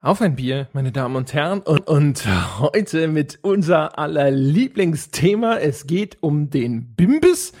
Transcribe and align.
Auf 0.00 0.20
ein 0.22 0.36
Bier, 0.36 0.68
meine 0.74 0.92
Damen 0.92 1.16
und 1.16 1.34
Herren. 1.34 1.58
Und, 1.58 1.88
und 1.88 2.24
heute 2.60 3.08
mit 3.08 3.40
unser 3.42 3.98
aller 3.98 4.30
Lieblingsthema. 4.30 5.56
Es 5.56 5.88
geht 5.88 6.18
um 6.20 6.50
den 6.50 6.94
Bimbis. 6.94 7.52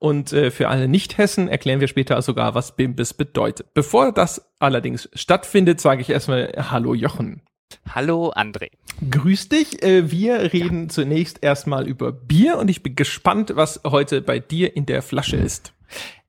Und 0.00 0.32
äh, 0.32 0.50
für 0.50 0.68
alle 0.68 0.88
Nicht-Hessen 0.88 1.46
erklären 1.46 1.78
wir 1.78 1.86
später 1.86 2.20
sogar, 2.20 2.56
was 2.56 2.74
Bimbis 2.74 3.14
bedeutet. 3.14 3.74
Bevor 3.74 4.10
das 4.10 4.50
allerdings 4.58 5.08
stattfindet, 5.14 5.80
sage 5.80 6.02
ich 6.02 6.10
erstmal 6.10 6.52
Hallo 6.56 6.94
Jochen. 6.94 7.42
Hallo 7.88 8.32
André. 8.34 8.70
Grüß 9.08 9.48
dich. 9.48 9.80
Äh, 9.80 10.10
wir 10.10 10.52
reden 10.52 10.84
ja. 10.84 10.88
zunächst 10.88 11.44
erstmal 11.44 11.86
über 11.86 12.10
Bier 12.10 12.58
und 12.58 12.68
ich 12.68 12.82
bin 12.82 12.96
gespannt, 12.96 13.52
was 13.54 13.82
heute 13.86 14.20
bei 14.20 14.40
dir 14.40 14.74
in 14.74 14.84
der 14.84 15.00
Flasche 15.00 15.36
ist. 15.36 15.74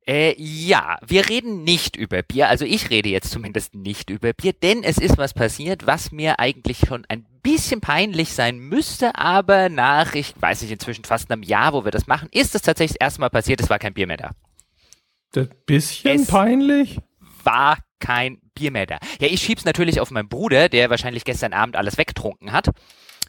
Äh, 0.09 0.33
ja, 0.39 0.97
wir 1.05 1.29
reden 1.29 1.63
nicht 1.63 1.95
über 1.95 2.23
Bier. 2.23 2.49
Also 2.49 2.65
ich 2.65 2.89
rede 2.89 3.09
jetzt 3.09 3.29
zumindest 3.29 3.75
nicht 3.75 4.09
über 4.09 4.33
Bier, 4.33 4.53
denn 4.53 4.83
es 4.83 4.97
ist 4.97 5.19
was 5.19 5.35
passiert, 5.35 5.85
was 5.85 6.11
mir 6.11 6.39
eigentlich 6.39 6.79
schon 6.79 7.05
ein 7.09 7.27
bisschen 7.43 7.79
peinlich 7.79 8.33
sein 8.33 8.57
müsste, 8.57 9.14
aber 9.14 9.69
nach, 9.69 10.15
ich 10.15 10.33
weiß 10.39 10.64
nicht, 10.64 10.71
inzwischen 10.71 11.03
fast 11.03 11.31
einem 11.31 11.43
Jahr, 11.43 11.73
wo 11.73 11.86
wir 11.86 11.91
das 11.91 12.07
machen, 12.07 12.27
ist 12.31 12.55
es 12.55 12.64
tatsächlich 12.64 12.97
das 12.97 13.05
erste 13.05 13.21
Mal 13.21 13.29
passiert, 13.29 13.61
es 13.61 13.69
war 13.69 13.77
kein 13.77 13.93
Bier 13.93 14.07
mehr 14.07 14.17
da. 14.17 14.31
Das 15.31 15.47
bisschen 15.67 16.21
es 16.21 16.25
peinlich? 16.25 16.97
War 17.43 17.78
kein 18.00 18.39
Bier 18.55 18.71
mehr 18.71 18.87
da. 18.87 18.97
Ja, 19.21 19.28
ich 19.28 19.43
schieb's 19.43 19.64
natürlich 19.64 20.00
auf 20.00 20.09
meinen 20.09 20.28
Bruder, 20.28 20.69
der 20.69 20.89
wahrscheinlich 20.89 21.23
gestern 21.23 21.53
Abend 21.53 21.75
alles 21.75 22.00
weggetrunken 22.00 22.51
hat 22.51 22.71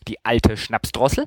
die 0.08 0.24
alte 0.24 0.56
Schnapsdrossel. 0.56 1.26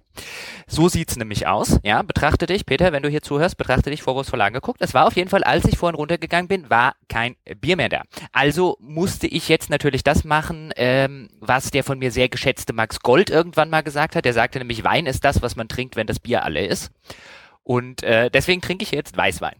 So 0.67 0.89
sieht's 0.89 1.15
nämlich 1.15 1.47
aus. 1.47 1.79
Ja, 1.83 2.01
betrachte 2.01 2.45
dich, 2.45 2.65
Peter, 2.65 2.91
wenn 2.91 3.03
du 3.03 3.09
hier 3.09 3.21
zuhörst, 3.21 3.57
betrachte 3.57 3.89
dich 3.89 4.01
vorwurfsvoll 4.01 4.41
angeguckt. 4.41 4.81
Es 4.81 4.93
war 4.93 5.07
auf 5.07 5.15
jeden 5.15 5.29
Fall, 5.29 5.43
als 5.43 5.65
ich 5.65 5.77
vorhin 5.77 5.95
runtergegangen 5.95 6.47
bin, 6.47 6.69
war 6.69 6.95
kein 7.09 7.35
Bier 7.59 7.77
mehr 7.77 7.89
da. 7.89 8.03
Also 8.31 8.77
musste 8.79 9.27
ich 9.27 9.49
jetzt 9.49 9.69
natürlich 9.69 10.03
das 10.03 10.23
machen, 10.23 10.71
ähm, 10.75 11.29
was 11.39 11.71
der 11.71 11.83
von 11.83 11.99
mir 11.99 12.11
sehr 12.11 12.29
geschätzte 12.29 12.73
Max 12.73 12.99
Gold 12.99 13.29
irgendwann 13.29 13.69
mal 13.69 13.81
gesagt 13.81 14.15
hat. 14.15 14.25
Der 14.25 14.33
sagte 14.33 14.59
nämlich, 14.59 14.83
Wein 14.83 15.05
ist 15.05 15.23
das, 15.23 15.41
was 15.41 15.55
man 15.55 15.67
trinkt, 15.67 15.95
wenn 15.95 16.07
das 16.07 16.19
Bier 16.19 16.43
alle 16.43 16.65
ist. 16.65 16.91
Und 17.63 18.03
äh, 18.03 18.29
deswegen 18.29 18.61
trinke 18.61 18.83
ich 18.83 18.91
jetzt 18.91 19.15
Weißwein. 19.15 19.55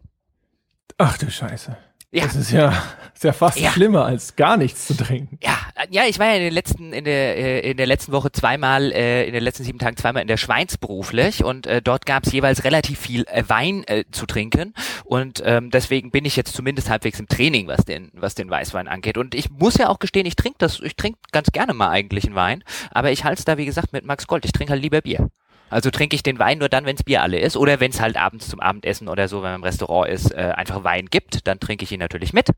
Ach 0.98 1.18
du 1.18 1.30
Scheiße. 1.30 1.78
Ja. 2.14 2.26
Das 2.26 2.36
ist 2.36 2.52
ja, 2.52 2.84
ist 3.16 3.24
ja 3.24 3.34
fast 3.34 3.60
ja. 3.60 3.72
schlimmer, 3.72 4.06
als 4.06 4.36
gar 4.36 4.56
nichts 4.56 4.86
zu 4.86 4.96
trinken. 4.96 5.40
Ja, 5.42 5.58
ja, 5.90 6.04
ich 6.08 6.20
war 6.20 6.28
ja 6.28 6.36
in 6.36 6.44
den 6.44 6.54
letzten, 6.54 6.94
in 6.94 7.06
der, 7.06 7.38
äh, 7.38 7.72
in 7.72 7.78
der 7.78 7.88
letzten 7.88 8.12
Woche 8.12 8.32
zweimal, 8.32 8.92
äh, 8.92 9.26
in 9.26 9.34
den 9.34 9.44
letzten 9.44 9.64
sieben 9.64 9.80
Tagen 9.80 9.98
zweimal 9.98 10.22
in 10.22 10.28
der 10.28 10.38
Schweiz 10.38 10.78
beruflich 10.78 11.44
und 11.44 11.66
äh, 11.66 11.82
dort 11.82 12.06
gab 12.06 12.28
es 12.28 12.32
jeweils 12.32 12.66
relativ 12.66 13.00
viel 13.00 13.26
Wein 13.48 13.84
zu 14.12 14.28
trinken 14.28 14.76
und 15.06 15.42
ähm, 15.44 15.72
deswegen 15.72 16.12
bin 16.12 16.24
ich 16.26 16.36
jetzt 16.36 16.54
zumindest 16.54 16.92
halbwegs 16.92 17.20
im 17.20 17.28
Training, 17.28 17.68
was 17.68 17.84
den, 17.84 18.12
was 18.14 18.36
den 18.36 18.48
Weißwein 18.48 18.88
angeht. 18.88 19.18
Und 19.18 19.34
ich 19.34 19.50
muss 19.50 19.78
ja 19.78 19.90
auch 19.90 19.98
gestehen, 19.98 20.28
ich 20.28 20.36
trinke 20.36 20.58
das, 20.60 20.80
ich 20.82 20.96
trinke 20.96 21.18
ganz 21.32 21.52
gerne 21.52 21.74
mal 21.74 21.90
eigentlich 21.90 22.26
einen 22.26 22.36
Wein, 22.36 22.64
aber 22.92 23.12
ich 23.12 23.24
halte 23.24 23.40
es 23.40 23.46
da 23.46 23.58
wie 23.58 23.66
gesagt 23.66 23.92
mit 23.92 24.06
Max 24.06 24.28
Gold. 24.28 24.46
Ich 24.46 24.52
trinke 24.52 24.74
halt 24.74 24.84
lieber 24.84 25.02
Bier. 25.02 25.30
Also 25.74 25.90
trinke 25.90 26.16
ich 26.16 26.22
den 26.22 26.38
Wein 26.38 26.60
nur 26.60 26.70
dann, 26.70 26.86
wenns 26.86 27.04
Bier 27.04 27.24
alle 27.24 27.40
ist. 27.40 27.58
Oder 27.58 27.80
wenn 27.80 27.92
es 27.92 28.00
halt 28.00 28.16
abends 28.16 28.48
zum 28.48 28.60
Abendessen 28.60 29.08
oder 29.08 29.28
so, 29.28 29.38
wenn 29.38 29.52
man 29.52 29.56
im 29.56 29.64
Restaurant 29.64 30.10
ist, 30.10 30.32
äh, 30.32 30.54
einfach 30.56 30.84
Wein 30.84 31.08
gibt, 31.08 31.48
dann 31.48 31.60
trinke 31.60 31.84
ich 31.84 31.92
ihn 31.92 32.00
natürlich 32.00 32.32
mit. 32.32 32.50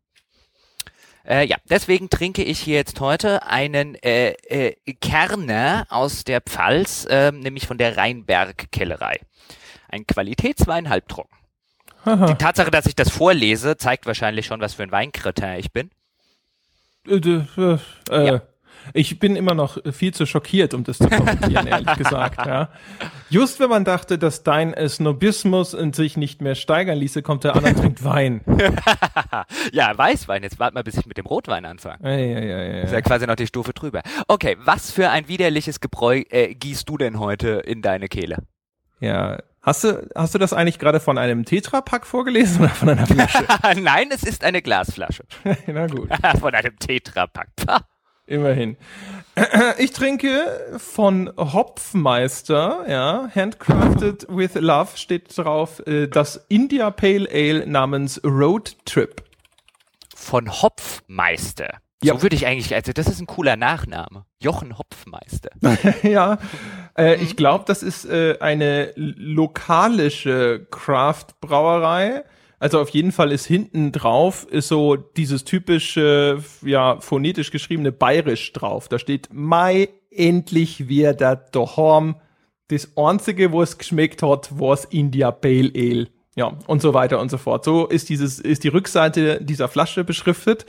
Äh, 1.26 1.48
ja, 1.48 1.56
deswegen 1.70 2.10
trinke 2.10 2.44
ich 2.44 2.60
hier 2.60 2.76
jetzt 2.76 3.00
heute 3.00 3.48
einen 3.48 3.96
äh, 3.96 4.32
äh, 4.32 4.76
Kerner 5.00 5.88
aus 5.90 6.26
der 6.26 6.42
Pfalz, 6.42 7.06
äh, 7.06 7.32
nämlich 7.32 7.66
von 7.68 7.78
der 7.78 7.98
Rheinberg-Kellerei. 7.98 9.22
Ein 9.88 10.06
Qualitätswein 10.06 10.90
halbtrocken. 10.90 11.36
Aha. 12.04 12.28
Die 12.28 12.36
Tatsache, 12.36 12.70
dass 12.70 12.86
ich 12.86 12.96
das 12.96 13.10
vorlese, 13.10 13.78
zeigt 13.78 14.06
wahrscheinlich 14.06 14.46
schon, 14.46 14.60
was 14.60 14.74
für 14.74 14.84
ein 14.84 14.92
Weinkritter 14.92 15.58
ich 15.58 15.72
bin. 15.72 15.90
Äh, 17.08 17.16
äh, 17.16 17.78
äh, 18.12 18.28
ja. 18.28 18.42
Ich 18.94 19.20
bin 19.20 19.36
immer 19.36 19.54
noch 19.54 19.78
viel 19.92 20.14
zu 20.14 20.26
schockiert, 20.26 20.74
um 20.74 20.84
das 20.84 20.98
zu 20.98 21.10
kommentieren, 21.10 21.68
ehrlich 21.68 21.94
gesagt. 21.98 22.46
Ja. 22.46 22.70
Just 23.30 23.60
wenn 23.60 23.70
man 23.70 23.86
dachte, 23.86 24.18
dass 24.18 24.44
dein 24.44 24.76
Snobismus 24.88 25.74
in 25.74 25.94
sich 25.94 26.18
nicht 26.18 26.42
mehr 26.42 26.56
steigern 26.56 26.98
ließe, 26.98 27.22
kommt 27.22 27.44
der 27.44 27.56
andere 27.56 27.74
und 27.74 27.80
trinkt 27.80 28.04
Wein. 28.04 28.42
ja, 29.72 29.98
Weißwein. 29.98 30.44
Jetzt 30.44 30.60
warte 30.60 30.76
mal, 30.76 30.84
bis 30.84 30.98
ich 30.98 31.06
mit 31.06 31.18
dem 31.18 31.26
Rotwein 31.26 31.66
anfange. 31.66 31.98
Ja, 32.04 32.18
ja, 32.18 32.40
ja, 32.40 32.64
ja. 32.64 32.84
Ist 32.84 32.94
ja 32.94 33.02
quasi 33.02 33.28
noch 33.28 33.36
die 33.36 33.48
Stufe 33.48 33.74
drüber. 33.74 34.02
Okay, 34.28 34.58
was 34.60 34.92
für 34.92 35.10
ein 35.10 35.28
widerliches 35.28 35.80
Gebräu 35.80 36.24
äh, 36.30 36.54
gießt 36.54 36.88
du 36.88 36.98
denn 36.98 37.20
heute 37.20 37.62
in 37.66 37.82
deine 37.82 38.08
Kehle? 38.08 38.44
Ja, 39.00 39.40
Hast 39.66 39.84
du, 39.84 40.08
hast 40.14 40.36
du 40.36 40.38
das 40.38 40.54
eigentlich 40.54 40.78
gerade 40.78 41.00
von 41.00 41.18
einem 41.18 41.44
Tetrapack 41.44 42.06
vorgelesen 42.06 42.62
oder 42.62 42.70
von 42.70 42.88
einer 42.90 43.08
Flasche? 43.08 43.44
Nein, 43.82 44.10
es 44.12 44.22
ist 44.22 44.44
eine 44.44 44.62
Glasflasche. 44.62 45.24
Na 45.66 45.88
gut. 45.88 46.08
von 46.40 46.54
einem 46.54 46.78
Tetrapack. 46.78 47.48
Immerhin. 48.28 48.78
Ich 49.78 49.92
trinke 49.92 50.78
von 50.78 51.30
Hopfmeister, 51.38 52.86
ja, 52.88 53.30
handcrafted 53.36 54.26
with 54.30 54.56
love 54.56 54.96
steht 54.96 55.38
drauf, 55.38 55.86
äh, 55.86 56.08
das 56.08 56.46
India 56.48 56.90
Pale 56.90 57.28
Ale 57.30 57.68
namens 57.68 58.22
Road 58.24 58.78
Trip. 58.86 59.22
Von 60.16 60.50
Hopfmeister. 60.62 61.80
Ja. 62.02 62.16
So 62.16 62.22
würde 62.22 62.36
ich 62.38 62.48
eigentlich, 62.48 62.74
also 62.74 62.94
das 62.94 63.08
ist 63.08 63.20
ein 63.20 63.28
cooler 63.28 63.58
Nachname. 63.58 64.26
Jochen 64.40 64.78
Hopfmeister. 64.78 65.50
ja, 66.04 66.38
äh, 66.96 67.18
mhm. 67.18 67.24
ich 67.24 67.36
glaube, 67.36 67.66
das 67.68 67.84
ist 67.84 68.06
äh, 68.06 68.38
eine 68.40 68.94
lokalische 68.96 70.66
Craft-Brauerei 70.72 72.24
also 72.60 72.80
auf 72.80 72.90
jeden 72.90 73.12
Fall 73.12 73.32
ist 73.32 73.46
hinten 73.46 73.92
drauf 73.92 74.48
ist 74.50 74.68
so 74.68 74.96
dieses 74.96 75.44
typische, 75.44 76.44
ja, 76.62 77.00
phonetisch 77.00 77.52
geschriebene 77.52 77.92
Bayerisch 77.92 78.54
drauf. 78.54 78.88
Da 78.88 79.00
steht 79.00 79.30
Mai 79.32 79.90
endlich 80.12 80.88
wieder 80.88 81.14
daheim. 81.14 82.16
Das 82.70 82.90
einzige, 82.96 83.52
wo 83.52 83.62
es 83.62 83.78
geschmeckt 83.78 84.24
hat, 84.24 84.58
war 84.58 84.78
India 84.90 85.32
Pale 85.32 85.72
Ale. 85.76 86.08
Ja, 86.38 86.58
und 86.68 86.82
so 86.82 86.94
weiter 86.94 87.22
und 87.22 87.32
so 87.32 87.38
fort. 87.38 87.64
So 87.64 87.88
ist 87.88 88.10
dieses, 88.10 88.40
ist 88.40 88.66
die 88.66 88.68
Rückseite 88.68 89.40
dieser 89.42 89.70
Flasche 89.70 90.04
beschriftet. 90.04 90.66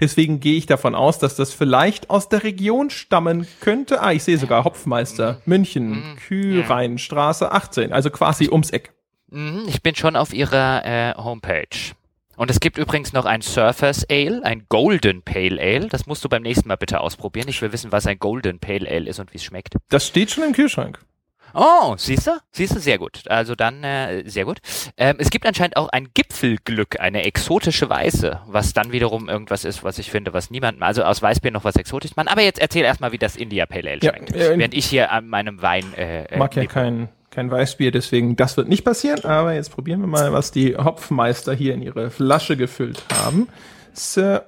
Deswegen 0.00 0.40
gehe 0.40 0.56
ich 0.56 0.64
davon 0.64 0.94
aus, 0.94 1.18
dass 1.18 1.36
das 1.36 1.52
vielleicht 1.52 2.08
aus 2.08 2.30
der 2.30 2.42
Region 2.42 2.88
stammen 2.88 3.46
könnte. 3.60 4.02
Ah, 4.02 4.12
ich 4.12 4.22
sehe 4.24 4.38
sogar 4.38 4.64
Hopfmeister, 4.64 5.42
München, 5.44 5.90
mhm. 5.90 6.16
Kührheinstraße 6.16 7.52
18, 7.52 7.92
also 7.92 8.08
quasi 8.08 8.48
ums 8.48 8.70
Eck. 8.70 8.94
Mhm, 9.30 9.64
ich 9.66 9.82
bin 9.82 9.94
schon 9.94 10.16
auf 10.16 10.32
ihrer 10.32 10.84
äh, 10.84 11.14
Homepage. 11.16 11.94
Und 12.36 12.50
es 12.50 12.58
gibt 12.58 12.78
übrigens 12.78 13.12
noch 13.12 13.26
ein 13.26 13.42
Surfers 13.42 14.06
Ale, 14.08 14.42
ein 14.44 14.64
Golden 14.70 15.22
Pale 15.22 15.60
Ale. 15.60 15.88
Das 15.88 16.06
musst 16.06 16.24
du 16.24 16.28
beim 16.28 16.42
nächsten 16.42 16.68
Mal 16.68 16.76
bitte 16.76 17.00
ausprobieren. 17.00 17.48
Ich 17.48 17.60
will 17.60 17.70
wissen, 17.72 17.92
was 17.92 18.06
ein 18.06 18.18
Golden 18.18 18.58
Pale 18.58 18.88
Ale 18.88 19.10
ist 19.10 19.20
und 19.20 19.32
wie 19.32 19.36
es 19.36 19.44
schmeckt. 19.44 19.74
Das 19.90 20.06
steht 20.06 20.30
schon 20.30 20.44
im 20.44 20.52
Kühlschrank. 20.52 21.00
Oh, 21.52 21.94
siehst 21.98 22.28
du? 22.28 22.38
Siehst 22.52 22.76
du, 22.76 22.80
sehr 22.80 22.98
gut. 22.98 23.24
Also 23.26 23.54
dann 23.54 23.82
äh, 23.84 24.22
sehr 24.24 24.44
gut. 24.44 24.60
Ähm, 24.96 25.16
es 25.18 25.30
gibt 25.30 25.46
anscheinend 25.46 25.76
auch 25.76 25.88
ein 25.88 26.08
Gipfelglück, 26.14 27.00
eine 27.00 27.24
exotische 27.24 27.90
Weiße, 27.90 28.40
was 28.46 28.72
dann 28.72 28.92
wiederum 28.92 29.28
irgendwas 29.28 29.64
ist, 29.64 29.82
was 29.82 29.98
ich 29.98 30.10
finde, 30.10 30.32
was 30.32 30.50
niemand, 30.50 30.80
also 30.80 31.02
aus 31.02 31.20
Weißbier 31.20 31.50
noch 31.50 31.64
was 31.64 31.76
exotisch 31.76 32.16
macht. 32.16 32.30
Aber 32.30 32.42
jetzt 32.42 32.60
erzähl 32.60 32.84
erstmal, 32.84 33.12
wie 33.12 33.18
das 33.18 33.36
India 33.36 33.66
Pale 33.66 33.90
Ale 33.90 34.00
schmeckt, 34.00 34.34
ja, 34.34 34.52
äh, 34.52 34.58
während 34.58 34.74
ich 34.74 34.86
hier 34.86 35.10
an 35.10 35.28
meinem 35.28 35.60
Wein 35.60 35.92
äh, 35.94 36.24
äh 36.24 36.38
mag 36.38 36.54
ja 36.54 36.66
keinen 36.66 37.08
kein 37.40 37.50
Weißbier, 37.50 37.90
deswegen 37.90 38.36
das 38.36 38.58
wird 38.58 38.68
nicht 38.68 38.84
passieren. 38.84 39.24
Aber 39.24 39.54
jetzt 39.54 39.70
probieren 39.70 40.00
wir 40.02 40.06
mal, 40.06 40.30
was 40.34 40.52
die 40.52 40.76
Hopfmeister 40.76 41.54
hier 41.54 41.72
in 41.72 41.80
ihre 41.80 42.10
Flasche 42.10 42.54
gefüllt 42.54 43.02
haben. 43.10 43.48
So. 43.94 44.40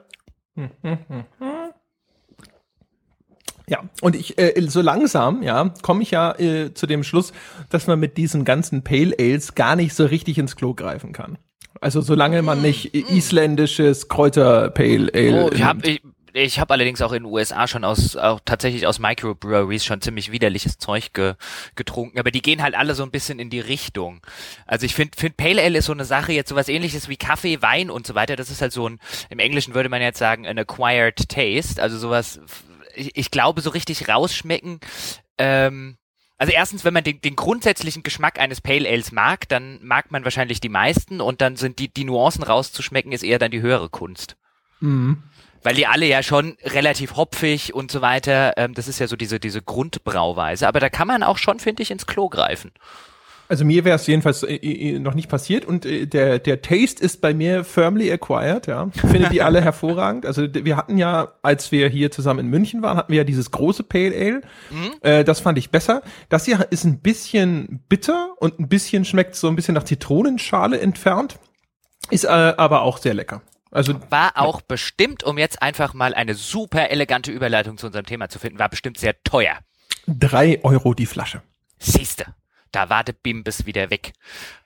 Ja, 3.66 3.78
und 4.02 4.14
ich 4.14 4.38
äh, 4.38 4.60
so 4.66 4.82
langsam, 4.82 5.42
ja, 5.42 5.72
komme 5.80 6.02
ich 6.02 6.10
ja 6.10 6.38
äh, 6.38 6.74
zu 6.74 6.86
dem 6.86 7.02
Schluss, 7.02 7.32
dass 7.70 7.86
man 7.86 7.98
mit 7.98 8.18
diesen 8.18 8.44
ganzen 8.44 8.84
Pale 8.84 9.16
Ales 9.18 9.54
gar 9.54 9.74
nicht 9.74 9.94
so 9.94 10.04
richtig 10.04 10.36
ins 10.36 10.56
Klo 10.56 10.74
greifen 10.74 11.12
kann. 11.12 11.38
Also 11.80 12.02
solange 12.02 12.42
man 12.42 12.60
nicht 12.60 12.94
isländisches 12.94 14.08
Kräuter 14.08 14.68
Pale 14.68 15.10
Ale. 15.14 15.44
Oh, 15.44 15.50
ich 15.50 15.64
hab, 15.64 15.86
ich, 15.86 16.02
ich 16.34 16.58
habe 16.58 16.72
allerdings 16.72 17.02
auch 17.02 17.12
in 17.12 17.24
den 17.24 17.32
USA 17.32 17.66
schon 17.68 17.84
aus, 17.84 18.16
auch 18.16 18.40
tatsächlich 18.44 18.86
aus 18.86 18.98
Microbreweries 18.98 19.84
schon 19.84 20.00
ziemlich 20.00 20.32
widerliches 20.32 20.78
Zeug 20.78 21.12
ge, 21.12 21.34
getrunken, 21.74 22.18
aber 22.18 22.30
die 22.30 22.42
gehen 22.42 22.62
halt 22.62 22.74
alle 22.74 22.94
so 22.94 23.02
ein 23.02 23.10
bisschen 23.10 23.38
in 23.38 23.50
die 23.50 23.60
Richtung. 23.60 24.20
Also 24.66 24.86
ich 24.86 24.94
finde, 24.94 25.16
find 25.16 25.36
Pale 25.36 25.62
Ale 25.62 25.78
ist 25.78 25.86
so 25.86 25.92
eine 25.92 26.04
Sache 26.04 26.32
jetzt 26.32 26.48
sowas 26.48 26.68
ähnliches 26.68 27.08
wie 27.08 27.16
Kaffee, 27.16 27.60
Wein 27.62 27.90
und 27.90 28.06
so 28.06 28.14
weiter. 28.14 28.36
Das 28.36 28.50
ist 28.50 28.62
halt 28.62 28.72
so 28.72 28.88
ein, 28.88 28.98
im 29.30 29.38
Englischen 29.38 29.74
würde 29.74 29.88
man 29.88 30.00
jetzt 30.00 30.18
sagen, 30.18 30.46
an 30.46 30.58
acquired 30.58 31.28
taste. 31.28 31.82
Also 31.82 31.98
sowas, 31.98 32.40
ich, 32.94 33.16
ich 33.16 33.30
glaube, 33.30 33.60
so 33.60 33.70
richtig 33.70 34.08
rausschmecken, 34.08 34.80
ähm, 35.38 35.96
also 36.38 36.52
erstens, 36.52 36.84
wenn 36.84 36.94
man 36.94 37.04
den, 37.04 37.20
den 37.20 37.36
grundsätzlichen 37.36 38.02
Geschmack 38.02 38.40
eines 38.40 38.60
Pale 38.60 38.88
Ales 38.88 39.12
mag, 39.12 39.48
dann 39.48 39.78
mag 39.80 40.10
man 40.10 40.24
wahrscheinlich 40.24 40.58
die 40.58 40.68
meisten 40.68 41.20
und 41.20 41.40
dann 41.40 41.54
sind 41.54 41.78
die, 41.78 41.92
die 41.92 42.02
Nuancen 42.02 42.42
rauszuschmecken, 42.42 43.12
ist 43.12 43.22
eher 43.22 43.38
dann 43.38 43.52
die 43.52 43.60
höhere 43.60 43.88
Kunst. 43.88 44.36
Mhm 44.80 45.22
weil 45.62 45.74
die 45.74 45.86
alle 45.86 46.06
ja 46.06 46.22
schon 46.22 46.56
relativ 46.64 47.16
hopfig 47.16 47.74
und 47.74 47.90
so 47.90 48.00
weiter, 48.00 48.54
ähm, 48.56 48.74
das 48.74 48.88
ist 48.88 48.98
ja 48.98 49.06
so 49.06 49.16
diese, 49.16 49.40
diese 49.40 49.62
Grundbrauweise, 49.62 50.66
aber 50.66 50.80
da 50.80 50.88
kann 50.88 51.08
man 51.08 51.22
auch 51.22 51.38
schon, 51.38 51.60
finde 51.60 51.82
ich, 51.82 51.90
ins 51.90 52.06
Klo 52.06 52.28
greifen. 52.28 52.72
Also 53.52 53.66
mir 53.66 53.84
wäre 53.84 53.96
es 53.96 54.06
jedenfalls 54.06 54.44
äh, 54.44 54.54
äh, 54.54 54.98
noch 54.98 55.12
nicht 55.12 55.28
passiert 55.28 55.66
und 55.66 55.84
äh, 55.84 56.06
der, 56.06 56.38
der 56.38 56.62
Taste 56.62 57.04
ist 57.04 57.20
bei 57.20 57.34
mir 57.34 57.64
firmly 57.64 58.10
acquired, 58.10 58.66
ja. 58.66 58.88
Ich 58.94 59.00
finde 59.02 59.28
die 59.28 59.42
alle 59.42 59.60
hervorragend. 59.62 60.24
Also 60.24 60.46
wir 60.50 60.74
hatten 60.74 60.96
ja, 60.96 61.34
als 61.42 61.70
wir 61.70 61.86
hier 61.90 62.10
zusammen 62.10 62.40
in 62.40 62.46
München 62.46 62.80
waren, 62.80 62.96
hatten 62.96 63.12
wir 63.12 63.18
ja 63.18 63.24
dieses 63.24 63.50
große 63.50 63.82
Pale 63.82 64.14
Ale. 64.14 64.40
Mhm. 64.70 64.92
Äh, 65.02 65.24
das 65.24 65.40
fand 65.40 65.58
ich 65.58 65.68
besser. 65.68 66.00
Das 66.30 66.46
hier 66.46 66.66
ist 66.70 66.84
ein 66.84 67.00
bisschen 67.00 67.84
bitter 67.90 68.30
und 68.38 68.58
ein 68.58 68.68
bisschen 68.68 69.04
schmeckt 69.04 69.34
so 69.34 69.48
ein 69.48 69.56
bisschen 69.56 69.74
nach 69.74 69.84
Zitronenschale 69.84 70.80
entfernt. 70.80 71.38
Ist 72.08 72.24
äh, 72.24 72.28
aber 72.28 72.80
auch 72.80 72.96
sehr 72.96 73.12
lecker. 73.12 73.42
Also 73.72 73.98
war 74.10 74.36
auch 74.36 74.60
ja. 74.60 74.64
bestimmt, 74.68 75.24
um 75.24 75.38
jetzt 75.38 75.62
einfach 75.62 75.94
mal 75.94 76.14
eine 76.14 76.34
super 76.34 76.90
elegante 76.90 77.32
Überleitung 77.32 77.78
zu 77.78 77.86
unserem 77.86 78.04
Thema 78.04 78.28
zu 78.28 78.38
finden, 78.38 78.58
war 78.58 78.68
bestimmt 78.68 78.98
sehr 78.98 79.20
teuer. 79.24 79.58
Drei 80.06 80.62
Euro 80.62 80.94
die 80.94 81.06
Flasche. 81.06 81.42
Siehste. 81.78 82.26
Da 82.70 82.90
wartet 82.90 83.22
Bimbis 83.22 83.66
wieder 83.66 83.90
weg. 83.90 84.12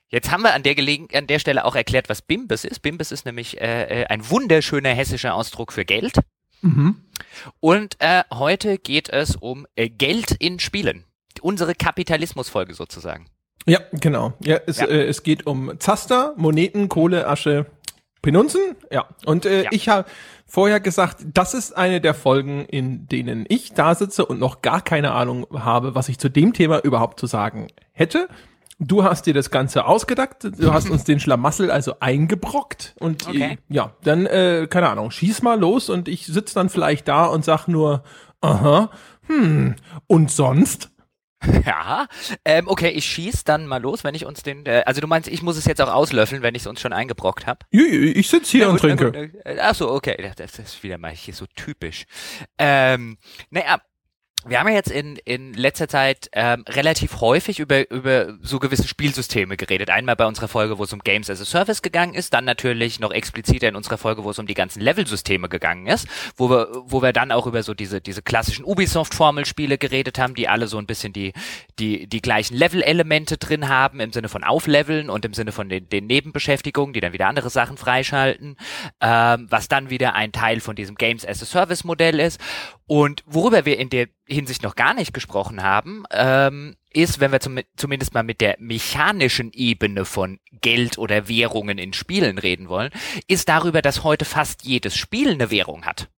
Jetzt 0.09 0.31
haben 0.31 0.43
wir 0.43 0.53
an 0.53 0.63
der, 0.63 0.75
Gelegen 0.75 1.07
an 1.13 1.27
der 1.27 1.39
Stelle 1.39 1.65
auch 1.65 1.75
erklärt, 1.75 2.09
was 2.09 2.21
Bimbis 2.21 2.63
ist. 2.63 2.81
Bimbis 2.81 3.11
ist 3.11 3.25
nämlich 3.25 3.59
äh, 3.59 4.03
äh, 4.03 4.05
ein 4.07 4.29
wunderschöner 4.29 4.89
hessischer 4.89 5.35
Ausdruck 5.35 5.73
für 5.73 5.85
Geld. 5.85 6.19
Mhm. 6.61 7.03
Und 7.59 7.95
äh, 7.99 8.23
heute 8.33 8.77
geht 8.77 9.09
es 9.09 9.35
um 9.35 9.67
äh, 9.75 9.89
Geld 9.89 10.31
in 10.31 10.59
Spielen. 10.59 11.05
Unsere 11.41 11.75
Kapitalismusfolge 11.75 12.73
sozusagen. 12.73 13.27
Ja, 13.65 13.81
genau. 13.91 14.33
Ja, 14.39 14.59
es, 14.65 14.79
ja. 14.79 14.85
Äh, 14.85 15.05
es 15.07 15.23
geht 15.23 15.45
um 15.45 15.77
Zaster, 15.79 16.33
Moneten, 16.37 16.87
Kohle, 16.87 17.27
Asche, 17.27 17.65
Penunzen. 18.21 18.61
Ja. 18.91 19.05
Und 19.25 19.45
äh, 19.45 19.63
ja. 19.63 19.69
ich 19.71 19.89
habe 19.89 20.05
vorher 20.45 20.79
gesagt, 20.79 21.25
das 21.33 21.53
ist 21.53 21.75
eine 21.75 22.01
der 22.01 22.13
Folgen, 22.13 22.65
in 22.65 23.07
denen 23.07 23.45
ich 23.47 23.73
da 23.73 23.95
sitze 23.95 24.25
und 24.25 24.39
noch 24.39 24.61
gar 24.61 24.81
keine 24.81 25.11
Ahnung 25.11 25.45
habe, 25.53 25.95
was 25.95 26.09
ich 26.09 26.17
zu 26.17 26.29
dem 26.29 26.53
Thema 26.53 26.79
überhaupt 26.79 27.19
zu 27.19 27.27
sagen 27.27 27.67
hätte. 27.91 28.27
Du 28.79 29.03
hast 29.03 29.25
dir 29.25 29.33
das 29.33 29.49
Ganze 29.49 29.85
ausgedacht, 29.85 30.43
du 30.43 30.71
hast 30.71 30.89
uns 30.91 31.03
den 31.03 31.19
Schlamassel 31.19 31.71
also 31.71 31.95
eingebrockt 31.99 32.93
und 32.99 33.27
okay. 33.27 33.53
äh, 33.53 33.57
ja, 33.73 33.93
dann, 34.03 34.27
äh, 34.27 34.67
keine 34.69 34.89
Ahnung, 34.89 35.09
schieß 35.09 35.41
mal 35.41 35.59
los 35.59 35.89
und 35.89 36.07
ich 36.07 36.27
sitz 36.27 36.53
dann 36.53 36.69
vielleicht 36.69 37.07
da 37.07 37.25
und 37.25 37.43
sag 37.43 37.67
nur, 37.67 38.03
aha, 38.41 38.91
hm, 39.25 39.75
und 40.05 40.29
sonst? 40.29 40.91
Ja, 41.65 42.07
ähm, 42.45 42.67
okay, 42.67 42.89
ich 42.89 43.05
schieß 43.05 43.43
dann 43.43 43.67
mal 43.67 43.81
los, 43.81 44.03
wenn 44.03 44.15
ich 44.15 44.25
uns 44.25 44.41
den, 44.41 44.65
äh, 44.65 44.83
also 44.85 45.01
du 45.01 45.07
meinst, 45.07 45.27
ich 45.27 45.41
muss 45.41 45.57
es 45.57 45.65
jetzt 45.65 45.81
auch 45.81 45.91
auslöffeln, 45.91 46.41
wenn 46.41 46.55
ich 46.55 46.61
es 46.63 46.67
uns 46.67 46.79
schon 46.79 46.93
eingebrockt 46.93 47.45
habe? 47.45 47.59
Ich 47.69 48.29
sitz 48.29 48.49
hier 48.49 48.69
und 48.69 48.79
trinke. 48.79 49.31
Äh, 49.43 49.57
ach 49.59 49.75
so, 49.75 49.91
okay, 49.91 50.31
das 50.35 50.59
ist 50.59 50.83
wieder 50.83 50.97
mal 50.97 51.11
hier 51.11 51.33
so 51.33 51.45
typisch. 51.55 52.05
Ähm, 52.57 53.17
naja, 53.49 53.79
wir 54.49 54.59
haben 54.59 54.67
ja 54.67 54.75
jetzt 54.75 54.91
in, 54.91 55.17
in 55.25 55.53
letzter 55.53 55.87
Zeit 55.87 56.29
ähm, 56.33 56.63
relativ 56.67 57.21
häufig 57.21 57.59
über, 57.59 57.89
über 57.91 58.37
so 58.41 58.59
gewisse 58.59 58.87
Spielsysteme 58.87 59.57
geredet. 59.57 59.89
Einmal 59.89 60.15
bei 60.15 60.25
unserer 60.25 60.47
Folge, 60.47 60.77
wo 60.77 60.83
es 60.83 60.93
um 60.93 60.99
Games 60.99 61.29
as 61.29 61.41
a 61.41 61.45
Service 61.45 61.81
gegangen 61.81 62.13
ist, 62.13 62.33
dann 62.33 62.45
natürlich 62.45 62.99
noch 62.99 63.11
expliziter 63.11 63.67
in 63.67 63.75
unserer 63.75 63.97
Folge, 63.97 64.23
wo 64.23 64.29
es 64.29 64.39
um 64.39 64.47
die 64.47 64.53
ganzen 64.53 64.81
Level-Systeme 64.81 65.49
gegangen 65.49 65.87
ist, 65.87 66.07
wo 66.35 66.49
wir, 66.49 66.69
wo 66.85 67.01
wir 67.01 67.13
dann 67.13 67.31
auch 67.31 67.47
über 67.47 67.63
so 67.63 67.73
diese, 67.73 68.01
diese 68.01 68.21
klassischen 68.21 68.65
Ubisoft-Formelspiele 68.65 69.77
geredet 69.77 70.19
haben, 70.19 70.35
die 70.35 70.47
alle 70.47 70.67
so 70.67 70.77
ein 70.77 70.85
bisschen 70.85 71.13
die, 71.13 71.33
die, 71.79 72.07
die 72.07 72.21
gleichen 72.21 72.55
Level-Elemente 72.55 73.37
drin 73.37 73.67
haben, 73.67 73.99
im 73.99 74.13
Sinne 74.13 74.29
von 74.29 74.43
Aufleveln 74.43 75.09
und 75.09 75.25
im 75.25 75.33
Sinne 75.33 75.51
von 75.51 75.69
den, 75.69 75.89
den 75.89 76.07
Nebenbeschäftigungen, 76.07 76.93
die 76.93 77.01
dann 77.01 77.13
wieder 77.13 77.27
andere 77.27 77.49
Sachen 77.49 77.77
freischalten, 77.77 78.57
ähm, 79.01 79.47
was 79.49 79.67
dann 79.67 79.89
wieder 79.89 80.13
ein 80.13 80.31
Teil 80.31 80.59
von 80.59 80.75
diesem 80.75 80.95
Games 80.95 81.25
as 81.25 81.41
a 81.41 81.45
Service-Modell 81.45 82.19
ist. 82.19 82.39
Und 82.87 83.23
worüber 83.25 83.65
wir 83.65 83.77
in 83.77 83.89
der 83.89 84.07
Hinsicht 84.25 84.63
noch 84.63 84.75
gar 84.75 84.93
nicht 84.93 85.13
gesprochen 85.13 85.61
haben, 85.61 86.05
ähm, 86.11 86.75
ist, 86.91 87.19
wenn 87.19 87.31
wir 87.31 87.41
zum, 87.41 87.59
zumindest 87.75 88.13
mal 88.13 88.23
mit 88.23 88.39
der 88.41 88.55
mechanischen 88.59 89.51
Ebene 89.51 90.05
von 90.05 90.39
Geld 90.61 90.97
oder 90.97 91.27
Währungen 91.27 91.77
in 91.77 91.93
Spielen 91.93 92.37
reden 92.37 92.69
wollen, 92.69 92.91
ist 93.27 93.49
darüber, 93.49 93.81
dass 93.81 94.03
heute 94.03 94.25
fast 94.25 94.63
jedes 94.63 94.95
Spiel 94.95 95.31
eine 95.31 95.51
Währung 95.51 95.85
hat 95.85 96.09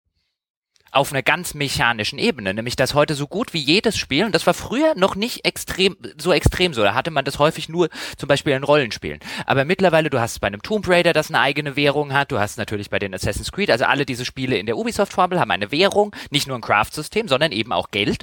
auf 0.92 1.12
einer 1.12 1.24
ganz 1.24 1.54
mechanischen 1.54 2.20
Ebene, 2.20 2.54
nämlich 2.54 2.76
dass 2.76 2.94
heute 2.94 3.16
so 3.16 3.28
gut 3.28 3.54
wie 3.54 3.60
jedes 3.60 3.98
Spiel, 3.98 4.26
und 4.26 4.34
das 4.34 4.48
war 4.48 4.54
früher 4.54 4.96
noch 4.96 5.16
nicht 5.16 5.46
extrem, 5.46 5.98
so 6.18 6.34
extrem 6.34 6.74
so, 6.74 6.84
da 6.84 6.94
hatte 6.94 7.12
man 7.12 7.26
das 7.26 7.40
häufig 7.40 7.70
nur 7.70 7.90
zum 8.18 8.28
Beispiel 8.28 8.54
in 8.54 8.64
Rollenspielen. 8.64 9.20
Aber 9.46 9.66
mittlerweile, 9.66 10.10
du 10.10 10.20
hast 10.20 10.40
bei 10.40 10.48
einem 10.48 10.62
Tomb 10.62 10.88
Raider, 10.88 11.14
das 11.14 11.30
eine 11.30 11.40
eigene 11.40 11.76
Währung 11.76 12.14
hat, 12.14 12.32
du 12.32 12.40
hast 12.40 12.58
natürlich 12.58 12.90
bei 12.90 13.00
den 13.00 13.14
Assassin's 13.14 13.52
Creed, 13.52 13.72
also 13.72 13.86
alle 13.86 14.06
diese 14.06 14.26
Spiele 14.26 14.58
in 14.58 14.66
der 14.66 14.78
Ubisoft-Formel 14.78 15.40
haben 15.40 15.52
eine 15.52 15.72
Währung, 15.72 16.16
nicht 16.30 16.48
nur 16.48 16.58
ein 16.58 16.62
Craft-System, 16.62 17.28
sondern 17.28 17.52
eben 17.52 17.72
auch 17.72 17.92
Geld. 17.92 18.22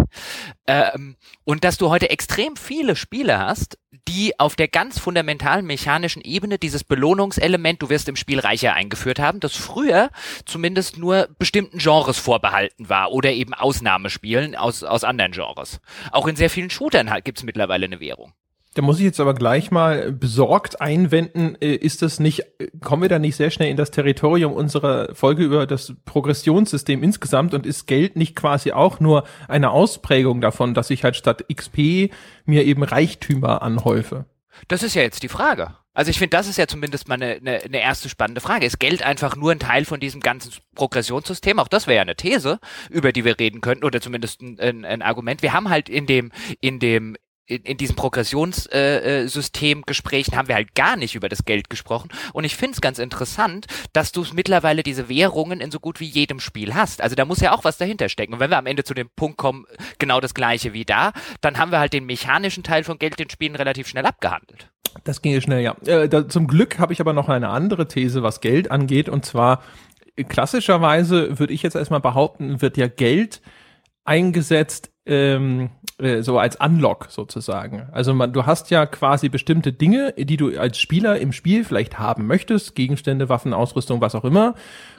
Ähm, 0.66 1.16
und 1.44 1.64
dass 1.64 1.78
du 1.78 1.90
heute 1.90 2.10
extrem 2.10 2.56
viele 2.56 2.96
Spiele 2.96 3.38
hast, 3.38 3.78
die 4.08 4.38
auf 4.38 4.56
der 4.56 4.68
ganz 4.68 4.98
fundamentalen 4.98 5.66
mechanischen 5.66 6.22
Ebene 6.22 6.58
dieses 6.58 6.84
Belohnungselement, 6.84 7.82
du 7.82 7.88
wirst 7.88 8.08
im 8.08 8.16
Spiel 8.16 8.40
reicher 8.40 8.74
eingeführt 8.74 9.18
haben, 9.18 9.40
das 9.40 9.56
früher 9.56 10.10
zumindest 10.44 10.98
nur 10.98 11.28
bestimmten 11.38 11.78
Genres 11.78 12.18
vorbehalten 12.18 12.88
war 12.88 13.12
oder 13.12 13.32
eben 13.32 13.54
Ausnahmespielen 13.54 14.54
aus, 14.54 14.82
aus 14.82 15.04
anderen 15.04 15.32
Genres. 15.32 15.80
Auch 16.12 16.26
in 16.26 16.36
sehr 16.36 16.50
vielen 16.50 16.70
Shootern 16.70 17.10
halt 17.10 17.24
gibt 17.24 17.38
es 17.38 17.44
mittlerweile 17.44 17.86
eine 17.86 18.00
Währung. 18.00 18.32
Da 18.76 18.82
muss 18.82 18.98
ich 18.98 19.04
jetzt 19.04 19.20
aber 19.20 19.32
gleich 19.32 19.70
mal 19.70 20.12
besorgt 20.12 20.82
einwenden, 20.82 21.56
äh, 21.62 21.76
ist 21.76 22.02
das 22.02 22.20
nicht, 22.20 22.44
kommen 22.82 23.00
wir 23.00 23.08
da 23.08 23.18
nicht 23.18 23.34
sehr 23.34 23.50
schnell 23.50 23.70
in 23.70 23.78
das 23.78 23.90
Territorium 23.90 24.52
unserer 24.52 25.14
Folge 25.14 25.44
über 25.44 25.66
das 25.66 25.94
Progressionssystem 26.04 27.02
insgesamt 27.02 27.54
und 27.54 27.64
ist 27.64 27.86
Geld 27.86 28.16
nicht 28.16 28.36
quasi 28.36 28.72
auch 28.72 29.00
nur 29.00 29.24
eine 29.48 29.70
Ausprägung 29.70 30.42
davon, 30.42 30.74
dass 30.74 30.90
ich 30.90 31.04
halt 31.04 31.16
statt 31.16 31.46
XP 31.50 32.12
mir 32.44 32.66
eben 32.66 32.82
Reichtümer 32.82 33.62
anhäufe? 33.62 34.26
Das 34.68 34.82
ist 34.82 34.94
ja 34.94 35.00
jetzt 35.00 35.22
die 35.22 35.28
Frage. 35.28 35.74
Also 35.94 36.10
ich 36.10 36.18
finde, 36.18 36.36
das 36.36 36.46
ist 36.46 36.58
ja 36.58 36.66
zumindest 36.66 37.08
mal 37.08 37.14
eine, 37.14 37.36
eine, 37.36 37.62
eine 37.62 37.80
erste 37.80 38.10
spannende 38.10 38.42
Frage. 38.42 38.66
Ist 38.66 38.78
Geld 38.78 39.02
einfach 39.02 39.36
nur 39.36 39.52
ein 39.52 39.58
Teil 39.58 39.86
von 39.86 40.00
diesem 40.00 40.20
ganzen 40.20 40.52
Progressionssystem? 40.74 41.58
Auch 41.58 41.68
das 41.68 41.86
wäre 41.86 41.96
ja 41.96 42.02
eine 42.02 42.16
These, 42.16 42.60
über 42.90 43.12
die 43.12 43.24
wir 43.24 43.40
reden 43.40 43.62
könnten, 43.62 43.86
oder 43.86 44.02
zumindest 44.02 44.42
ein, 44.42 44.60
ein, 44.60 44.84
ein 44.84 45.00
Argument. 45.00 45.40
Wir 45.40 45.54
haben 45.54 45.70
halt 45.70 45.88
in 45.88 46.04
dem, 46.04 46.30
in 46.60 46.78
dem 46.78 47.16
in, 47.46 47.62
in 47.62 47.76
diesem 47.76 47.96
Progressionssystem 47.96 49.78
äh, 49.78 49.80
äh 49.80 49.84
Gesprächen 49.86 50.36
haben 50.36 50.48
wir 50.48 50.56
halt 50.56 50.74
gar 50.74 50.96
nicht 50.96 51.14
über 51.14 51.28
das 51.28 51.44
Geld 51.44 51.70
gesprochen. 51.70 52.10
Und 52.32 52.44
ich 52.44 52.56
finde 52.56 52.74
es 52.74 52.80
ganz 52.80 52.98
interessant, 52.98 53.66
dass 53.92 54.12
du 54.12 54.24
mittlerweile 54.34 54.82
diese 54.82 55.08
Währungen 55.08 55.60
in 55.60 55.70
so 55.70 55.80
gut 55.80 56.00
wie 56.00 56.06
jedem 56.06 56.40
Spiel 56.40 56.74
hast. 56.74 57.00
Also 57.00 57.14
da 57.14 57.24
muss 57.24 57.40
ja 57.40 57.52
auch 57.52 57.64
was 57.64 57.78
dahinter 57.78 58.08
stecken. 58.08 58.34
Und 58.34 58.40
wenn 58.40 58.50
wir 58.50 58.58
am 58.58 58.66
Ende 58.66 58.84
zu 58.84 58.94
dem 58.94 59.08
Punkt 59.14 59.38
kommen, 59.38 59.64
genau 59.98 60.20
das 60.20 60.34
gleiche 60.34 60.72
wie 60.72 60.84
da, 60.84 61.12
dann 61.40 61.58
haben 61.58 61.70
wir 61.70 61.78
halt 61.78 61.92
den 61.92 62.06
mechanischen 62.06 62.62
Teil 62.62 62.84
von 62.84 62.98
Geld 62.98 63.20
in 63.20 63.30
Spielen 63.30 63.56
relativ 63.56 63.86
schnell 63.86 64.06
abgehandelt. 64.06 64.68
Das 65.04 65.22
ging 65.22 65.40
schnell, 65.40 65.62
ja. 65.62 65.76
Äh, 65.84 66.08
da, 66.08 66.28
zum 66.28 66.46
Glück 66.46 66.78
habe 66.78 66.92
ich 66.92 67.00
aber 67.00 67.12
noch 67.12 67.28
eine 67.28 67.50
andere 67.50 67.86
These, 67.86 68.22
was 68.22 68.40
Geld 68.40 68.70
angeht. 68.70 69.08
Und 69.08 69.24
zwar 69.24 69.62
klassischerweise 70.28 71.38
würde 71.38 71.52
ich 71.52 71.62
jetzt 71.62 71.76
erstmal 71.76 72.00
behaupten, 72.00 72.62
wird 72.62 72.76
ja 72.76 72.88
Geld 72.88 73.42
eingesetzt 74.04 74.90
ähm, 75.04 75.70
äh, 75.98 76.22
so 76.22 76.38
als 76.38 76.56
Unlock 76.56 77.06
sozusagen. 77.10 77.88
Also 77.92 78.12
man, 78.12 78.32
du 78.32 78.44
hast 78.44 78.70
ja 78.70 78.84
quasi 78.84 79.28
bestimmte 79.28 79.72
Dinge, 79.72 80.12
die 80.16 80.36
du 80.36 80.58
als 80.58 80.78
Spieler 80.78 81.18
im 81.18 81.32
Spiel 81.32 81.64
vielleicht 81.64 81.98
haben 81.98 82.26
möchtest, 82.26 82.74
Gegenstände, 82.74 83.28
Waffen, 83.28 83.54
Ausrüstung, 83.54 84.00
was 84.00 84.14
auch 84.14 84.24
immer. 84.24 84.54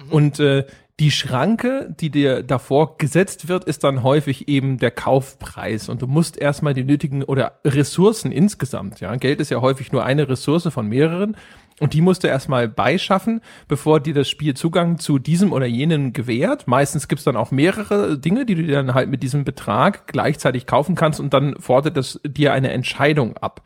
Mhm. 0.05 0.11
Und 0.11 0.39
äh, 0.39 0.65
die 0.99 1.11
Schranke, 1.11 1.93
die 1.99 2.09
dir 2.09 2.41
davor 2.41 2.97
gesetzt 2.97 3.47
wird, 3.47 3.65
ist 3.65 3.83
dann 3.83 4.01
häufig 4.01 4.47
eben 4.47 4.79
der 4.79 4.89
Kaufpreis 4.89 5.89
und 5.89 6.01
du 6.01 6.07
musst 6.07 6.37
erstmal 6.37 6.73
die 6.73 6.83
nötigen 6.83 7.23
oder 7.23 7.59
Ressourcen 7.63 8.31
insgesamt, 8.31 8.99
ja. 8.99 9.15
Geld 9.17 9.39
ist 9.39 9.51
ja 9.51 9.61
häufig 9.61 9.91
nur 9.91 10.03
eine 10.03 10.27
Ressource 10.27 10.67
von 10.69 10.87
mehreren 10.87 11.37
und 11.79 11.93
die 11.93 12.01
musst 12.01 12.23
du 12.23 12.27
erstmal 12.27 12.67
beischaffen, 12.67 13.41
bevor 13.67 13.99
dir 13.99 14.15
das 14.15 14.27
Spiel 14.27 14.55
Zugang 14.55 14.97
zu 14.97 15.19
diesem 15.19 15.53
oder 15.53 15.67
jenem 15.67 16.11
gewährt. 16.11 16.67
Meistens 16.67 17.07
gibt's 17.07 17.23
dann 17.23 17.37
auch 17.37 17.51
mehrere 17.51 18.17
Dinge, 18.17 18.45
die 18.45 18.55
du 18.55 18.63
dir 18.63 18.77
dann 18.77 18.95
halt 18.95 19.09
mit 19.09 19.21
diesem 19.21 19.43
Betrag 19.43 20.07
gleichzeitig 20.07 20.65
kaufen 20.65 20.95
kannst 20.95 21.19
und 21.19 21.35
dann 21.35 21.55
fordert 21.59 21.95
das 21.95 22.19
dir 22.25 22.51
eine 22.53 22.71
Entscheidung 22.71 23.37
ab. 23.37 23.61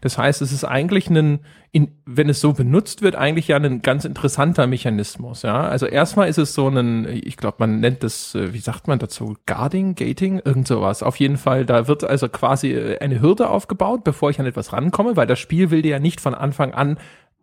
Das 0.00 0.16
heißt, 0.16 0.42
es 0.42 0.52
ist 0.52 0.62
eigentlich 0.62 1.10
ein, 1.10 1.40
in, 1.72 1.90
wenn 2.04 2.28
es 2.28 2.40
so 2.40 2.52
benutzt 2.52 3.02
wird, 3.02 3.16
eigentlich 3.16 3.48
ja 3.48 3.56
ein 3.56 3.82
ganz 3.82 4.04
interessanter 4.04 4.68
Mechanismus. 4.68 5.42
Ja, 5.42 5.62
also 5.62 5.86
erstmal 5.86 6.28
ist 6.28 6.38
es 6.38 6.54
so 6.54 6.68
ein, 6.68 7.06
ich 7.08 7.36
glaube, 7.36 7.56
man 7.58 7.80
nennt 7.80 8.04
das, 8.04 8.36
äh, 8.36 8.52
wie 8.54 8.60
sagt 8.60 8.86
man 8.86 9.00
dazu, 9.00 9.36
Guarding, 9.46 9.96
Gating, 9.96 10.40
irgend 10.44 10.68
sowas. 10.68 11.02
Auf 11.02 11.16
jeden 11.16 11.36
Fall, 11.36 11.66
da 11.66 11.88
wird 11.88 12.04
also 12.04 12.28
quasi 12.28 12.70
äh, 12.70 12.98
eine 13.00 13.20
Hürde 13.20 13.50
aufgebaut, 13.50 14.04
bevor 14.04 14.30
ich 14.30 14.38
an 14.38 14.46
etwas 14.46 14.72
rankomme, 14.72 15.16
weil 15.16 15.26
das 15.26 15.40
Spiel 15.40 15.72
will 15.72 15.82
dir 15.82 15.90
ja 15.90 15.98
nicht 15.98 16.20
von 16.20 16.34
Anfang 16.34 16.72
an 16.72 16.96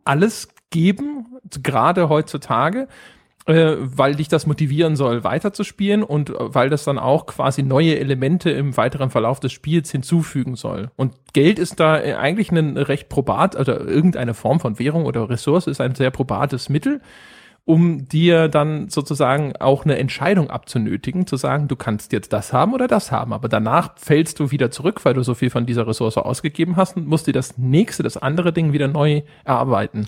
alles 0.06 0.50
geben, 0.70 1.28
gerade 1.62 2.10
heutzutage, 2.10 2.88
äh, 3.46 3.76
weil 3.78 4.16
dich 4.16 4.30
das 4.30 4.48
motivieren 4.48 4.96
soll, 4.96 5.24
weiterzuspielen 5.24 6.02
und 6.02 6.30
äh, 6.30 6.34
weil 6.38 6.70
das 6.70 6.86
dann 6.86 6.98
auch 6.98 7.26
quasi 7.26 7.62
neue 7.62 8.00
Elemente 8.00 8.50
im 8.52 8.78
weiteren 8.78 9.10
Verlauf 9.10 9.40
des 9.40 9.52
Spiels 9.52 9.92
hinzufügen 9.92 10.56
soll. 10.56 10.92
Und 10.96 11.14
Geld 11.34 11.60
ist 11.60 11.80
da 11.80 12.00
äh, 12.00 12.14
eigentlich 12.14 12.52
ein 12.52 12.78
recht 12.78 13.10
probat, 13.10 13.56
also 13.56 13.74
irgendeine 13.74 14.34
Form 14.34 14.60
von 14.60 14.80
Währung 14.80 15.06
oder 15.06 15.30
Ressource 15.30 15.68
ist 15.68 15.82
ein 15.82 15.96
sehr 15.96 16.10
probates 16.10 16.70
Mittel. 16.70 17.02
Um 17.66 18.08
dir 18.08 18.50
dann 18.50 18.90
sozusagen 18.90 19.56
auch 19.58 19.86
eine 19.86 19.98
Entscheidung 19.98 20.50
abzunötigen, 20.50 21.26
zu 21.28 21.38
sagen, 21.38 21.68
du 21.68 21.76
kannst 21.76 22.12
jetzt 22.12 22.34
das 22.34 22.52
haben 22.52 22.74
oder 22.74 22.88
das 22.88 23.12
haben, 23.12 23.32
aber 23.32 23.48
danach 23.48 23.98
fällst 23.98 24.40
du 24.40 24.52
wieder 24.52 24.70
zurück, 24.70 25.06
weil 25.06 25.14
du 25.14 25.24
so 25.24 25.34
viel 25.34 25.50
von 25.50 25.66
dieser 25.66 25.88
Ressource 25.88 26.18
ausgegeben 26.18 26.76
hast 26.76 26.98
und 26.98 27.08
musst 27.08 27.28
dir 27.28 27.34
das 27.34 27.58
nächste, 27.58 28.04
das 28.04 28.18
andere 28.18 28.52
Ding 28.52 28.74
wieder 28.74 28.90
neu 28.90 29.22
erarbeiten. 29.46 30.08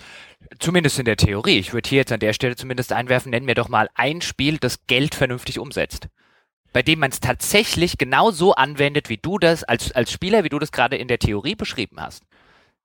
Zumindest 0.60 1.00
in 1.00 1.06
der 1.06 1.18
Theorie. 1.18 1.58
Ich 1.58 1.74
würde 1.74 1.90
hier 1.90 2.00
jetzt 2.00 2.12
an 2.12 2.20
der 2.20 2.34
Stelle 2.34 2.56
zumindest 2.56 2.92
einwerfen, 2.92 3.32
nenn 3.32 3.46
mir 3.46 3.56
doch 3.56 3.70
mal 3.70 3.90
ein 3.96 4.22
Spiel, 4.22 4.58
das 4.58 4.86
Geld 4.88 5.16
vernünftig 5.16 5.60
umsetzt 5.60 6.10
bei 6.76 6.84
dem 6.84 7.00
man 7.00 7.10
es 7.10 7.22
tatsächlich 7.22 7.98
genau 7.98 8.32
so 8.32 8.54
anwendet, 8.54 9.08
wie 9.08 9.16
du 9.16 9.40
das 9.40 9.64
als, 9.64 9.94
als 9.94 10.12
Spieler, 10.12 10.44
wie 10.44 10.50
du 10.50 10.60
das 10.60 10.74
gerade 10.74 10.98
in 10.98 11.08
der 11.08 11.20
Theorie 11.20 11.56
beschrieben 11.56 12.02
hast. 12.02 12.26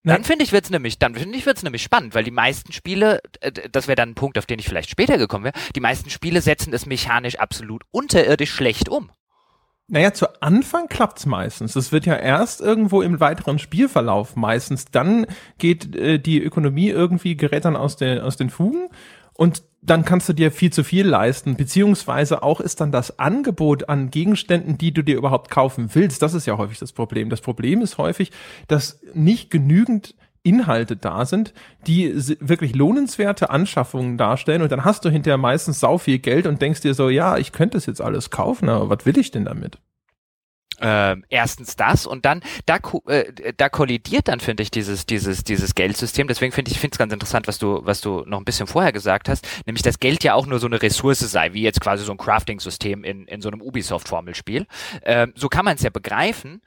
Dann 0.03 0.25
finde 0.25 0.45
ich 0.45 0.53
wird's 0.53 0.71
nämlich, 0.71 0.99
dann 0.99 1.15
finde 1.15 1.37
ich 1.37 1.45
wird's 1.45 1.63
nämlich 1.63 1.83
spannend, 1.83 2.15
weil 2.15 2.25
die 2.25 2.31
meisten 2.31 2.73
Spiele, 2.73 3.21
äh, 3.41 3.53
das 3.71 3.87
wäre 3.87 3.97
dann 3.97 4.11
ein 4.11 4.15
Punkt, 4.15 4.39
auf 4.39 4.47
den 4.47 4.59
ich 4.59 4.67
vielleicht 4.67 4.91
später 4.91 5.19
gekommen 5.19 5.45
wäre, 5.45 5.59
die 5.75 5.81
meisten 5.81 6.09
Spiele 6.09 6.41
setzen 6.41 6.73
es 6.73 6.87
mechanisch 6.87 7.39
absolut 7.39 7.83
unterirdisch 7.91 8.53
schlecht 8.53 8.89
um. 8.89 9.11
Naja, 9.93 10.13
zu 10.13 10.41
Anfang 10.41 10.87
klappt's 10.87 11.27
meistens. 11.27 11.75
Es 11.75 11.91
wird 11.91 12.07
ja 12.07 12.15
erst 12.15 12.61
irgendwo 12.61 13.03
im 13.03 13.19
weiteren 13.19 13.59
Spielverlauf 13.59 14.37
meistens. 14.37 14.85
Dann 14.85 15.27
geht 15.59 15.97
äh, 15.97 16.19
die 16.19 16.41
Ökonomie 16.41 16.89
irgendwie 16.89 17.37
gerät 17.37 17.65
dann 17.65 17.75
aus, 17.77 17.97
der, 17.97 18.25
aus 18.25 18.37
den 18.37 18.51
Fugen 18.51 18.89
und 19.41 19.63
dann 19.81 20.05
kannst 20.05 20.29
du 20.29 20.35
dir 20.35 20.53
viel 20.53 20.71
zu 20.71 20.85
viel 20.85 21.07
leisten, 21.07 21.57
beziehungsweise 21.57 22.43
auch 22.43 22.61
ist 22.61 22.83
dann 22.83 22.93
das 22.93 23.19
Angebot 23.19 23.89
an 23.89 24.11
Gegenständen, 24.11 24.77
die 24.77 24.93
du 24.93 25.03
dir 25.03 25.17
überhaupt 25.17 25.51
kaufen 25.51 25.89
willst. 25.95 26.21
Das 26.21 26.35
ist 26.35 26.45
ja 26.45 26.59
häufig 26.59 26.79
das 26.79 26.93
Problem. 26.93 27.31
Das 27.31 27.41
Problem 27.41 27.81
ist 27.81 27.97
häufig, 27.97 28.33
dass 28.69 29.01
nicht 29.15 29.51
genügend 29.51 30.15
Inhalte 30.43 30.95
da 30.95 31.25
sind, 31.25 31.55
die 31.87 32.13
wirklich 32.41 32.75
lohnenswerte 32.75 33.49
Anschaffungen 33.49 34.19
darstellen 34.19 34.61
und 34.61 34.71
dann 34.73 34.85
hast 34.85 35.07
du 35.07 35.09
hinterher 35.09 35.39
meistens 35.39 35.81
sau 35.81 35.97
viel 35.97 36.19
Geld 36.19 36.47
und 36.47 36.61
denkst 36.61 36.83
dir 36.83 36.93
so, 36.93 37.09
ja, 37.09 37.39
ich 37.39 37.53
könnte 37.53 37.79
es 37.79 37.87
jetzt 37.87 38.03
alles 38.03 38.29
kaufen, 38.29 38.69
aber 38.69 38.91
was 38.91 39.07
will 39.07 39.17
ich 39.17 39.31
denn 39.31 39.47
damit? 39.47 39.79
Äh, 40.81 41.17
erstens 41.29 41.77
das 41.77 42.07
und 42.07 42.25
dann 42.25 42.43
da 42.67 42.79
äh, 43.07 43.53
da 43.57 43.69
kollidiert 43.69 44.29
dann 44.29 44.41
finde 44.41 44.63
ich 44.63 44.71
dieses 44.71 45.07
dieses 45.07 45.45
dieses 45.45 45.75
Geldsystem. 45.75 46.29
Deswegen 46.29 46.53
finde 46.53 46.71
ich 46.71 46.79
finde 46.79 46.95
es 46.95 46.99
ganz 46.99 47.13
interessant 47.13 47.49
was 47.49 47.59
du 47.59 47.81
was 47.85 48.01
du 48.01 48.25
noch 48.27 48.39
ein 48.39 48.45
bisschen 48.45 48.67
vorher 48.67 48.93
gesagt 48.93 49.29
hast 49.29 49.47
nämlich 49.67 49.83
dass 49.83 49.99
Geld 50.01 50.25
ja 50.25 50.35
auch 50.35 50.47
nur 50.47 50.59
so 50.59 50.67
eine 50.67 50.81
Ressource 50.83 51.21
sei 51.21 51.53
wie 51.53 51.63
jetzt 51.63 51.81
quasi 51.81 52.05
so 52.05 52.13
ein 52.13 52.19
Crafting 52.19 52.61
System 52.61 53.05
in 53.05 53.27
in 53.27 53.41
so 53.41 53.49
einem 53.49 53.63
Ubisoft 53.63 54.09
Formelspiel 54.09 54.67
ähm, 55.03 55.33
so 55.37 55.49
kann 55.49 55.65
man 55.65 55.77
es 55.77 55.83
ja 55.83 55.91
begreifen 55.91 56.63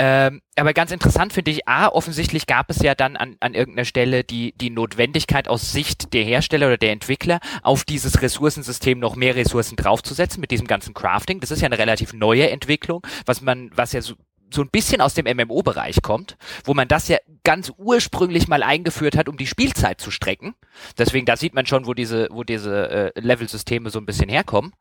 ähm, 0.00 0.42
aber 0.54 0.72
ganz 0.74 0.92
interessant 0.92 1.32
finde 1.32 1.50
ich, 1.50 1.66
A, 1.66 1.88
offensichtlich 1.88 2.46
gab 2.46 2.70
es 2.70 2.80
ja 2.80 2.94
dann 2.94 3.16
an, 3.16 3.36
an 3.40 3.54
irgendeiner 3.54 3.84
Stelle 3.84 4.22
die, 4.22 4.52
die 4.56 4.70
Notwendigkeit 4.70 5.48
aus 5.48 5.72
Sicht 5.72 6.14
der 6.14 6.22
Hersteller 6.22 6.68
oder 6.68 6.76
der 6.76 6.92
Entwickler, 6.92 7.40
auf 7.62 7.84
dieses 7.84 8.22
Ressourcensystem 8.22 9.00
noch 9.00 9.16
mehr 9.16 9.34
Ressourcen 9.34 9.74
draufzusetzen 9.74 10.40
mit 10.40 10.52
diesem 10.52 10.68
ganzen 10.68 10.94
Crafting. 10.94 11.40
Das 11.40 11.50
ist 11.50 11.62
ja 11.62 11.66
eine 11.66 11.78
relativ 11.78 12.12
neue 12.12 12.48
Entwicklung, 12.48 13.04
was 13.26 13.40
man, 13.40 13.72
was 13.74 13.92
ja 13.92 14.00
so, 14.00 14.14
so 14.54 14.62
ein 14.62 14.70
bisschen 14.70 15.00
aus 15.00 15.14
dem 15.14 15.26
MMO-Bereich 15.26 16.00
kommt, 16.00 16.36
wo 16.64 16.74
man 16.74 16.86
das 16.86 17.08
ja 17.08 17.18
ganz 17.42 17.72
ursprünglich 17.76 18.46
mal 18.46 18.62
eingeführt 18.62 19.16
hat, 19.16 19.28
um 19.28 19.36
die 19.36 19.48
Spielzeit 19.48 20.00
zu 20.00 20.12
strecken. 20.12 20.54
Deswegen, 20.96 21.26
da 21.26 21.36
sieht 21.36 21.54
man 21.54 21.66
schon, 21.66 21.86
wo 21.86 21.94
diese, 21.94 22.28
wo 22.30 22.44
diese 22.44 23.14
äh, 23.16 23.20
Level-Systeme 23.20 23.90
so 23.90 23.98
ein 23.98 24.06
bisschen 24.06 24.28
herkommen. 24.28 24.72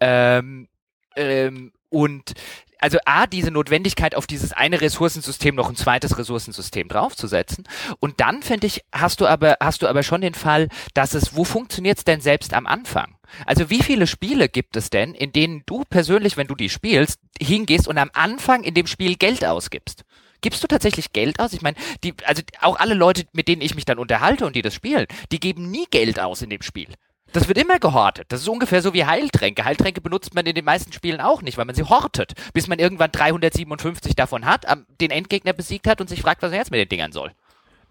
Ähm, 0.00 0.68
ähm, 1.14 1.72
und 1.88 2.34
also 2.80 2.98
A, 3.04 3.26
diese 3.26 3.50
Notwendigkeit, 3.50 4.14
auf 4.14 4.26
dieses 4.26 4.52
eine 4.52 4.80
Ressourcensystem 4.80 5.54
noch 5.54 5.68
ein 5.68 5.76
zweites 5.76 6.18
Ressourcensystem 6.18 6.88
draufzusetzen. 6.88 7.64
Und 7.98 8.20
dann, 8.20 8.42
finde 8.42 8.66
ich, 8.66 8.82
hast 8.92 9.20
du 9.20 9.26
aber, 9.26 9.56
hast 9.60 9.82
du 9.82 9.88
aber 9.88 10.02
schon 10.02 10.20
den 10.20 10.34
Fall, 10.34 10.68
dass 10.94 11.14
es, 11.14 11.36
wo 11.36 11.44
funktioniert's 11.44 12.04
denn 12.04 12.20
selbst 12.20 12.54
am 12.54 12.66
Anfang? 12.66 13.16
Also 13.46 13.70
wie 13.70 13.82
viele 13.82 14.06
Spiele 14.06 14.48
gibt 14.48 14.76
es 14.76 14.90
denn, 14.90 15.14
in 15.14 15.32
denen 15.32 15.62
du 15.66 15.84
persönlich, 15.88 16.36
wenn 16.36 16.48
du 16.48 16.54
die 16.54 16.68
spielst, 16.68 17.20
hingehst 17.40 17.86
und 17.86 17.98
am 17.98 18.10
Anfang 18.12 18.64
in 18.64 18.74
dem 18.74 18.86
Spiel 18.86 19.16
Geld 19.16 19.44
ausgibst? 19.44 20.04
Gibst 20.40 20.62
du 20.62 20.66
tatsächlich 20.66 21.12
Geld 21.12 21.38
aus? 21.38 21.52
Ich 21.52 21.62
meine, 21.62 21.76
die, 22.02 22.14
also 22.24 22.42
auch 22.60 22.78
alle 22.78 22.94
Leute, 22.94 23.24
mit 23.32 23.46
denen 23.46 23.62
ich 23.62 23.74
mich 23.74 23.84
dann 23.84 23.98
unterhalte 23.98 24.46
und 24.46 24.56
die 24.56 24.62
das 24.62 24.74
spielen, 24.74 25.06
die 25.32 25.40
geben 25.40 25.70
nie 25.70 25.86
Geld 25.90 26.18
aus 26.18 26.42
in 26.42 26.50
dem 26.50 26.62
Spiel. 26.62 26.88
Das 27.32 27.46
wird 27.46 27.58
immer 27.58 27.78
gehortet. 27.78 28.26
Das 28.28 28.40
ist 28.40 28.48
ungefähr 28.48 28.82
so 28.82 28.92
wie 28.92 29.04
Heiltränke. 29.04 29.64
Heiltränke 29.64 30.00
benutzt 30.00 30.34
man 30.34 30.46
in 30.46 30.54
den 30.54 30.64
meisten 30.64 30.92
Spielen 30.92 31.20
auch 31.20 31.42
nicht, 31.42 31.58
weil 31.58 31.64
man 31.64 31.74
sie 31.74 31.84
hortet, 31.84 32.32
bis 32.52 32.66
man 32.66 32.78
irgendwann 32.78 33.12
357 33.12 34.16
davon 34.16 34.46
hat, 34.46 34.66
den 35.00 35.10
Endgegner 35.10 35.52
besiegt 35.52 35.86
hat 35.86 36.00
und 36.00 36.08
sich 36.08 36.22
fragt, 36.22 36.42
was 36.42 36.52
er 36.52 36.58
jetzt 36.58 36.70
mit 36.70 36.80
den 36.80 36.88
Dingern 36.88 37.12
soll. 37.12 37.30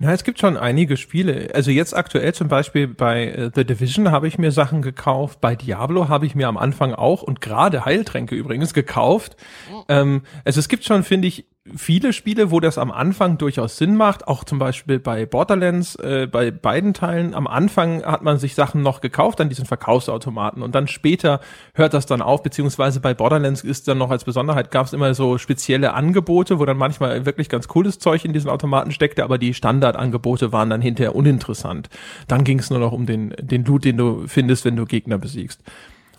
Na, 0.01 0.13
es 0.13 0.23
gibt 0.23 0.39
schon 0.39 0.55
einige 0.55 0.95
Spiele. 0.95 1.49
Also 1.53 1.71
jetzt 1.71 1.93
aktuell 1.93 2.33
zum 2.33 2.47
Beispiel 2.47 2.87
bei 2.87 3.47
uh, 3.47 3.51
The 3.53 3.65
Division 3.65 4.11
habe 4.11 4.29
ich 4.29 4.37
mir 4.37 4.51
Sachen 4.51 4.81
gekauft. 4.81 5.41
Bei 5.41 5.57
Diablo 5.57 6.07
habe 6.07 6.25
ich 6.25 6.35
mir 6.35 6.47
am 6.47 6.55
Anfang 6.55 6.93
auch 6.93 7.21
und 7.21 7.41
gerade 7.41 7.83
Heiltränke 7.83 8.33
übrigens 8.33 8.73
gekauft. 8.73 9.35
Mhm. 9.69 9.83
Ähm, 9.89 10.21
also 10.45 10.61
es 10.61 10.69
gibt 10.69 10.85
schon, 10.85 11.03
finde 11.03 11.27
ich, 11.27 11.47
viele 11.75 12.13
Spiele, 12.13 12.51
wo 12.51 12.59
das 12.59 12.77
am 12.77 12.91
Anfang 12.91 13.37
durchaus 13.37 13.77
Sinn 13.77 13.95
macht, 13.95 14.27
auch 14.27 14.43
zum 14.43 14.59
Beispiel 14.59 14.99
bei 14.99 15.25
Borderlands, 15.25 15.95
äh, 15.95 16.27
bei 16.31 16.51
beiden 16.51 16.93
Teilen. 16.93 17.33
Am 17.33 17.47
Anfang 17.47 18.03
hat 18.03 18.23
man 18.23 18.37
sich 18.37 18.55
Sachen 18.55 18.81
noch 18.81 19.01
gekauft 19.01 19.41
an 19.41 19.49
diesen 19.49 19.65
Verkaufsautomaten 19.65 20.61
und 20.61 20.75
dann 20.75 20.87
später 20.87 21.39
hört 21.73 21.93
das 21.93 22.05
dann 22.05 22.21
auf, 22.21 22.43
beziehungsweise 22.43 22.99
bei 22.99 23.13
Borderlands 23.13 23.61
ist 23.61 23.87
dann 23.87 23.97
noch 23.97 24.11
als 24.11 24.23
Besonderheit, 24.23 24.71
gab 24.71 24.85
es 24.85 24.93
immer 24.93 25.13
so 25.13 25.37
spezielle 25.37 25.93
Angebote, 25.93 26.59
wo 26.59 26.65
dann 26.65 26.77
manchmal 26.77 27.25
wirklich 27.25 27.49
ganz 27.49 27.67
cooles 27.67 27.99
Zeug 27.99 28.25
in 28.25 28.33
diesen 28.33 28.49
Automaten 28.49 28.91
steckte, 28.91 29.23
aber 29.23 29.37
die 29.37 29.53
Standardangebote 29.53 30.51
waren 30.51 30.69
dann 30.69 30.81
hinterher 30.81 31.15
uninteressant. 31.15 31.89
Dann 32.27 32.43
ging 32.43 32.59
es 32.59 32.69
nur 32.69 32.79
noch 32.79 32.91
um 32.91 33.05
den, 33.05 33.33
den 33.39 33.65
Loot, 33.65 33.85
den 33.85 33.97
du 33.97 34.27
findest, 34.27 34.65
wenn 34.65 34.75
du 34.75 34.85
Gegner 34.85 35.17
besiegst. 35.17 35.63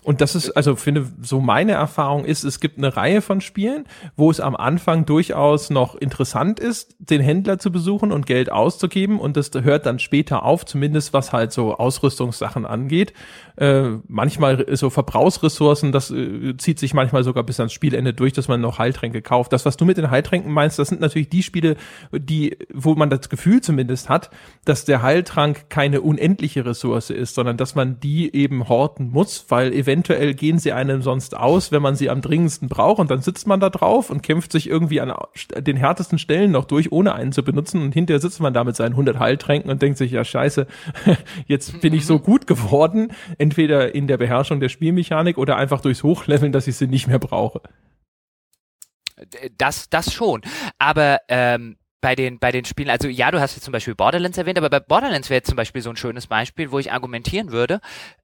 Und 0.03 0.19
das 0.19 0.33
ist, 0.33 0.51
also 0.51 0.75
finde, 0.75 1.07
so 1.21 1.41
meine 1.41 1.73
Erfahrung 1.73 2.25
ist, 2.25 2.43
es 2.43 2.59
gibt 2.59 2.79
eine 2.79 2.97
Reihe 2.97 3.21
von 3.21 3.39
Spielen, 3.39 3.85
wo 4.15 4.31
es 4.31 4.39
am 4.39 4.55
Anfang 4.55 5.05
durchaus 5.05 5.69
noch 5.69 5.93
interessant 5.93 6.59
ist, 6.59 6.95
den 6.97 7.21
Händler 7.21 7.59
zu 7.59 7.71
besuchen 7.71 8.11
und 8.11 8.25
Geld 8.25 8.51
auszugeben 8.51 9.19
und 9.19 9.37
das 9.37 9.51
hört 9.53 9.85
dann 9.85 9.99
später 9.99 10.43
auf, 10.43 10.65
zumindest 10.65 11.13
was 11.13 11.33
halt 11.33 11.51
so 11.51 11.75
Ausrüstungssachen 11.75 12.65
angeht. 12.65 13.13
Äh, 13.57 13.99
manchmal 14.07 14.65
so 14.75 14.89
Verbrauchsressourcen, 14.89 15.91
das 15.91 16.09
äh, 16.09 16.57
zieht 16.57 16.79
sich 16.79 16.95
manchmal 16.95 17.23
sogar 17.23 17.43
bis 17.43 17.59
ans 17.59 17.73
Spielende 17.73 18.13
durch, 18.13 18.33
dass 18.33 18.47
man 18.47 18.59
noch 18.59 18.79
Heiltränke 18.79 19.21
kauft. 19.21 19.53
Das, 19.53 19.65
was 19.65 19.77
du 19.77 19.85
mit 19.85 19.97
den 19.97 20.09
Heiltränken 20.09 20.51
meinst, 20.51 20.79
das 20.79 20.87
sind 20.87 21.01
natürlich 21.01 21.29
die 21.29 21.43
Spiele, 21.43 21.75
die, 22.11 22.57
wo 22.73 22.95
man 22.95 23.11
das 23.11 23.29
Gefühl 23.29 23.61
zumindest 23.61 24.09
hat, 24.09 24.31
dass 24.65 24.83
der 24.85 25.03
Heiltrank 25.03 25.69
keine 25.69 26.01
unendliche 26.01 26.65
Ressource 26.65 27.11
ist, 27.11 27.35
sondern 27.35 27.57
dass 27.57 27.75
man 27.75 27.99
die 27.99 28.35
eben 28.35 28.67
horten 28.67 29.11
muss, 29.11 29.45
weil 29.49 29.71
eventuell 29.73 29.90
gehen 29.95 30.59
sie 30.59 30.71
einem 30.71 31.01
sonst 31.01 31.35
aus, 31.35 31.71
wenn 31.71 31.81
man 31.81 31.95
sie 31.95 32.09
am 32.09 32.21
dringendsten 32.21 32.69
braucht 32.69 32.99
und 32.99 33.11
dann 33.11 33.21
sitzt 33.21 33.47
man 33.47 33.59
da 33.59 33.69
drauf 33.69 34.09
und 34.09 34.21
kämpft 34.21 34.51
sich 34.51 34.69
irgendwie 34.69 35.01
an 35.01 35.13
den 35.57 35.77
härtesten 35.77 36.19
Stellen 36.19 36.51
noch 36.51 36.65
durch, 36.65 36.91
ohne 36.91 37.13
einen 37.13 37.31
zu 37.31 37.43
benutzen 37.43 37.81
und 37.81 37.93
hinterher 37.93 38.19
sitzt 38.19 38.39
man 38.39 38.53
da 38.53 38.63
mit 38.63 38.75
seinen 38.75 38.93
100 38.93 39.19
Heiltränken 39.19 39.69
und 39.69 39.81
denkt 39.81 39.97
sich, 39.97 40.11
ja 40.11 40.23
scheiße, 40.23 40.67
jetzt 41.47 41.81
bin 41.81 41.93
ich 41.93 42.05
so 42.05 42.19
gut 42.19 42.47
geworden, 42.47 43.11
entweder 43.37 43.93
in 43.93 44.07
der 44.07 44.17
Beherrschung 44.17 44.59
der 44.59 44.69
Spielmechanik 44.69 45.37
oder 45.37 45.57
einfach 45.57 45.81
durchs 45.81 46.03
Hochleveln, 46.03 46.51
dass 46.51 46.67
ich 46.67 46.75
sie 46.75 46.87
nicht 46.87 47.07
mehr 47.07 47.19
brauche. 47.19 47.61
Das, 49.57 49.89
das 49.89 50.13
schon. 50.13 50.41
Aber 50.79 51.19
ähm, 51.27 51.77
bei 52.01 52.15
den, 52.15 52.39
bei 52.39 52.51
den 52.51 52.65
Spielen, 52.65 52.89
also 52.89 53.07
ja, 53.07 53.31
du 53.31 53.39
hast 53.39 53.55
jetzt 53.55 53.63
zum 53.63 53.71
Beispiel 53.71 53.95
Borderlands 53.95 54.37
erwähnt, 54.37 54.57
aber 54.57 54.69
bei 54.69 54.79
Borderlands 54.79 55.29
wäre 55.29 55.37
jetzt 55.37 55.47
zum 55.47 55.55
Beispiel 55.55 55.81
so 55.81 55.91
ein 55.91 55.95
schönes 55.95 56.27
Beispiel, 56.27 56.71
wo 56.71 56.79
ich 56.79 56.91
argumentieren 56.91 57.51
würde, 57.51 57.79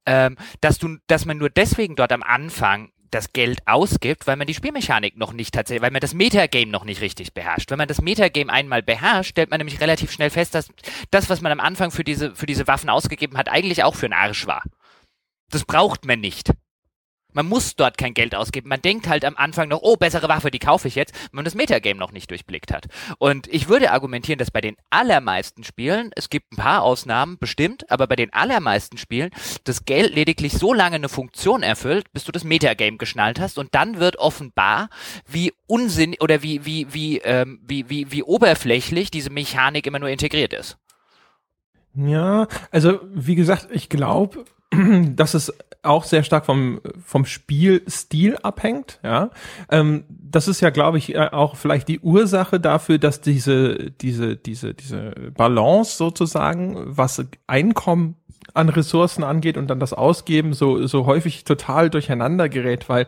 ähm, 0.06 0.36
dass 0.62 0.80
du, 0.80 0.98
dass 1.08 1.26
man 1.26 1.38
nur 1.38 1.50
deswegen 1.50 1.96
dort 1.96 2.12
am 2.12 2.24
Anfang 2.24 2.92
das 3.12 3.32
Geld 3.32 3.60
ausgibt, 3.66 4.28
weil 4.28 4.36
man 4.36 4.48
die 4.48 4.54
Spielmechanik 4.54 5.18
noch 5.18 5.32
nicht 5.32 5.54
tatsächlich, 5.54 5.82
weil 5.82 5.92
man 5.92 6.02
das 6.02 6.14
Metagame 6.14 6.72
noch 6.72 6.84
nicht 6.84 7.02
richtig 7.02 7.34
beherrscht. 7.34 7.72
Wenn 7.72 7.78
man 7.78 7.88
das 7.88 8.02
Metagame 8.02 8.52
einmal 8.52 8.84
beherrscht, 8.84 9.30
stellt 9.30 9.50
man 9.50 9.60
nämlich 9.60 9.80
relativ 9.80 10.12
schnell 10.12 10.30
fest, 10.30 10.56
dass 10.56 10.70
das, 11.12 11.30
was 11.30 11.42
man 11.42 11.52
am 11.52 11.60
Anfang 11.60 11.92
für 11.92 12.04
diese, 12.04 12.36
für 12.36 12.46
diese 12.48 12.68
Waffen 12.68 12.90
ausgegeben 12.90 13.38
hat, 13.38 13.50
eigentlich 13.50 13.84
auch 13.84 13.96
für 13.96 14.08
einen 14.08 14.14
Arsch 14.14 14.46
war. 14.48 14.64
Das 15.50 15.64
braucht 15.64 16.06
man 16.06 16.20
nicht. 16.20 16.52
Man 17.34 17.48
muss 17.48 17.76
dort 17.76 17.98
kein 17.98 18.14
Geld 18.14 18.34
ausgeben. 18.34 18.70
Man 18.70 18.82
denkt 18.82 19.08
halt 19.08 19.26
am 19.26 19.36
Anfang 19.36 19.70
noch, 19.70 19.82
oh, 19.82 19.96
bessere 19.96 20.28
Waffe, 20.30 20.50
die 20.50 20.60
kaufe 20.60 20.88
ich 20.88 20.96
jetzt, 20.96 21.14
wenn 21.14 21.38
man 21.38 21.46
das 21.46 21.56
Metagame 21.56 22.00
noch 22.00 22.12
nicht 22.12 22.32
durchblickt 22.32 22.74
hat. 22.74 22.88
Und 23.20 23.48
ich 23.48 23.68
würde 23.70 23.92
argumentieren, 23.92 24.40
dass 24.40 24.50
bei 24.50 24.62
den 24.62 24.76
allermeisten 24.90 25.64
Spielen, 25.64 26.12
es 26.16 26.30
gibt 26.30 26.54
ein 26.54 26.58
paar 26.58 26.82
Ausnahmen, 26.82 27.38
bestimmt, 27.38 27.90
aber 27.92 28.08
bei 28.08 28.16
den 28.16 28.34
allermeisten 28.34 28.98
Spielen 28.98 29.30
das 29.66 29.86
Geld 29.86 30.16
lediglich 30.16 30.54
so 30.54 30.74
lange 30.74 30.96
eine 30.96 31.10
Funktion 31.10 31.64
erfüllt, 31.64 32.12
bis 32.14 32.24
du 32.24 32.32
das 32.32 32.44
Metagame 32.44 32.98
geschnallt 32.98 33.40
hast 33.40 33.58
und 33.58 33.76
dann 33.76 34.00
wird 34.00 34.18
offenbar, 34.18 34.90
wie 35.28 35.54
unsinn 35.68 36.16
oder 36.20 36.42
wie, 36.42 36.66
wie, 36.66 36.94
wie, 36.94 37.20
ähm, 37.20 37.60
wie, 37.64 37.90
wie, 37.90 38.12
wie 38.12 38.24
oberflächlich 38.24 39.12
diese 39.12 39.30
Mechanik 39.30 39.86
immer 39.86 40.00
nur 40.00 40.10
integriert 40.10 40.54
ist. 40.54 40.78
Ja, 41.94 42.48
also 42.72 43.00
wie 43.12 43.36
gesagt, 43.36 43.70
ich 43.72 43.90
glaube, 43.90 44.46
dass 45.16 45.34
es 45.34 45.54
auch 45.84 46.04
sehr 46.04 46.24
stark 46.24 46.46
vom, 46.46 46.82
vom 47.04 47.26
Spielstil 47.26 48.38
abhängt. 48.38 49.00
Ja, 49.04 49.30
ähm, 49.70 50.04
das 50.10 50.48
ist 50.48 50.62
ja, 50.62 50.70
glaube 50.70 50.98
ich, 50.98 51.16
äh, 51.16 51.30
auch 51.32 51.56
vielleicht 51.56 51.88
die 51.88 52.00
Ursache 52.00 52.60
dafür, 52.60 52.98
dass 52.98 53.22
diese, 53.22 53.92
diese, 53.92 54.36
diese, 54.36 54.74
diese 54.74 55.12
Balance 55.36 55.98
sozusagen, 55.98 56.76
was 56.86 57.24
Einkommen 57.48 58.16
an 58.54 58.70
Ressourcen 58.70 59.24
angeht 59.24 59.58
und 59.58 59.68
dann 59.68 59.80
das 59.80 59.94
Ausgeben 59.94 60.54
so, 60.54 60.86
so 60.88 61.06
häufig 61.06 61.44
total 61.44 61.90
durcheinander 61.90 62.50
gerät, 62.50 62.90
weil 62.90 63.08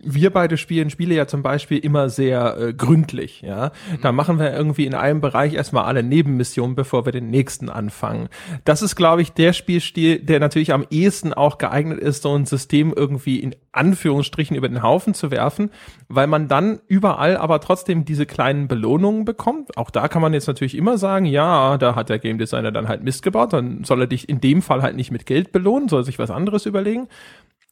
wir 0.00 0.30
beide 0.30 0.56
spielen 0.56 0.90
Spiele 0.90 1.14
ja 1.16 1.26
zum 1.26 1.42
Beispiel 1.42 1.78
immer 1.78 2.08
sehr 2.08 2.56
äh, 2.56 2.72
gründlich, 2.72 3.42
ja. 3.42 3.72
Mhm. 3.90 4.00
Da 4.00 4.12
machen 4.12 4.38
wir 4.38 4.52
irgendwie 4.52 4.86
in 4.86 4.94
einem 4.94 5.20
Bereich 5.20 5.54
erstmal 5.54 5.84
alle 5.84 6.04
Nebenmissionen, 6.04 6.76
bevor 6.76 7.04
wir 7.04 7.12
den 7.12 7.30
nächsten 7.30 7.68
anfangen. 7.68 8.28
Das 8.64 8.80
ist, 8.80 8.94
glaube 8.94 9.22
ich, 9.22 9.32
der 9.32 9.52
Spielstil, 9.52 10.20
der 10.20 10.38
natürlich 10.38 10.72
am 10.72 10.86
ehesten 10.90 11.32
auch 11.32 11.58
geeignet 11.58 11.98
ist, 11.98 12.22
so 12.22 12.32
ein 12.32 12.46
System 12.46 12.94
irgendwie 12.96 13.40
in 13.40 13.56
Anführungsstrichen 13.72 14.56
über 14.56 14.68
den 14.68 14.82
Haufen 14.82 15.14
zu 15.14 15.32
werfen, 15.32 15.70
weil 16.08 16.28
man 16.28 16.46
dann 16.46 16.78
überall 16.86 17.36
aber 17.36 17.60
trotzdem 17.60 18.04
diese 18.04 18.24
kleinen 18.24 18.68
Belohnungen 18.68 19.24
bekommt. 19.24 19.76
Auch 19.76 19.90
da 19.90 20.06
kann 20.06 20.22
man 20.22 20.32
jetzt 20.32 20.46
natürlich 20.46 20.76
immer 20.76 20.96
sagen, 20.96 21.26
ja, 21.26 21.76
da 21.76 21.96
hat 21.96 22.08
der 22.08 22.20
Game 22.20 22.38
Designer 22.38 22.70
dann 22.70 22.86
halt 22.86 23.02
Mist 23.02 23.24
gebaut, 23.24 23.52
dann 23.52 23.82
soll 23.82 24.02
er 24.02 24.06
dich 24.06 24.28
in 24.28 24.40
dem 24.40 24.62
Fall 24.62 24.82
halt 24.82 24.94
nicht 24.94 25.10
mit 25.10 25.26
Geld 25.26 25.50
belohnen, 25.50 25.88
soll 25.88 26.04
sich 26.04 26.20
was 26.20 26.30
anderes 26.30 26.66
überlegen. 26.66 27.08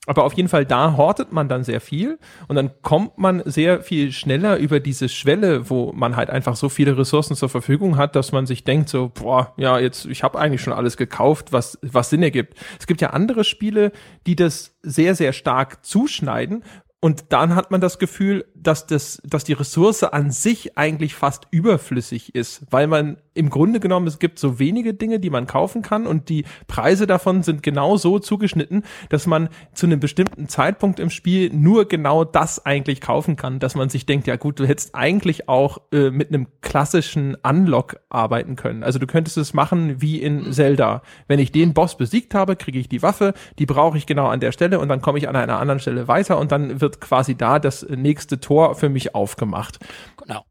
Aber 0.07 0.25
auf 0.25 0.33
jeden 0.35 0.49
Fall, 0.49 0.65
da 0.65 0.97
hortet 0.97 1.33
man 1.33 1.49
dann 1.49 1.65
sehr 1.65 1.81
viel 1.81 2.19
und 2.49 2.57
dann 2.57 2.71
kommt 2.83 3.19
man 3.19 3.43
sehr 3.45 3.83
viel 3.83 4.13
schneller 4.13 4.57
über 4.57 4.81
diese 4.81 5.09
Schwelle, 5.09 5.69
wo 5.69 5.93
man 5.93 6.17
halt 6.17 6.31
einfach 6.31 6.57
so 6.57 6.69
viele 6.69 6.97
Ressourcen 6.97 7.37
zur 7.37 7.49
Verfügung 7.49 7.97
hat, 7.97 8.17
dass 8.17 8.33
man 8.33 8.47
sich 8.47 8.65
denkt 8.65 8.89
so, 8.89 9.11
boah, 9.13 9.53
ja, 9.57 9.79
jetzt, 9.79 10.07
ich 10.07 10.23
habe 10.23 10.39
eigentlich 10.39 10.63
schon 10.63 10.73
alles 10.73 10.97
gekauft, 10.97 11.53
was, 11.53 11.79
was 11.83 12.11
Sinn 12.11 12.23
ergibt. 12.23 12.55
Es 12.79 12.87
gibt 12.87 13.01
ja 13.01 13.11
andere 13.11 13.45
Spiele, 13.45 13.93
die 14.27 14.37
das 14.37 14.77
sehr, 14.83 15.15
sehr 15.15 15.33
stark 15.33 15.85
zuschneiden, 15.85 16.63
und 16.99 17.27
dann 17.29 17.55
hat 17.55 17.71
man 17.71 17.81
das 17.81 17.99
Gefühl, 17.99 18.47
dass 18.55 18.87
das, 18.87 19.21
dass 19.23 19.45
die 19.45 19.53
Ressource 19.53 20.03
an 20.03 20.31
sich 20.31 20.79
eigentlich 20.79 21.15
fast 21.15 21.47
überflüssig 21.51 22.35
ist, 22.35 22.65
weil 22.71 22.87
man 22.87 23.19
im 23.37 23.51
Grunde 23.51 23.81
genommen, 23.81 24.07
es 24.07 24.19
gibt 24.19 24.39
so 24.39 24.59
wenige 24.59 24.95
Dinge, 24.95 25.21
die 25.21 25.31
man 25.31 25.47
kaufen 25.47 25.83
kann 25.83 26.07
und 26.07 26.29
die 26.29 26.45
Preise 26.67 27.07
davon 27.07 27.43
sind 27.43 27.63
genau 27.63 27.97
so 27.97 28.19
zugeschnitten, 28.19 28.83
dass 29.09 29.27
man 29.27 29.49
zu 29.75 29.87
einem 29.87 30.01
bestimmten 30.01 30.49
Zeitpunkt 30.49 31.01
im 31.01 31.11
Spiel 31.11 31.53
nur 31.53 31.89
genau 31.89 32.25
das 32.25 32.65
eigentlich 32.65 33.01
kaufen 33.01 33.37
kann, 33.37 33.59
dass 33.59 33.75
man 33.75 33.89
sich 33.89 34.07
denkt, 34.07 34.27
ja 34.27 34.37
gut, 34.37 34.59
du 34.59 34.67
hättest 34.67 34.95
eigentlich 34.95 35.49
auch 35.49 35.79
äh, 35.93 36.11
mit 36.11 36.29
einem 36.29 36.49
klassischen 36.61 37.37
Unlock 37.43 38.01
arbeiten 38.09 38.57
können. 38.57 38.83
Also 38.83 38.99
du 38.99 39.07
könntest 39.07 39.37
es 39.37 39.55
machen 39.55 40.01
wie 40.01 40.21
in 40.21 40.53
Zelda. 40.53 41.03
Wenn 41.29 41.39
ich 41.39 41.53
den 41.53 41.75
Boss 41.75 41.97
besiegt 41.97 42.35
habe, 42.35 42.57
kriege 42.57 42.79
ich 42.79 42.89
die 42.89 43.03
Waffe, 43.03 43.35
die 43.59 43.67
brauche 43.67 43.99
ich 43.99 44.07
genau 44.07 44.27
an 44.27 44.41
der 44.41 44.53
Stelle 44.53 44.81
und 44.81 44.89
dann 44.89 45.03
komme 45.03 45.19
ich 45.19 45.29
an 45.29 45.37
einer 45.37 45.59
anderen 45.59 45.81
Stelle 45.81 46.09
weiter 46.09 46.39
und 46.39 46.53
dann 46.53 46.81
wird 46.81 47.01
quasi 47.01 47.37
da 47.37 47.59
das 47.59 47.87
nächste 47.89 48.41
Tor 48.41 48.75
für 48.75 48.89
mich 48.89 49.15
aufgemacht. 49.15 49.79
Genau. 50.23 50.45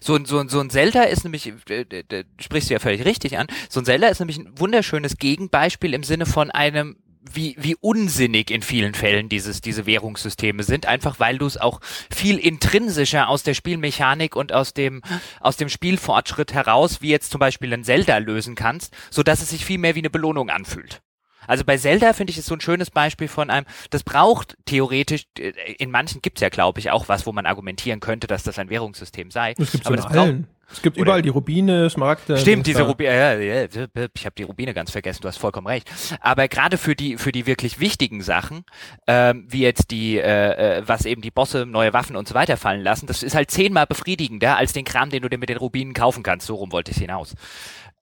So, 0.00 0.18
so, 0.24 0.46
so 0.48 0.60
ein 0.60 0.70
Zelda 0.70 1.02
ist 1.02 1.24
nämlich, 1.24 1.52
äh, 1.68 1.82
äh, 1.82 2.24
sprichst 2.40 2.70
du 2.70 2.74
ja 2.74 2.80
völlig 2.80 3.04
richtig 3.04 3.38
an, 3.38 3.46
so 3.68 3.80
ein 3.80 3.84
Zelda 3.84 4.08
ist 4.08 4.20
nämlich 4.20 4.38
ein 4.38 4.58
wunderschönes 4.58 5.16
Gegenbeispiel 5.16 5.94
im 5.94 6.04
Sinne 6.04 6.26
von 6.26 6.50
einem 6.50 6.96
wie, 7.32 7.56
wie 7.58 7.76
unsinnig 7.80 8.50
in 8.50 8.62
vielen 8.62 8.94
Fällen 8.94 9.28
dieses, 9.28 9.60
diese 9.60 9.86
Währungssysteme 9.86 10.62
sind, 10.62 10.86
einfach 10.86 11.20
weil 11.20 11.38
du 11.38 11.46
es 11.46 11.56
auch 11.56 11.80
viel 12.10 12.38
intrinsischer 12.38 13.28
aus 13.28 13.42
der 13.42 13.54
Spielmechanik 13.54 14.36
und 14.36 14.52
aus 14.52 14.72
dem, 14.72 15.02
aus 15.40 15.56
dem 15.56 15.68
Spielfortschritt 15.68 16.54
heraus, 16.54 17.02
wie 17.02 17.10
jetzt 17.10 17.30
zum 17.30 17.38
Beispiel 17.38 17.72
ein 17.72 17.84
Zelda 17.84 18.18
lösen 18.18 18.54
kannst, 18.54 18.96
so 19.10 19.22
dass 19.22 19.42
es 19.42 19.50
sich 19.50 19.64
viel 19.64 19.78
mehr 19.78 19.94
wie 19.94 20.00
eine 20.00 20.10
Belohnung 20.10 20.50
anfühlt. 20.50 21.02
Also 21.48 21.64
bei 21.64 21.76
Zelda 21.76 22.12
finde 22.12 22.30
ich 22.30 22.38
es 22.38 22.46
so 22.46 22.54
ein 22.54 22.60
schönes 22.60 22.90
Beispiel 22.90 23.26
von 23.26 23.50
einem, 23.50 23.66
das 23.90 24.04
braucht 24.04 24.56
theoretisch, 24.66 25.24
äh, 25.38 25.52
in 25.78 25.90
manchen 25.90 26.22
gibt 26.22 26.38
es 26.38 26.42
ja, 26.42 26.48
glaube 26.48 26.78
ich, 26.78 26.90
auch 26.92 27.08
was, 27.08 27.26
wo 27.26 27.32
man 27.32 27.46
argumentieren 27.46 27.98
könnte, 27.98 28.28
dass 28.28 28.44
das 28.44 28.58
ein 28.58 28.70
Währungssystem 28.70 29.32
sei. 29.32 29.54
Das 29.54 29.72
gibt's 29.72 29.86
aber 29.86 29.96
das 29.96 30.06
allen. 30.06 30.46
Es 30.70 30.82
gibt 30.82 30.98
überall 30.98 31.22
die 31.22 31.30
Rubine, 31.30 31.88
Smaragde. 31.88 32.36
Stimmt, 32.36 32.66
diese 32.66 32.82
Rubine, 32.82 33.16
ja, 33.16 33.34
ja, 33.38 33.64
ich 33.64 34.26
habe 34.26 34.34
die 34.36 34.42
Rubine 34.42 34.74
ganz 34.74 34.90
vergessen, 34.90 35.22
du 35.22 35.28
hast 35.28 35.38
vollkommen 35.38 35.66
recht. 35.66 35.90
Aber 36.20 36.46
gerade 36.46 36.76
für 36.76 36.94
die 36.94 37.16
für 37.16 37.32
die 37.32 37.46
wirklich 37.46 37.80
wichtigen 37.80 38.20
Sachen, 38.20 38.64
ähm, 39.06 39.46
wie 39.48 39.62
jetzt 39.62 39.90
die, 39.90 40.18
äh, 40.18 40.78
äh, 40.78 40.82
was 40.86 41.06
eben 41.06 41.22
die 41.22 41.30
Bosse, 41.30 41.64
neue 41.64 41.94
Waffen 41.94 42.16
und 42.16 42.28
so 42.28 42.34
weiter 42.34 42.58
fallen 42.58 42.82
lassen, 42.82 43.06
das 43.06 43.22
ist 43.22 43.34
halt 43.34 43.50
zehnmal 43.50 43.86
befriedigender 43.86 44.58
als 44.58 44.74
den 44.74 44.84
Kram, 44.84 45.08
den 45.08 45.22
du 45.22 45.30
dir 45.30 45.38
mit 45.38 45.48
den 45.48 45.56
Rubinen 45.56 45.94
kaufen 45.94 46.22
kannst. 46.22 46.46
So 46.46 46.56
rum 46.56 46.70
wollte 46.70 46.90
ich 46.90 46.98
hinaus. 46.98 47.34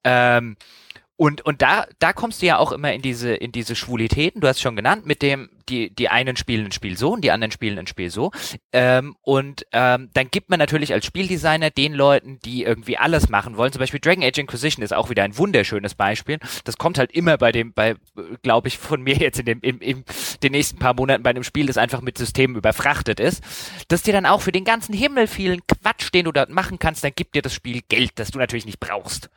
Ähm, 0.03 0.57
und, 1.17 1.43
und 1.43 1.63
da, 1.63 1.87
da 1.97 2.13
kommst 2.13 2.43
du 2.43 2.45
ja 2.45 2.59
auch 2.59 2.71
immer 2.71 2.93
in 2.93 3.01
diese, 3.01 3.33
in 3.33 3.51
diese 3.51 3.75
Schwulitäten, 3.75 4.39
du 4.39 4.47
hast 4.47 4.61
schon 4.61 4.75
genannt, 4.75 5.07
mit 5.07 5.23
dem, 5.23 5.49
die, 5.67 5.89
die 5.89 6.09
einen 6.09 6.37
spielen 6.37 6.65
ein 6.65 6.71
Spiel 6.71 6.95
so 6.95 7.13
und 7.13 7.23
die 7.23 7.31
anderen 7.31 7.51
spielen 7.51 7.79
ein 7.79 7.87
Spiel 7.87 8.11
so. 8.11 8.31
Ähm, 8.71 9.15
und 9.23 9.65
ähm, 9.71 10.11
dann 10.13 10.29
gibt 10.29 10.51
man 10.51 10.59
natürlich 10.59 10.93
als 10.93 11.07
Spieldesigner 11.07 11.71
den 11.71 11.93
Leuten, 11.93 12.39
die 12.45 12.63
irgendwie 12.63 12.99
alles 12.99 13.29
machen 13.29 13.57
wollen. 13.57 13.71
Zum 13.71 13.79
Beispiel 13.79 13.99
Dragon 13.99 14.23
Age 14.23 14.37
Inquisition 14.37 14.83
ist 14.83 14.93
auch 14.93 15.09
wieder 15.09 15.23
ein 15.23 15.35
wunderschönes 15.39 15.95
Beispiel. 15.95 16.37
Das 16.65 16.77
kommt 16.77 16.99
halt 16.99 17.11
immer 17.11 17.39
bei 17.39 17.51
dem, 17.51 17.73
bei, 17.73 17.95
glaube 18.43 18.67
ich, 18.67 18.77
von 18.77 19.01
mir 19.01 19.15
jetzt 19.15 19.39
in 19.39 19.45
dem, 19.47 19.59
in, 19.61 19.79
in 19.79 20.03
den 20.43 20.51
nächsten 20.51 20.77
paar 20.77 20.93
Monaten 20.93 21.23
bei 21.23 21.31
einem 21.31 21.43
Spiel, 21.43 21.65
das 21.65 21.77
einfach 21.77 22.01
mit 22.01 22.19
Systemen 22.19 22.55
überfrachtet 22.55 23.19
ist, 23.19 23.43
dass 23.87 24.03
dir 24.03 24.13
dann 24.13 24.27
auch 24.27 24.41
für 24.41 24.51
den 24.51 24.65
ganzen 24.65 24.93
Himmel 24.93 25.25
vielen 25.25 25.65
Quatsch, 25.65 26.13
den 26.13 26.25
du 26.25 26.31
dort 26.31 26.51
machen 26.51 26.77
kannst, 26.77 27.03
dann 27.03 27.13
gibt 27.15 27.33
dir 27.33 27.41
das 27.41 27.55
Spiel 27.55 27.81
Geld, 27.89 28.11
das 28.15 28.29
du 28.29 28.37
natürlich 28.37 28.67
nicht 28.67 28.79
brauchst 28.79 29.31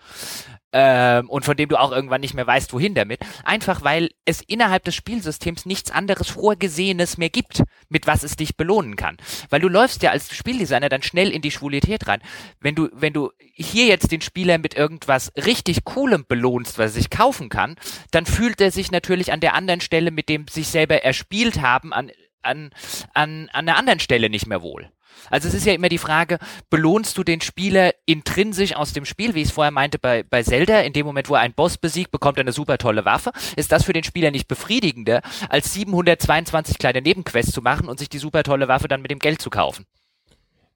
ähm, 0.72 1.28
und 1.28 1.44
von 1.44 1.56
dem 1.56 1.68
du 1.68 1.78
auch 1.78 1.92
irgendwann 1.92 2.20
nicht 2.20 2.34
mehr 2.34 2.46
weißt, 2.46 2.72
wohin 2.72 2.94
damit. 2.94 3.20
Einfach 3.44 3.82
weil 3.82 4.10
es 4.24 4.40
innerhalb 4.40 4.84
des 4.84 4.94
Spielsystems 4.94 5.66
nichts 5.66 5.90
anderes 5.90 6.28
Vorgesehenes 6.30 7.18
mehr 7.18 7.30
gibt, 7.30 7.62
mit 7.88 8.06
was 8.06 8.22
es 8.22 8.36
dich 8.36 8.56
belohnen 8.56 8.96
kann. 8.96 9.16
Weil 9.48 9.60
du 9.60 9.68
läufst 9.68 10.02
ja 10.02 10.10
als 10.10 10.34
Spieldesigner 10.34 10.88
dann 10.88 11.02
schnell 11.02 11.30
in 11.30 11.42
die 11.42 11.50
Schwulität 11.50 12.06
rein. 12.06 12.20
Wenn 12.60 12.74
du, 12.74 12.88
wenn 12.92 13.12
du 13.12 13.30
hier 13.40 13.86
jetzt 13.86 14.12
den 14.12 14.20
Spieler 14.20 14.58
mit 14.58 14.74
irgendwas 14.74 15.32
richtig 15.36 15.84
Coolem 15.84 16.24
belohnst, 16.26 16.78
was 16.78 16.92
er 16.92 17.00
sich 17.00 17.10
kaufen 17.10 17.48
kann, 17.48 17.76
dann 18.10 18.26
fühlt 18.26 18.60
er 18.60 18.70
sich 18.70 18.90
natürlich 18.90 19.32
an 19.32 19.40
der 19.40 19.54
anderen 19.54 19.80
Stelle, 19.80 20.10
mit 20.10 20.28
dem 20.28 20.46
sich 20.48 20.68
selber 20.68 21.02
erspielt 21.02 21.60
haben, 21.60 21.92
an, 21.92 22.10
an, 22.42 22.70
an, 23.14 23.48
an 23.52 23.68
einer 23.68 23.76
anderen 23.76 24.00
Stelle 24.00 24.30
nicht 24.30 24.46
mehr 24.46 24.62
wohl. 24.62 24.90
Also 25.30 25.48
es 25.48 25.54
ist 25.54 25.66
ja 25.66 25.72
immer 25.72 25.88
die 25.88 25.98
Frage, 25.98 26.38
belohnst 26.70 27.16
du 27.16 27.24
den 27.24 27.40
Spieler 27.40 27.92
intrinsisch 28.06 28.74
aus 28.74 28.92
dem 28.92 29.04
Spiel, 29.04 29.34
wie 29.34 29.42
ich 29.42 29.48
es 29.48 29.54
vorher 29.54 29.70
meinte 29.70 29.98
bei, 29.98 30.22
bei 30.22 30.42
Zelda, 30.42 30.80
in 30.80 30.92
dem 30.92 31.06
Moment, 31.06 31.28
wo 31.28 31.34
er 31.34 31.40
einen 31.40 31.54
Boss 31.54 31.78
besiegt, 31.78 32.10
bekommt 32.10 32.38
er 32.38 32.42
eine 32.42 32.52
super 32.52 32.78
tolle 32.78 33.04
Waffe. 33.04 33.30
Ist 33.56 33.72
das 33.72 33.84
für 33.84 33.92
den 33.92 34.04
Spieler 34.04 34.30
nicht 34.30 34.48
befriedigender, 34.48 35.22
als 35.48 35.72
722 35.74 36.78
kleine 36.78 37.02
Nebenquests 37.02 37.52
zu 37.52 37.62
machen 37.62 37.88
und 37.88 37.98
sich 37.98 38.08
die 38.08 38.18
super 38.18 38.42
tolle 38.42 38.68
Waffe 38.68 38.88
dann 38.88 39.02
mit 39.02 39.10
dem 39.10 39.18
Geld 39.18 39.40
zu 39.40 39.50
kaufen? 39.50 39.86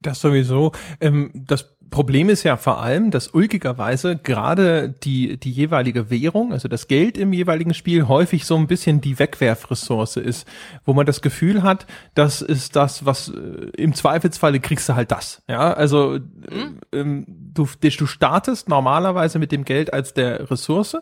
Das 0.04 0.20
sowieso. 0.20 0.72
Ähm, 1.00 1.30
das 1.34 1.73
Problem 1.90 2.28
ist 2.28 2.42
ja 2.42 2.56
vor 2.56 2.82
allem, 2.82 3.10
dass 3.10 3.28
ulkigerweise 3.28 4.16
gerade 4.16 4.94
die, 5.02 5.36
die 5.36 5.50
jeweilige 5.50 6.10
Währung, 6.10 6.52
also 6.52 6.68
das 6.68 6.88
Geld 6.88 7.16
im 7.16 7.32
jeweiligen 7.32 7.74
Spiel, 7.74 8.08
häufig 8.08 8.44
so 8.46 8.56
ein 8.56 8.66
bisschen 8.66 9.00
die 9.00 9.18
Wegwerfressource 9.18 10.16
ist, 10.16 10.48
wo 10.84 10.92
man 10.92 11.06
das 11.06 11.22
Gefühl 11.22 11.62
hat, 11.62 11.86
das 12.14 12.42
ist 12.42 12.76
das, 12.76 13.06
was 13.06 13.28
äh, 13.28 13.70
im 13.76 13.94
Zweifelsfalle 13.94 14.60
kriegst 14.60 14.88
du 14.88 14.94
halt 14.94 15.10
das. 15.10 15.42
Ja, 15.48 15.72
also 15.72 16.18
mhm. 16.50 16.78
ähm, 16.92 17.24
du, 17.28 17.68
du 17.80 18.06
startest 18.06 18.68
normalerweise 18.68 19.38
mit 19.38 19.52
dem 19.52 19.64
Geld 19.64 19.92
als 19.92 20.14
der 20.14 20.50
Ressource 20.50 20.96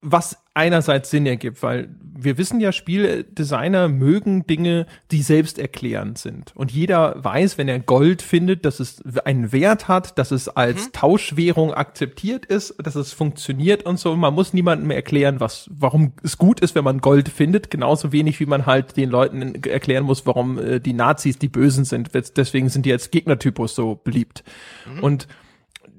was 0.00 0.38
einerseits 0.54 1.10
Sinn 1.10 1.26
ergibt, 1.26 1.62
weil 1.62 1.88
wir 2.00 2.38
wissen 2.38 2.60
ja, 2.60 2.72
Spieldesigner 2.72 3.88
mögen 3.88 4.46
Dinge, 4.46 4.86
die 5.10 5.20
selbsterklärend 5.20 6.16
sind. 6.16 6.56
Und 6.56 6.72
jeder 6.72 7.22
weiß, 7.22 7.58
wenn 7.58 7.68
er 7.68 7.80
Gold 7.80 8.22
findet, 8.22 8.64
dass 8.64 8.80
es 8.80 9.02
einen 9.26 9.52
Wert 9.52 9.86
hat, 9.86 10.16
dass 10.16 10.30
es 10.30 10.48
als 10.48 10.86
mhm. 10.86 10.92
Tauschwährung 10.92 11.74
akzeptiert 11.74 12.46
ist, 12.46 12.74
dass 12.78 12.94
es 12.94 13.12
funktioniert 13.12 13.84
und 13.84 13.98
so. 13.98 14.16
Man 14.16 14.32
muss 14.32 14.54
niemandem 14.54 14.90
erklären, 14.90 15.40
was, 15.40 15.68
warum 15.70 16.12
es 16.22 16.38
gut 16.38 16.60
ist, 16.60 16.74
wenn 16.74 16.84
man 16.84 17.00
Gold 17.00 17.28
findet. 17.28 17.70
Genauso 17.70 18.12
wenig, 18.12 18.40
wie 18.40 18.46
man 18.46 18.64
halt 18.64 18.96
den 18.96 19.10
Leuten 19.10 19.62
erklären 19.64 20.04
muss, 20.04 20.24
warum 20.24 20.58
äh, 20.58 20.80
die 20.80 20.94
Nazis 20.94 21.38
die 21.38 21.48
Bösen 21.48 21.84
sind. 21.84 22.12
Deswegen 22.14 22.70
sind 22.70 22.86
die 22.86 22.92
als 22.92 23.10
Gegnertypus 23.10 23.74
so 23.74 24.00
beliebt. 24.02 24.42
Mhm. 24.90 25.02
Und 25.02 25.28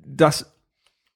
das 0.04 0.57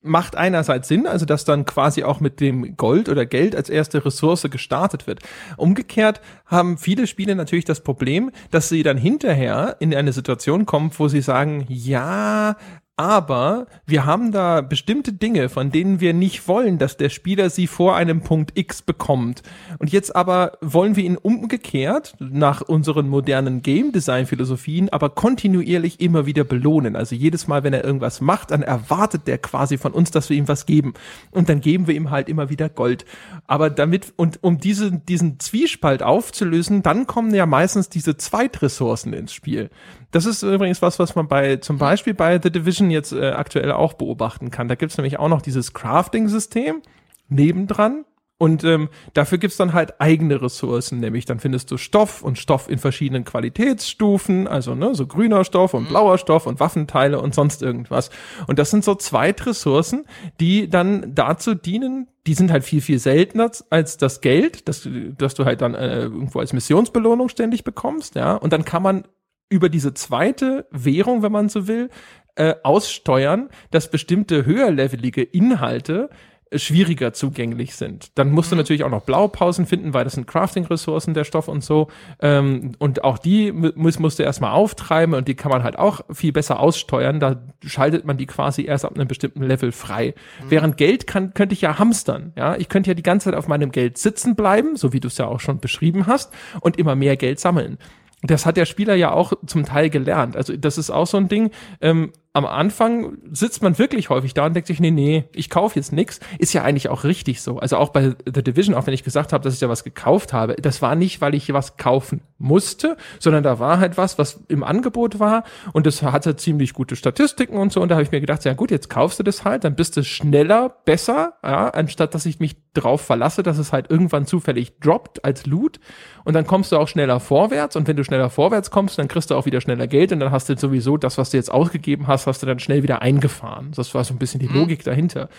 macht 0.01 0.35
einerseits 0.35 0.87
Sinn, 0.87 1.05
also 1.05 1.25
dass 1.25 1.45
dann 1.45 1.65
quasi 1.65 2.03
auch 2.03 2.19
mit 2.19 2.39
dem 2.39 2.75
Gold 2.75 3.07
oder 3.07 3.25
Geld 3.25 3.55
als 3.55 3.69
erste 3.69 4.03
Ressource 4.03 4.47
gestartet 4.49 5.05
wird. 5.05 5.19
Umgekehrt 5.57 6.21
haben 6.45 6.77
viele 6.77 7.05
Spiele 7.05 7.35
natürlich 7.35 7.65
das 7.65 7.81
Problem, 7.81 8.31
dass 8.49 8.69
sie 8.69 8.83
dann 8.83 8.97
hinterher 8.97 9.77
in 9.79 9.93
eine 9.93 10.13
Situation 10.13 10.65
kommen, 10.65 10.91
wo 10.97 11.07
sie 11.07 11.21
sagen, 11.21 11.65
ja, 11.69 12.55
aber 13.01 13.65
wir 13.87 14.05
haben 14.05 14.31
da 14.31 14.61
bestimmte 14.61 15.11
Dinge, 15.11 15.49
von 15.49 15.71
denen 15.71 16.01
wir 16.01 16.13
nicht 16.13 16.47
wollen, 16.47 16.77
dass 16.77 16.97
der 16.97 17.09
Spieler 17.09 17.49
sie 17.49 17.65
vor 17.65 17.95
einem 17.95 18.21
Punkt 18.21 18.51
X 18.53 18.83
bekommt. 18.83 19.41
Und 19.79 19.91
jetzt 19.91 20.15
aber 20.15 20.59
wollen 20.61 20.95
wir 20.95 21.03
ihn 21.03 21.17
umgekehrt 21.17 22.13
nach 22.19 22.61
unseren 22.61 23.09
modernen 23.09 23.63
Game 23.63 23.91
Design 23.91 24.27
Philosophien 24.27 24.89
aber 24.89 25.09
kontinuierlich 25.09 25.99
immer 25.99 26.27
wieder 26.27 26.43
belohnen. 26.43 26.95
Also 26.95 27.15
jedes 27.15 27.47
Mal, 27.47 27.63
wenn 27.63 27.73
er 27.73 27.83
irgendwas 27.83 28.21
macht, 28.21 28.51
dann 28.51 28.61
erwartet 28.61 29.25
der 29.25 29.39
quasi 29.39 29.79
von 29.79 29.93
uns, 29.93 30.11
dass 30.11 30.29
wir 30.29 30.37
ihm 30.37 30.47
was 30.47 30.67
geben. 30.67 30.93
Und 31.31 31.49
dann 31.49 31.59
geben 31.59 31.87
wir 31.87 31.95
ihm 31.95 32.11
halt 32.11 32.29
immer 32.29 32.51
wieder 32.51 32.69
Gold. 32.69 33.05
Aber 33.47 33.71
damit, 33.71 34.13
und 34.15 34.43
um 34.43 34.59
diese, 34.59 34.91
diesen 34.91 35.39
Zwiespalt 35.39 36.03
aufzulösen, 36.03 36.83
dann 36.83 37.07
kommen 37.07 37.33
ja 37.33 37.47
meistens 37.47 37.89
diese 37.89 38.15
Zweitressourcen 38.15 39.13
ins 39.13 39.33
Spiel. 39.33 39.71
Das 40.11 40.25
ist 40.25 40.43
übrigens 40.43 40.81
was, 40.81 40.99
was 40.99 41.15
man 41.15 41.27
bei 41.27 41.57
zum 41.57 41.77
Beispiel 41.77 42.13
bei 42.13 42.39
The 42.41 42.51
Division 42.51 42.91
jetzt 42.91 43.13
äh, 43.13 43.31
aktuell 43.31 43.71
auch 43.71 43.93
beobachten 43.93 44.51
kann. 44.51 44.67
Da 44.67 44.75
gibt's 44.75 44.97
nämlich 44.97 45.19
auch 45.19 45.29
noch 45.29 45.41
dieses 45.41 45.73
Crafting-System 45.73 46.81
nebendran 47.29 48.03
Und 48.41 48.63
ähm, 48.63 48.89
dafür 49.13 49.37
gibt's 49.37 49.57
dann 49.57 49.73
halt 49.73 50.01
eigene 50.01 50.41
Ressourcen, 50.41 50.99
nämlich 50.99 51.25
dann 51.25 51.39
findest 51.39 51.69
du 51.69 51.77
Stoff 51.77 52.23
und 52.23 52.39
Stoff 52.39 52.67
in 52.71 52.79
verschiedenen 52.79 53.23
Qualitätsstufen, 53.23 54.47
also 54.47 54.73
ne, 54.73 54.95
so 54.95 55.05
grüner 55.05 55.45
Stoff 55.45 55.75
und 55.75 55.83
mhm. 55.83 55.89
blauer 55.89 56.17
Stoff 56.17 56.47
und 56.47 56.59
Waffenteile 56.59 57.21
und 57.21 57.35
sonst 57.35 57.61
irgendwas. 57.61 58.09
Und 58.47 58.57
das 58.57 58.71
sind 58.71 58.83
so 58.83 58.95
Zweitressourcen, 58.95 60.05
die 60.39 60.67
dann 60.71 61.13
dazu 61.13 61.53
dienen, 61.53 62.07
die 62.25 62.33
sind 62.33 62.51
halt 62.51 62.63
viel, 62.63 62.81
viel 62.81 62.97
seltener 62.97 63.51
als 63.69 63.97
das 63.97 64.21
Geld, 64.21 64.67
das, 64.67 64.89
das 65.19 65.35
du 65.35 65.45
halt 65.45 65.61
dann 65.61 65.75
äh, 65.75 66.01
irgendwo 66.01 66.39
als 66.39 66.51
Missionsbelohnung 66.51 67.29
ständig 67.29 67.63
bekommst, 67.63 68.15
ja. 68.15 68.33
Und 68.33 68.53
dann 68.53 68.65
kann 68.65 68.81
man 68.81 69.03
über 69.51 69.69
diese 69.69 69.93
zweite 69.93 70.65
Währung, 70.71 71.21
wenn 71.21 71.31
man 71.31 71.49
so 71.49 71.67
will, 71.67 71.89
äh, 72.35 72.55
aussteuern, 72.63 73.49
dass 73.69 73.91
bestimmte 73.91 74.45
höherlevelige 74.45 75.21
Inhalte 75.21 76.09
schwieriger 76.53 77.13
zugänglich 77.13 77.75
sind. 77.75 78.17
Dann 78.17 78.31
musst 78.31 78.51
du 78.51 78.55
mhm. 78.55 78.61
natürlich 78.61 78.83
auch 78.83 78.89
noch 78.89 79.03
Blaupausen 79.03 79.65
finden, 79.65 79.93
weil 79.93 80.03
das 80.03 80.13
sind 80.13 80.27
Crafting-Ressourcen, 80.27 81.13
der 81.13 81.23
Stoff 81.23 81.47
und 81.47 81.63
so. 81.63 81.87
Ähm, 82.21 82.73
und 82.77 83.03
auch 83.03 83.17
die 83.17 83.51
muss, 83.51 83.99
musst 83.99 84.19
du 84.19 84.23
erstmal 84.23 84.51
auftreiben 84.51 85.15
und 85.15 85.27
die 85.27 85.35
kann 85.35 85.49
man 85.49 85.63
halt 85.63 85.79
auch 85.79 86.01
viel 86.11 86.33
besser 86.33 86.59
aussteuern. 86.59 87.19
Da 87.21 87.41
schaltet 87.63 88.05
man 88.05 88.17
die 88.17 88.25
quasi 88.25 88.65
erst 88.65 88.83
ab 88.83 88.95
einem 88.95 89.07
bestimmten 89.07 89.43
Level 89.43 89.71
frei. 89.71 90.13
Mhm. 90.43 90.51
Während 90.51 90.77
Geld 90.77 91.07
kann, 91.07 91.33
könnte 91.33 91.53
ich 91.53 91.61
ja 91.61 91.79
hamstern. 91.79 92.33
Ja, 92.35 92.55
ich 92.57 92.67
könnte 92.67 92.89
ja 92.89 92.95
die 92.95 93.03
ganze 93.03 93.25
Zeit 93.25 93.35
auf 93.35 93.47
meinem 93.47 93.71
Geld 93.71 93.97
sitzen 93.97 94.35
bleiben, 94.35 94.75
so 94.75 94.91
wie 94.91 94.99
du 94.99 95.07
es 95.07 95.17
ja 95.17 95.27
auch 95.27 95.39
schon 95.39 95.59
beschrieben 95.59 96.07
hast, 96.07 96.33
und 96.59 96.77
immer 96.77 96.95
mehr 96.95 97.15
Geld 97.15 97.39
sammeln. 97.39 97.77
Das 98.23 98.45
hat 98.45 98.57
der 98.57 98.65
Spieler 98.65 98.95
ja 98.95 99.11
auch 99.11 99.33
zum 99.45 99.65
Teil 99.65 99.89
gelernt. 99.89 100.35
Also 100.35 100.55
das 100.55 100.77
ist 100.77 100.89
auch 100.89 101.07
so 101.07 101.17
ein 101.17 101.27
Ding. 101.27 101.51
Ähm, 101.81 102.11
am 102.33 102.45
Anfang 102.45 103.17
sitzt 103.31 103.61
man 103.61 103.77
wirklich 103.77 104.09
häufig 104.09 104.33
da 104.33 104.45
und 104.45 104.53
denkt 104.53 104.67
sich, 104.67 104.79
nee, 104.79 104.91
nee, 104.91 105.25
ich 105.33 105.49
kaufe 105.49 105.77
jetzt 105.77 105.91
nix. 105.91 106.21
Ist 106.39 106.53
ja 106.53 106.63
eigentlich 106.63 106.87
auch 106.87 107.03
richtig 107.03 107.41
so. 107.41 107.59
Also 107.59 107.75
auch 107.75 107.89
bei 107.89 108.15
The 108.25 108.41
Division, 108.41 108.73
auch 108.73 108.87
wenn 108.87 108.93
ich 108.93 109.03
gesagt 109.03 109.33
habe, 109.33 109.43
dass 109.43 109.53
ich 109.53 109.59
ja 109.59 109.67
was 109.67 109.83
gekauft 109.83 110.31
habe, 110.31 110.55
das 110.55 110.81
war 110.81 110.95
nicht, 110.95 111.19
weil 111.19 111.35
ich 111.35 111.51
was 111.51 111.75
kaufen 111.75 112.21
musste, 112.37 112.95
sondern 113.19 113.43
da 113.43 113.59
war 113.59 113.79
halt 113.79 113.97
was, 113.97 114.17
was 114.17 114.43
im 114.47 114.63
Angebot 114.63 115.19
war 115.19 115.43
und 115.73 115.85
das 115.85 116.01
hatte 116.03 116.37
ziemlich 116.37 116.73
gute 116.73 116.95
Statistiken 116.95 117.57
und 117.57 117.73
so. 117.73 117.81
Und 117.81 117.89
da 117.89 117.95
habe 117.95 118.03
ich 118.03 118.11
mir 118.11 118.21
gedacht, 118.21 118.45
ja 118.45 118.53
gut, 118.53 118.71
jetzt 118.71 118.89
kaufst 118.89 119.19
du 119.19 119.23
das 119.23 119.43
halt, 119.43 119.65
dann 119.65 119.75
bist 119.75 119.97
du 119.97 120.03
schneller, 120.03 120.69
besser, 120.85 121.33
ja, 121.43 121.69
anstatt 121.69 122.15
dass 122.15 122.25
ich 122.25 122.39
mich 122.39 122.55
drauf 122.73 123.01
verlasse, 123.01 123.43
dass 123.43 123.57
es 123.57 123.73
halt 123.73 123.91
irgendwann 123.91 124.25
zufällig 124.25 124.79
droppt 124.79 125.25
als 125.25 125.45
Loot. 125.45 125.79
Und 126.23 126.33
dann 126.33 126.47
kommst 126.47 126.71
du 126.71 126.77
auch 126.77 126.87
schneller 126.87 127.19
vorwärts 127.19 127.75
und 127.75 127.87
wenn 127.87 127.97
du 127.97 128.03
schneller 128.03 128.29
vorwärts 128.29 128.71
kommst, 128.71 128.97
dann 128.97 129.07
kriegst 129.07 129.31
du 129.31 129.35
auch 129.35 129.45
wieder 129.45 129.59
schneller 129.59 129.87
Geld 129.87 130.11
und 130.11 130.19
dann 130.19 130.31
hast 130.31 130.47
du 130.49 130.55
sowieso 130.55 130.97
das, 130.97 131.17
was 131.17 131.31
du 131.31 131.37
jetzt 131.37 131.51
ausgegeben 131.51 132.07
hast, 132.07 132.20
hast 132.27 132.41
du 132.41 132.45
dann 132.45 132.59
schnell 132.59 132.83
wieder 132.83 133.01
eingefahren. 133.01 133.71
Das 133.75 133.93
war 133.93 134.03
so 134.03 134.13
ein 134.13 134.19
bisschen 134.19 134.39
die 134.39 134.49
mhm. 134.49 134.55
Logik 134.55 134.83
dahinter. 134.83 135.29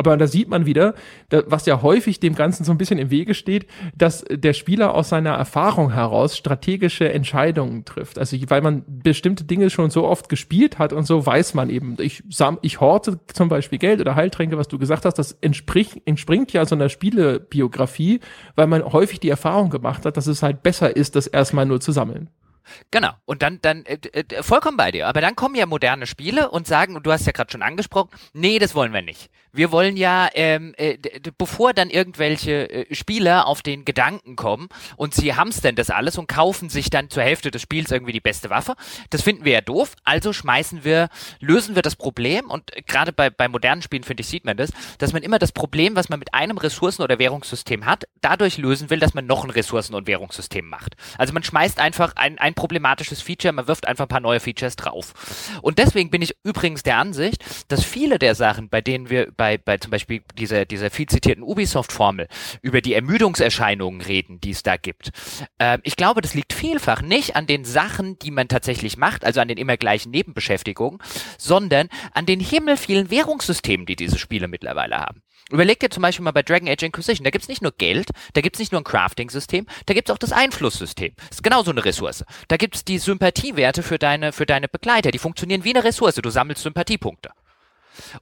Aber 0.00 0.16
da 0.16 0.26
sieht 0.26 0.48
man 0.48 0.64
wieder, 0.64 0.94
was 1.28 1.66
ja 1.66 1.82
häufig 1.82 2.20
dem 2.20 2.34
Ganzen 2.34 2.64
so 2.64 2.72
ein 2.72 2.78
bisschen 2.78 2.98
im 2.98 3.10
Wege 3.10 3.34
steht, 3.34 3.66
dass 3.94 4.24
der 4.30 4.54
Spieler 4.54 4.94
aus 4.94 5.10
seiner 5.10 5.32
Erfahrung 5.32 5.92
heraus 5.92 6.38
strategische 6.38 7.12
Entscheidungen 7.12 7.84
trifft. 7.84 8.18
Also 8.18 8.38
weil 8.48 8.62
man 8.62 8.82
bestimmte 8.88 9.44
Dinge 9.44 9.68
schon 9.68 9.90
so 9.90 10.06
oft 10.06 10.30
gespielt 10.30 10.78
hat 10.78 10.94
und 10.94 11.04
so 11.04 11.26
weiß 11.26 11.52
man 11.52 11.68
eben, 11.68 11.96
ich, 12.00 12.22
ich 12.62 12.80
horte 12.80 13.20
zum 13.26 13.50
Beispiel 13.50 13.78
Geld 13.78 14.00
oder 14.00 14.14
Heiltränke, 14.14 14.56
was 14.56 14.68
du 14.68 14.78
gesagt 14.78 15.04
hast, 15.04 15.18
das 15.18 15.32
entspricht, 15.42 16.00
entspringt 16.06 16.54
ja 16.54 16.64
so 16.64 16.76
einer 16.76 16.88
Spielebiografie, 16.88 18.20
weil 18.54 18.68
man 18.68 18.82
häufig 18.82 19.20
die 19.20 19.28
Erfahrung 19.28 19.68
gemacht 19.68 20.06
hat, 20.06 20.16
dass 20.16 20.26
es 20.26 20.42
halt 20.42 20.62
besser 20.62 20.96
ist, 20.96 21.14
das 21.14 21.26
erstmal 21.26 21.66
nur 21.66 21.82
zu 21.82 21.92
sammeln. 21.92 22.30
Genau. 22.90 23.12
Und 23.24 23.42
dann, 23.42 23.60
dann 23.62 23.84
äh, 23.86 23.98
äh, 24.12 24.42
vollkommen 24.42 24.76
bei 24.76 24.90
dir. 24.90 25.06
Aber 25.06 25.20
dann 25.20 25.36
kommen 25.36 25.54
ja 25.54 25.66
moderne 25.66 26.06
Spiele 26.06 26.50
und 26.50 26.66
sagen, 26.66 26.96
und 26.96 27.06
du 27.06 27.12
hast 27.12 27.26
ja 27.26 27.32
gerade 27.32 27.50
schon 27.50 27.62
angesprochen, 27.62 28.10
nee, 28.32 28.58
das 28.58 28.74
wollen 28.74 28.92
wir 28.92 29.02
nicht. 29.02 29.30
Wir 29.52 29.72
wollen 29.72 29.96
ja, 29.96 30.28
ähm, 30.34 30.74
äh, 30.76 30.98
bevor 31.36 31.72
dann 31.72 31.90
irgendwelche 31.90 32.70
äh, 32.70 32.94
Spieler 32.94 33.46
auf 33.46 33.62
den 33.62 33.84
Gedanken 33.84 34.36
kommen 34.36 34.68
und 34.96 35.14
sie 35.14 35.34
hamstern 35.34 35.74
das 35.74 35.90
alles 35.90 36.18
und 36.18 36.28
kaufen 36.28 36.68
sich 36.68 36.90
dann 36.90 37.10
zur 37.10 37.22
Hälfte 37.22 37.50
des 37.50 37.62
Spiels 37.62 37.90
irgendwie 37.90 38.12
die 38.12 38.20
beste 38.20 38.50
Waffe, 38.50 38.74
das 39.10 39.22
finden 39.22 39.44
wir 39.44 39.52
ja 39.52 39.60
doof. 39.60 39.94
Also 40.04 40.32
schmeißen 40.32 40.84
wir, 40.84 41.08
lösen 41.40 41.74
wir 41.74 41.82
das 41.82 41.96
Problem 41.96 42.50
und 42.50 42.70
gerade 42.86 43.12
bei, 43.12 43.30
bei 43.30 43.48
modernen 43.48 43.82
Spielen, 43.82 44.04
finde 44.04 44.22
ich, 44.22 44.28
sieht 44.28 44.44
man 44.44 44.56
das, 44.56 44.70
dass 44.98 45.12
man 45.12 45.22
immer 45.22 45.38
das 45.38 45.52
Problem, 45.52 45.96
was 45.96 46.08
man 46.08 46.18
mit 46.18 46.34
einem 46.34 46.58
Ressourcen- 46.58 47.02
oder 47.02 47.18
Währungssystem 47.18 47.86
hat, 47.86 48.04
dadurch 48.20 48.58
lösen 48.58 48.90
will, 48.90 49.00
dass 49.00 49.14
man 49.14 49.26
noch 49.26 49.44
ein 49.44 49.50
Ressourcen- 49.50 49.94
und 49.94 50.06
Währungssystem 50.06 50.66
macht. 50.66 50.96
Also 51.18 51.32
man 51.32 51.42
schmeißt 51.42 51.80
einfach 51.80 52.14
ein, 52.16 52.38
ein 52.38 52.54
problematisches 52.54 53.22
Feature, 53.22 53.52
man 53.52 53.66
wirft 53.66 53.86
einfach 53.86 54.04
ein 54.04 54.08
paar 54.08 54.20
neue 54.20 54.40
Features 54.40 54.76
drauf. 54.76 55.12
Und 55.62 55.78
deswegen 55.78 56.10
bin 56.10 56.22
ich 56.22 56.34
übrigens 56.44 56.82
der 56.82 56.98
Ansicht, 56.98 57.44
dass 57.68 57.84
viele 57.84 58.18
der 58.18 58.34
Sachen, 58.34 58.68
bei 58.68 58.80
denen 58.80 59.10
wir 59.10 59.32
bei, 59.40 59.56
bei 59.56 59.78
zum 59.78 59.90
Beispiel 59.90 60.20
dieser, 60.36 60.66
dieser 60.66 60.90
viel 60.90 61.06
zitierten 61.06 61.42
Ubisoft-Formel 61.42 62.28
über 62.60 62.82
die 62.82 62.92
Ermüdungserscheinungen 62.92 64.02
reden, 64.02 64.38
die 64.38 64.50
es 64.50 64.62
da 64.62 64.76
gibt. 64.76 65.12
Äh, 65.56 65.78
ich 65.82 65.96
glaube, 65.96 66.20
das 66.20 66.34
liegt 66.34 66.52
vielfach 66.52 67.00
nicht 67.00 67.36
an 67.36 67.46
den 67.46 67.64
Sachen, 67.64 68.18
die 68.18 68.32
man 68.32 68.48
tatsächlich 68.48 68.98
macht, 68.98 69.24
also 69.24 69.40
an 69.40 69.48
den 69.48 69.56
immer 69.56 69.78
gleichen 69.78 70.10
Nebenbeschäftigungen, 70.10 71.00
sondern 71.38 71.88
an 72.12 72.26
den 72.26 72.38
himmelvielen 72.38 73.10
Währungssystemen, 73.10 73.86
die 73.86 73.96
diese 73.96 74.18
Spiele 74.18 74.46
mittlerweile 74.46 74.98
haben. 74.98 75.22
Überleg 75.50 75.80
dir 75.80 75.88
zum 75.88 76.02
Beispiel 76.02 76.22
mal 76.22 76.32
bei 76.32 76.42
Dragon 76.42 76.68
Age 76.68 76.82
Inquisition, 76.82 77.24
da 77.24 77.30
gibt's 77.30 77.48
nicht 77.48 77.62
nur 77.62 77.72
Geld, 77.72 78.10
da 78.34 78.42
gibt's 78.42 78.58
nicht 78.58 78.72
nur 78.72 78.82
ein 78.82 78.84
Crafting-System, 78.84 79.64
da 79.86 79.94
gibt's 79.94 80.10
auch 80.10 80.18
das 80.18 80.32
Einflusssystem. 80.32 81.14
Das 81.16 81.38
ist 81.38 81.42
genauso 81.42 81.70
eine 81.70 81.82
Ressource. 81.82 82.26
Da 82.48 82.58
gibt's 82.58 82.84
die 82.84 82.98
Sympathiewerte 82.98 83.82
für 83.82 83.98
deine, 83.98 84.32
für 84.32 84.44
deine 84.44 84.68
Begleiter, 84.68 85.10
die 85.10 85.18
funktionieren 85.18 85.64
wie 85.64 85.74
eine 85.74 85.82
Ressource, 85.82 86.16
du 86.16 86.28
sammelst 86.28 86.62
Sympathiepunkte. 86.62 87.30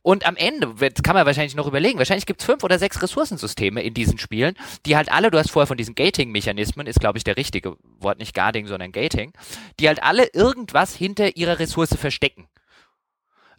Und 0.03 0.27
am 0.27 0.37
Ende, 0.37 0.75
jetzt 0.81 1.03
kann 1.03 1.15
man 1.15 1.27
wahrscheinlich 1.27 1.55
noch 1.55 1.67
überlegen, 1.67 1.99
wahrscheinlich 1.99 2.27
gibt 2.27 2.41
es 2.41 2.47
fünf 2.47 2.65
oder 2.65 2.79
sechs 2.79 3.03
Ressourcensysteme 3.03 3.83
in 3.83 3.95
diesen 3.95 4.19
Spielen, 4.19 4.55
die 4.87 4.97
halt 4.97 5.11
alle, 5.11 5.31
du 5.31 5.39
hast 5.39 5.51
vorher 5.51 5.67
von 5.67 5.77
diesen 5.77 5.95
Gating-Mechanismen, 5.95 6.87
ist 6.87 7.01
glaube 7.01 7.19
ich 7.19 7.25
der 7.25 7.37
richtige 7.37 7.77
Wort, 7.99 8.19
nicht 8.19 8.35
Guarding, 8.35 8.67
sondern 8.67 8.93
Gating, 8.93 9.33
die 9.81 9.89
halt 9.89 10.03
alle 10.03 10.29
irgendwas 10.33 10.95
hinter 10.95 11.37
ihrer 11.37 11.59
Ressource 11.59 11.95
verstecken 11.95 12.49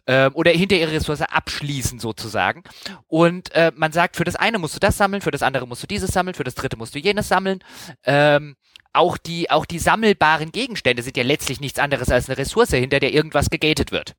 ähm, 0.06 0.32
oder 0.34 0.50
hinter 0.50 0.76
ihrer 0.76 0.92
Ressource 0.92 1.22
abschließen 1.22 1.98
sozusagen. 1.98 2.64
Und 3.06 3.54
äh, 3.54 3.72
man 3.74 3.92
sagt, 3.92 4.16
für 4.16 4.24
das 4.24 4.36
eine 4.36 4.58
musst 4.58 4.74
du 4.74 4.80
das 4.80 4.96
sammeln, 4.96 5.22
für 5.22 5.30
das 5.30 5.42
andere 5.42 5.66
musst 5.66 5.82
du 5.82 5.86
dieses 5.86 6.10
sammeln, 6.10 6.34
für 6.34 6.44
das 6.44 6.54
dritte 6.54 6.76
musst 6.76 6.94
du 6.94 6.98
jenes 6.98 7.28
sammeln. 7.28 7.60
Ähm, 8.04 8.56
auch 8.92 9.16
die, 9.16 9.50
auch 9.50 9.66
die 9.66 9.78
sammelbaren 9.78 10.50
Gegenstände 10.50 11.02
sind 11.02 11.16
ja 11.16 11.22
letztlich 11.22 11.60
nichts 11.60 11.78
anderes 11.78 12.10
als 12.10 12.28
eine 12.28 12.38
Ressource, 12.38 12.70
hinter 12.70 12.98
der 12.98 13.12
irgendwas 13.12 13.50
gegatet 13.50 13.92
wird. 13.92 14.16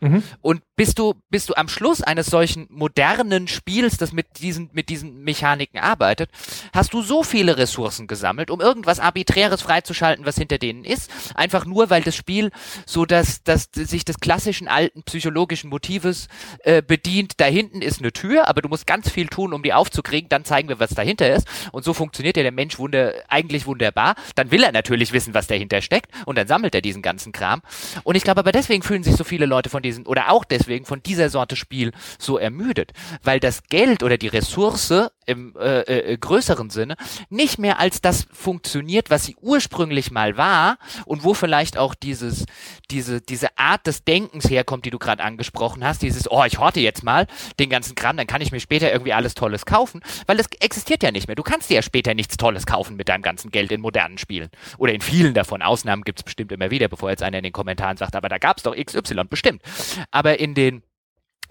Mhm. 0.00 0.22
Und 0.42 0.62
bist 0.76 0.98
du, 0.98 1.14
bist 1.30 1.48
du 1.48 1.54
am 1.54 1.68
Schluss 1.68 2.02
eines 2.02 2.26
solchen 2.26 2.66
modernen 2.68 3.48
Spiels, 3.48 3.96
das 3.96 4.12
mit 4.12 4.26
diesen, 4.40 4.68
mit 4.72 4.90
diesen 4.90 5.22
Mechaniken 5.22 5.80
arbeitet, 5.80 6.30
hast 6.74 6.92
du 6.92 7.00
so 7.00 7.22
viele 7.22 7.56
Ressourcen 7.56 8.06
gesammelt, 8.06 8.50
um 8.50 8.60
irgendwas 8.60 9.00
Arbiträres 9.00 9.62
freizuschalten, 9.62 10.26
was 10.26 10.36
hinter 10.36 10.58
denen 10.58 10.84
ist, 10.84 11.10
einfach 11.34 11.64
nur, 11.64 11.88
weil 11.88 12.02
das 12.02 12.14
Spiel 12.14 12.50
so 12.84 13.06
dass, 13.06 13.42
dass 13.42 13.70
sich 13.72 14.04
des 14.04 14.20
klassischen 14.20 14.68
alten 14.68 15.02
psychologischen 15.02 15.70
Motives 15.70 16.28
äh, 16.64 16.82
bedient, 16.82 17.34
da 17.38 17.46
hinten 17.46 17.80
ist 17.80 18.00
eine 18.00 18.12
Tür, 18.12 18.48
aber 18.48 18.60
du 18.60 18.68
musst 18.68 18.86
ganz 18.86 19.08
viel 19.08 19.28
tun, 19.28 19.54
um 19.54 19.62
die 19.62 19.72
aufzukriegen, 19.72 20.28
dann 20.28 20.44
zeigen 20.44 20.68
wir, 20.68 20.78
was 20.78 20.90
dahinter 20.90 21.32
ist. 21.34 21.48
Und 21.72 21.84
so 21.84 21.94
funktioniert 21.94 22.36
ja 22.36 22.42
der 22.42 22.52
Mensch 22.52 22.78
wunder, 22.78 23.14
eigentlich 23.28 23.66
wunderbar. 23.66 24.14
Dann 24.34 24.50
will 24.50 24.62
er 24.62 24.72
natürlich 24.72 25.12
wissen, 25.12 25.32
was 25.32 25.46
dahinter 25.46 25.80
steckt 25.80 26.10
und 26.26 26.36
dann 26.36 26.48
sammelt 26.48 26.74
er 26.74 26.82
diesen 26.82 27.00
ganzen 27.00 27.32
Kram. 27.32 27.62
Und 28.04 28.16
ich 28.16 28.24
glaube 28.24 28.40
aber 28.40 28.52
deswegen 28.52 28.82
fühlen 28.82 29.02
sich 29.02 29.16
so 29.16 29.24
viele 29.24 29.46
Leute 29.46 29.70
von 29.70 29.82
diesen, 29.86 30.06
oder 30.06 30.30
auch 30.30 30.44
deswegen 30.44 30.84
von 30.84 31.02
dieser 31.02 31.30
Sorte 31.30 31.56
Spiel 31.56 31.92
so 32.18 32.38
ermüdet, 32.38 32.92
weil 33.22 33.40
das 33.40 33.62
Geld 33.64 34.02
oder 34.02 34.18
die 34.18 34.28
Ressource 34.28 34.92
im 35.26 35.54
äh, 35.56 35.80
äh, 35.80 36.16
größeren 36.16 36.70
Sinne 36.70 36.96
nicht 37.28 37.58
mehr 37.58 37.78
als 37.78 38.00
das 38.00 38.26
funktioniert, 38.32 39.10
was 39.10 39.24
sie 39.24 39.36
ursprünglich 39.40 40.10
mal 40.10 40.36
war 40.36 40.78
und 41.04 41.24
wo 41.24 41.34
vielleicht 41.34 41.76
auch 41.76 41.94
dieses, 41.94 42.46
diese, 42.90 43.20
diese 43.20 43.58
Art 43.58 43.86
des 43.86 44.04
Denkens 44.04 44.48
herkommt, 44.48 44.84
die 44.84 44.90
du 44.90 44.98
gerade 44.98 45.22
angesprochen 45.22 45.84
hast, 45.84 46.02
dieses, 46.02 46.30
oh, 46.30 46.44
ich 46.44 46.58
horte 46.58 46.80
jetzt 46.80 47.02
mal 47.02 47.26
den 47.58 47.70
ganzen 47.70 47.94
Kram, 47.94 48.16
dann 48.16 48.26
kann 48.26 48.40
ich 48.40 48.52
mir 48.52 48.60
später 48.60 48.90
irgendwie 48.92 49.12
alles 49.12 49.34
Tolles 49.34 49.66
kaufen, 49.66 50.00
weil 50.26 50.36
das 50.36 50.46
existiert 50.60 51.02
ja 51.02 51.10
nicht 51.10 51.26
mehr. 51.26 51.36
Du 51.36 51.42
kannst 51.42 51.70
dir 51.70 51.74
ja 51.74 51.82
später 51.82 52.14
nichts 52.14 52.36
Tolles 52.36 52.66
kaufen 52.66 52.96
mit 52.96 53.08
deinem 53.08 53.22
ganzen 53.22 53.50
Geld 53.50 53.72
in 53.72 53.80
modernen 53.80 54.18
Spielen. 54.18 54.50
Oder 54.78 54.94
in 54.94 55.00
vielen 55.00 55.34
davon. 55.34 55.62
Ausnahmen 55.62 56.02
gibt 56.02 56.20
es 56.20 56.22
bestimmt 56.22 56.52
immer 56.52 56.70
wieder, 56.70 56.88
bevor 56.88 57.10
jetzt 57.10 57.22
einer 57.22 57.38
in 57.38 57.44
den 57.44 57.52
Kommentaren 57.52 57.96
sagt, 57.96 58.14
aber 58.14 58.28
da 58.28 58.38
gab 58.38 58.58
es 58.58 58.62
doch 58.62 58.76
XY, 58.76 59.24
bestimmt. 59.28 59.62
Aber 60.10 60.38
in 60.38 60.54
den 60.54 60.82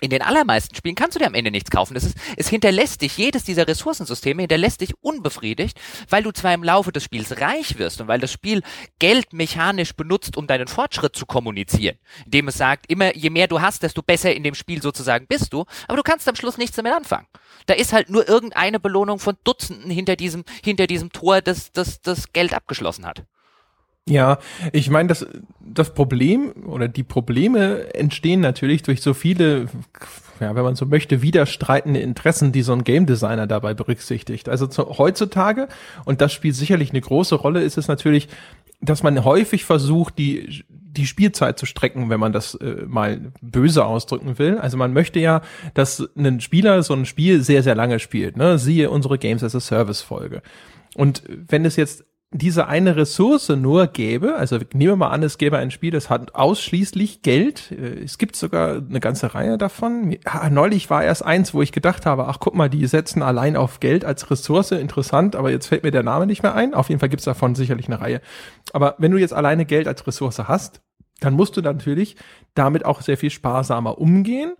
in 0.02 0.10
den 0.10 0.22
allermeisten 0.22 0.76
Spielen 0.76 0.96
kannst 0.96 1.16
du 1.16 1.20
dir 1.20 1.28
am 1.28 1.34
Ende 1.34 1.52
nichts 1.52 1.70
kaufen. 1.70 1.96
Es, 1.96 2.04
ist, 2.04 2.18
es 2.38 2.50
hinterlässt 2.50 3.02
dich, 3.02 3.18
jedes 3.18 3.44
dieser 3.44 3.68
Ressourcensysteme 3.68 4.42
hinterlässt 4.42 4.82
dich 4.82 4.94
unbefriedigt, 5.02 5.80
weil 6.10 6.24
du 6.24 6.32
zwar 6.32 6.54
im 6.54 6.64
Laufe 6.64 6.92
des 6.92 7.04
Spiels 7.04 7.40
reich 7.40 7.78
wirst 7.78 8.02
und 8.02 8.08
weil 8.08 8.20
das 8.20 8.32
Spiel 8.32 8.62
Geld 9.00 9.34
mechanisch 9.34 9.94
benutzt, 9.94 10.38
um 10.38 10.48
deinen 10.48 10.68
Fortschritt 10.68 11.16
zu 11.16 11.26
kommunizieren. 11.26 11.98
Indem 12.26 12.50
es 12.50 12.58
sagt, 12.58 12.90
immer 12.90 13.16
je 13.16 13.30
mehr 13.30 13.48
du 13.48 13.62
hast, 13.62 13.84
desto 13.84 14.02
besser 14.02 14.34
in 14.34 14.44
dem 14.44 14.56
Spiel 14.56 14.82
sozusagen 14.82 15.28
bist 15.28 15.54
du, 15.54 15.66
aber 15.88 15.98
du 15.98 16.04
kannst 16.04 16.28
am 16.28 16.36
Schluss 16.36 16.58
nichts 16.58 16.76
damit 16.76 16.94
anfangen. 16.94 17.28
Da 17.66 17.74
ist 17.74 17.94
halt 17.94 18.10
nur 18.10 18.28
irgendeine 18.28 18.80
Belohnung 18.80 19.20
von 19.20 19.38
Dutzenden 19.44 19.90
hinter 19.90 20.16
diesem, 20.16 20.44
hinter 20.64 20.88
diesem 20.88 21.12
Tor, 21.12 21.42
das, 21.42 21.72
das, 21.72 22.02
das 22.02 22.34
Geld 22.34 22.54
abgeschlossen 22.54 23.06
hat. 23.06 23.24
Ja, 24.08 24.38
ich 24.72 24.90
meine, 24.90 25.10
das, 25.10 25.26
das 25.60 25.94
Problem 25.94 26.52
oder 26.68 26.88
die 26.88 27.04
Probleme 27.04 27.94
entstehen 27.96 28.40
natürlich 28.40 28.84
durch 28.84 29.02
so 29.02 29.16
viele 29.16 29.68
ja, 30.40 30.56
wenn 30.56 30.64
man 30.64 30.76
so 30.76 30.86
möchte, 30.86 31.22
widerstreitende 31.22 32.00
Interessen, 32.00 32.52
die 32.52 32.62
so 32.62 32.74
ein 32.74 32.84
Game 32.84 33.06
Designer 33.06 33.48
dabei 33.48 33.74
berücksichtigt. 33.74 34.50
Also 34.50 34.68
zu, 34.68 34.98
heutzutage, 34.98 35.68
und 36.06 36.22
das 36.22 36.34
spielt 36.34 36.56
sicherlich 36.56 36.90
eine 36.90 37.02
große 37.02 37.36
Rolle, 37.36 37.64
ist 37.64 37.78
es 37.78 37.88
natürlich, 37.88 38.28
dass 38.82 39.04
man 39.04 39.24
häufig 39.24 39.66
versucht, 39.66 40.18
die 40.18 40.66
die 40.70 41.08
Spielzeit 41.08 41.60
zu 41.60 41.66
strecken, 41.66 42.10
wenn 42.10 42.22
man 42.22 42.32
das 42.32 42.56
äh, 42.56 42.86
mal 42.88 43.34
böse 43.42 43.86
ausdrücken 43.86 44.40
will. 44.40 44.58
Also 44.58 44.78
man 44.78 44.94
möchte 44.94 45.20
ja, 45.20 45.42
dass 45.74 46.08
ein 46.16 46.40
Spieler 46.40 46.84
so 46.84 46.94
ein 46.94 47.06
Spiel 47.06 47.42
sehr, 47.42 47.64
sehr 47.64 47.76
lange 47.76 48.00
spielt. 48.00 48.38
Ne? 48.38 48.58
Siehe 48.58 48.90
unsere 48.90 49.18
Games 49.18 49.44
as 49.44 49.56
a 49.56 49.60
Service 49.60 50.02
Folge. 50.02 50.42
Und 50.96 51.24
wenn 51.28 51.66
es 51.66 51.76
jetzt 51.76 52.06
diese 52.32 52.68
eine 52.68 52.96
Ressource 52.96 53.50
nur 53.50 53.88
gäbe, 53.88 54.36
also 54.36 54.58
nehmen 54.74 54.92
wir 54.92 54.96
mal 54.96 55.10
an, 55.10 55.24
es 55.24 55.38
gäbe 55.38 55.58
ein 55.58 55.72
Spiel, 55.72 55.92
das 55.92 56.10
hat 56.10 56.36
ausschließlich 56.36 57.22
Geld. 57.22 57.72
Äh, 57.72 58.04
es 58.04 58.18
gibt 58.18 58.36
sogar 58.36 58.78
eine 58.78 59.00
ganze 59.00 59.34
Reihe 59.34 59.58
davon. 59.58 60.12
Ja, 60.12 60.50
neulich 60.50 60.90
war 60.90 61.04
erst 61.04 61.24
eins, 61.24 61.54
wo 61.54 61.62
ich 61.62 61.72
gedacht 61.72 62.06
habe, 62.06 62.28
ach 62.28 62.40
guck 62.40 62.56
mal, 62.56 62.70
die 62.70 62.86
setzen 62.88 63.22
allein 63.22 63.56
auf 63.56 63.80
Geld 63.80 64.04
als 64.04 64.30
Ressource, 64.30 64.72
interessant, 64.72 65.36
aber 65.36 65.50
jetzt 65.50 65.68
fällt 65.68 65.84
mir 65.84 65.92
der 65.92 66.04
Name 66.04 66.26
nicht 66.26 66.44
mehr 66.44 66.56
ein. 66.56 66.74
Auf 66.74 66.90
jeden 66.90 67.00
Fall 67.00 67.10
gibt's 67.10 67.26
davon 67.26 67.56
sicherlich 67.56 67.88
eine 67.88 68.02
Reihe. 68.02 68.22
Aber 68.74 68.96
wenn 68.98 69.12
du 69.12 69.18
jetzt 69.18 69.34
alleine 69.34 69.66
Geld 69.66 69.88
als 69.88 70.06
Ressource 70.06 70.40
hast, 70.40 70.82
dann 71.22 71.34
musst 71.34 71.56
du 71.56 71.62
natürlich 71.62 72.18
damit 72.54 72.86
auch 72.86 73.02
sehr 73.02 73.18
viel 73.18 73.30
sparsamer 73.30 73.98
umgehen. 73.98 74.54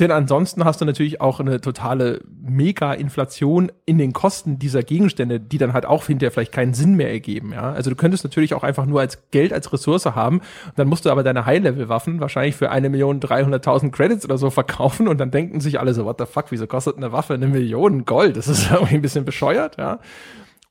Denn 0.00 0.10
ansonsten 0.10 0.64
hast 0.64 0.80
du 0.80 0.84
natürlich 0.84 1.20
auch 1.20 1.38
eine 1.38 1.60
totale 1.60 2.20
Mega-Inflation 2.42 3.70
in 3.86 3.96
den 3.96 4.12
Kosten 4.12 4.58
dieser 4.58 4.82
Gegenstände, 4.82 5.38
die 5.38 5.56
dann 5.56 5.72
halt 5.72 5.86
auch 5.86 6.06
hinterher 6.06 6.32
vielleicht 6.32 6.50
keinen 6.50 6.74
Sinn 6.74 6.94
mehr 6.94 7.10
ergeben. 7.10 7.52
Ja? 7.52 7.72
Also 7.72 7.90
du 7.90 7.96
könntest 7.96 8.24
natürlich 8.24 8.54
auch 8.54 8.64
einfach 8.64 8.86
nur 8.86 9.00
als 9.00 9.30
Geld 9.30 9.52
als 9.52 9.72
Ressource 9.72 10.06
haben, 10.06 10.40
dann 10.74 10.88
musst 10.88 11.06
du 11.06 11.10
aber 11.10 11.22
deine 11.22 11.46
High-Level-Waffen 11.46 12.18
wahrscheinlich 12.18 12.56
für 12.56 12.70
eine 12.70 12.90
Million 12.90 13.20
dreihunderttausend 13.20 13.94
Credits 13.94 14.24
oder 14.24 14.36
so 14.36 14.50
verkaufen 14.50 15.06
und 15.06 15.18
dann 15.18 15.30
denken 15.30 15.60
sich 15.60 15.78
alle 15.78 15.94
so, 15.94 16.04
what 16.04 16.18
the 16.18 16.26
fuck, 16.26 16.46
wieso 16.50 16.66
kostet 16.66 16.96
eine 16.96 17.12
Waffe 17.12 17.34
eine 17.34 17.46
Million 17.46 18.04
Gold? 18.04 18.36
Das 18.36 18.48
ist 18.48 18.70
irgendwie 18.70 18.96
ein 18.96 19.02
bisschen 19.02 19.24
bescheuert. 19.24 19.78
Ja? 19.78 20.00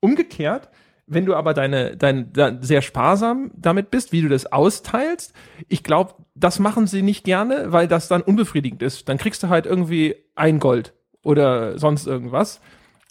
Umgekehrt 0.01 0.69
wenn 1.05 1.25
du 1.25 1.35
aber 1.35 1.53
deine, 1.53 1.97
dein, 1.97 2.31
dein 2.31 2.61
sehr 2.61 2.81
sparsam 2.81 3.51
damit 3.55 3.91
bist, 3.91 4.11
wie 4.11 4.21
du 4.21 4.29
das 4.29 4.51
austeilst, 4.51 5.33
ich 5.67 5.83
glaube, 5.83 6.13
das 6.35 6.59
machen 6.59 6.87
sie 6.87 7.01
nicht 7.01 7.23
gerne, 7.23 7.71
weil 7.71 7.87
das 7.87 8.07
dann 8.07 8.21
unbefriedigend 8.21 8.81
ist. 8.81 9.07
Dann 9.09 9.17
kriegst 9.17 9.43
du 9.43 9.49
halt 9.49 9.65
irgendwie 9.65 10.15
ein 10.35 10.59
Gold 10.59 10.93
oder 11.23 11.77
sonst 11.77 12.07
irgendwas. 12.07 12.59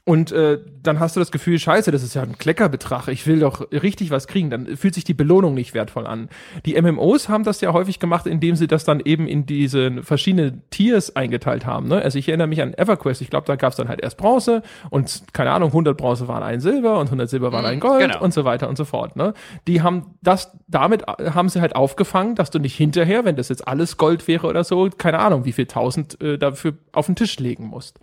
Und 0.05 0.33
äh, 0.33 0.59
dann 0.83 0.99
hast 0.99 1.15
du 1.15 1.21
das 1.21 1.31
Gefühl, 1.31 1.61
scheiße, 1.61 1.93
das 1.93 2.03
ist 2.03 2.15
ja 2.15 2.23
ein 2.23 2.37
Kleckerbetrag, 2.37 3.07
ich 3.07 3.25
will 3.29 3.39
doch 3.39 3.71
richtig 3.71 4.11
was 4.11 4.27
kriegen, 4.27 4.51
dann 4.51 4.77
fühlt 4.77 4.95
sich 4.95 5.05
die 5.05 5.15
Belohnung 5.15 5.55
nicht 5.55 5.75
wertvoll 5.75 6.09
an. 6.09 6.29
Die 6.67 6.81
MMOs 6.81 7.29
haben 7.29 7.45
das 7.45 7.61
ja 7.61 7.73
häufig 7.73 8.01
gemacht, 8.01 8.27
indem 8.27 8.57
sie 8.57 8.67
das 8.67 8.83
dann 8.83 8.99
eben 8.99 9.29
in 9.29 9.47
diese 9.47 10.03
verschiedenen 10.03 10.63
Tiers 10.71 11.15
eingeteilt 11.15 11.67
haben. 11.67 11.87
Ne? 11.87 12.03
Also 12.03 12.19
ich 12.19 12.27
erinnere 12.29 12.49
mich 12.49 12.61
an 12.61 12.75
EverQuest, 12.75 13.23
ich 13.23 13.31
glaube, 13.31 13.47
da 13.47 13.55
gab 13.55 13.71
es 13.71 13.77
dann 13.77 13.89
halt 13.89 14.01
erst 14.01 14.17
Bronze 14.17 14.63
und 14.91 15.23
keine 15.33 15.53
Ahnung, 15.53 15.69
100 15.69 15.97
Bronze 15.97 16.27
waren 16.27 16.43
ein 16.43 16.59
Silber 16.59 16.99
und 16.99 17.07
100 17.07 17.31
Silber 17.31 17.53
waren 17.53 17.65
ein 17.65 17.77
mhm, 17.77 17.81
Gold 17.81 18.01
genau. 18.01 18.25
und 18.25 18.35
so 18.35 18.45
weiter 18.45 18.69
und 18.69 18.77
so 18.77 18.85
fort. 18.85 19.15
Ne? 19.15 19.35
Die 19.69 19.83
haben 19.83 20.17
das, 20.21 20.51
damit 20.67 21.07
haben 21.07 21.49
sie 21.49 21.61
halt 21.61 21.77
aufgefangen, 21.77 22.35
dass 22.35 22.51
du 22.51 22.59
nicht 22.59 22.77
hinterher, 22.77 23.25
wenn 23.25 23.37
das 23.37 23.51
jetzt 23.51 23.69
alles 23.69 23.99
Gold 23.99 24.27
wäre 24.27 24.49
oder 24.49 24.65
so, 24.65 24.91
keine 24.99 25.21
Ahnung, 25.21 25.45
wie 25.45 25.53
viel 25.53 25.67
tausend 25.67 26.21
äh, 26.21 26.39
dafür 26.39 26.73
auf 26.91 27.07
den 27.07 27.15
Tisch 27.15 27.39
legen 27.39 27.69
musst. 27.69 28.01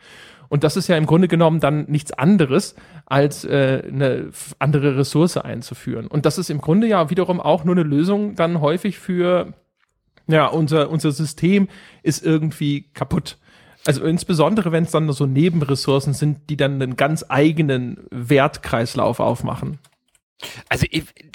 Und 0.49 0.63
das 0.63 0.75
ist 0.75 0.87
ja 0.87 0.97
im 0.97 1.05
Grunde 1.05 1.27
genommen 1.27 1.59
dann 1.59 1.85
nichts 1.85 2.11
anderes, 2.11 2.75
als 3.05 3.45
äh, 3.45 3.83
eine 3.87 4.31
andere 4.57 4.97
Ressource 4.97 5.37
einzuführen. 5.37 6.07
Und 6.07 6.25
das 6.25 6.37
ist 6.37 6.49
im 6.49 6.59
Grunde 6.59 6.87
ja 6.87 7.09
wiederum 7.09 7.39
auch 7.39 7.63
nur 7.63 7.75
eine 7.75 7.83
Lösung 7.83 8.35
dann 8.35 8.59
häufig 8.59 8.97
für, 8.97 9.53
ja, 10.27 10.47
unser, 10.47 10.89
unser 10.89 11.11
System 11.11 11.67
ist 12.01 12.25
irgendwie 12.25 12.89
kaputt. 12.93 13.37
Also 13.85 14.03
insbesondere, 14.03 14.71
wenn 14.71 14.83
es 14.83 14.91
dann 14.91 15.11
so 15.11 15.25
Nebenressourcen 15.25 16.13
sind, 16.13 16.49
die 16.49 16.57
dann 16.57 16.81
einen 16.81 16.97
ganz 16.97 17.25
eigenen 17.29 17.97
Wertkreislauf 18.09 19.19
aufmachen. 19.19 19.79
Also 20.67 20.85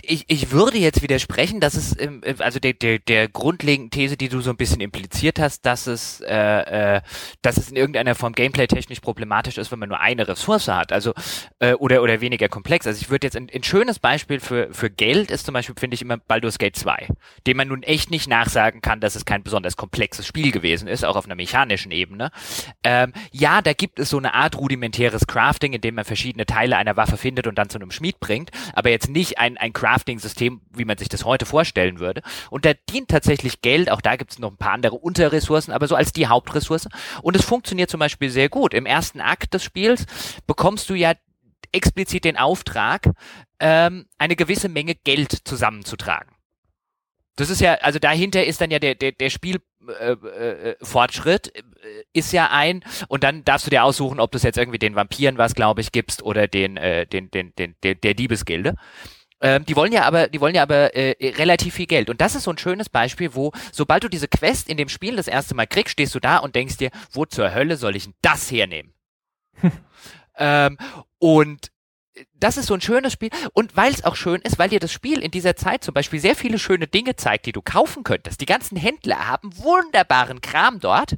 ich, 0.09 0.25
ich, 0.29 0.51
würde 0.51 0.79
jetzt 0.79 1.03
widersprechen, 1.03 1.61
dass 1.61 1.75
es, 1.75 1.97
also 2.41 2.59
der, 2.59 2.73
der, 2.75 2.99
der 2.99 3.29
grundlegenden 3.29 3.91
These, 3.91 4.17
die 4.17 4.29
du 4.29 4.41
so 4.41 4.51
ein 4.51 4.57
bisschen 4.57 4.81
impliziert 4.81 5.39
hast, 5.39 5.67
dass 5.67 5.87
es, 5.87 6.21
äh, 6.21 6.97
äh, 6.97 7.01
dass 7.43 7.57
es 7.57 7.71
in 7.71 7.77
irgendeiner 7.77 8.15
Form 8.15 8.33
gameplay-technisch 8.33 9.01
problematisch 9.01 9.59
ist, 9.59 9.73
wenn 9.73 9.79
man 9.79 9.89
nur 9.89 10.01
eine 10.01 10.27
Ressource 10.29 10.69
hat, 10.69 10.93
also 10.93 11.13
äh, 11.59 11.75
oder 11.75 12.03
oder 12.03 12.21
weniger 12.21 12.49
komplex. 12.49 12.87
Also 12.87 13.01
ich 13.01 13.11
würde 13.11 13.27
jetzt 13.27 13.37
ein, 13.37 13.49
ein 13.53 13.63
schönes 13.63 13.99
Beispiel 13.99 14.41
für 14.41 14.69
für 14.73 14.91
Geld 14.91 15.31
ist 15.31 15.47
zum 15.47 15.55
Beispiel 15.55 15.75
finde 15.79 15.95
ich 15.95 16.03
immer 16.03 16.17
Baldur's 16.17 16.59
Gate 16.59 16.77
2, 16.77 17.09
dem 17.47 17.57
man 17.57 17.69
nun 17.69 17.83
echt 17.83 18.11
nicht 18.11 18.29
nachsagen 18.29 18.81
kann, 18.81 19.01
dass 19.01 19.17
es 19.17 19.25
kein 19.25 19.43
besonders 19.43 19.77
komplexes 19.77 20.27
Spiel 20.27 20.51
gewesen 20.51 20.89
ist, 20.89 21.05
auch 21.05 21.17
auf 21.17 21.25
einer 21.27 21.35
mechanischen 21.35 21.93
Ebene. 21.93 22.31
Ähm, 22.83 23.13
ja, 23.33 23.63
da 23.63 23.73
gibt 23.73 23.99
es 23.99 24.11
so 24.11 24.19
eine 24.19 24.35
Art 24.35 24.57
rudimentäres 24.57 25.27
Crafting, 25.27 25.73
in 25.73 25.81
dem 25.81 25.95
man 25.95 26.05
verschiedene 26.05 26.47
Teile 26.47 26.77
einer 26.77 26.97
Waffe 26.97 27.17
findet 27.17 27.47
und 27.47 27.57
dann 27.57 27.69
zu 27.69 27.79
einem 27.79 27.91
Schmied 27.91 28.21
bringt, 28.21 28.51
aber 28.73 28.91
jetzt 28.91 29.09
nicht 29.09 29.39
ein, 29.39 29.57
ein 29.57 29.73
Crafting-System, 29.95 30.61
wie 30.75 30.85
man 30.85 30.99
sich 30.99 31.09
das 31.09 31.25
heute 31.25 31.47
vorstellen 31.47 32.01
würde. 32.01 32.23
Und 32.51 32.65
da 32.65 32.73
dient 32.91 33.09
tatsächlich 33.09 33.63
Geld, 33.63 33.91
auch 33.91 34.01
da 34.01 34.17
gibt 34.17 34.33
es 34.33 34.39
noch 34.39 34.51
ein 34.51 34.57
paar 34.57 34.73
andere 34.73 34.97
Unterressourcen, 34.97 35.73
aber 35.73 35.87
so 35.87 35.95
als 35.95 36.13
die 36.13 36.27
Hauptressource. 36.27 36.89
Und 37.23 37.37
es 37.37 37.45
funktioniert 37.45 37.91
zum 37.91 38.01
Beispiel 38.01 38.31
sehr 38.31 38.49
gut. 38.49 38.75
Im 38.75 38.87
ersten 38.87 39.21
Akt 39.21 39.55
des 39.55 39.63
Spiels 39.63 40.07
bekommst 40.47 40.91
du 40.91 40.95
ja 40.95 41.13
explizit 41.73 42.25
den 42.25 42.37
Auftrag, 42.37 43.11
ähm, 43.61 44.07
eine 44.19 44.37
gewisse 44.37 44.69
Menge 44.69 44.95
Geld 44.95 45.33
zusammenzutragen. 45.45 46.31
Das 47.37 47.51
ist 47.51 47.61
ja, 47.61 47.75
also 47.75 47.99
dahinter 47.99 48.45
ist 48.45 48.61
dann 48.61 48.71
ja 48.71 48.79
der, 48.79 48.95
der, 48.95 49.11
der 49.11 49.29
Spielfortschritt 49.29 51.53
äh, 51.53 51.59
äh, 51.59 51.63
äh, 51.63 52.05
ist 52.13 52.33
ja 52.33 52.51
ein 52.53 52.85
und 53.09 53.25
dann 53.25 53.45
darfst 53.45 53.67
du 53.67 53.71
dir 53.71 53.83
aussuchen, 53.83 54.21
ob 54.21 54.31
du 54.31 54.39
jetzt 54.39 54.57
irgendwie 54.57 54.79
den 54.79 54.95
Vampiren 54.95 55.37
was, 55.37 55.57
glaube 55.57 55.81
ich, 55.81 55.91
gibst 55.91 56.23
oder 56.23 56.47
den, 56.47 56.77
äh, 56.77 57.09
den, 57.09 57.33
den, 57.33 57.53
den, 57.57 57.75
den, 57.83 58.01
der 58.01 58.15
Diebesgilde. 58.15 58.77
Ähm, 59.41 59.65
die 59.65 59.77
wollen 59.77 59.93
ja 59.93 60.05
aber, 60.05 60.29
die 60.29 60.41
wollen 60.41 60.55
ja 60.55 60.63
aber 60.63 60.95
äh, 60.97 61.17
relativ 61.37 61.75
viel 61.75 61.87
Geld. 61.87 62.09
Und 62.09 62.21
das 62.21 62.35
ist 62.35 62.45
so 62.45 62.51
ein 62.51 62.59
schönes 62.59 62.89
Beispiel, 62.89 63.35
wo, 63.35 63.53
sobald 63.73 64.05
du 64.05 64.09
diese 64.09 64.29
Quest 64.29 64.69
in 64.69 64.77
dem 64.77 64.89
Spiel 64.89 65.17
das 65.17 65.29
erste 65.29 65.55
Mal 65.55 65.67
kriegst, 65.67 65.93
stehst 65.93 66.15
du 66.15 66.21
da 66.21 66.39
und 66.39 66.55
denkst 66.55 66.77
dir, 66.77 66.91
wo 67.13 67.25
zur 67.27 67.55
Hölle 67.55 67.77
soll 67.77 67.97
ich 67.97 68.05
denn 68.05 68.15
das 68.23 68.51
hernehmen? 68.51 68.95
ähm, 70.39 70.79
und 71.19 71.71
das 72.35 72.57
ist 72.57 72.67
so 72.67 72.75
ein 72.75 72.81
schönes 72.81 73.13
Spiel. 73.13 73.31
Und 73.53 73.77
weil 73.77 73.93
es 73.93 74.05
auch 74.05 74.17
schön 74.17 74.41
ist, 74.43 74.59
weil 74.59 74.69
dir 74.69 74.81
das 74.81 74.93
Spiel 74.93 75.21
in 75.21 75.31
dieser 75.31 75.57
Zeit 75.57 75.83
zum 75.83 75.95
Beispiel 75.95 76.21
sehr 76.21 76.37
viele 76.37 76.59
schöne 76.59 76.87
Dinge 76.87 77.17
zeigt, 77.17 77.47
die 77.47 77.53
du 77.53 77.63
kaufen 77.63 78.05
könntest. 78.05 78.41
Die 78.41 78.47
ganzen 78.47 78.77
Händler 78.77 79.27
haben 79.27 79.57
wunderbaren 79.57 80.41
Kram 80.41 80.81
dort. 80.81 81.17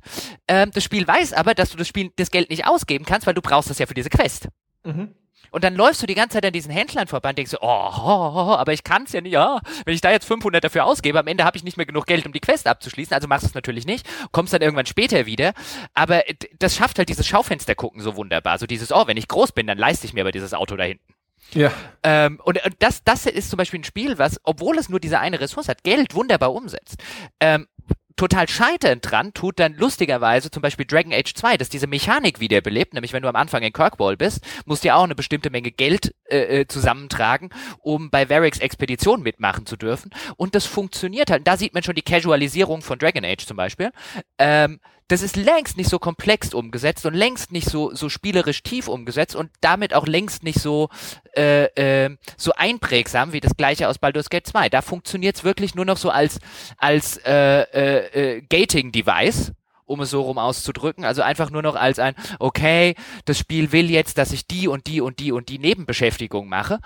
Ähm, 0.48 0.70
das 0.72 0.84
Spiel 0.84 1.06
weiß 1.06 1.32
aber, 1.34 1.54
dass 1.54 1.70
du 1.70 1.76
das 1.76 1.88
Spiel, 1.88 2.10
das 2.16 2.30
Geld 2.30 2.50
nicht 2.50 2.66
ausgeben 2.66 3.04
kannst, 3.04 3.26
weil 3.26 3.34
du 3.34 3.42
brauchst 3.42 3.70
das 3.70 3.78
ja 3.78 3.86
für 3.86 3.94
diese 3.94 4.10
Quest. 4.10 4.48
Mhm. 4.84 5.14
Und 5.50 5.64
dann 5.64 5.74
läufst 5.74 6.02
du 6.02 6.06
die 6.06 6.14
ganze 6.14 6.34
Zeit 6.34 6.46
an 6.46 6.52
diesen 6.52 6.70
Händlern 6.70 7.06
vorbei 7.06 7.30
und 7.30 7.38
denkst 7.38 7.52
so, 7.52 7.58
oh, 7.60 7.90
oh, 7.96 8.32
oh 8.34 8.56
aber 8.56 8.72
ich 8.72 8.84
kann 8.84 9.04
es 9.04 9.12
ja 9.12 9.20
nicht, 9.20 9.32
ja. 9.32 9.60
Wenn 9.84 9.94
ich 9.94 10.00
da 10.00 10.10
jetzt 10.10 10.26
500 10.26 10.62
dafür 10.62 10.84
ausgebe, 10.84 11.18
am 11.18 11.26
Ende 11.26 11.44
habe 11.44 11.56
ich 11.56 11.64
nicht 11.64 11.76
mehr 11.76 11.86
genug 11.86 12.06
Geld, 12.06 12.26
um 12.26 12.32
die 12.32 12.40
Quest 12.40 12.66
abzuschließen, 12.66 13.14
also 13.14 13.28
machst 13.28 13.44
du 13.44 13.48
es 13.48 13.54
natürlich 13.54 13.86
nicht, 13.86 14.06
kommst 14.32 14.52
dann 14.52 14.62
irgendwann 14.62 14.86
später 14.86 15.26
wieder. 15.26 15.52
Aber 15.94 16.22
das 16.58 16.76
schafft 16.76 16.98
halt 16.98 17.08
dieses 17.08 17.26
Schaufenster 17.26 17.74
gucken 17.74 18.00
so 18.00 18.16
wunderbar. 18.16 18.58
So 18.58 18.66
dieses, 18.66 18.92
oh, 18.92 19.06
wenn 19.06 19.16
ich 19.16 19.28
groß 19.28 19.52
bin, 19.52 19.66
dann 19.66 19.78
leiste 19.78 20.06
ich 20.06 20.12
mir 20.12 20.22
aber 20.22 20.32
dieses 20.32 20.54
Auto 20.54 20.76
da 20.76 20.84
hinten. 20.84 21.14
Ja. 21.52 21.72
Ähm, 22.02 22.40
und, 22.42 22.64
und 22.64 22.74
das, 22.80 23.04
das 23.04 23.26
ist 23.26 23.50
zum 23.50 23.56
Beispiel 23.56 23.80
ein 23.80 23.84
Spiel, 23.84 24.18
was, 24.18 24.40
obwohl 24.44 24.78
es 24.78 24.88
nur 24.88 25.00
diese 25.00 25.20
eine 25.20 25.40
Ressource 25.40 25.68
hat, 25.68 25.84
Geld 25.84 26.14
wunderbar 26.14 26.52
umsetzt. 26.52 26.96
Ähm, 27.40 27.68
total 28.16 28.48
scheiternd 28.48 29.10
dran 29.10 29.32
tut 29.34 29.58
dann 29.58 29.74
lustigerweise 29.74 30.50
zum 30.50 30.62
Beispiel 30.62 30.86
Dragon 30.86 31.12
Age 31.12 31.34
2, 31.34 31.56
dass 31.56 31.68
diese 31.68 31.86
Mechanik 31.86 32.40
wiederbelebt, 32.40 32.94
nämlich 32.94 33.12
wenn 33.12 33.22
du 33.22 33.28
am 33.28 33.36
Anfang 33.36 33.62
in 33.62 33.72
Kirkwall 33.72 34.16
bist, 34.16 34.44
musst 34.64 34.84
du 34.84 34.88
ja 34.88 34.96
auch 34.96 35.04
eine 35.04 35.14
bestimmte 35.14 35.50
Menge 35.50 35.70
Geld 35.70 36.14
äh, 36.28 36.60
äh 36.60 36.66
zusammentragen, 36.66 37.50
um 37.78 38.10
bei 38.10 38.28
Varricks 38.28 38.58
Expedition 38.58 39.22
mitmachen 39.22 39.66
zu 39.66 39.76
dürfen. 39.76 40.10
Und 40.36 40.54
das 40.54 40.66
funktioniert 40.66 41.30
halt. 41.30 41.46
Da 41.46 41.56
sieht 41.56 41.74
man 41.74 41.82
schon 41.82 41.94
die 41.94 42.02
Casualisierung 42.02 42.82
von 42.82 42.98
Dragon 42.98 43.24
Age 43.24 43.46
zum 43.46 43.56
Beispiel. 43.56 43.90
Ähm, 44.38 44.80
das 45.08 45.22
ist 45.22 45.36
längst 45.36 45.76
nicht 45.76 45.88
so 45.88 45.98
komplex 45.98 46.52
umgesetzt 46.52 47.06
und 47.06 47.14
längst 47.14 47.52
nicht 47.52 47.68
so, 47.68 47.94
so 47.94 48.08
spielerisch 48.08 48.62
tief 48.62 48.88
umgesetzt 48.88 49.36
und 49.36 49.50
damit 49.60 49.94
auch 49.94 50.06
längst 50.06 50.42
nicht 50.42 50.58
so, 50.58 50.88
äh, 51.36 52.04
äh, 52.04 52.16
so 52.36 52.52
einprägsam 52.52 53.32
wie 53.32 53.40
das 53.40 53.56
gleiche 53.56 53.88
aus 53.88 53.98
Baldur's 53.98 54.30
Gate 54.30 54.46
2. 54.46 54.68
Da 54.68 54.82
funktioniert 54.82 55.36
es 55.36 55.44
wirklich 55.44 55.74
nur 55.74 55.84
noch 55.84 55.96
so 55.96 56.10
als, 56.10 56.40
als 56.78 57.18
äh, 57.18 57.62
äh, 57.62 58.36
äh, 58.36 58.42
Gating-Device 58.48 59.52
um 59.86 60.00
es 60.00 60.10
so 60.10 60.20
rum 60.20 60.38
auszudrücken. 60.38 61.04
Also 61.04 61.22
einfach 61.22 61.50
nur 61.50 61.62
noch 61.62 61.74
als 61.74 61.98
ein, 61.98 62.14
okay, 62.38 62.94
das 63.24 63.38
Spiel 63.38 63.72
will 63.72 63.90
jetzt, 63.90 64.18
dass 64.18 64.32
ich 64.32 64.46
die 64.46 64.68
und 64.68 64.86
die 64.86 65.00
und 65.00 65.20
die 65.20 65.32
und 65.32 65.48
die 65.48 65.58
Nebenbeschäftigung 65.58 66.48
mache. 66.48 66.80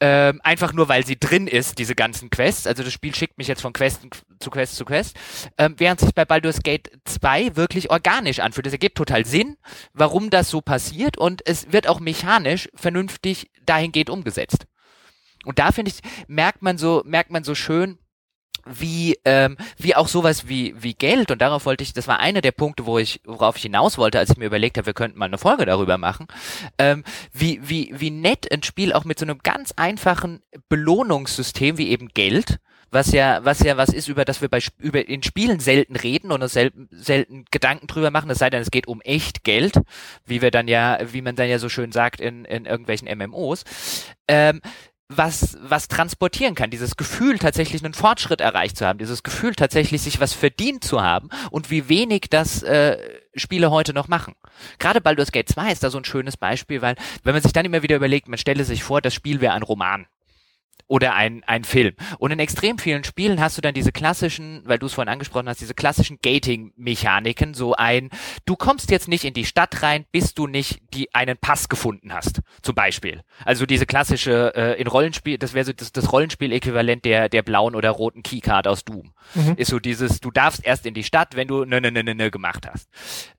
Ähm, 0.00 0.40
einfach 0.42 0.72
nur, 0.72 0.88
weil 0.88 1.06
sie 1.06 1.18
drin 1.18 1.46
ist, 1.46 1.78
diese 1.78 1.94
ganzen 1.94 2.30
Quests. 2.30 2.66
Also 2.66 2.82
das 2.82 2.92
Spiel 2.92 3.14
schickt 3.14 3.38
mich 3.38 3.48
jetzt 3.48 3.62
von 3.62 3.72
Quest 3.72 4.06
zu 4.40 4.50
Quest 4.50 4.76
zu 4.76 4.84
Quest. 4.84 5.16
Ähm, 5.56 5.74
während 5.78 6.00
sich 6.00 6.14
bei 6.14 6.24
Baldur's 6.24 6.62
Gate 6.62 6.90
2 7.04 7.56
wirklich 7.56 7.90
organisch 7.90 8.40
anfühlt. 8.40 8.66
Es 8.66 8.72
ergibt 8.72 8.96
total 8.96 9.24
Sinn, 9.24 9.56
warum 9.92 10.30
das 10.30 10.50
so 10.50 10.60
passiert 10.60 11.16
und 11.16 11.46
es 11.46 11.72
wird 11.72 11.88
auch 11.88 12.00
mechanisch 12.00 12.68
vernünftig 12.74 13.50
dahingehend 13.64 14.10
umgesetzt. 14.10 14.66
Und 15.44 15.58
da 15.58 15.72
finde 15.72 15.90
ich, 15.90 16.00
merkt 16.28 16.62
man 16.62 16.76
so, 16.76 17.02
merkt 17.06 17.30
man 17.30 17.44
so 17.44 17.54
schön, 17.54 17.98
wie 18.78 19.18
ähm, 19.24 19.56
wie 19.76 19.96
auch 19.96 20.08
sowas 20.08 20.48
wie 20.48 20.74
wie 20.78 20.94
Geld. 20.94 21.30
Und 21.30 21.40
darauf 21.42 21.66
wollte 21.66 21.82
ich 21.82 21.92
das 21.92 22.08
war 22.08 22.20
einer 22.20 22.40
der 22.40 22.52
Punkte 22.52 22.86
wo 22.86 22.98
ich 22.98 23.20
worauf 23.24 23.56
ich 23.56 23.62
hinaus 23.62 23.98
wollte 23.98 24.18
als 24.18 24.30
ich 24.30 24.36
mir 24.36 24.46
überlegt 24.46 24.76
habe 24.78 24.86
wir 24.86 24.94
könnten 24.94 25.18
mal 25.18 25.26
eine 25.26 25.38
Folge 25.38 25.66
darüber 25.66 25.98
machen. 25.98 26.26
Ähm, 26.78 27.04
wie 27.32 27.60
wie 27.62 27.92
wie 27.96 28.10
nett 28.10 28.50
ein 28.52 28.62
Spiel 28.62 28.92
auch 28.92 29.04
mit 29.04 29.18
so 29.18 29.24
einem 29.24 29.38
ganz 29.42 29.72
einfachen 29.76 30.42
Belohnungssystem 30.68 31.78
wie 31.78 31.90
eben 31.90 32.08
Geld 32.08 32.58
was 32.90 33.12
ja 33.12 33.44
was 33.44 33.60
ja 33.60 33.76
was 33.76 33.90
ist 33.90 34.08
über 34.08 34.24
das 34.24 34.40
wir 34.40 34.48
bei 34.48 34.60
über 34.78 35.06
in 35.08 35.22
Spielen 35.22 35.60
selten 35.60 35.96
reden 35.96 36.32
und 36.32 36.42
uns 36.42 36.52
selten 36.52 36.88
selten 36.90 37.44
Gedanken 37.50 37.86
drüber 37.86 38.10
machen 38.10 38.30
es 38.30 38.38
sei 38.38 38.50
denn 38.50 38.62
es 38.62 38.70
geht 38.70 38.88
um 38.88 39.00
echt 39.02 39.44
Geld 39.44 39.80
wie 40.26 40.42
wir 40.42 40.50
dann 40.50 40.68
ja 40.68 40.98
wie 41.12 41.22
man 41.22 41.36
dann 41.36 41.48
ja 41.48 41.58
so 41.58 41.68
schön 41.68 41.92
sagt 41.92 42.20
in 42.20 42.44
in 42.44 42.66
irgendwelchen 42.66 43.08
MMOs 43.16 43.64
ähm, 44.28 44.60
was, 45.12 45.58
was 45.60 45.88
transportieren 45.88 46.54
kann, 46.54 46.70
dieses 46.70 46.96
Gefühl 46.96 47.38
tatsächlich 47.38 47.84
einen 47.84 47.94
Fortschritt 47.94 48.40
erreicht 48.40 48.76
zu 48.76 48.86
haben, 48.86 49.00
dieses 49.00 49.24
Gefühl 49.24 49.56
tatsächlich 49.56 50.02
sich 50.02 50.20
was 50.20 50.32
verdient 50.32 50.84
zu 50.84 51.02
haben 51.02 51.30
und 51.50 51.70
wie 51.70 51.88
wenig 51.88 52.26
das 52.30 52.62
äh, 52.62 52.96
Spiele 53.34 53.72
heute 53.72 53.92
noch 53.92 54.06
machen. 54.06 54.34
Gerade 54.78 55.00
Baldur's 55.00 55.32
Gate 55.32 55.48
2 55.48 55.72
ist 55.72 55.82
da 55.82 55.90
so 55.90 55.98
ein 55.98 56.04
schönes 56.04 56.36
Beispiel, 56.36 56.80
weil 56.80 56.94
wenn 57.24 57.34
man 57.34 57.42
sich 57.42 57.52
dann 57.52 57.66
immer 57.66 57.82
wieder 57.82 57.96
überlegt, 57.96 58.28
man 58.28 58.38
stelle 58.38 58.64
sich 58.64 58.84
vor, 58.84 59.00
das 59.00 59.12
Spiel 59.12 59.40
wäre 59.40 59.54
ein 59.54 59.64
Roman 59.64 60.06
oder 60.90 61.14
ein, 61.14 61.44
ein 61.46 61.62
Film. 61.62 61.94
Und 62.18 62.32
in 62.32 62.40
extrem 62.40 62.78
vielen 62.78 63.04
Spielen 63.04 63.40
hast 63.40 63.56
du 63.56 63.62
dann 63.62 63.74
diese 63.74 63.92
klassischen, 63.92 64.62
weil 64.64 64.80
du 64.80 64.86
es 64.86 64.92
vorhin 64.92 65.12
angesprochen 65.12 65.48
hast, 65.48 65.60
diese 65.60 65.72
klassischen 65.72 66.18
Gating-Mechaniken, 66.20 67.54
so 67.54 67.74
ein, 67.74 68.10
du 68.44 68.56
kommst 68.56 68.90
jetzt 68.90 69.06
nicht 69.06 69.24
in 69.24 69.32
die 69.32 69.44
Stadt 69.44 69.82
rein, 69.84 70.04
bis 70.10 70.34
du 70.34 70.48
nicht 70.48 70.82
die 70.92 71.14
einen 71.14 71.38
Pass 71.38 71.68
gefunden 71.68 72.12
hast, 72.12 72.40
zum 72.62 72.74
Beispiel. 72.74 73.22
Also 73.44 73.66
diese 73.66 73.86
klassische, 73.86 74.52
äh, 74.56 74.80
in 74.80 74.88
Rollenspiel, 74.88 75.38
das 75.38 75.54
wäre 75.54 75.64
so 75.64 75.72
das, 75.72 75.92
das 75.92 76.12
Rollenspiel-Äquivalent 76.12 77.04
der, 77.04 77.28
der 77.28 77.42
blauen 77.42 77.76
oder 77.76 77.90
roten 77.90 78.24
Keycard 78.24 78.66
aus 78.66 78.84
Doom. 78.84 79.12
Mhm. 79.36 79.54
Ist 79.58 79.70
so 79.70 79.78
dieses, 79.78 80.18
du 80.18 80.32
darfst 80.32 80.66
erst 80.66 80.86
in 80.86 80.94
die 80.94 81.04
Stadt, 81.04 81.36
wenn 81.36 81.46
du 81.46 81.64
ne, 81.64 81.80
ne, 81.80 81.92
ne, 81.92 82.02
ne, 82.02 82.16
ne 82.16 82.32
gemacht 82.32 82.66
hast. 82.68 82.88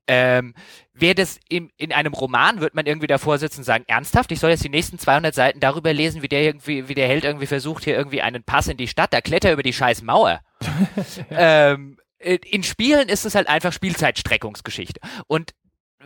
Ähm, 0.07 0.53
Wäre 1.01 1.15
das 1.15 1.39
im, 1.49 1.71
in 1.77 1.91
einem 1.91 2.13
Roman, 2.13 2.61
wird 2.61 2.75
man 2.75 2.85
irgendwie 2.85 3.07
davor 3.07 3.39
sitzen 3.39 3.61
und 3.61 3.63
sagen, 3.65 3.85
ernsthaft, 3.87 4.31
ich 4.31 4.39
soll 4.39 4.51
jetzt 4.51 4.63
die 4.63 4.69
nächsten 4.69 4.99
200 4.99 5.33
Seiten 5.33 5.59
darüber 5.59 5.91
lesen, 5.93 6.21
wie 6.21 6.27
der 6.27 6.43
irgendwie, 6.43 6.87
wie 6.87 6.93
der 6.93 7.07
Held 7.07 7.23
irgendwie 7.23 7.47
versucht, 7.47 7.83
hier 7.83 7.95
irgendwie 7.95 8.21
einen 8.21 8.43
Pass 8.43 8.67
in 8.67 8.77
die 8.77 8.87
Stadt, 8.87 9.11
da 9.11 9.19
kletter 9.19 9.51
über 9.51 9.63
die 9.63 9.73
scheiß 9.73 10.03
Mauer. 10.03 10.41
ähm, 11.31 11.97
in 12.19 12.61
Spielen 12.61 13.09
ist 13.09 13.25
es 13.25 13.33
halt 13.33 13.49
einfach 13.49 13.73
Spielzeitstreckungsgeschichte. 13.73 15.01
Und 15.25 15.55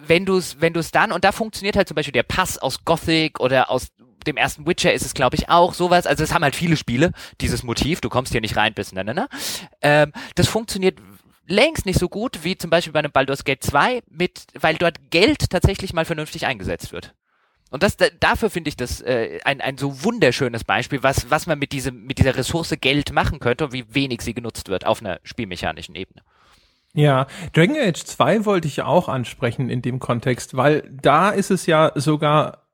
wenn 0.07 0.25
du 0.25 0.37
es, 0.37 0.61
wenn 0.61 0.71
du 0.71 0.79
es 0.79 0.91
dann, 0.91 1.11
und 1.11 1.25
da 1.25 1.33
funktioniert 1.33 1.75
halt 1.75 1.89
zum 1.89 1.95
Beispiel 1.95 2.13
der 2.13 2.23
Pass 2.23 2.57
aus 2.57 2.85
Gothic 2.85 3.41
oder 3.41 3.69
aus 3.69 3.89
dem 4.25 4.37
ersten 4.37 4.65
Witcher 4.65 4.93
ist 4.93 5.05
es, 5.05 5.13
glaube 5.13 5.35
ich, 5.35 5.49
auch 5.49 5.73
sowas. 5.73 6.07
Also 6.07 6.23
es 6.23 6.33
haben 6.33 6.43
halt 6.43 6.55
viele 6.55 6.77
Spiele, 6.77 7.11
dieses 7.41 7.63
Motiv, 7.63 8.01
du 8.01 8.09
kommst 8.09 8.31
hier 8.31 8.41
nicht 8.41 8.55
rein 8.55 8.73
bis, 8.73 8.91
ne, 8.91 9.03
ne, 9.03 9.13
ne. 9.13 9.27
Ähm, 9.81 10.13
das 10.35 10.47
funktioniert 10.47 10.99
längst 11.47 11.85
nicht 11.85 11.99
so 11.99 12.09
gut 12.09 12.43
wie 12.43 12.57
zum 12.57 12.69
Beispiel 12.69 12.93
bei 12.93 12.99
einem 12.99 13.11
Baldur's 13.11 13.43
Gate 13.43 13.63
2, 13.63 14.01
mit, 14.09 14.47
weil 14.59 14.75
dort 14.75 15.11
Geld 15.11 15.49
tatsächlich 15.49 15.93
mal 15.93 16.05
vernünftig 16.05 16.45
eingesetzt 16.45 16.91
wird. 16.91 17.13
Und 17.71 17.83
das, 17.83 17.97
da, 17.97 18.05
dafür 18.19 18.49
finde 18.49 18.69
ich 18.69 18.77
das 18.77 19.01
äh, 19.01 19.39
ein, 19.43 19.59
ein 19.59 19.77
so 19.77 20.03
wunderschönes 20.03 20.63
Beispiel, 20.63 21.03
was, 21.03 21.29
was 21.29 21.47
man 21.47 21.59
mit, 21.59 21.71
diesem, 21.71 22.05
mit 22.05 22.19
dieser 22.19 22.35
Ressource 22.35 22.75
Geld 22.79 23.11
machen 23.11 23.39
könnte 23.39 23.65
und 23.65 23.73
wie 23.73 23.85
wenig 23.93 24.21
sie 24.21 24.33
genutzt 24.33 24.69
wird 24.69 24.85
auf 24.85 25.01
einer 25.01 25.19
spielmechanischen 25.23 25.95
Ebene. 25.95 26.21
Ja, 26.93 27.27
Dragon 27.51 27.75
Age 27.75 28.01
2 28.01 28.45
wollte 28.45 28.69
ich 28.69 28.81
auch 28.81 29.09
ansprechen 29.09 29.69
in 29.69 29.81
dem 29.81 29.99
Kontext, 29.99 30.55
weil 30.55 30.89
da 30.89 31.31
ist 31.31 31.51
es 31.51 31.65
ja 31.65 31.91
sogar 31.95 32.64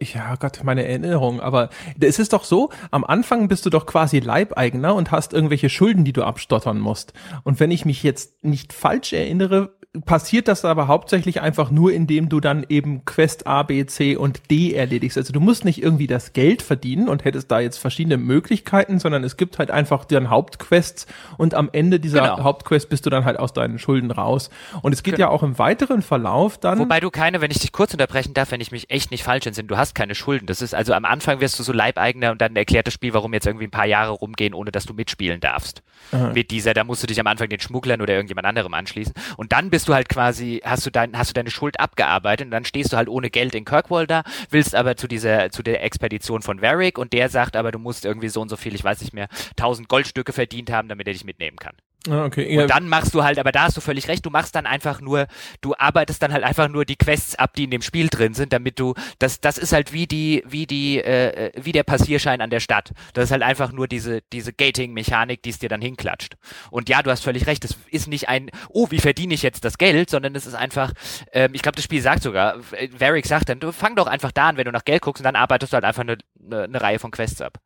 ja 0.00 0.36
Gott, 0.36 0.60
meine 0.64 0.86
Erinnerung, 0.86 1.40
aber 1.40 1.70
es 2.00 2.18
ist 2.18 2.32
doch 2.32 2.44
so, 2.44 2.70
am 2.90 3.04
Anfang 3.04 3.48
bist 3.48 3.66
du 3.66 3.70
doch 3.70 3.86
quasi 3.86 4.20
Leibeigener 4.20 4.94
und 4.94 5.10
hast 5.10 5.32
irgendwelche 5.32 5.70
Schulden, 5.70 6.04
die 6.04 6.12
du 6.12 6.24
abstottern 6.24 6.78
musst. 6.78 7.12
Und 7.44 7.60
wenn 7.60 7.70
ich 7.70 7.84
mich 7.84 8.02
jetzt 8.02 8.44
nicht 8.44 8.72
falsch 8.72 9.12
erinnere, 9.12 9.77
passiert 10.04 10.48
das 10.48 10.64
aber 10.64 10.88
hauptsächlich 10.88 11.40
einfach 11.40 11.70
nur, 11.70 11.92
indem 11.92 12.28
du 12.28 12.40
dann 12.40 12.64
eben 12.68 13.04
Quest 13.04 13.46
A, 13.46 13.62
B, 13.62 13.86
C 13.86 14.16
und 14.16 14.50
D 14.50 14.74
erledigst. 14.74 15.16
Also 15.16 15.32
du 15.32 15.40
musst 15.40 15.64
nicht 15.64 15.82
irgendwie 15.82 16.06
das 16.06 16.32
Geld 16.32 16.62
verdienen 16.62 17.08
und 17.08 17.24
hättest 17.24 17.50
da 17.50 17.60
jetzt 17.60 17.78
verschiedene 17.78 18.16
Möglichkeiten, 18.16 18.98
sondern 18.98 19.24
es 19.24 19.36
gibt 19.36 19.58
halt 19.58 19.70
einfach 19.70 20.04
dann 20.04 20.30
Hauptquests 20.30 21.06
und 21.36 21.54
am 21.54 21.68
Ende 21.72 22.00
dieser 22.00 22.20
genau. 22.20 22.44
Hauptquest 22.44 22.88
bist 22.88 23.06
du 23.06 23.10
dann 23.10 23.24
halt 23.24 23.38
aus 23.38 23.52
deinen 23.52 23.78
Schulden 23.78 24.10
raus. 24.10 24.50
Und 24.82 24.92
es 24.92 25.02
geht 25.02 25.16
genau. 25.16 25.28
ja 25.28 25.34
auch 25.34 25.42
im 25.42 25.58
weiteren 25.58 26.02
Verlauf 26.02 26.58
dann. 26.58 26.78
Wobei 26.78 27.00
du 27.00 27.10
keine, 27.10 27.40
wenn 27.40 27.50
ich 27.50 27.58
dich 27.58 27.72
kurz 27.72 27.92
unterbrechen 27.92 28.34
darf, 28.34 28.50
wenn 28.50 28.60
ich 28.60 28.72
mich 28.72 28.90
echt 28.90 29.10
nicht 29.10 29.22
falsch 29.22 29.46
entsinne, 29.46 29.68
du 29.68 29.76
hast 29.76 29.94
keine 29.94 30.14
Schulden. 30.14 30.46
Das 30.46 30.62
ist 30.62 30.74
also 30.74 30.92
am 30.92 31.04
Anfang 31.04 31.40
wirst 31.40 31.58
du 31.58 31.62
so 31.62 31.72
Leibeigener 31.72 32.32
und 32.32 32.40
dann 32.40 32.54
erklärt 32.56 32.86
das 32.86 32.94
Spiel, 32.94 33.14
warum 33.14 33.32
jetzt 33.32 33.46
irgendwie 33.46 33.66
ein 33.66 33.70
paar 33.70 33.86
Jahre 33.86 34.12
rumgehen, 34.12 34.54
ohne 34.54 34.70
dass 34.70 34.86
du 34.86 34.94
mitspielen 34.94 35.40
darfst. 35.40 35.82
Aha. 36.12 36.32
Mit 36.34 36.50
dieser, 36.50 36.74
da 36.74 36.84
musst 36.84 37.02
du 37.02 37.06
dich 37.06 37.18
am 37.20 37.26
Anfang 37.26 37.48
den 37.48 37.60
Schmugglern 37.60 38.00
oder 38.00 38.14
irgendjemand 38.14 38.46
anderem 38.46 38.74
anschließen. 38.74 39.14
Und 39.36 39.52
dann 39.52 39.70
bist 39.70 39.87
du 39.88 39.94
halt 39.94 40.08
quasi, 40.08 40.60
hast 40.64 40.86
du 40.86 40.90
dein, 40.90 41.16
hast 41.16 41.30
du 41.30 41.34
deine 41.34 41.50
Schuld 41.50 41.80
abgearbeitet 41.80 42.46
und 42.46 42.50
dann 42.50 42.64
stehst 42.64 42.92
du 42.92 42.96
halt 42.96 43.08
ohne 43.08 43.30
Geld 43.30 43.54
in 43.54 43.64
Kirkwall 43.64 44.06
da, 44.06 44.22
willst 44.50 44.74
aber 44.74 44.96
zu 44.96 45.08
dieser, 45.08 45.50
zu 45.50 45.62
der 45.62 45.82
Expedition 45.82 46.42
von 46.42 46.62
Varric 46.62 46.98
und 46.98 47.12
der 47.12 47.28
sagt 47.28 47.56
aber, 47.56 47.72
du 47.72 47.78
musst 47.78 48.04
irgendwie 48.04 48.28
so 48.28 48.40
und 48.40 48.48
so 48.48 48.56
viel, 48.56 48.74
ich 48.74 48.84
weiß 48.84 49.00
nicht 49.00 49.14
mehr, 49.14 49.28
tausend 49.56 49.88
Goldstücke 49.88 50.32
verdient 50.32 50.70
haben, 50.70 50.88
damit 50.88 51.06
er 51.06 51.12
dich 51.12 51.24
mitnehmen 51.24 51.56
kann. 51.56 51.74
Ah, 52.08 52.24
okay. 52.24 52.54
Ja. 52.54 52.62
Und 52.62 52.70
dann 52.70 52.88
machst 52.88 53.12
du 53.12 53.24
halt, 53.24 53.38
aber 53.38 53.50
da 53.50 53.64
hast 53.64 53.76
du 53.76 53.80
völlig 53.80 54.06
recht, 54.06 54.24
du 54.24 54.30
machst 54.30 54.54
dann 54.54 54.66
einfach 54.66 55.00
nur, 55.00 55.26
du 55.60 55.74
arbeitest 55.76 56.22
dann 56.22 56.32
halt 56.32 56.44
einfach 56.44 56.68
nur 56.68 56.84
die 56.84 56.96
Quests 56.96 57.34
ab, 57.34 57.54
die 57.54 57.64
in 57.64 57.70
dem 57.70 57.82
Spiel 57.82 58.08
drin 58.08 58.34
sind, 58.34 58.52
damit 58.52 58.78
du, 58.78 58.94
das, 59.18 59.40
das 59.40 59.58
ist 59.58 59.72
halt 59.72 59.92
wie 59.92 60.06
die, 60.06 60.44
wie 60.46 60.66
die, 60.66 61.02
äh, 61.02 61.50
wie 61.60 61.72
der 61.72 61.82
Passierschein 61.82 62.40
an 62.40 62.50
der 62.50 62.60
Stadt. 62.60 62.92
Das 63.14 63.24
ist 63.24 63.30
halt 63.32 63.42
einfach 63.42 63.72
nur 63.72 63.88
diese, 63.88 64.22
diese 64.32 64.52
Gating-Mechanik, 64.52 65.42
die 65.42 65.50
es 65.50 65.58
dir 65.58 65.68
dann 65.68 65.82
hinklatscht. 65.82 66.36
Und 66.70 66.88
ja, 66.88 67.02
du 67.02 67.10
hast 67.10 67.24
völlig 67.24 67.46
recht, 67.46 67.64
es 67.64 67.76
ist 67.90 68.06
nicht 68.06 68.28
ein, 68.28 68.50
oh, 68.68 68.86
wie 68.90 69.00
verdiene 69.00 69.34
ich 69.34 69.42
jetzt 69.42 69.64
das 69.64 69.76
Geld, 69.76 70.08
sondern 70.08 70.36
es 70.36 70.46
ist 70.46 70.54
einfach, 70.54 70.92
ähm, 71.32 71.50
ich 71.52 71.62
glaube, 71.62 71.76
das 71.76 71.84
Spiel 71.84 72.00
sagt 72.00 72.22
sogar, 72.22 72.58
äh, 72.72 72.88
Varric 72.96 73.26
sagt 73.26 73.48
dann, 73.48 73.58
du 73.58 73.72
fang 73.72 73.96
doch 73.96 74.06
einfach 74.06 74.30
da 74.30 74.48
an, 74.48 74.56
wenn 74.56 74.66
du 74.66 74.72
nach 74.72 74.84
Geld 74.84 75.02
guckst 75.02 75.20
und 75.20 75.24
dann 75.24 75.36
arbeitest 75.36 75.72
du 75.72 75.74
halt 75.74 75.84
einfach 75.84 76.02
eine, 76.02 76.16
eine, 76.46 76.62
eine 76.62 76.80
Reihe 76.80 77.00
von 77.00 77.10
Quests 77.10 77.42
ab. 77.42 77.58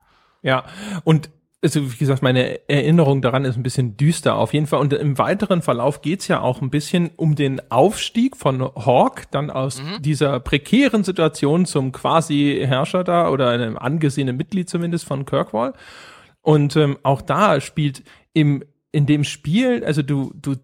Ja, 0.42 0.64
und 1.04 1.30
also 1.62 1.92
wie 1.92 1.96
gesagt, 1.96 2.22
meine 2.22 2.68
Erinnerung 2.68 3.22
daran 3.22 3.44
ist 3.44 3.56
ein 3.56 3.62
bisschen 3.62 3.96
düster 3.96 4.34
auf 4.34 4.52
jeden 4.52 4.66
Fall. 4.66 4.80
Und 4.80 4.92
im 4.92 5.16
weiteren 5.16 5.62
Verlauf 5.62 6.02
geht's 6.02 6.26
ja 6.26 6.40
auch 6.40 6.60
ein 6.60 6.70
bisschen 6.70 7.10
um 7.16 7.36
den 7.36 7.60
Aufstieg 7.70 8.36
von 8.36 8.62
Hawk 8.62 9.30
dann 9.30 9.50
aus 9.50 9.80
mhm. 9.80 10.02
dieser 10.02 10.40
prekären 10.40 11.04
Situation 11.04 11.64
zum 11.64 11.92
quasi 11.92 12.62
Herrscher 12.66 13.04
da 13.04 13.28
oder 13.28 13.50
einem 13.50 13.78
angesehenen 13.78 14.36
Mitglied 14.36 14.68
zumindest 14.68 15.04
von 15.04 15.24
Kirkwall. 15.24 15.72
Und 16.40 16.74
ähm, 16.74 16.98
auch 17.04 17.22
da 17.22 17.60
spielt 17.60 18.02
im 18.32 18.64
in 18.90 19.06
dem 19.06 19.24
Spiel, 19.24 19.84
also 19.84 20.02
du 20.02 20.32
du 20.34 20.56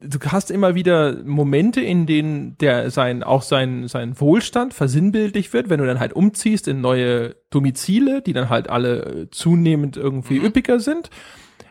du 0.00 0.18
hast 0.26 0.50
immer 0.50 0.74
wieder 0.74 1.22
Momente, 1.24 1.80
in 1.80 2.06
denen 2.06 2.56
der 2.58 2.90
sein 2.90 3.22
auch 3.22 3.42
sein 3.42 3.88
sein 3.88 4.18
Wohlstand 4.20 4.74
versinnbildlich 4.74 5.52
wird, 5.52 5.70
wenn 5.70 5.80
du 5.80 5.86
dann 5.86 6.00
halt 6.00 6.12
umziehst 6.12 6.68
in 6.68 6.80
neue 6.80 7.36
Domizile, 7.50 8.22
die 8.22 8.32
dann 8.32 8.48
halt 8.48 8.70
alle 8.70 9.28
zunehmend 9.30 9.96
irgendwie 9.96 10.38
mhm. 10.38 10.46
üppiger 10.46 10.80
sind. 10.80 11.10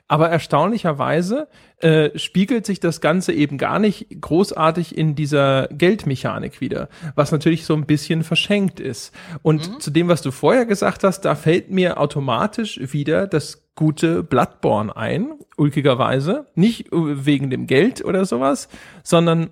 Aber 0.08 0.30
erstaunlicherweise 0.30 1.48
äh, 1.80 2.18
spiegelt 2.18 2.66
sich 2.66 2.80
das 2.80 3.02
Ganze 3.02 3.34
eben 3.34 3.58
gar 3.58 3.78
nicht 3.78 4.22
großartig 4.22 4.98
in 4.98 5.16
dieser 5.16 5.68
Geldmechanik 5.68 6.62
wieder, 6.62 6.88
was 7.16 7.32
natürlich 7.32 7.66
so 7.66 7.74
ein 7.74 7.86
bisschen 7.86 8.24
verschenkt 8.24 8.80
ist. 8.80 9.14
Und 9.42 9.70
mhm. 9.70 9.80
zu 9.80 9.92
dem, 9.92 10.08
was 10.08 10.22
du 10.22 10.32
vorher 10.32 10.66
gesagt 10.66 11.04
hast, 11.04 11.22
da 11.22 11.36
fällt 11.36 11.72
mir 11.72 12.00
automatisch 12.00 12.80
wieder 12.94 13.28
das 13.28 13.68
gute 13.76 14.24
Bloodborne 14.24 14.96
ein, 14.96 15.34
ulkigerweise. 15.58 16.48
Nicht 16.56 16.88
wegen 16.92 17.50
dem 17.50 17.68
Geld 17.68 18.04
oder 18.04 18.26
sowas, 18.26 18.70
sondern 19.04 19.50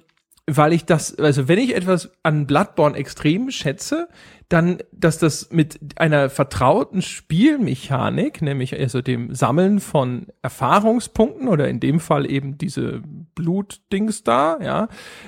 weil 0.47 0.73
ich 0.73 0.85
das, 0.85 1.17
also 1.17 1.47
wenn 1.47 1.57
ich 1.57 1.75
etwas 1.75 2.11
an 2.21 2.45
Bloodborne 2.45 2.95
extrem 2.97 3.49
schätze, 3.49 4.07
dann, 4.49 4.77
dass 4.91 5.17
das 5.17 5.49
mit 5.51 5.79
einer 5.95 6.29
vertrauten 6.29 7.01
Spielmechanik, 7.01 8.41
nämlich 8.41 8.77
also 8.79 9.01
dem 9.01 9.33
Sammeln 9.33 9.79
von 9.79 10.27
Erfahrungspunkten 10.41 11.47
oder 11.47 11.67
in 11.67 11.79
dem 11.79 11.99
Fall 11.99 12.29
eben 12.29 12.57
diese 12.57 13.01
Blutdings 13.33 14.23
da, 14.23 14.59
ja, 14.61 14.87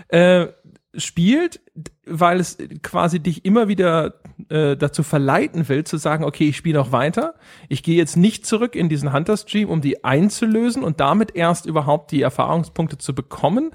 äh, 0.09 0.47
spielt, 0.95 1.61
weil 2.05 2.39
es 2.39 2.57
quasi 2.81 3.19
dich 3.19 3.45
immer 3.45 3.67
wieder 3.67 4.15
äh, 4.49 4.75
dazu 4.75 5.03
verleiten 5.03 5.67
will, 5.69 5.83
zu 5.83 5.97
sagen, 5.97 6.23
okay, 6.23 6.49
ich 6.49 6.57
spiele 6.57 6.79
noch 6.79 6.91
weiter. 6.91 7.35
Ich 7.69 7.83
gehe 7.83 7.97
jetzt 7.97 8.17
nicht 8.17 8.45
zurück 8.45 8.75
in 8.75 8.89
diesen 8.89 9.13
Hunter-Stream, 9.13 9.69
um 9.69 9.81
die 9.81 10.03
einzulösen 10.03 10.83
und 10.83 10.99
damit 10.99 11.35
erst 11.35 11.65
überhaupt 11.65 12.11
die 12.11 12.21
Erfahrungspunkte 12.21 12.97
zu 12.97 13.13
bekommen, 13.13 13.71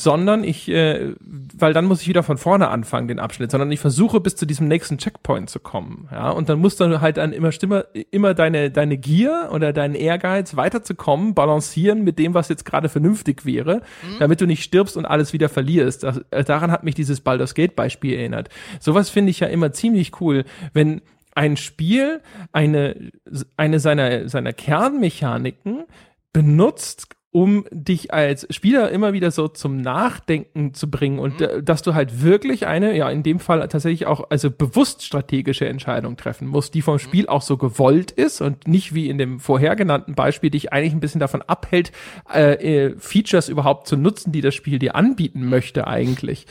sondern 0.00 0.44
ich, 0.44 0.68
äh, 0.68 1.12
weil 1.20 1.74
dann 1.74 1.84
muss 1.84 2.00
ich 2.00 2.08
wieder 2.08 2.22
von 2.22 2.38
vorne 2.38 2.68
anfangen, 2.68 3.06
den 3.06 3.18
Abschnitt, 3.18 3.50
sondern 3.50 3.70
ich 3.70 3.80
versuche 3.80 4.18
bis 4.20 4.34
zu 4.34 4.46
diesem 4.46 4.66
nächsten 4.66 4.96
Checkpoint 4.96 5.50
zu 5.50 5.60
kommen, 5.60 6.08
ja, 6.10 6.30
und 6.30 6.48
dann 6.48 6.58
musst 6.58 6.80
du 6.80 7.00
halt 7.02 7.18
dann 7.18 7.34
immer 7.34 7.52
stimme, 7.52 7.86
immer 8.10 8.32
deine, 8.32 8.70
deine 8.70 8.96
Gier 8.96 9.50
oder 9.52 9.74
deinen 9.74 9.94
Ehrgeiz 9.94 10.56
weiterzukommen, 10.56 11.34
balancieren 11.34 12.02
mit 12.02 12.18
dem, 12.18 12.32
was 12.32 12.48
jetzt 12.48 12.64
gerade 12.64 12.88
vernünftig 12.88 13.44
wäre, 13.44 13.82
mhm. 14.02 14.18
damit 14.18 14.40
du 14.40 14.46
nicht 14.46 14.62
stirbst 14.62 14.96
und 14.96 15.04
alles 15.04 15.34
wieder 15.34 15.50
verlierst. 15.50 16.02
Das, 16.02 16.22
äh, 16.30 16.44
daran 16.44 16.70
hat 16.70 16.82
mich 16.82 16.94
dieses 16.94 17.20
Baldur's 17.20 17.54
Gate 17.54 17.76
Beispiel 17.76 18.14
erinnert. 18.14 18.48
Sowas 18.80 19.10
finde 19.10 19.30
ich 19.30 19.40
ja 19.40 19.48
immer 19.48 19.72
ziemlich 19.72 20.18
cool, 20.20 20.44
wenn 20.72 21.02
ein 21.34 21.58
Spiel 21.58 22.22
eine, 22.52 23.10
eine 23.56 23.80
seiner, 23.80 24.28
seiner 24.30 24.52
Kernmechaniken 24.54 25.84
benutzt, 26.32 27.08
um 27.32 27.64
dich 27.70 28.12
als 28.12 28.46
Spieler 28.50 28.90
immer 28.90 29.12
wieder 29.12 29.30
so 29.30 29.46
zum 29.46 29.76
Nachdenken 29.76 30.74
zu 30.74 30.90
bringen 30.90 31.20
und 31.20 31.38
mhm. 31.38 31.64
dass 31.64 31.82
du 31.82 31.94
halt 31.94 32.22
wirklich 32.22 32.66
eine, 32.66 32.96
ja, 32.96 33.08
in 33.08 33.22
dem 33.22 33.38
Fall 33.38 33.60
tatsächlich 33.68 34.06
auch, 34.06 34.30
also 34.30 34.50
bewusst 34.50 35.04
strategische 35.04 35.68
Entscheidung 35.68 36.16
treffen 36.16 36.48
musst, 36.48 36.74
die 36.74 36.82
vom 36.82 36.94
mhm. 36.94 36.98
Spiel 36.98 37.28
auch 37.28 37.42
so 37.42 37.56
gewollt 37.56 38.10
ist 38.10 38.40
und 38.40 38.66
nicht 38.66 38.94
wie 38.94 39.08
in 39.08 39.18
dem 39.18 39.38
vorher 39.38 39.76
genannten 39.76 40.14
Beispiel 40.14 40.50
dich 40.50 40.72
eigentlich 40.72 40.92
ein 40.92 41.00
bisschen 41.00 41.20
davon 41.20 41.42
abhält, 41.42 41.92
äh, 42.34 42.88
äh, 42.88 42.94
Features 42.98 43.48
überhaupt 43.48 43.86
zu 43.86 43.96
nutzen, 43.96 44.32
die 44.32 44.40
das 44.40 44.56
Spiel 44.56 44.80
dir 44.80 44.96
anbieten 44.96 45.48
möchte 45.48 45.86
eigentlich. 45.86 46.46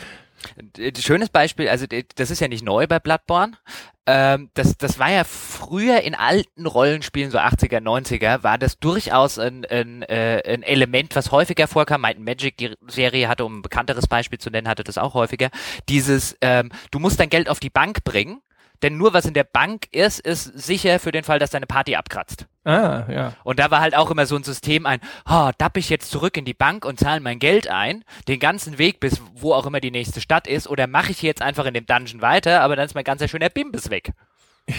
Schönes 1.00 1.30
Beispiel, 1.30 1.70
also 1.70 1.86
das 2.16 2.32
ist 2.32 2.40
ja 2.40 2.48
nicht 2.48 2.64
neu 2.64 2.88
bei 2.88 3.00
Bloodborne. 3.00 3.58
Ähm, 4.06 4.50
das, 4.56 4.76
das 4.78 4.98
war 4.98 5.12
ja 5.12 5.24
früher 5.24 6.02
in 6.02 6.16
alten 6.16 6.66
Rollenspielen, 6.66 7.30
so 7.30 7.38
80er, 7.38 7.80
90er, 7.80 8.42
war 8.42 8.58
das 8.58 8.80
durchaus 8.80 9.38
ein, 9.38 9.66
ein, 9.66 10.02
äh, 10.04 10.42
ein 10.48 10.64
Element, 10.64 11.16
was 11.16 11.32
häufiger 11.32 11.68
vorkam. 11.68 12.02
Might 12.02 12.20
Magic, 12.20 12.58
die 12.58 12.74
Serie 12.88 13.28
hatte, 13.28 13.46
um 13.46 13.60
ein 13.60 13.62
bekannteres 13.62 14.08
Beispiel 14.08 14.40
zu 14.40 14.50
nennen, 14.50 14.68
hatte 14.68 14.84
das 14.84 14.98
auch 14.98 15.14
häufiger. 15.14 15.50
Dieses, 15.90 16.36
ähm, 16.42 16.72
du 16.90 16.98
musst 16.98 17.20
dein 17.20 17.30
Geld 17.30 17.50
auf 17.50 17.60
die 17.60 17.70
Bank 17.70 18.04
bringen 18.04 18.42
denn 18.82 18.97
nur 18.97 19.13
was 19.13 19.25
in 19.25 19.34
der 19.34 19.43
Bank 19.43 19.88
ist, 19.91 20.19
ist 20.19 20.43
sicher 20.43 20.99
für 20.99 21.11
den 21.11 21.23
Fall, 21.23 21.39
dass 21.39 21.49
deine 21.49 21.65
Party 21.65 21.95
abkratzt. 21.95 22.47
Ah, 22.63 23.05
ja. 23.09 23.34
Und 23.43 23.59
da 23.59 23.71
war 23.71 23.82
halt 23.82 23.95
auch 23.95 24.11
immer 24.11 24.25
so 24.25 24.36
ein 24.36 24.43
System 24.43 24.86
ein, 24.86 24.99
oh, 25.30 25.49
dapp 25.57 25.77
ich 25.77 25.89
jetzt 25.89 26.11
zurück 26.11 26.38
in 26.38 26.45
die 26.45 26.53
Bank 26.53 26.86
und 26.86 26.99
zahle 26.99 27.19
mein 27.19 27.39
Geld 27.39 27.67
ein, 27.67 28.03
den 28.27 28.39
ganzen 28.39 28.77
Weg 28.77 28.99
bis 28.99 29.21
wo 29.34 29.53
auch 29.53 29.65
immer 29.65 29.80
die 29.80 29.91
nächste 29.91 30.21
Stadt 30.21 30.47
ist, 30.47 30.67
oder 30.67 30.88
mache 30.88 31.11
ich 31.11 31.21
jetzt 31.21 31.41
einfach 31.41 31.65
in 31.65 31.73
dem 31.73 31.86
Dungeon 31.86 32.21
weiter, 32.21 32.61
aber 32.61 32.75
dann 32.75 32.86
ist 32.86 32.95
mein 32.95 33.03
ganzer 33.03 33.27
schöner 33.27 33.49
Bimbis 33.49 33.89
weg. 33.89 34.11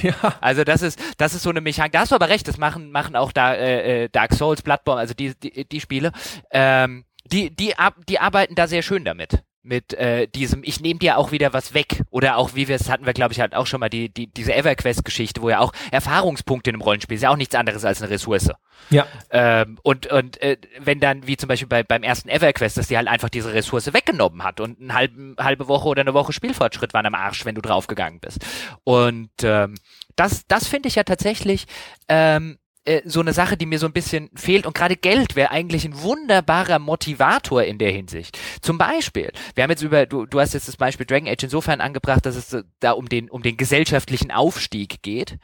Ja. 0.03 0.15
Also 0.41 0.63
das 0.63 0.83
ist, 0.83 1.01
das 1.19 1.35
ist 1.35 1.43
so 1.43 1.51
eine 1.51 1.61
Mechanik. 1.61 1.91
Da 1.91 2.01
hast 2.01 2.13
du 2.13 2.15
aber 2.15 2.29
recht, 2.29 2.47
das 2.47 2.59
machen, 2.59 2.93
machen 2.93 3.17
auch 3.17 3.33
da, 3.33 3.55
äh, 3.55 4.05
äh 4.05 4.09
Dark 4.09 4.35
Souls, 4.35 4.63
Bloodborne, 4.63 5.01
also 5.01 5.15
die, 5.15 5.35
die, 5.35 5.65
die 5.69 5.81
Spiele. 5.81 6.13
Ähm, 6.53 7.05
die, 7.25 7.55
die, 7.55 7.75
die 8.09 8.21
arbeiten 8.21 8.55
da 8.55 8.69
sehr 8.69 8.83
schön 8.83 9.05
damit 9.05 9.43
mit 9.63 9.93
äh, 9.95 10.27
diesem 10.27 10.63
ich 10.65 10.81
nehme 10.81 10.99
dir 10.99 11.19
auch 11.19 11.33
wieder 11.33 11.53
was 11.53 11.75
weg. 11.75 12.03
Oder 12.11 12.37
auch 12.37 12.55
wie 12.55 12.69
wir 12.69 12.77
es 12.77 12.89
hatten 12.89 13.07
wir 13.07 13.13
glaube 13.13 13.33
ich 13.33 13.41
halt 13.41 13.55
auch 13.55 13.67
schon 13.67 13.81
mal 13.81 13.91
die 13.91 14.09
die 14.09 14.27
diese 14.27 14.55
EverQuest 14.55 15.05
Geschichte 15.05 15.43
wo 15.43 15.51
ja 15.51 15.61
auch 15.61 15.73
Erfahrungspunkte 15.91 16.71
in 16.71 16.77
einem 16.77 16.83
Rollenspiel 16.83 17.17
ist 17.17 17.23
ja 17.23 17.31
auch 17.31 17.37
nichts 17.37 17.55
anderes 17.55 17.85
als 17.85 18.01
eine 18.01 18.11
Ressource. 18.11 18.51
Ja. 18.89 19.07
Ähm, 19.31 19.79
und 19.83 20.07
und 20.07 20.41
äh, 20.41 20.57
wenn 20.79 21.01
dann 21.01 21.27
wie 21.27 21.37
zum 21.37 21.49
Beispiel 21.49 21.69
bei 21.69 21.83
beim 21.83 22.03
ersten 22.03 22.29
EverQuest 22.29 22.79
dass 22.79 22.89
die 22.89 22.97
halt 22.97 23.09
einfach 23.09 23.29
diese 23.29 23.53
Ressource 23.53 23.93
weggenommen 23.93 24.43
hat 24.43 24.61
und 24.61 24.81
eine 24.81 24.95
halbe, 24.95 25.35
halbe 25.39 25.69
Woche 25.69 25.89
oder 25.89 26.01
eine 26.01 26.15
Woche 26.15 26.33
Spielfortschritt 26.33 26.95
waren 26.95 27.07
am 27.07 27.15
Arsch 27.15 27.45
wenn 27.45 27.55
du 27.55 27.61
draufgegangen 27.61 28.21
bist. 28.21 28.45
Und 28.85 29.31
ähm, 29.43 29.75
das 30.17 30.47
das 30.47 30.69
finde 30.69 30.89
ich 30.89 30.95
ja 30.95 31.05
tatsächlich 31.05 31.67
ähm, 32.09 32.59
äh, 32.85 33.03
so 33.05 33.21
eine 33.21 33.33
Sache, 33.33 33.57
die 33.57 33.67
mir 33.67 33.79
so 33.79 33.87
ein 33.87 33.93
bisschen 33.93 34.31
fehlt. 34.35 34.67
Und 34.67 34.75
gerade 34.75 34.97
Geld 34.97 35.37
wäre 35.37 35.51
eigentlich 35.51 35.85
ein 35.85 36.01
wunderbarer 36.01 36.79
Motivator 36.79 37.63
in 37.63 37.79
der 37.79 37.91
Hinsicht. 37.91 38.39
Zum 38.63 38.79
Beispiel, 38.79 39.33
wir 39.55 39.65
haben 39.65 39.71
jetzt 39.71 39.83
über, 39.83 40.07
du, 40.07 40.25
du 40.25 40.41
hast 40.41 40.55
jetzt 40.55 40.69
das 40.69 40.77
Beispiel 40.77 41.05
Dragon 41.05 41.29
Age 41.29 41.45
insofern 41.45 41.81
angebracht, 41.81 42.25
dass 42.25 42.37
es 42.37 42.65
da 42.81 42.93
um 42.93 43.09
den, 43.09 43.31
um 43.31 43.43
den 43.43 43.57
gesellschaftlichen 43.57 44.31
Aufstieg 44.31 45.03
geht. 45.03 45.39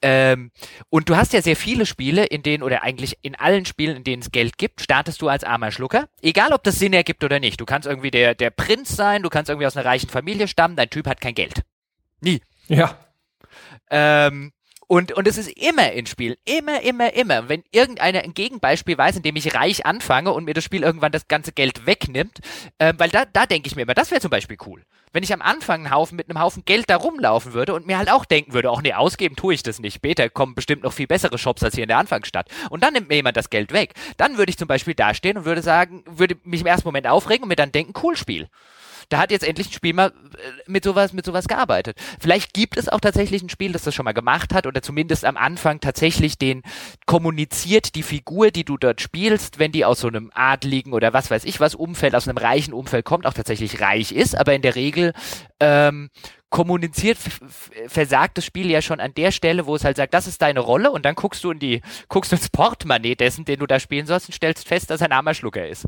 Ähm, 0.00 0.52
und 0.88 1.08
du 1.08 1.16
hast 1.16 1.32
ja 1.32 1.42
sehr 1.42 1.56
viele 1.56 1.86
Spiele, 1.86 2.24
in 2.24 2.42
denen, 2.42 2.62
oder 2.62 2.82
eigentlich 2.84 3.18
in 3.22 3.34
allen 3.34 3.64
Spielen, 3.64 3.96
in 3.96 4.04
denen 4.04 4.22
es 4.22 4.30
Geld 4.30 4.56
gibt, 4.56 4.80
startest 4.80 5.20
du 5.22 5.28
als 5.28 5.42
armer 5.42 5.72
Schlucker. 5.72 6.08
Egal, 6.22 6.52
ob 6.52 6.62
das 6.62 6.78
Sinn 6.78 6.92
ergibt 6.92 7.24
oder 7.24 7.40
nicht. 7.40 7.60
Du 7.60 7.64
kannst 7.64 7.88
irgendwie 7.88 8.10
der, 8.10 8.34
der 8.34 8.50
Prinz 8.50 8.94
sein, 8.94 9.22
du 9.22 9.28
kannst 9.28 9.50
irgendwie 9.50 9.66
aus 9.66 9.76
einer 9.76 9.86
reichen 9.86 10.08
Familie 10.08 10.46
stammen, 10.46 10.76
dein 10.76 10.90
Typ 10.90 11.08
hat 11.08 11.20
kein 11.20 11.34
Geld. 11.34 11.62
Nie. 12.20 12.40
Ja. 12.68 12.96
Ähm, 13.90 14.52
und, 14.88 15.12
und 15.12 15.26
es 15.26 15.36
ist 15.36 15.48
immer 15.48 15.92
in 15.92 16.06
Spiel. 16.06 16.38
Immer, 16.44 16.82
immer, 16.82 17.12
immer. 17.14 17.48
Wenn 17.48 17.64
irgendeiner 17.72 18.20
ein 18.20 18.34
Gegenbeispiel 18.34 18.96
weiß, 18.96 19.16
in 19.16 19.22
dem 19.22 19.34
ich 19.36 19.54
reich 19.54 19.84
anfange 19.84 20.32
und 20.32 20.44
mir 20.44 20.54
das 20.54 20.64
Spiel 20.64 20.82
irgendwann 20.82 21.12
das 21.12 21.26
ganze 21.26 21.52
Geld 21.52 21.86
wegnimmt, 21.86 22.38
äh, 22.78 22.94
weil 22.96 23.10
da, 23.10 23.24
da 23.24 23.46
denke 23.46 23.66
ich 23.66 23.74
mir 23.74 23.82
immer, 23.82 23.94
das 23.94 24.10
wäre 24.10 24.20
zum 24.20 24.30
Beispiel 24.30 24.56
cool. 24.66 24.84
Wenn 25.12 25.22
ich 25.22 25.32
am 25.32 25.42
Anfang 25.42 25.86
einen 25.86 25.94
Haufen 25.94 26.16
mit 26.16 26.28
einem 26.28 26.40
Haufen 26.40 26.64
Geld 26.66 26.90
da 26.90 26.96
rumlaufen 26.96 27.52
würde 27.52 27.74
und 27.74 27.86
mir 27.86 27.98
halt 27.98 28.10
auch 28.10 28.24
denken 28.24 28.52
würde, 28.52 28.70
ach 28.70 28.82
nee, 28.82 28.92
ausgeben 28.92 29.34
tue 29.34 29.54
ich 29.54 29.62
das 29.62 29.80
nicht. 29.80 29.94
Später 29.94 30.28
kommen 30.28 30.54
bestimmt 30.54 30.82
noch 30.82 30.92
viel 30.92 31.06
bessere 31.06 31.38
Shops 31.38 31.62
als 31.62 31.74
hier 31.74 31.84
in 31.84 31.88
der 31.88 31.98
Anfangsstadt. 31.98 32.48
Und 32.70 32.84
dann 32.84 32.92
nimmt 32.92 33.08
mir 33.08 33.16
jemand 33.16 33.36
das 33.36 33.50
Geld 33.50 33.72
weg. 33.72 33.94
Dann 34.18 34.36
würde 34.36 34.50
ich 34.50 34.58
zum 34.58 34.68
Beispiel 34.68 34.94
dastehen 34.94 35.38
und 35.38 35.44
würde 35.44 35.62
sagen, 35.62 36.04
würde 36.06 36.36
mich 36.44 36.60
im 36.60 36.66
ersten 36.66 36.86
Moment 36.86 37.06
aufregen 37.06 37.44
und 37.44 37.48
mir 37.48 37.56
dann 37.56 37.72
denken, 37.72 37.94
cool 38.02 38.16
Spiel 38.16 38.48
da 39.08 39.18
hat 39.18 39.30
jetzt 39.30 39.46
endlich 39.46 39.68
ein 39.68 39.72
Spiel 39.72 39.94
mal 39.94 40.08
äh, 40.08 40.12
mit 40.66 40.84
sowas, 40.84 41.12
mit 41.12 41.24
sowas 41.24 41.48
gearbeitet. 41.48 41.96
Vielleicht 42.20 42.54
gibt 42.54 42.76
es 42.76 42.88
auch 42.88 43.00
tatsächlich 43.00 43.42
ein 43.42 43.48
Spiel, 43.48 43.72
das 43.72 43.82
das 43.82 43.94
schon 43.94 44.04
mal 44.04 44.12
gemacht 44.12 44.54
hat 44.54 44.66
oder 44.66 44.82
zumindest 44.82 45.24
am 45.24 45.36
Anfang 45.36 45.80
tatsächlich 45.80 46.38
den 46.38 46.62
kommuniziert 47.06 47.94
die 47.94 48.02
Figur, 48.02 48.50
die 48.50 48.64
du 48.64 48.76
dort 48.76 49.00
spielst, 49.00 49.58
wenn 49.58 49.72
die 49.72 49.84
aus 49.84 50.00
so 50.00 50.08
einem 50.08 50.30
adligen 50.34 50.92
oder 50.92 51.12
was 51.12 51.30
weiß 51.30 51.44
ich 51.44 51.60
was 51.60 51.74
Umfeld, 51.74 52.14
aus 52.14 52.28
einem 52.28 52.38
reichen 52.38 52.74
Umfeld 52.74 53.04
kommt, 53.04 53.26
auch 53.26 53.34
tatsächlich 53.34 53.80
reich 53.80 54.12
ist, 54.12 54.36
aber 54.36 54.54
in 54.54 54.62
der 54.62 54.74
Regel 54.74 55.12
ähm, 55.60 56.10
kommuniziert, 56.50 57.18
versagt 57.86 58.38
das 58.38 58.44
Spiel 58.44 58.70
ja 58.70 58.80
schon 58.80 59.00
an 59.00 59.14
der 59.14 59.32
Stelle, 59.32 59.66
wo 59.66 59.74
es 59.74 59.84
halt 59.84 59.96
sagt, 59.96 60.14
das 60.14 60.26
ist 60.26 60.42
deine 60.42 60.60
Rolle 60.60 60.90
und 60.90 61.04
dann 61.04 61.14
guckst 61.14 61.42
du 61.44 61.50
in 61.50 61.58
die, 61.58 61.82
guckst 62.08 62.32
ins 62.32 62.48
Portemonnaie 62.48 63.14
dessen, 63.14 63.44
den 63.44 63.58
du 63.58 63.66
da 63.66 63.80
spielen 63.80 64.06
sollst 64.06 64.28
und 64.28 64.34
stellst 64.34 64.66
fest, 64.66 64.90
dass 64.90 65.00
er 65.00 65.08
ein 65.08 65.12
armer 65.12 65.34
Schlucker 65.34 65.66
ist. 65.66 65.86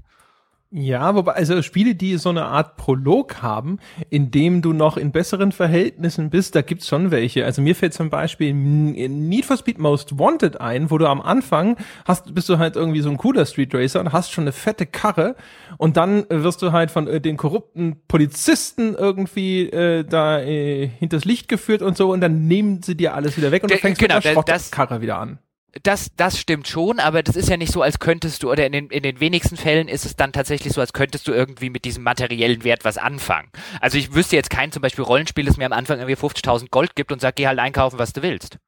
Ja, 0.70 1.14
wobei, 1.14 1.32
also 1.32 1.62
Spiele, 1.62 1.94
die 1.94 2.18
so 2.18 2.28
eine 2.28 2.44
Art 2.44 2.76
Prolog 2.76 3.40
haben, 3.40 3.78
in 4.10 4.30
dem 4.30 4.60
du 4.60 4.74
noch 4.74 4.98
in 4.98 5.12
besseren 5.12 5.50
Verhältnissen 5.50 6.28
bist, 6.28 6.54
da 6.54 6.60
gibt's 6.60 6.88
schon 6.88 7.10
welche. 7.10 7.46
Also 7.46 7.62
mir 7.62 7.74
fällt 7.74 7.94
zum 7.94 8.10
Beispiel 8.10 8.52
Need 8.52 9.46
for 9.46 9.56
Speed 9.56 9.78
Most 9.78 10.18
Wanted 10.18 10.60
ein, 10.60 10.90
wo 10.90 10.98
du 10.98 11.06
am 11.06 11.22
Anfang 11.22 11.78
hast, 12.04 12.34
bist 12.34 12.50
du 12.50 12.58
halt 12.58 12.76
irgendwie 12.76 13.00
so 13.00 13.08
ein 13.08 13.16
cooler 13.16 13.46
Street 13.46 13.74
Racer 13.74 14.00
und 14.00 14.12
hast 14.12 14.30
schon 14.30 14.44
eine 14.44 14.52
fette 14.52 14.84
Karre 14.84 15.36
und 15.78 15.96
dann 15.96 16.26
wirst 16.28 16.60
du 16.60 16.70
halt 16.70 16.90
von 16.90 17.08
äh, 17.08 17.18
den 17.18 17.38
korrupten 17.38 18.02
Polizisten 18.06 18.94
irgendwie 18.94 19.70
äh, 19.70 20.04
da 20.04 20.38
äh, 20.42 20.86
hinters 20.86 21.24
Licht 21.24 21.48
geführt 21.48 21.80
und 21.80 21.96
so 21.96 22.12
und 22.12 22.20
dann 22.20 22.46
nehmen 22.46 22.82
sie 22.82 22.94
dir 22.94 23.14
alles 23.14 23.38
wieder 23.38 23.52
weg 23.52 23.62
und 23.62 23.70
du 23.70 23.78
fängst 23.78 23.98
genau, 23.98 24.16
mit 24.16 24.24
der 24.24 24.32
Schrottkarre 24.34 25.00
wieder 25.00 25.18
an. 25.18 25.38
Das, 25.82 26.10
das 26.16 26.38
stimmt 26.38 26.66
schon, 26.66 26.98
aber 26.98 27.22
das 27.22 27.36
ist 27.36 27.50
ja 27.50 27.56
nicht 27.58 27.72
so, 27.72 27.82
als 27.82 27.98
könntest 27.98 28.42
du, 28.42 28.50
oder 28.50 28.64
in 28.66 28.72
den, 28.72 28.86
in 28.88 29.02
den 29.02 29.20
wenigsten 29.20 29.56
Fällen 29.56 29.86
ist 29.86 30.06
es 30.06 30.16
dann 30.16 30.32
tatsächlich 30.32 30.72
so, 30.72 30.80
als 30.80 30.94
könntest 30.94 31.28
du 31.28 31.32
irgendwie 31.32 31.68
mit 31.68 31.84
diesem 31.84 32.02
materiellen 32.02 32.64
Wert 32.64 32.84
was 32.84 32.96
anfangen. 32.96 33.50
Also 33.80 33.98
ich 33.98 34.14
wüsste 34.14 34.36
jetzt 34.36 34.50
kein 34.50 34.72
zum 34.72 34.80
Beispiel 34.80 35.04
Rollenspiel, 35.04 35.44
das 35.44 35.58
mir 35.58 35.66
am 35.66 35.74
Anfang 35.74 35.98
irgendwie 35.98 36.16
50.000 36.16 36.70
Gold 36.70 36.96
gibt 36.96 37.12
und 37.12 37.20
sagt, 37.20 37.36
geh 37.36 37.46
halt 37.46 37.58
einkaufen, 37.58 37.98
was 37.98 38.14
du 38.14 38.22
willst. 38.22 38.58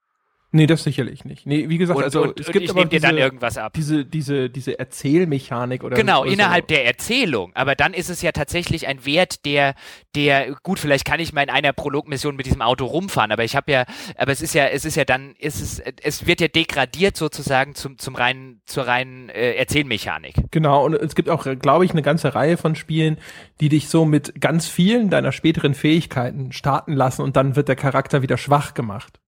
Nee, 0.53 0.67
das 0.67 0.83
sicherlich 0.83 1.25
nicht. 1.25 1.47
Nee, 1.47 1.69
wie 1.69 1.79
gesagt, 1.79 1.97
und, 1.97 2.03
also 2.03 2.23
und, 2.23 2.41
es 2.41 2.51
gibt 2.51 2.65
ich 2.65 2.71
aber 2.71 2.85
diese, 2.85 3.01
dir 3.01 3.01
dann 3.01 3.19
irgendwas 3.19 3.57
ab. 3.57 3.73
Diese, 3.75 4.05
diese, 4.05 4.51
diese 4.51 4.81
Erzählmechanik 4.81 5.85
oder 5.85 5.97
Genau, 5.97 6.23
oder 6.23 6.33
innerhalb 6.33 6.65
so. 6.65 6.75
der 6.75 6.87
Erzählung. 6.87 7.53
Aber 7.55 7.77
dann 7.77 7.95
ist 7.95 8.11
es 8.11 8.21
ja 8.21 8.33
tatsächlich 8.33 8.89
ein 8.89 9.05
Wert, 9.05 9.45
der, 9.45 9.75
der, 10.17 10.57
gut, 10.65 10.81
vielleicht 10.81 11.05
kann 11.05 11.21
ich 11.21 11.33
mal 11.33 11.43
in 11.43 11.51
einer 11.51 11.73
Prologmission 11.73 12.35
mit 12.35 12.47
diesem 12.47 12.63
Auto 12.63 12.85
rumfahren, 12.87 13.31
aber 13.31 13.45
ich 13.45 13.55
habe 13.55 13.71
ja, 13.71 13.85
aber 14.17 14.33
es 14.33 14.43
ist 14.43 14.55
ja, 14.55 14.67
es 14.67 14.85
ist 14.85 14.97
ja 14.97 15.05
dann, 15.05 15.37
ist 15.39 15.61
es, 15.61 15.81
es 16.03 16.27
wird 16.27 16.41
ja 16.41 16.49
degradiert 16.49 17.17
sozusagen 17.17 17.77
zum, 17.77 17.99
zum 17.99 18.17
reinen, 18.17 18.61
zur 18.67 18.89
reinen 18.89 19.29
äh, 19.29 19.55
Erzählmechanik. 19.55 20.35
Genau, 20.51 20.85
und 20.85 20.95
es 20.95 21.15
gibt 21.15 21.29
auch, 21.29 21.47
glaube 21.61 21.85
ich, 21.85 21.93
eine 21.93 22.03
ganze 22.03 22.35
Reihe 22.35 22.57
von 22.57 22.75
Spielen, 22.75 23.19
die 23.61 23.69
dich 23.69 23.89
so 23.89 24.05
mit 24.05 24.41
ganz 24.41 24.67
vielen 24.67 25.11
deiner 25.11 25.31
späteren 25.31 25.75
Fähigkeiten 25.75 26.51
starten 26.51 26.93
lassen 26.93 27.23
und 27.23 27.37
dann 27.37 27.55
wird 27.55 27.69
der 27.69 27.77
Charakter 27.77 28.23
wieder 28.23 28.37
schwach 28.37 28.75
gemacht. 28.75 29.21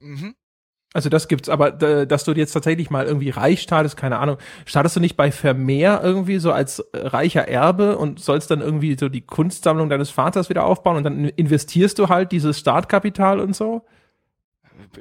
Mhm. 0.00 0.34
Also 0.92 1.08
das 1.08 1.28
gibt's, 1.28 1.48
aber 1.48 1.70
dass 1.70 2.24
du 2.24 2.32
jetzt 2.32 2.52
tatsächlich 2.52 2.90
mal 2.90 3.06
irgendwie 3.06 3.30
reich 3.30 3.62
startest, 3.62 3.96
keine 3.96 4.18
Ahnung, 4.18 4.38
startest 4.66 4.96
du 4.96 5.00
nicht 5.00 5.16
bei 5.16 5.30
Vermeer 5.30 6.00
irgendwie 6.02 6.38
so 6.38 6.50
als 6.50 6.84
reicher 6.92 7.46
Erbe 7.46 7.96
und 7.96 8.18
sollst 8.18 8.50
dann 8.50 8.60
irgendwie 8.60 8.96
so 8.98 9.08
die 9.08 9.20
Kunstsammlung 9.20 9.88
deines 9.88 10.10
Vaters 10.10 10.48
wieder 10.48 10.64
aufbauen 10.64 10.96
und 10.96 11.04
dann 11.04 11.26
investierst 11.26 11.98
du 12.00 12.08
halt 12.08 12.32
dieses 12.32 12.58
Startkapital 12.58 13.38
und 13.38 13.54
so? 13.54 13.82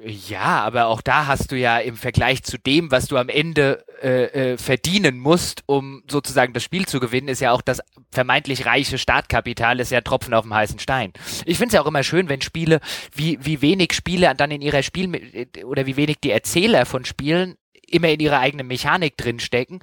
Ja, 0.06 0.62
aber 0.62 0.88
auch 0.88 1.02
da 1.02 1.28
hast 1.28 1.52
du 1.52 1.58
ja 1.58 1.80
im 1.80 1.96
Vergleich 1.96 2.44
zu 2.44 2.58
dem, 2.58 2.92
was 2.92 3.08
du 3.08 3.18
am 3.18 3.30
Ende 3.30 3.86
äh, 4.02 4.54
äh, 4.54 4.58
verdienen 4.58 5.20
musst, 5.20 5.64
um 5.66 6.04
sozusagen 6.10 6.54
das 6.54 6.64
Spiel 6.64 6.86
zu 6.86 7.00
gewinnen, 7.00 7.28
ist 7.28 7.42
ja 7.42 7.52
auch 7.52 7.62
das 7.62 7.82
vermeintlich 8.12 8.66
reiche 8.66 8.98
Startkapital 8.98 9.80
ist 9.80 9.92
ja 9.92 10.02
Tropfen 10.02 10.34
auf 10.34 10.44
dem 10.44 10.54
heißen 10.54 10.80
Stein. 10.80 11.14
Ich 11.46 11.58
finde 11.58 11.68
es 11.68 11.74
ja 11.74 11.82
auch 11.82 11.88
immer 11.88 12.04
schön, 12.04 12.30
wenn 12.30 12.42
Spiele, 12.42 12.80
wie, 13.14 13.38
wie 13.42 13.62
wenig 13.62 13.94
Spiele 13.94 14.34
dann 14.36 14.52
in 14.52 14.62
ihrer 14.62 14.84
Spiel 14.84 15.46
oder 15.66 15.86
wie 15.86 15.98
wenig 15.98 16.20
die 16.20 16.32
Erzähler 16.32 16.86
von 16.86 17.06
Spielen 17.06 17.56
immer 17.88 18.10
in 18.10 18.20
ihrer 18.20 18.40
eigenen 18.40 18.68
Mechanik 18.68 19.18
drinstecken, 19.18 19.80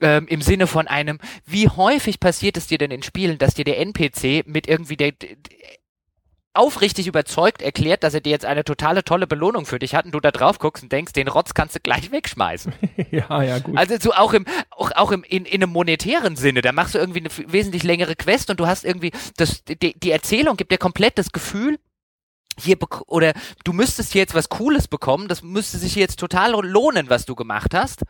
ähm, 0.00 0.26
im 0.28 0.42
Sinne 0.42 0.66
von 0.66 0.88
einem, 0.88 1.18
wie 1.46 1.68
häufig 1.68 2.20
passiert 2.20 2.56
es 2.56 2.66
dir 2.66 2.78
denn 2.78 2.90
in 2.90 3.02
Spielen, 3.02 3.38
dass 3.38 3.54
dir 3.54 3.64
der 3.64 3.78
NPC 3.80 4.46
mit 4.46 4.66
irgendwie 4.68 4.96
der, 4.96 5.12
aufrichtig 6.54 7.08
überzeugt 7.08 7.62
erklärt, 7.62 8.04
dass 8.04 8.14
er 8.14 8.20
dir 8.20 8.30
jetzt 8.30 8.44
eine 8.44 8.64
totale 8.64 9.04
tolle 9.04 9.26
Belohnung 9.26 9.66
für 9.66 9.78
dich 9.78 9.94
hat 9.94 10.06
und 10.06 10.12
du 10.12 10.20
da 10.20 10.30
drauf 10.30 10.58
guckst 10.58 10.84
und 10.84 10.92
denkst, 10.92 11.12
den 11.12 11.28
Rotz 11.28 11.52
kannst 11.52 11.74
du 11.74 11.80
gleich 11.80 12.12
wegschmeißen. 12.12 12.72
ja, 13.10 13.42
ja, 13.42 13.58
gut. 13.58 13.76
Also 13.76 13.96
so 14.00 14.12
auch 14.12 14.32
im, 14.32 14.46
auch, 14.70 14.92
auch 14.92 15.12
im, 15.12 15.24
in, 15.24 15.44
in 15.44 15.62
einem 15.62 15.72
monetären 15.72 16.36
Sinne, 16.36 16.62
da 16.62 16.72
machst 16.72 16.94
du 16.94 16.98
irgendwie 16.98 17.20
eine 17.20 17.52
wesentlich 17.52 17.82
längere 17.82 18.14
Quest 18.14 18.50
und 18.50 18.60
du 18.60 18.66
hast 18.66 18.84
irgendwie, 18.84 19.12
das, 19.36 19.64
die, 19.64 19.98
die 19.98 20.10
Erzählung 20.10 20.56
gibt 20.56 20.70
dir 20.70 20.78
komplett 20.78 21.18
das 21.18 21.32
Gefühl, 21.32 21.78
hier 22.56 22.76
oder 23.08 23.32
du 23.64 23.72
müsstest 23.72 24.12
hier 24.12 24.22
jetzt 24.22 24.34
was 24.34 24.48
Cooles 24.48 24.88
bekommen, 24.88 25.28
das 25.28 25.42
müsste 25.42 25.78
sich 25.78 25.96
jetzt 25.96 26.20
total 26.20 26.52
lohnen, 26.64 27.10
was 27.10 27.26
du 27.26 27.34
gemacht 27.34 27.74
hast. 27.74 28.02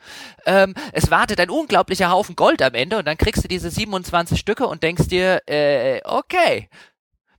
Ähm, 0.44 0.74
es 0.92 1.10
wartet 1.10 1.40
ein 1.40 1.50
unglaublicher 1.50 2.10
Haufen 2.10 2.36
Gold 2.36 2.60
am 2.60 2.74
Ende 2.74 2.98
und 2.98 3.06
dann 3.06 3.16
kriegst 3.16 3.42
du 3.44 3.48
diese 3.48 3.70
27 3.70 4.38
Stücke 4.38 4.66
und 4.66 4.82
denkst 4.82 5.08
dir, 5.08 5.40
äh, 5.46 6.00
okay, 6.04 6.68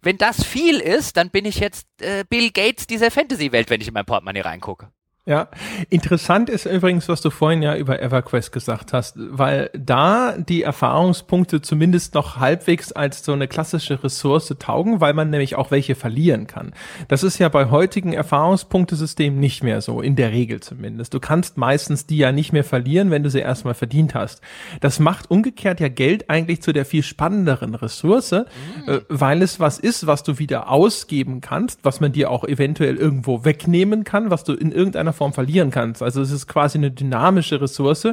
wenn 0.06 0.18
das 0.18 0.44
viel 0.46 0.80
ist, 0.80 1.18
dann 1.18 1.32
bin 1.32 1.46
ich 1.46 1.60
jetzt 1.60 1.88
äh, 2.02 2.24
Bill 2.30 2.52
Gates 2.52 2.86
dieser 2.86 3.10
Fantasy-Welt, 3.10 3.70
wenn 3.70 3.82
ich 3.82 3.88
in 3.88 3.94
mein 3.94 4.06
Portemonnaie 4.06 4.42
reingucke. 4.42 4.92
Ja, 5.28 5.48
interessant 5.90 6.52
ist 6.52 6.68
übrigens, 6.68 7.10
was 7.10 7.20
du 7.20 7.32
vorhin 7.32 7.64
ja 7.64 7.76
über 7.76 8.00
EverQuest 8.00 8.52
gesagt 8.52 8.94
hast, 8.94 9.16
weil 9.18 9.72
da 9.74 10.36
die 10.38 10.62
Erfahrungspunkte 10.62 11.64
zumindest 11.64 12.14
noch 12.14 12.38
halbwegs 12.38 12.92
als 12.92 13.26
so 13.26 13.34
eine 13.34 13.48
klassische 13.48 14.04
Ressource 14.04 14.54
taugen, 14.60 15.02
weil 15.02 15.16
man 15.16 15.32
nämlich 15.32 15.56
auch 15.56 15.72
welche 15.72 15.96
verlieren 15.96 16.46
kann. 16.46 16.74
Das 17.08 17.24
ist 17.24 17.40
ja 17.40 17.50
bei 17.50 17.72
heutigen 17.72 18.14
Erfahrungspunktesystemen 18.14 19.40
nicht 19.40 19.64
mehr 19.64 19.82
so, 19.82 20.00
in 20.00 20.16
der 20.16 20.32
Regel 20.32 20.60
zumindest. 20.60 21.16
Du 21.16 21.20
kannst 21.20 21.58
meistens 21.58 22.06
die 22.06 22.18
ja 22.18 22.32
nicht 22.32 22.54
mehr 22.54 22.64
verlieren, 22.64 23.10
wenn 23.10 23.24
du 23.24 23.32
sie 23.32 23.40
erstmal 23.40 23.74
verdient 23.74 24.14
hast. 24.14 24.42
Das 24.80 25.00
macht 25.00 25.32
umgekehrt 25.32 25.80
ja 25.80 25.88
Geld 25.88 26.30
eigentlich 26.30 26.62
zu 26.62 26.72
der 26.72 26.86
viel 26.86 27.02
spannenderen 27.02 27.74
Ressource, 27.74 28.32
mhm. 28.32 28.46
äh, 28.86 29.02
weil 29.10 29.42
es 29.42 29.60
was 29.60 29.80
ist, 29.80 30.06
was 30.06 30.22
du 30.22 30.38
wieder 30.38 30.70
ausgeben 30.70 31.42
kannst, 31.42 31.80
was 31.82 32.00
man 32.00 32.12
dir 32.12 32.30
auch 32.30 32.44
eventuell 32.44 32.98
irgendwo 32.98 33.44
wegnehmen 33.44 34.04
kann, 34.04 34.30
was 34.30 34.44
du 34.44 34.54
in 34.54 34.72
irgendeiner 34.72 35.15
Form 35.16 35.34
verlieren 35.34 35.72
kannst. 35.72 36.04
Also 36.04 36.22
es 36.22 36.32
ist 36.32 36.48
quasi 36.48 36.78
eine 36.78 36.92
dynamische 36.92 37.62
Ressource 37.62 38.08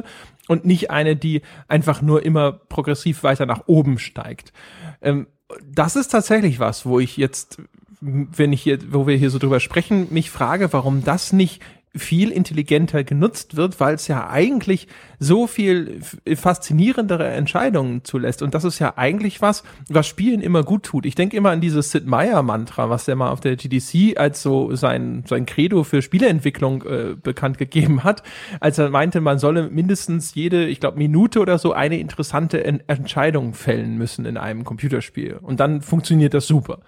und 0.47 0.65
nicht 0.65 0.91
eine, 0.91 1.15
die 1.15 1.41
einfach 1.67 2.01
nur 2.01 2.25
immer 2.25 2.51
progressiv 2.51 3.23
weiter 3.23 3.45
nach 3.45 3.63
oben 3.67 3.99
steigt. 3.99 4.53
Ähm, 5.01 5.27
das 5.65 5.95
ist 5.95 6.07
tatsächlich 6.07 6.59
was, 6.59 6.85
wo 6.85 6.99
ich 6.99 7.17
jetzt, 7.17 7.61
wenn 8.01 8.53
ich 8.53 8.61
hier, 8.63 8.79
wo 8.91 9.07
wir 9.07 9.15
hier 9.15 9.29
so 9.29 9.39
drüber 9.39 9.59
sprechen, 9.59 10.07
mich 10.11 10.29
frage, 10.29 10.73
warum 10.73 11.03
das 11.03 11.33
nicht 11.33 11.61
viel 11.95 12.31
intelligenter 12.31 13.03
genutzt 13.03 13.55
wird, 13.55 13.79
weil 13.79 13.95
es 13.95 14.07
ja 14.07 14.27
eigentlich 14.27 14.87
so 15.19 15.45
viel 15.45 16.01
faszinierendere 16.35 17.27
Entscheidungen 17.27 18.03
zulässt. 18.03 18.41
Und 18.41 18.55
das 18.55 18.63
ist 18.63 18.79
ja 18.79 18.93
eigentlich 18.97 19.41
was, 19.41 19.63
was 19.89 20.07
Spielen 20.07 20.41
immer 20.41 20.63
gut 20.63 20.83
tut. 20.83 21.05
Ich 21.05 21.13
denke 21.15 21.37
immer 21.37 21.51
an 21.51 21.61
dieses 21.61 21.91
Sid 21.91 22.07
Meier 22.07 22.41
Mantra, 22.41 22.89
was 22.89 23.05
der 23.05 23.15
mal 23.15 23.29
auf 23.29 23.41
der 23.41 23.55
GDC 23.55 24.17
als 24.17 24.41
so 24.41 24.75
sein, 24.75 25.23
sein 25.27 25.45
Credo 25.45 25.83
für 25.83 26.01
Spieleentwicklung 26.01 26.83
äh, 26.83 27.15
bekannt 27.21 27.59
gegeben 27.59 28.03
hat, 28.03 28.23
als 28.59 28.79
er 28.79 28.89
meinte, 28.89 29.21
man 29.21 29.37
solle 29.37 29.69
mindestens 29.69 30.33
jede, 30.33 30.65
ich 30.65 30.79
glaube, 30.79 30.97
Minute 30.97 31.39
oder 31.39 31.59
so 31.59 31.73
eine 31.73 31.99
interessante 31.99 32.63
en 32.63 32.81
Entscheidung 32.87 33.53
fällen 33.53 33.97
müssen 33.97 34.25
in 34.25 34.37
einem 34.37 34.63
Computerspiel. 34.63 35.37
Und 35.41 35.59
dann 35.59 35.81
funktioniert 35.81 36.33
das 36.33 36.47
super. 36.47 36.79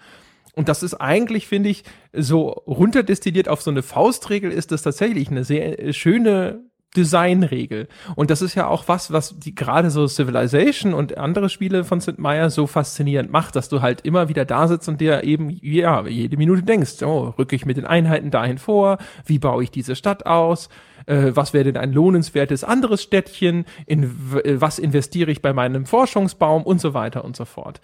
Und 0.56 0.70
das 0.70 0.84
ist 0.84 0.95
eigentlich, 0.95 1.47
finde 1.47 1.70
ich, 1.70 1.84
so 2.14 2.47
runterdestilliert 2.47 3.49
auf 3.49 3.62
so 3.62 3.72
eine 3.72 3.84
Faustregel 3.84 4.51
ist 4.51 4.72
das 4.72 4.84
tatsächlich 4.84 5.30
eine 5.30 5.43
sehr 5.43 5.80
äh, 5.80 5.93
schöne 5.93 6.64
Designregel. 6.95 7.88
Und 8.16 8.30
das 8.30 8.41
ist 8.41 8.56
ja 8.56 8.68
auch 8.68 8.88
was, 8.88 9.12
was 9.12 9.38
die 9.38 9.53
gerade 9.53 9.89
so 9.89 10.08
Civilization 10.08 10.93
und 10.93 11.18
andere 11.18 11.49
Spiele 11.49 11.84
von 11.84 11.99
Sid 11.99 12.20
Meier 12.20 12.49
so 12.49 12.68
faszinierend 12.68 13.32
macht, 13.32 13.56
dass 13.56 13.70
du 13.70 13.82
halt 13.82 14.01
immer 14.01 14.30
wieder 14.30 14.45
da 14.45 14.68
sitzt 14.68 14.88
und 14.88 15.01
dir 15.01 15.24
eben, 15.24 15.49
ja, 15.62 16.08
jede 16.08 16.38
Minute 16.38 16.64
denkst, 16.64 17.03
oh, 17.03 17.34
rücke 17.38 17.56
ich 17.56 17.66
mit 17.66 17.78
den 17.78 17.86
Einheiten 17.86 18.32
dahin 18.32 18.58
vor, 18.58 18.97
wie 19.26 19.39
baue 19.39 19.64
ich 19.64 19.72
diese 19.72 19.95
Stadt 19.95 20.26
aus, 20.26 20.70
äh, 21.06 21.32
was 21.34 21.53
wäre 21.53 21.66
denn 21.66 21.78
ein 21.78 21.91
lohnenswertes 21.91 22.64
anderes 22.64 23.03
Städtchen, 23.03 23.66
in 23.86 24.03
äh, 24.43 24.62
was 24.62 24.80
investiere 24.80 25.32
ich 25.32 25.41
bei 25.41 25.53
meinem 25.53 25.86
Forschungsbaum 25.86 26.64
und 26.64 26.80
so 26.80 26.93
weiter 26.93 27.26
und 27.26 27.36
so 27.36 27.45
fort. 27.45 27.82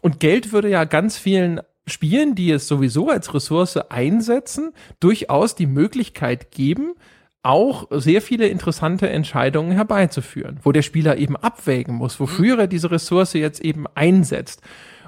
Und 0.00 0.20
Geld 0.20 0.52
würde 0.52 0.68
ja 0.68 0.84
ganz 0.84 1.18
vielen 1.18 1.60
Spielen, 1.88 2.34
die 2.34 2.50
es 2.50 2.68
sowieso 2.68 3.08
als 3.08 3.32
Ressource 3.34 3.76
einsetzen, 3.76 4.72
durchaus 5.00 5.54
die 5.54 5.66
Möglichkeit 5.66 6.50
geben, 6.50 6.94
auch 7.42 7.86
sehr 7.90 8.20
viele 8.20 8.48
interessante 8.48 9.08
Entscheidungen 9.08 9.72
herbeizuführen, 9.72 10.58
wo 10.62 10.72
der 10.72 10.82
Spieler 10.82 11.16
eben 11.16 11.36
abwägen 11.36 11.94
muss, 11.94 12.18
wofür 12.20 12.58
er 12.58 12.66
diese 12.66 12.90
Ressource 12.90 13.32
jetzt 13.34 13.60
eben 13.60 13.86
einsetzt. 13.94 14.60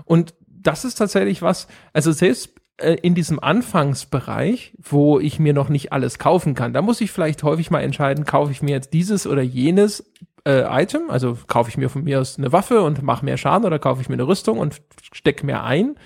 Und 0.04 0.34
das 0.46 0.84
ist 0.84 0.96
tatsächlich 0.96 1.42
was, 1.42 1.66
also 1.92 2.12
selbst 2.12 2.50
äh, 2.76 2.94
in 3.02 3.14
diesem 3.14 3.40
Anfangsbereich, 3.40 4.74
wo 4.78 5.18
ich 5.18 5.38
mir 5.38 5.52
noch 5.52 5.68
nicht 5.68 5.92
alles 5.92 6.18
kaufen 6.18 6.54
kann, 6.54 6.72
da 6.72 6.82
muss 6.82 7.00
ich 7.00 7.10
vielleicht 7.10 7.42
häufig 7.42 7.70
mal 7.70 7.80
entscheiden, 7.80 8.24
kaufe 8.24 8.52
ich 8.52 8.62
mir 8.62 8.72
jetzt 8.72 8.92
dieses 8.92 9.26
oder 9.26 9.42
jenes 9.42 10.10
äh, 10.46 10.62
Item, 10.82 11.10
also 11.10 11.36
kaufe 11.46 11.68
ich 11.68 11.76
mir 11.76 11.90
von 11.90 12.04
mir 12.04 12.20
aus 12.20 12.38
eine 12.38 12.52
Waffe 12.52 12.82
und 12.82 13.02
mache 13.02 13.24
mehr 13.24 13.36
Schaden 13.36 13.66
oder 13.66 13.78
kaufe 13.78 14.00
ich 14.00 14.08
mir 14.08 14.14
eine 14.14 14.26
Rüstung 14.26 14.58
und 14.58 14.80
stecke 15.12 15.44
mehr 15.44 15.64
ein 15.64 15.96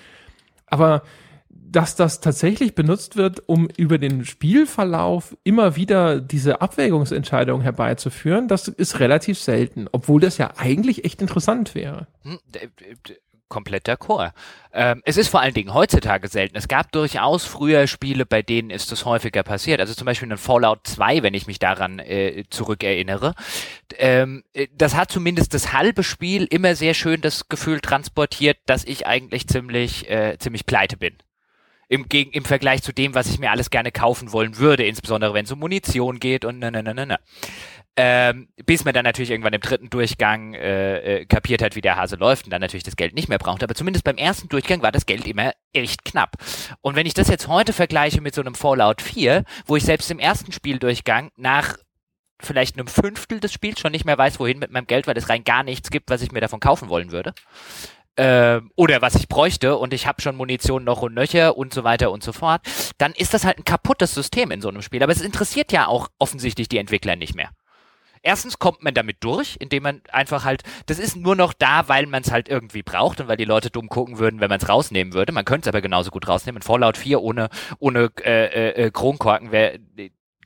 aber 0.67 1.03
dass 1.49 1.95
das 1.95 2.21
tatsächlich 2.21 2.73
benutzt 2.73 3.17
wird, 3.17 3.43
um 3.47 3.67
über 3.75 3.97
den 3.97 4.23
Spielverlauf 4.23 5.35
immer 5.43 5.75
wieder 5.75 6.21
diese 6.21 6.61
Abwägungsentscheidung 6.61 7.61
herbeizuführen, 7.61 8.47
das 8.47 8.69
ist 8.69 8.99
relativ 8.99 9.39
selten, 9.39 9.87
obwohl 9.91 10.21
das 10.21 10.37
ja 10.37 10.53
eigentlich 10.55 11.03
echt 11.03 11.21
interessant 11.21 11.75
wäre. 11.75 12.07
Komplett 13.47 13.87
d'accord. 13.87 14.31
Ähm, 14.73 15.01
es 15.05 15.17
ist 15.17 15.27
vor 15.27 15.39
allen 15.39 15.53
Dingen 15.53 15.73
heutzutage 15.73 16.27
selten. 16.27 16.57
Es 16.57 16.67
gab 16.67 16.91
durchaus 16.91 17.45
früher 17.45 17.85
Spiele, 17.85 18.25
bei 18.25 18.41
denen 18.41 18.71
ist 18.71 18.91
das 18.91 19.05
häufiger 19.05 19.43
passiert. 19.43 19.79
Also 19.79 19.93
zum 19.93 20.05
Beispiel 20.05 20.31
in 20.31 20.37
Fallout 20.37 20.87
2, 20.87 21.21
wenn 21.21 21.35
ich 21.35 21.45
mich 21.45 21.59
daran 21.59 21.99
äh, 21.99 22.45
zurückerinnere. 22.49 23.35
Ähm, 23.97 24.43
äh, 24.53 24.67
das 24.73 24.95
hat 24.95 25.11
zumindest 25.11 25.53
das 25.53 25.73
halbe 25.73 26.03
Spiel 26.03 26.45
immer 26.45 26.75
sehr 26.75 26.95
schön 26.95 27.21
das 27.21 27.47
Gefühl 27.47 27.81
transportiert, 27.81 28.57
dass 28.65 28.83
ich 28.83 29.05
eigentlich 29.05 29.47
ziemlich, 29.47 30.09
äh, 30.09 30.37
ziemlich 30.39 30.65
pleite 30.65 30.97
bin 30.97 31.15
im, 31.87 32.05
im 32.09 32.45
Vergleich 32.45 32.81
zu 32.81 32.93
dem, 32.93 33.15
was 33.15 33.27
ich 33.27 33.39
mir 33.39 33.51
alles 33.51 33.69
gerne 33.69 33.91
kaufen 33.91 34.31
wollen 34.31 34.57
würde, 34.57 34.85
insbesondere 34.85 35.33
wenn 35.33 35.45
es 35.45 35.51
um 35.51 35.59
Munition 35.59 36.19
geht 36.19 36.45
und 36.45 36.59
ne, 36.59 36.71
ne, 36.71 36.83
ne, 36.83 36.93
ne, 36.93 37.05
ne. 37.05 37.19
Ähm, 37.97 38.49
bis 38.65 38.83
man 38.83 38.93
dann 38.93 39.05
natürlich 39.05 39.31
irgendwann 39.31 39.53
im 39.53 39.61
dritten 39.61 39.89
Durchgang 39.89 40.53
äh, 40.53 41.19
äh, 41.21 41.25
kapiert 41.25 41.61
hat, 41.61 41.77
wie 41.77 41.81
der 41.81 41.95
Hase 41.95 42.17
läuft 42.17 42.43
und 42.43 42.51
dann 42.51 42.59
natürlich 42.59 42.83
das 42.83 42.97
Geld 42.97 43.15
nicht 43.15 43.29
mehr 43.29 43.37
braucht. 43.37 43.63
Aber 43.63 43.73
zumindest 43.73 44.03
beim 44.03 44.17
ersten 44.17 44.49
Durchgang 44.49 44.81
war 44.81 44.91
das 44.91 45.05
Geld 45.05 45.25
immer 45.25 45.53
echt 45.71 46.03
knapp. 46.03 46.35
Und 46.81 46.97
wenn 46.97 47.05
ich 47.05 47.13
das 47.13 47.29
jetzt 47.29 47.47
heute 47.47 47.71
vergleiche 47.71 48.19
mit 48.19 48.35
so 48.35 48.41
einem 48.41 48.53
Fallout 48.53 49.01
4, 49.01 49.45
wo 49.65 49.77
ich 49.77 49.83
selbst 49.83 50.11
im 50.11 50.19
ersten 50.19 50.51
Spieldurchgang 50.51 51.31
nach 51.37 51.77
vielleicht 52.41 52.77
einem 52.77 52.87
Fünftel 52.87 53.39
des 53.39 53.53
Spiels 53.53 53.79
schon 53.79 53.93
nicht 53.93 54.03
mehr 54.03 54.17
weiß, 54.17 54.41
wohin 54.41 54.59
mit 54.59 54.71
meinem 54.71 54.87
Geld, 54.87 55.07
weil 55.07 55.17
es 55.17 55.29
rein 55.29 55.45
gar 55.45 55.63
nichts 55.63 55.89
gibt, 55.89 56.09
was 56.09 56.21
ich 56.21 56.33
mir 56.33 56.41
davon 56.41 56.59
kaufen 56.59 56.89
wollen 56.89 57.13
würde. 57.13 57.33
Äh, 58.17 58.59
oder 58.75 59.01
was 59.01 59.15
ich 59.15 59.29
bräuchte 59.29 59.77
und 59.77 59.93
ich 59.93 60.05
habe 60.05 60.21
schon 60.21 60.35
Munition 60.35 60.83
noch 60.83 61.01
und 61.01 61.13
nöcher 61.13 61.55
und 61.55 61.73
so 61.73 61.85
weiter 61.85 62.11
und 62.11 62.23
so 62.23 62.33
fort, 62.33 62.61
dann 62.97 63.13
ist 63.13 63.33
das 63.33 63.45
halt 63.45 63.57
ein 63.57 63.63
kaputtes 63.63 64.13
System 64.13 64.51
in 64.51 64.59
so 64.59 64.67
einem 64.67 64.81
Spiel. 64.81 65.01
Aber 65.01 65.13
es 65.13 65.21
interessiert 65.21 65.71
ja 65.71 65.87
auch 65.87 66.09
offensichtlich 66.19 66.67
die 66.67 66.77
Entwickler 66.77 67.15
nicht 67.15 67.35
mehr 67.35 67.51
erstens 68.25 68.59
kommt 68.59 68.83
man 68.83 68.93
damit 68.93 69.17
durch, 69.23 69.55
indem 69.59 69.83
man 69.83 70.01
einfach 70.11 70.43
halt, 70.43 70.63
das 70.87 70.99
ist 70.99 71.15
nur 71.15 71.35
noch 71.35 71.53
da, 71.53 71.87
weil 71.87 72.07
man 72.07 72.23
es 72.23 72.31
halt 72.31 72.49
irgendwie 72.49 72.83
braucht 72.83 73.21
und 73.21 73.27
weil 73.27 73.37
die 73.37 73.45
Leute 73.45 73.69
dumm 73.69 73.87
gucken 73.87 74.17
würden, 74.17 74.39
wenn 74.41 74.49
man 74.49 74.59
es 74.59 74.67
rausnehmen 74.67 75.13
würde. 75.13 75.31
Man 75.31 75.45
könnte 75.45 75.69
es 75.69 75.73
aber 75.73 75.81
genauso 75.81 76.11
gut 76.11 76.27
rausnehmen. 76.27 76.61
Fallout 76.61 76.97
4 76.97 77.21
ohne, 77.21 77.49
ohne 77.79 78.11
äh, 78.23 78.45
äh, 78.45 78.85
äh 78.85 78.91
Kronkorken 78.91 79.51
wäre 79.51 79.79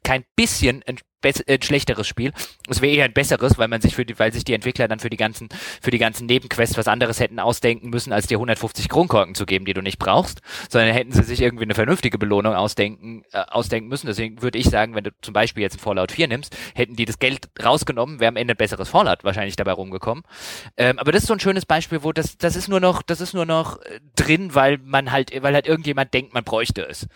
kein 0.03 0.25
bisschen 0.36 0.84
ein, 0.86 0.97
ein 1.24 1.61
schlechteres 1.61 2.07
Spiel. 2.07 2.32
Es 2.70 2.82
wäre 2.82 2.95
eher 2.95 3.05
ein 3.05 3.13
besseres, 3.13 3.57
weil 3.57 3.67
man 3.67 3.82
sich 3.82 3.95
für 3.95 4.05
die, 4.05 4.17
weil 4.20 4.32
sich 4.34 4.43
die 4.43 4.53
Entwickler 4.53 4.88
dann 4.88 4.99
für 4.99 5.09
die 5.09 5.17
ganzen, 5.17 5.49
für 5.82 5.91
die 5.91 5.97
ganzen 5.97 6.26
Nebenquests 6.26 6.78
was 6.78 6.88
anderes 6.88 7.20
hätten 7.20 7.39
ausdenken 7.39 7.89
müssen, 7.89 8.13
als 8.13 8.28
dir 8.28 8.38
150 8.38 8.89
Kronkorken 8.89 9.36
zu 9.36 9.45
geben, 9.45 9.65
die 9.65 9.74
du 9.74 9.82
nicht 9.82 9.99
brauchst, 9.99 10.41
sondern 10.70 10.93
hätten 10.93 11.11
sie 11.11 11.24
sich 11.24 11.41
irgendwie 11.41 11.63
eine 11.63 11.76
vernünftige 11.76 12.17
Belohnung 12.17 12.53
ausdenken, 12.55 13.24
äh, 13.32 13.39
ausdenken 13.39 13.89
müssen. 13.89 14.07
Deswegen 14.07 14.41
würde 14.41 14.57
ich 14.57 14.70
sagen, 14.70 14.95
wenn 14.95 15.03
du 15.03 15.11
zum 15.22 15.34
Beispiel 15.34 15.63
jetzt 15.63 15.76
ein 15.76 15.80
Fallout 15.80 16.11
4 16.11 16.28
nimmst, 16.28 16.55
hätten 16.74 16.95
die 16.95 17.05
das 17.05 17.20
Geld 17.20 17.49
rausgenommen, 17.63 18.20
wäre 18.20 18.30
am 18.30 18.38
Ende 18.38 18.53
ein 18.53 18.57
besseres 18.57 18.89
Fallout 18.89 19.24
wahrscheinlich 19.24 19.55
dabei 19.55 19.74
rumgekommen. 19.74 20.24
Ähm, 20.78 20.99
aber 20.99 21.11
das 21.11 21.24
ist 21.24 21.28
so 21.28 21.34
ein 21.34 21.39
schönes 21.39 21.65
Beispiel, 21.65 22.03
wo 22.03 22.11
das, 22.11 22.38
das 22.38 22.55
ist 22.55 22.67
nur 22.67 22.80
noch, 22.80 23.01
das 23.01 23.22
ist 23.22 23.34
nur 23.34 23.45
noch 23.45 23.82
äh, 23.82 23.99
drin, 24.15 24.55
weil 24.55 24.78
man 24.78 25.11
halt, 25.11 25.32
weil 25.41 25.53
halt 25.53 25.67
irgendjemand 25.67 26.13
denkt, 26.13 26.34
man 26.34 26.43
bräuchte 26.43 26.88
es. 26.88 27.07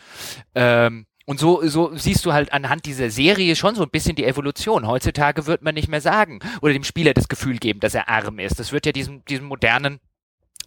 Ähm, 0.55 1.05
und 1.25 1.39
so, 1.39 1.65
so 1.67 1.95
siehst 1.95 2.25
du 2.25 2.33
halt 2.33 2.51
anhand 2.51 2.85
dieser 2.85 3.09
Serie 3.09 3.55
schon 3.55 3.75
so 3.75 3.83
ein 3.83 3.89
bisschen 3.89 4.15
die 4.15 4.25
Evolution. 4.25 4.87
Heutzutage 4.87 5.45
wird 5.45 5.61
man 5.61 5.73
nicht 5.73 5.87
mehr 5.87 6.01
sagen 6.01 6.39
oder 6.61 6.73
dem 6.73 6.83
Spieler 6.83 7.13
das 7.13 7.29
Gefühl 7.29 7.57
geben, 7.57 7.79
dass 7.79 7.95
er 7.95 8.09
arm 8.09 8.39
ist. 8.39 8.59
Das 8.59 8.71
wird 8.71 8.85
ja 8.85 8.91
diesem, 8.91 9.23
diesem 9.25 9.45
modernen 9.45 9.99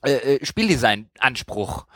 äh, 0.03 0.37
äh 0.37 0.45
Spieldesign-Anspruch 0.45 1.87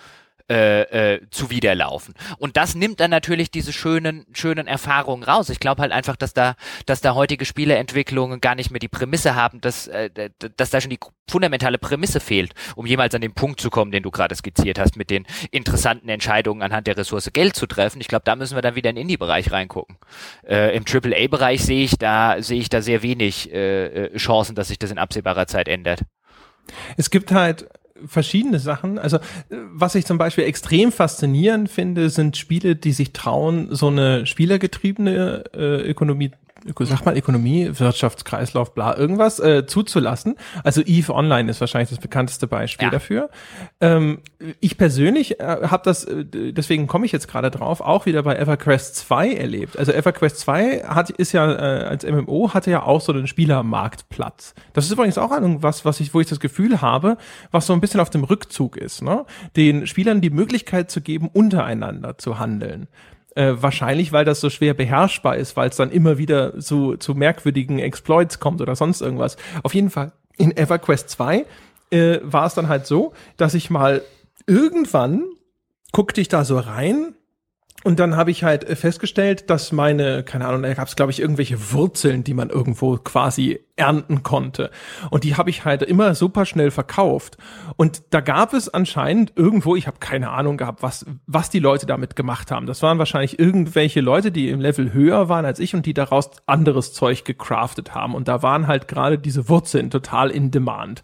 äh, 0.50 1.14
äh, 1.14 1.20
zuwiderlaufen. 1.30 2.14
Und 2.38 2.56
das 2.56 2.74
nimmt 2.74 2.98
dann 2.98 3.12
natürlich 3.12 3.52
diese 3.52 3.72
schönen, 3.72 4.26
schönen 4.32 4.66
Erfahrungen 4.66 5.22
raus. 5.22 5.48
Ich 5.48 5.60
glaube 5.60 5.80
halt 5.80 5.92
einfach, 5.92 6.16
dass 6.16 6.34
da, 6.34 6.56
dass 6.86 7.00
da 7.00 7.14
heutige 7.14 7.44
Spieleentwicklungen 7.44 8.40
gar 8.40 8.56
nicht 8.56 8.72
mehr 8.72 8.80
die 8.80 8.88
Prämisse 8.88 9.36
haben, 9.36 9.60
dass, 9.60 9.86
äh, 9.86 10.10
dass 10.56 10.70
da 10.70 10.80
schon 10.80 10.90
die 10.90 10.98
fundamentale 11.30 11.78
Prämisse 11.78 12.18
fehlt, 12.18 12.54
um 12.74 12.84
jemals 12.84 13.14
an 13.14 13.20
den 13.20 13.32
Punkt 13.32 13.60
zu 13.60 13.70
kommen, 13.70 13.92
den 13.92 14.02
du 14.02 14.10
gerade 14.10 14.34
skizziert 14.34 14.80
hast, 14.80 14.96
mit 14.96 15.10
den 15.10 15.24
interessanten 15.52 16.08
Entscheidungen 16.08 16.62
anhand 16.62 16.88
der 16.88 16.96
Ressource 16.96 17.30
Geld 17.32 17.54
zu 17.54 17.68
treffen. 17.68 18.00
Ich 18.00 18.08
glaube, 18.08 18.24
da 18.24 18.34
müssen 18.34 18.56
wir 18.56 18.62
dann 18.62 18.74
wieder 18.74 18.90
in 18.90 18.96
den 18.96 19.02
Indie-Bereich 19.02 19.52
reingucken. 19.52 19.98
Äh, 20.44 20.76
Im 20.76 20.84
AAA-Bereich 20.84 21.64
sehe 21.64 21.84
ich 21.84 21.96
da, 21.96 22.42
sehe 22.42 22.58
ich 22.58 22.68
da 22.68 22.82
sehr 22.82 23.02
wenig 23.02 23.52
äh, 23.52 24.06
äh, 24.06 24.16
Chancen, 24.16 24.56
dass 24.56 24.66
sich 24.66 24.80
das 24.80 24.90
in 24.90 24.98
absehbarer 24.98 25.46
Zeit 25.46 25.68
ändert. 25.68 26.00
Es 26.96 27.10
gibt 27.10 27.30
halt 27.30 27.68
verschiedene 28.06 28.58
Sachen. 28.58 28.98
Also 28.98 29.18
was 29.72 29.94
ich 29.94 30.06
zum 30.06 30.18
Beispiel 30.18 30.44
extrem 30.44 30.92
faszinierend 30.92 31.70
finde, 31.70 32.10
sind 32.10 32.36
Spiele, 32.36 32.76
die 32.76 32.92
sich 32.92 33.12
trauen, 33.12 33.68
so 33.70 33.88
eine 33.88 34.26
spielergetriebene 34.26 35.44
äh, 35.54 35.88
Ökonomie 35.90 36.32
sag 36.80 37.04
mal 37.04 37.16
Ökonomie, 37.16 37.70
Wirtschaftskreislauf, 37.72 38.74
bla, 38.74 38.96
irgendwas 38.96 39.40
äh, 39.40 39.66
zuzulassen. 39.66 40.36
Also 40.64 40.82
Eve 40.82 41.14
Online 41.14 41.50
ist 41.50 41.60
wahrscheinlich 41.60 41.90
das 41.90 41.98
bekannteste 41.98 42.46
Beispiel 42.46 42.86
ja. 42.86 42.90
dafür. 42.90 43.30
Ähm, 43.80 44.20
ich 44.60 44.78
persönlich 44.78 45.40
äh, 45.40 45.44
habe 45.44 45.82
das, 45.84 46.04
äh, 46.04 46.24
deswegen 46.24 46.86
komme 46.86 47.06
ich 47.06 47.12
jetzt 47.12 47.28
gerade 47.28 47.50
drauf, 47.50 47.80
auch 47.80 48.06
wieder 48.06 48.22
bei 48.22 48.36
EverQuest 48.36 48.96
2 48.96 49.32
erlebt. 49.34 49.78
Also 49.78 49.92
EverQuest 49.92 50.38
2 50.38 50.84
hat, 50.84 51.10
ist 51.10 51.32
ja 51.32 51.50
äh, 51.50 51.84
als 51.84 52.04
MMO 52.04 52.52
hatte 52.54 52.70
ja 52.70 52.82
auch 52.82 53.00
so 53.00 53.12
einen 53.12 53.26
Spielermarktplatz. 53.26 54.54
Das 54.72 54.86
ist 54.86 54.92
übrigens 54.92 55.18
auch 55.18 55.30
irgendwas, 55.30 55.84
was 55.84 56.00
ich, 56.00 56.14
wo 56.14 56.20
ich 56.20 56.28
das 56.28 56.40
Gefühl 56.40 56.80
habe, 56.80 57.16
was 57.50 57.66
so 57.66 57.72
ein 57.72 57.80
bisschen 57.80 58.00
auf 58.00 58.10
dem 58.10 58.24
Rückzug 58.24 58.76
ist, 58.76 59.02
ne? 59.02 59.24
Den 59.56 59.86
Spielern 59.86 60.20
die 60.20 60.30
Möglichkeit 60.30 60.90
zu 60.90 61.00
geben, 61.00 61.28
untereinander 61.32 62.18
zu 62.18 62.38
handeln. 62.38 62.88
Äh, 63.36 63.54
wahrscheinlich, 63.62 64.12
weil 64.12 64.24
das 64.24 64.40
so 64.40 64.50
schwer 64.50 64.74
beherrschbar 64.74 65.36
ist, 65.36 65.56
weil 65.56 65.68
es 65.68 65.76
dann 65.76 65.92
immer 65.92 66.18
wieder 66.18 66.60
so 66.60 66.96
zu 66.96 67.14
merkwürdigen 67.14 67.78
Exploits 67.78 68.40
kommt 68.40 68.60
oder 68.60 68.74
sonst 68.74 69.00
irgendwas. 69.00 69.36
Auf 69.62 69.72
jeden 69.72 69.90
Fall 69.90 70.12
in 70.36 70.56
EverQuest 70.56 71.10
2 71.10 71.46
äh, 71.90 72.18
war 72.22 72.46
es 72.46 72.54
dann 72.54 72.68
halt 72.68 72.86
so, 72.86 73.12
dass 73.36 73.54
ich 73.54 73.70
mal 73.70 74.02
irgendwann 74.46 75.24
guckte 75.92 76.20
ich 76.20 76.28
da 76.28 76.44
so 76.44 76.58
rein 76.58 77.14
und 77.82 77.98
dann 77.98 78.14
habe 78.14 78.30
ich 78.30 78.44
halt 78.44 78.64
äh, 78.64 78.76
festgestellt, 78.76 79.48
dass 79.48 79.72
meine, 79.72 80.22
keine 80.22 80.46
Ahnung, 80.46 80.62
da 80.62 80.74
gab 80.74 80.86
es, 80.86 80.96
glaube 80.96 81.12
ich, 81.12 81.20
irgendwelche 81.20 81.72
Wurzeln, 81.72 82.24
die 82.24 82.34
man 82.34 82.50
irgendwo 82.50 82.96
quasi 82.98 83.60
ernten 83.76 84.22
konnte. 84.22 84.70
Und 85.10 85.24
die 85.24 85.36
habe 85.36 85.48
ich 85.48 85.64
halt 85.64 85.82
immer 85.82 86.14
super 86.14 86.44
schnell 86.44 86.70
verkauft. 86.70 87.38
Und 87.76 88.02
da 88.10 88.20
gab 88.20 88.52
es 88.52 88.68
anscheinend 88.68 89.32
irgendwo, 89.36 89.76
ich 89.76 89.86
habe 89.86 89.96
keine 89.98 90.28
Ahnung 90.30 90.58
gehabt, 90.58 90.82
was, 90.82 91.06
was 91.26 91.48
die 91.48 91.58
Leute 91.58 91.86
damit 91.86 92.16
gemacht 92.16 92.50
haben. 92.50 92.66
Das 92.66 92.82
waren 92.82 92.98
wahrscheinlich 92.98 93.38
irgendwelche 93.38 94.02
Leute, 94.02 94.30
die 94.30 94.50
im 94.50 94.60
Level 94.60 94.92
höher 94.92 95.30
waren 95.30 95.46
als 95.46 95.58
ich 95.58 95.74
und 95.74 95.86
die 95.86 95.94
daraus 95.94 96.30
anderes 96.44 96.92
Zeug 96.92 97.24
gecraftet 97.24 97.94
haben. 97.94 98.14
Und 98.14 98.28
da 98.28 98.42
waren 98.42 98.66
halt 98.66 98.88
gerade 98.88 99.18
diese 99.18 99.48
Wurzeln 99.48 99.88
total 99.88 100.30
in 100.30 100.50
Demand. 100.50 101.02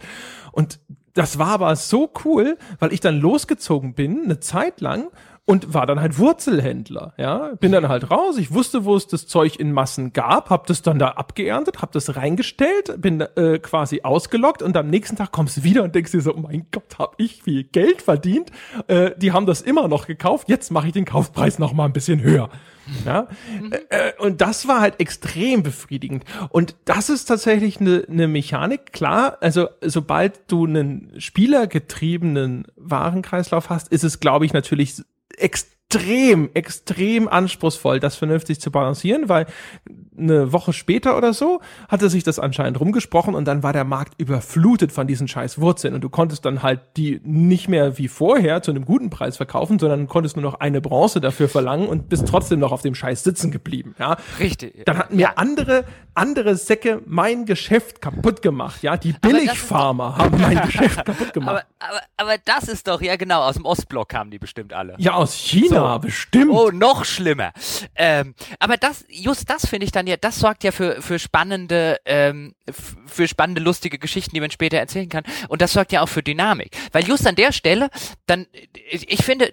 Und 0.52 0.78
das 1.14 1.38
war 1.38 1.48
aber 1.48 1.74
so 1.76 2.12
cool, 2.26 2.58
weil 2.78 2.92
ich 2.92 3.00
dann 3.00 3.18
losgezogen 3.18 3.94
bin, 3.94 4.24
eine 4.24 4.40
Zeit 4.40 4.82
lang 4.82 5.08
und 5.46 5.72
war 5.72 5.86
dann 5.86 6.00
halt 6.00 6.18
Wurzelhändler, 6.18 7.14
ja, 7.16 7.52
bin 7.60 7.70
dann 7.70 7.88
halt 7.88 8.10
raus, 8.10 8.36
ich 8.36 8.52
wusste, 8.52 8.84
wo 8.84 8.96
es 8.96 9.06
das 9.06 9.28
Zeug 9.28 9.58
in 9.58 9.72
Massen 9.72 10.12
gab, 10.12 10.50
hab 10.50 10.66
das 10.66 10.82
dann 10.82 10.98
da 10.98 11.10
abgeerntet, 11.10 11.80
hab 11.80 11.92
das 11.92 12.16
reingestellt, 12.16 13.00
bin 13.00 13.20
äh, 13.20 13.60
quasi 13.60 14.02
ausgelockt 14.02 14.60
und 14.60 14.76
am 14.76 14.90
nächsten 14.90 15.16
Tag 15.16 15.30
kommst 15.30 15.56
du 15.56 15.62
wieder 15.62 15.84
und 15.84 15.94
denkst 15.94 16.10
dir 16.10 16.20
so, 16.20 16.34
oh 16.34 16.40
mein 16.40 16.66
Gott, 16.72 16.98
hab 16.98 17.14
ich 17.18 17.44
viel 17.44 17.62
Geld 17.62 18.02
verdient, 18.02 18.50
äh, 18.88 19.12
die 19.16 19.30
haben 19.32 19.46
das 19.46 19.62
immer 19.62 19.86
noch 19.86 20.08
gekauft, 20.08 20.48
jetzt 20.48 20.72
mache 20.72 20.88
ich 20.88 20.92
den 20.92 21.04
Kaufpreis 21.04 21.60
noch 21.60 21.72
mal 21.72 21.84
ein 21.84 21.92
bisschen 21.92 22.20
höher. 22.20 22.50
Ja, 23.04 23.26
mhm. 23.60 23.72
äh, 23.88 24.12
und 24.18 24.40
das 24.40 24.68
war 24.68 24.80
halt 24.80 25.00
extrem 25.00 25.64
befriedigend. 25.64 26.24
Und 26.50 26.76
das 26.84 27.08
ist 27.08 27.24
tatsächlich 27.24 27.80
eine 27.80 28.04
ne 28.06 28.28
Mechanik. 28.28 28.92
Klar, 28.92 29.38
also 29.40 29.68
sobald 29.80 30.40
du 30.46 30.66
einen 30.66 31.12
spielergetriebenen 31.18 32.64
Warenkreislauf 32.76 33.70
hast, 33.70 33.88
ist 33.88 34.04
es, 34.04 34.20
glaube 34.20 34.46
ich, 34.46 34.52
natürlich 34.52 35.02
extrem, 35.36 36.50
extrem 36.54 37.28
anspruchsvoll, 37.28 38.00
das 38.00 38.16
vernünftig 38.16 38.60
zu 38.60 38.70
balancieren, 38.70 39.28
weil 39.28 39.46
eine 40.18 40.52
Woche 40.52 40.72
später 40.72 41.16
oder 41.16 41.32
so 41.32 41.60
hatte 41.88 42.08
sich 42.08 42.24
das 42.24 42.38
anscheinend 42.38 42.80
rumgesprochen 42.80 43.34
und 43.34 43.46
dann 43.46 43.62
war 43.62 43.72
der 43.72 43.84
Markt 43.84 44.14
überflutet 44.18 44.92
von 44.92 45.06
diesen 45.06 45.28
scheiß 45.28 45.60
Wurzeln 45.60 45.94
und 45.94 46.02
du 46.02 46.08
konntest 46.08 46.44
dann 46.44 46.62
halt 46.62 46.80
die 46.96 47.20
nicht 47.24 47.68
mehr 47.68 47.98
wie 47.98 48.08
vorher 48.08 48.62
zu 48.62 48.70
einem 48.70 48.84
guten 48.84 49.10
Preis 49.10 49.36
verkaufen, 49.36 49.78
sondern 49.78 50.06
konntest 50.08 50.36
nur 50.36 50.42
noch 50.42 50.60
eine 50.60 50.80
Bronze 50.80 51.20
dafür 51.20 51.48
verlangen 51.48 51.88
und 51.88 52.08
bist 52.08 52.28
trotzdem 52.28 52.60
noch 52.60 52.72
auf 52.72 52.82
dem 52.82 52.94
Scheiß 52.94 53.24
sitzen 53.24 53.50
geblieben, 53.50 53.94
ja. 53.98 54.16
Richtig. 54.38 54.84
Dann 54.84 54.98
hatten 54.98 55.16
mir 55.16 55.22
ja. 55.22 55.32
andere, 55.36 55.84
andere 56.14 56.56
Säcke 56.56 57.02
mein 57.06 57.44
Geschäft 57.46 58.00
kaputt 58.00 58.42
gemacht, 58.42 58.82
ja. 58.82 58.96
Die 58.96 59.12
Billigfarmer 59.12 60.16
haben 60.16 60.40
mein 60.40 60.60
Geschäft 60.62 61.04
kaputt 61.04 61.32
gemacht. 61.32 61.66
Aber, 61.78 61.90
aber, 61.90 62.00
aber 62.16 62.38
das 62.44 62.68
ist 62.68 62.88
doch, 62.88 63.00
ja 63.00 63.16
genau, 63.16 63.42
aus 63.42 63.54
dem 63.54 63.64
Ostblock 63.64 64.08
kamen 64.08 64.30
die 64.30 64.38
bestimmt 64.38 64.72
alle. 64.72 64.94
Ja, 64.98 65.14
aus 65.14 65.34
China, 65.34 65.94
so. 65.94 65.98
bestimmt. 66.00 66.50
Oh, 66.50 66.70
noch 66.70 67.04
schlimmer. 67.04 67.52
Ähm, 67.94 68.34
aber 68.58 68.76
das, 68.76 69.04
just 69.08 69.48
das 69.50 69.66
finde 69.66 69.84
ich 69.84 69.92
dann 69.92 70.05
ja, 70.06 70.16
das 70.16 70.38
sorgt 70.38 70.64
ja 70.64 70.72
für, 70.72 71.02
für 71.02 71.18
spannende, 71.18 71.98
ähm, 72.04 72.54
für 73.06 73.28
spannende, 73.28 73.60
lustige 73.60 73.98
Geschichten, 73.98 74.34
die 74.34 74.40
man 74.40 74.50
später 74.50 74.78
erzählen 74.78 75.08
kann. 75.08 75.24
Und 75.48 75.62
das 75.62 75.72
sorgt 75.72 75.92
ja 75.92 76.02
auch 76.02 76.08
für 76.08 76.22
Dynamik. 76.22 76.76
Weil 76.92 77.04
just 77.04 77.26
an 77.26 77.36
der 77.36 77.52
Stelle, 77.52 77.90
dann, 78.26 78.46
ich, 78.90 79.10
ich 79.10 79.24
finde, 79.24 79.52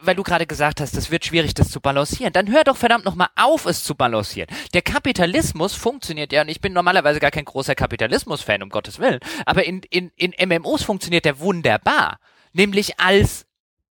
weil 0.00 0.16
du 0.16 0.22
gerade 0.22 0.46
gesagt 0.46 0.80
hast, 0.80 0.96
es 0.96 1.10
wird 1.10 1.24
schwierig, 1.24 1.54
das 1.54 1.70
zu 1.70 1.80
balancieren. 1.80 2.32
Dann 2.32 2.50
hör 2.50 2.64
doch 2.64 2.76
verdammt 2.76 3.04
nochmal 3.04 3.28
auf, 3.36 3.66
es 3.66 3.84
zu 3.84 3.94
balancieren. 3.94 4.48
Der 4.72 4.82
Kapitalismus 4.82 5.74
funktioniert 5.74 6.32
ja, 6.32 6.42
und 6.42 6.48
ich 6.48 6.60
bin 6.60 6.72
normalerweise 6.72 7.20
gar 7.20 7.30
kein 7.30 7.44
großer 7.44 7.74
Kapitalismus-Fan, 7.74 8.62
um 8.62 8.68
Gottes 8.68 8.98
Willen, 8.98 9.20
aber 9.46 9.64
in, 9.64 9.82
in, 9.90 10.10
in 10.16 10.34
MMOs 10.48 10.82
funktioniert 10.82 11.24
der 11.24 11.38
wunderbar. 11.40 12.18
Nämlich 12.52 13.00
als 13.00 13.46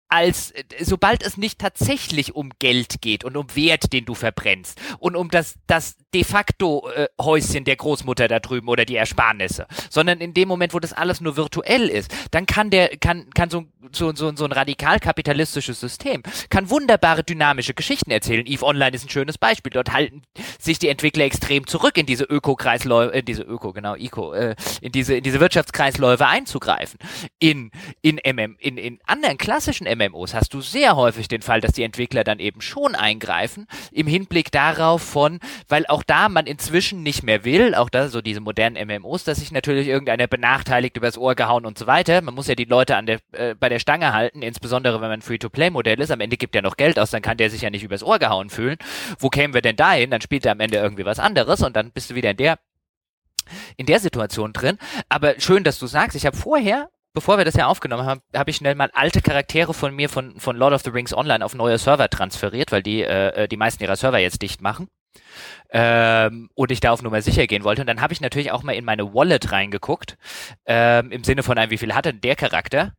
als 0.09 0.53
sobald 0.81 1.23
es 1.23 1.37
nicht 1.37 1.59
tatsächlich 1.59 2.35
um 2.35 2.51
Geld 2.59 3.01
geht 3.01 3.23
und 3.23 3.37
um 3.37 3.55
Wert, 3.55 3.93
den 3.93 4.05
du 4.05 4.15
verbrennst 4.15 4.79
und 4.99 5.15
um 5.15 5.29
das 5.29 5.55
das 5.67 5.95
de 6.13 6.23
facto 6.23 6.89
äh, 6.89 7.07
Häuschen 7.21 7.63
der 7.63 7.75
Großmutter 7.75 8.27
da 8.27 8.39
drüben 8.39 8.67
oder 8.67 8.85
die 8.85 8.95
Ersparnisse, 8.95 9.67
sondern 9.89 10.19
in 10.19 10.33
dem 10.33 10.47
Moment, 10.47 10.73
wo 10.73 10.79
das 10.79 10.93
alles 10.93 11.21
nur 11.21 11.37
virtuell 11.37 11.87
ist, 11.87 12.13
dann 12.31 12.45
kann 12.45 12.69
der 12.69 12.97
kann 12.97 13.29
kann 13.31 13.49
so 13.49 13.65
so 13.91 14.13
so, 14.13 14.35
so 14.35 14.45
ein 14.45 14.51
radikal 14.51 14.99
kapitalistisches 14.99 15.79
System 15.79 16.23
kann 16.49 16.69
wunderbare 16.69 17.23
dynamische 17.23 17.73
Geschichten 17.73 18.11
erzählen. 18.11 18.45
Eve 18.45 18.65
Online 18.65 18.95
ist 18.95 19.05
ein 19.05 19.09
schönes 19.09 19.37
Beispiel. 19.37 19.71
Dort 19.71 19.91
halten 19.93 20.23
sich 20.59 20.79
die 20.79 20.89
Entwickler 20.89 21.25
extrem 21.25 21.67
zurück 21.67 21.97
in 21.97 22.05
diese 22.05 22.25
Öko-Kreisläufe, 22.25 23.13
äh, 23.13 23.23
diese 23.23 23.43
Öko 23.43 23.71
genau 23.73 23.95
Eco, 23.95 24.33
äh, 24.33 24.55
in 24.81 24.91
diese 24.91 25.15
in 25.15 25.23
diese 25.23 25.39
Wirtschaftskreisläufe 25.39 26.25
einzugreifen. 26.25 26.99
In 27.39 27.71
in 28.01 28.19
MM 28.23 28.57
in 28.59 28.77
in 28.77 28.99
anderen 29.05 29.37
klassischen 29.37 29.87
MM 29.87 30.09
MMOs 30.09 30.33
hast 30.33 30.53
du 30.53 30.61
sehr 30.61 30.95
häufig 30.95 31.27
den 31.27 31.41
Fall, 31.41 31.61
dass 31.61 31.73
die 31.73 31.83
Entwickler 31.83 32.23
dann 32.23 32.39
eben 32.39 32.61
schon 32.61 32.95
eingreifen, 32.95 33.67
im 33.91 34.07
Hinblick 34.07 34.51
darauf 34.51 35.01
von, 35.01 35.39
weil 35.67 35.85
auch 35.87 35.98
da 36.03 36.29
man 36.29 36.45
inzwischen 36.45 37.03
nicht 37.03 37.23
mehr 37.23 37.45
will, 37.45 37.75
auch 37.75 37.89
da 37.89 38.09
so 38.09 38.21
diese 38.21 38.39
modernen 38.39 38.87
MMOs, 38.87 39.23
dass 39.23 39.39
sich 39.39 39.51
natürlich 39.51 39.87
irgendeiner 39.87 40.27
benachteiligt 40.27 40.97
übers 40.97 41.17
Ohr 41.17 41.35
gehauen 41.35 41.65
und 41.65 41.77
so 41.77 41.87
weiter. 41.87 42.21
Man 42.21 42.35
muss 42.35 42.47
ja 42.47 42.55
die 42.55 42.65
Leute 42.65 42.95
an 42.95 43.05
der, 43.05 43.19
äh, 43.31 43.55
bei 43.55 43.69
der 43.69 43.79
Stange 43.79 44.13
halten, 44.13 44.41
insbesondere 44.41 45.01
wenn 45.01 45.09
man 45.09 45.21
Free-to-Play-Modell 45.21 45.99
ist. 45.99 46.11
Am 46.11 46.21
Ende 46.21 46.37
gibt 46.37 46.55
er 46.55 46.61
noch 46.61 46.77
Geld 46.77 46.99
aus, 46.99 47.11
dann 47.11 47.21
kann 47.21 47.37
der 47.37 47.49
sich 47.49 47.61
ja 47.61 47.69
nicht 47.69 47.83
übers 47.83 48.03
Ohr 48.03 48.19
gehauen 48.19 48.49
fühlen. 48.49 48.77
Wo 49.19 49.29
kämen 49.29 49.53
wir 49.53 49.61
denn 49.61 49.75
dahin? 49.75 50.11
Dann 50.11 50.21
spielt 50.21 50.45
er 50.45 50.53
am 50.53 50.59
Ende 50.59 50.77
irgendwie 50.77 51.05
was 51.05 51.19
anderes 51.19 51.61
und 51.61 51.75
dann 51.75 51.91
bist 51.91 52.09
du 52.09 52.15
wieder 52.15 52.31
in 52.31 52.37
der 52.37 52.59
in 53.77 53.87
der 53.87 53.99
Situation 53.99 54.53
drin. 54.53 54.77
Aber 55.09 55.39
schön, 55.39 55.63
dass 55.63 55.79
du 55.79 55.87
sagst, 55.87 56.15
ich 56.15 56.27
habe 56.27 56.37
vorher 56.37 56.89
bevor 57.13 57.37
wir 57.37 57.45
das 57.45 57.55
ja 57.55 57.67
aufgenommen 57.67 58.05
haben, 58.05 58.21
habe 58.35 58.49
ich 58.49 58.57
schnell 58.57 58.75
mal 58.75 58.89
alte 58.93 59.21
Charaktere 59.21 59.73
von 59.73 59.95
mir 59.95 60.09
von, 60.09 60.39
von 60.39 60.55
Lord 60.55 60.73
of 60.73 60.83
the 60.83 60.89
Rings 60.89 61.13
Online 61.13 61.43
auf 61.43 61.55
neue 61.55 61.77
Server 61.77 62.09
transferiert, 62.09 62.71
weil 62.71 62.83
die 62.83 63.01
äh, 63.01 63.43
äh 63.43 63.47
die 63.47 63.57
meisten 63.57 63.83
ihrer 63.83 63.95
Server 63.95 64.19
jetzt 64.19 64.41
dicht 64.41 64.61
machen. 64.61 64.87
Ähm, 65.71 66.49
und 66.55 66.71
ich 66.71 66.79
da 66.79 66.91
auf 66.91 67.01
Nummer 67.01 67.21
sicher 67.21 67.45
gehen 67.45 67.63
wollte. 67.63 67.81
Und 67.81 67.87
dann 67.87 68.01
habe 68.01 68.13
ich 68.13 68.21
natürlich 68.21 68.51
auch 68.51 68.63
mal 68.63 68.73
in 68.73 68.85
meine 68.85 69.13
Wallet 69.13 69.51
reingeguckt, 69.51 70.17
ähm, 70.65 71.11
im 71.11 71.23
Sinne 71.23 71.43
von, 71.43 71.57
einem, 71.57 71.71
wie 71.71 71.77
viel 71.77 71.93
hat 71.93 72.05
denn 72.05 72.21
der 72.21 72.35
Charakter? 72.35 72.93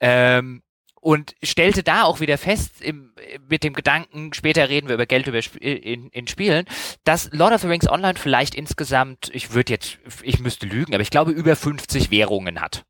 Ähm, 0.00 0.62
und 1.06 1.36
stellte 1.40 1.84
da 1.84 2.02
auch 2.02 2.18
wieder 2.18 2.36
fest, 2.36 2.82
im, 2.82 3.12
mit 3.48 3.62
dem 3.62 3.74
Gedanken, 3.74 4.32
später 4.32 4.68
reden 4.68 4.88
wir 4.88 4.94
über 4.94 5.06
Geld 5.06 5.28
über 5.28 5.38
Sp 5.38 5.54
in, 5.62 6.08
in 6.08 6.26
Spielen, 6.26 6.66
dass 7.04 7.30
Lord 7.32 7.52
of 7.52 7.60
the 7.60 7.68
Rings 7.68 7.88
Online 7.88 8.18
vielleicht 8.18 8.56
insgesamt, 8.56 9.30
ich 9.32 9.52
würde 9.52 9.74
jetzt, 9.74 9.98
ich 10.22 10.40
müsste 10.40 10.66
lügen, 10.66 10.94
aber 10.94 11.02
ich 11.02 11.10
glaube 11.10 11.30
über 11.30 11.54
50 11.54 12.10
Währungen 12.10 12.60
hat. 12.60 12.84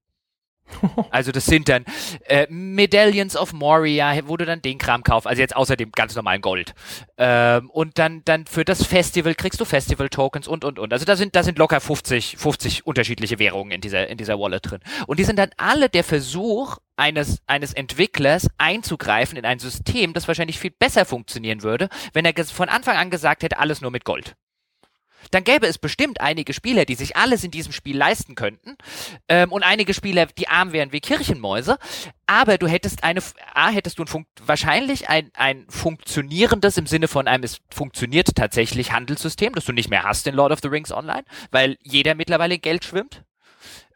Also 1.11 1.33
das 1.33 1.47
sind 1.47 1.69
dann 1.69 1.85
äh, 2.27 2.47
Medallions 2.51 3.37
of 3.37 3.53
Moria, 3.53 4.15
wo 4.27 4.37
du 4.37 4.45
dann 4.45 4.63
den 4.63 4.79
Kram 4.79 5.03
kaufst, 5.03 5.27
also 5.27 5.41
jetzt 5.41 5.57
außer 5.57 5.77
dem 5.77 5.93
ganz 5.93 6.15
normalen 6.15 6.41
Gold. 6.41 6.75
Ähm, 7.17 7.71
und 7.71 7.99
dann, 7.99 8.23
dann 8.25 8.47
für 8.47 8.65
das 8.65 8.85
Festival 8.85 9.35
kriegst 9.35 9.61
du 9.61 9.65
Festival-Tokens 9.65 10.49
und, 10.49 10.65
und, 10.65 10.79
und. 10.79 10.93
Also 10.93 11.05
da 11.05 11.17
sind, 11.17 11.37
da 11.37 11.43
sind 11.43 11.59
locker 11.59 11.81
50, 11.81 12.37
50 12.39 12.87
unterschiedliche 12.87 13.39
Währungen 13.39 13.73
in 13.73 13.81
dieser, 13.81 14.09
in 14.09 14.19
dieser 14.19 14.39
Wallet 14.39 14.71
drin. 14.71 14.81
Und 15.07 15.19
die 15.19 15.25
sind 15.25 15.39
dann 15.39 15.51
alle 15.57 15.89
der 15.89 16.05
Versuch 16.05 16.79
eines, 16.97 17.41
eines 17.47 17.73
Entwicklers 17.73 18.49
einzugreifen 18.59 19.37
in 19.39 19.45
ein 19.45 19.59
System, 19.59 20.13
das 20.13 20.29
wahrscheinlich 20.29 20.59
viel 20.59 20.71
besser 20.71 21.05
funktionieren 21.05 21.63
würde, 21.63 21.89
wenn 22.13 22.25
er 22.25 22.35
von 22.45 22.69
Anfang 22.69 22.97
an 22.97 23.11
gesagt 23.11 23.43
hätte, 23.43 23.59
alles 23.59 23.81
nur 23.81 23.91
mit 23.91 24.05
Gold 24.05 24.37
dann 25.31 25.45
gäbe 25.45 25.67
es 25.67 25.79
bestimmt 25.79 26.21
einige 26.21 26.53
Spieler, 26.53 26.85
die 26.85 26.95
sich 26.95 27.17
alles 27.17 27.45
in 27.45 27.51
diesem 27.51 27.73
Spiel 27.73 27.97
leisten 27.97 28.35
könnten 28.35 28.77
ähm, 29.29 29.53
und 29.53 29.63
einige 29.63 29.95
Spieler, 29.95 30.27
die 30.27 30.49
arm 30.49 30.73
wären 30.73 30.93
wie 30.93 31.01
Kirchenmäuse. 31.01 31.79
Aber 32.27 32.59
du 32.59 32.67
hättest 32.67 33.05
eine, 33.05 33.23
A, 33.55 33.69
hättest 33.69 33.99
du 33.99 34.05
ein 34.05 34.27
wahrscheinlich 34.45 35.09
ein, 35.09 35.31
ein 35.35 35.67
funktionierendes 35.69 36.77
im 36.77 36.87
Sinne 36.87 37.09
von 37.09 37.29
einem, 37.29 37.45
es 37.45 37.59
funktioniert 37.73 38.35
tatsächlich 38.35 38.93
Handelssystem, 38.93 39.55
das 39.55 39.65
du 39.65 39.73
nicht 39.73 39.91
mehr 39.91 40.03
hast 40.03 40.27
in 40.27 40.35
Lord 40.35 40.53
of 40.53 40.61
the 40.63 40.69
Rings 40.69 40.93
Online, 40.93 41.25
weil 41.51 41.77
jeder 41.83 42.15
mittlerweile 42.15 42.59
Geld 42.59 42.85
schwimmt. 42.85 43.25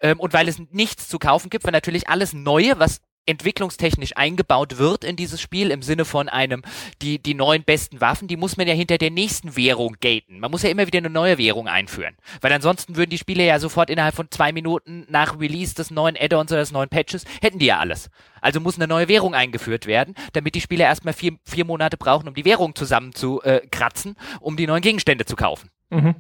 ähm, 0.00 0.18
und 0.20 0.32
weil 0.32 0.48
es 0.48 0.58
nichts 0.70 1.08
zu 1.08 1.18
kaufen 1.18 1.50
gibt, 1.50 1.64
weil 1.64 1.72
natürlich 1.72 2.08
alles 2.08 2.32
Neue, 2.32 2.78
was 2.78 3.00
entwicklungstechnisch 3.30 4.16
eingebaut 4.16 4.78
wird 4.78 5.04
in 5.04 5.16
dieses 5.16 5.40
Spiel 5.40 5.70
im 5.70 5.82
Sinne 5.82 6.04
von 6.04 6.28
einem, 6.28 6.62
die, 7.02 7.18
die 7.18 7.34
neuen 7.34 7.64
besten 7.64 8.00
Waffen, 8.00 8.28
die 8.28 8.36
muss 8.36 8.56
man 8.56 8.68
ja 8.68 8.74
hinter 8.74 8.98
der 8.98 9.10
nächsten 9.10 9.56
Währung 9.56 9.96
gaten. 10.00 10.40
Man 10.40 10.50
muss 10.50 10.62
ja 10.62 10.70
immer 10.70 10.86
wieder 10.86 10.98
eine 10.98 11.10
neue 11.10 11.38
Währung 11.38 11.68
einführen. 11.68 12.16
Weil 12.40 12.52
ansonsten 12.52 12.96
würden 12.96 13.10
die 13.10 13.18
Spiele 13.18 13.46
ja 13.46 13.58
sofort 13.58 13.90
innerhalb 13.90 14.14
von 14.14 14.30
zwei 14.30 14.52
Minuten 14.52 15.06
nach 15.08 15.38
Release 15.38 15.74
des 15.74 15.90
neuen 15.90 16.16
Add-ons 16.18 16.52
oder 16.52 16.60
des 16.60 16.72
neuen 16.72 16.88
Patches, 16.88 17.24
hätten 17.40 17.58
die 17.58 17.66
ja 17.66 17.78
alles. 17.78 18.10
Also 18.40 18.60
muss 18.60 18.76
eine 18.76 18.86
neue 18.86 19.08
Währung 19.08 19.34
eingeführt 19.34 19.86
werden, 19.86 20.14
damit 20.32 20.54
die 20.54 20.60
Spieler 20.60 20.86
erstmal 20.86 21.14
vier, 21.14 21.36
vier 21.44 21.64
Monate 21.64 21.96
brauchen, 21.96 22.28
um 22.28 22.34
die 22.34 22.44
Währung 22.44 22.74
zusammen 22.74 23.14
zu 23.14 23.42
äh, 23.42 23.60
kratzen, 23.70 24.16
um 24.40 24.56
die 24.56 24.66
neuen 24.66 24.82
Gegenstände 24.82 25.24
zu 25.24 25.36
kaufen. 25.36 25.70
Mhm. 25.90 26.14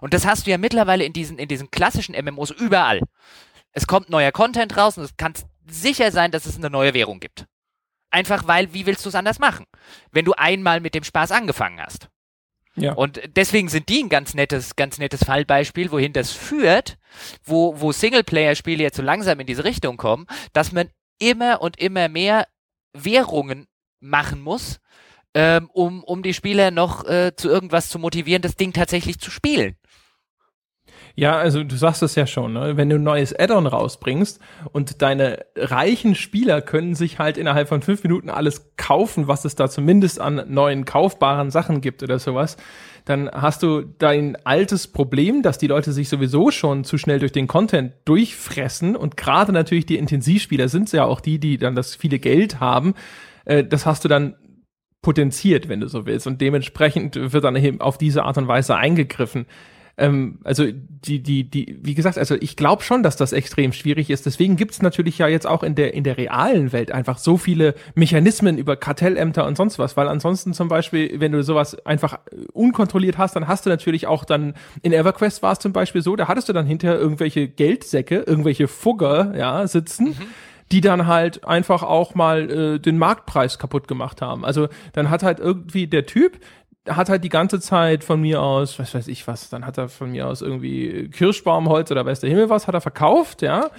Und 0.00 0.14
das 0.14 0.26
hast 0.26 0.46
du 0.46 0.50
ja 0.50 0.58
mittlerweile 0.58 1.04
in 1.04 1.12
diesen, 1.12 1.38
in 1.38 1.48
diesen 1.48 1.70
klassischen 1.70 2.14
MMOs 2.14 2.50
überall. 2.50 3.00
Es 3.72 3.86
kommt 3.86 4.08
neuer 4.08 4.32
Content 4.32 4.76
raus 4.76 4.96
und 4.96 5.04
es 5.04 5.16
kannst 5.16 5.46
sicher 5.66 6.12
sein, 6.12 6.30
dass 6.30 6.46
es 6.46 6.56
eine 6.56 6.70
neue 6.70 6.94
Währung 6.94 7.20
gibt. 7.20 7.46
Einfach 8.10 8.46
weil, 8.46 8.72
wie 8.72 8.86
willst 8.86 9.04
du 9.04 9.08
es 9.08 9.14
anders 9.14 9.38
machen? 9.38 9.66
Wenn 10.12 10.24
du 10.24 10.32
einmal 10.34 10.80
mit 10.80 10.94
dem 10.94 11.04
Spaß 11.04 11.32
angefangen 11.32 11.80
hast. 11.80 12.08
Ja. 12.76 12.92
Und 12.94 13.20
deswegen 13.36 13.68
sind 13.68 13.88
die 13.88 14.02
ein 14.02 14.08
ganz 14.08 14.34
nettes, 14.34 14.76
ganz 14.76 14.98
nettes 14.98 15.24
Fallbeispiel, 15.24 15.92
wohin 15.92 16.12
das 16.12 16.32
führt, 16.32 16.98
wo, 17.44 17.80
wo 17.80 17.92
Singleplayer-Spiele 17.92 18.82
jetzt 18.82 18.96
so 18.96 19.02
langsam 19.02 19.38
in 19.40 19.46
diese 19.46 19.64
Richtung 19.64 19.96
kommen, 19.96 20.26
dass 20.52 20.72
man 20.72 20.90
immer 21.18 21.62
und 21.62 21.78
immer 21.78 22.08
mehr 22.08 22.48
Währungen 22.92 23.66
machen 24.00 24.40
muss, 24.40 24.80
ähm, 25.34 25.70
um, 25.72 26.02
um 26.04 26.22
die 26.22 26.34
Spieler 26.34 26.70
noch 26.70 27.04
äh, 27.04 27.34
zu 27.36 27.48
irgendwas 27.48 27.88
zu 27.88 27.98
motivieren, 27.98 28.42
das 28.42 28.56
Ding 28.56 28.72
tatsächlich 28.72 29.18
zu 29.18 29.30
spielen. 29.30 29.76
Ja, 31.16 31.36
also 31.36 31.62
du 31.62 31.76
sagst 31.76 32.02
es 32.02 32.16
ja 32.16 32.26
schon, 32.26 32.54
ne? 32.54 32.76
wenn 32.76 32.90
du 32.90 32.96
ein 32.96 33.02
neues 33.04 33.38
Add-on 33.38 33.68
rausbringst 33.68 34.40
und 34.72 35.00
deine 35.00 35.44
reichen 35.56 36.16
Spieler 36.16 36.60
können 36.60 36.96
sich 36.96 37.20
halt 37.20 37.38
innerhalb 37.38 37.68
von 37.68 37.82
fünf 37.82 38.02
Minuten 38.02 38.30
alles 38.30 38.72
kaufen, 38.76 39.28
was 39.28 39.44
es 39.44 39.54
da 39.54 39.70
zumindest 39.70 40.20
an 40.20 40.44
neuen 40.48 40.84
kaufbaren 40.84 41.52
Sachen 41.52 41.80
gibt 41.80 42.02
oder 42.02 42.18
sowas, 42.18 42.56
dann 43.04 43.30
hast 43.30 43.62
du 43.62 43.82
dein 43.82 44.36
altes 44.44 44.88
Problem, 44.88 45.42
dass 45.42 45.58
die 45.58 45.68
Leute 45.68 45.92
sich 45.92 46.08
sowieso 46.08 46.50
schon 46.50 46.82
zu 46.82 46.98
schnell 46.98 47.20
durch 47.20 47.32
den 47.32 47.46
Content 47.46 47.92
durchfressen 48.06 48.96
und 48.96 49.16
gerade 49.16 49.52
natürlich 49.52 49.86
die 49.86 49.98
Intensivspieler 49.98 50.68
sind 50.68 50.90
ja 50.90 51.04
auch 51.04 51.20
die, 51.20 51.38
die 51.38 51.58
dann 51.58 51.76
das 51.76 51.94
viele 51.94 52.18
Geld 52.18 52.58
haben. 52.58 52.94
Äh, 53.44 53.62
das 53.62 53.86
hast 53.86 54.04
du 54.04 54.08
dann 54.08 54.34
potenziert, 55.00 55.68
wenn 55.68 55.80
du 55.80 55.86
so 55.86 56.06
willst. 56.06 56.26
Und 56.26 56.40
dementsprechend 56.40 57.14
wird 57.14 57.44
dann 57.44 57.54
eben 57.56 57.80
auf 57.80 57.98
diese 57.98 58.24
Art 58.24 58.38
und 58.38 58.48
Weise 58.48 58.74
eingegriffen 58.74 59.46
ähm, 59.96 60.38
also 60.44 60.64
die, 60.70 61.22
die, 61.22 61.44
die, 61.44 61.78
wie 61.82 61.94
gesagt, 61.94 62.18
also 62.18 62.34
ich 62.40 62.56
glaube 62.56 62.82
schon, 62.82 63.02
dass 63.02 63.16
das 63.16 63.32
extrem 63.32 63.72
schwierig 63.72 64.10
ist. 64.10 64.26
Deswegen 64.26 64.56
gibt 64.56 64.72
es 64.72 64.82
natürlich 64.82 65.18
ja 65.18 65.28
jetzt 65.28 65.46
auch 65.46 65.62
in 65.62 65.74
der, 65.74 65.94
in 65.94 66.02
der 66.02 66.16
realen 66.16 66.72
Welt 66.72 66.90
einfach 66.90 67.18
so 67.18 67.36
viele 67.36 67.74
Mechanismen 67.94 68.58
über 68.58 68.76
Kartellämter 68.76 69.46
und 69.46 69.56
sonst 69.56 69.78
was, 69.78 69.96
weil 69.96 70.08
ansonsten 70.08 70.52
zum 70.52 70.68
Beispiel, 70.68 71.20
wenn 71.20 71.32
du 71.32 71.42
sowas 71.42 71.76
einfach 71.86 72.18
unkontrolliert 72.52 73.18
hast, 73.18 73.36
dann 73.36 73.46
hast 73.46 73.66
du 73.66 73.70
natürlich 73.70 74.06
auch 74.06 74.24
dann, 74.24 74.54
in 74.82 74.92
EverQuest 74.92 75.42
war 75.42 75.52
es 75.52 75.58
zum 75.58 75.72
Beispiel 75.72 76.02
so, 76.02 76.16
da 76.16 76.26
hattest 76.28 76.48
du 76.48 76.52
dann 76.52 76.66
hinterher 76.66 76.98
irgendwelche 76.98 77.48
Geldsäcke, 77.48 78.24
irgendwelche 78.26 78.68
Fugger, 78.68 79.34
ja, 79.36 79.66
sitzen. 79.66 80.08
Mhm 80.08 80.26
die 80.72 80.80
dann 80.80 81.06
halt 81.06 81.44
einfach 81.44 81.82
auch 81.82 82.14
mal 82.14 82.50
äh, 82.50 82.78
den 82.80 82.98
Marktpreis 82.98 83.58
kaputt 83.58 83.86
gemacht 83.86 84.22
haben. 84.22 84.44
Also 84.44 84.68
dann 84.92 85.10
hat 85.10 85.22
halt 85.22 85.38
irgendwie 85.38 85.86
der 85.86 86.06
Typ, 86.06 86.38
hat 86.88 87.08
halt 87.08 87.24
die 87.24 87.30
ganze 87.30 87.60
Zeit 87.60 88.04
von 88.04 88.20
mir 88.20 88.42
aus, 88.42 88.78
was 88.78 88.94
weiß 88.94 89.08
ich 89.08 89.26
was, 89.26 89.48
dann 89.48 89.64
hat 89.64 89.78
er 89.78 89.88
von 89.88 90.10
mir 90.10 90.28
aus 90.28 90.42
irgendwie 90.42 91.08
Kirschbaumholz 91.08 91.90
oder 91.90 92.04
weiß 92.04 92.20
der 92.20 92.30
Himmel 92.30 92.50
was, 92.50 92.66
hat 92.66 92.74
er 92.74 92.80
verkauft, 92.80 93.42
ja. 93.42 93.70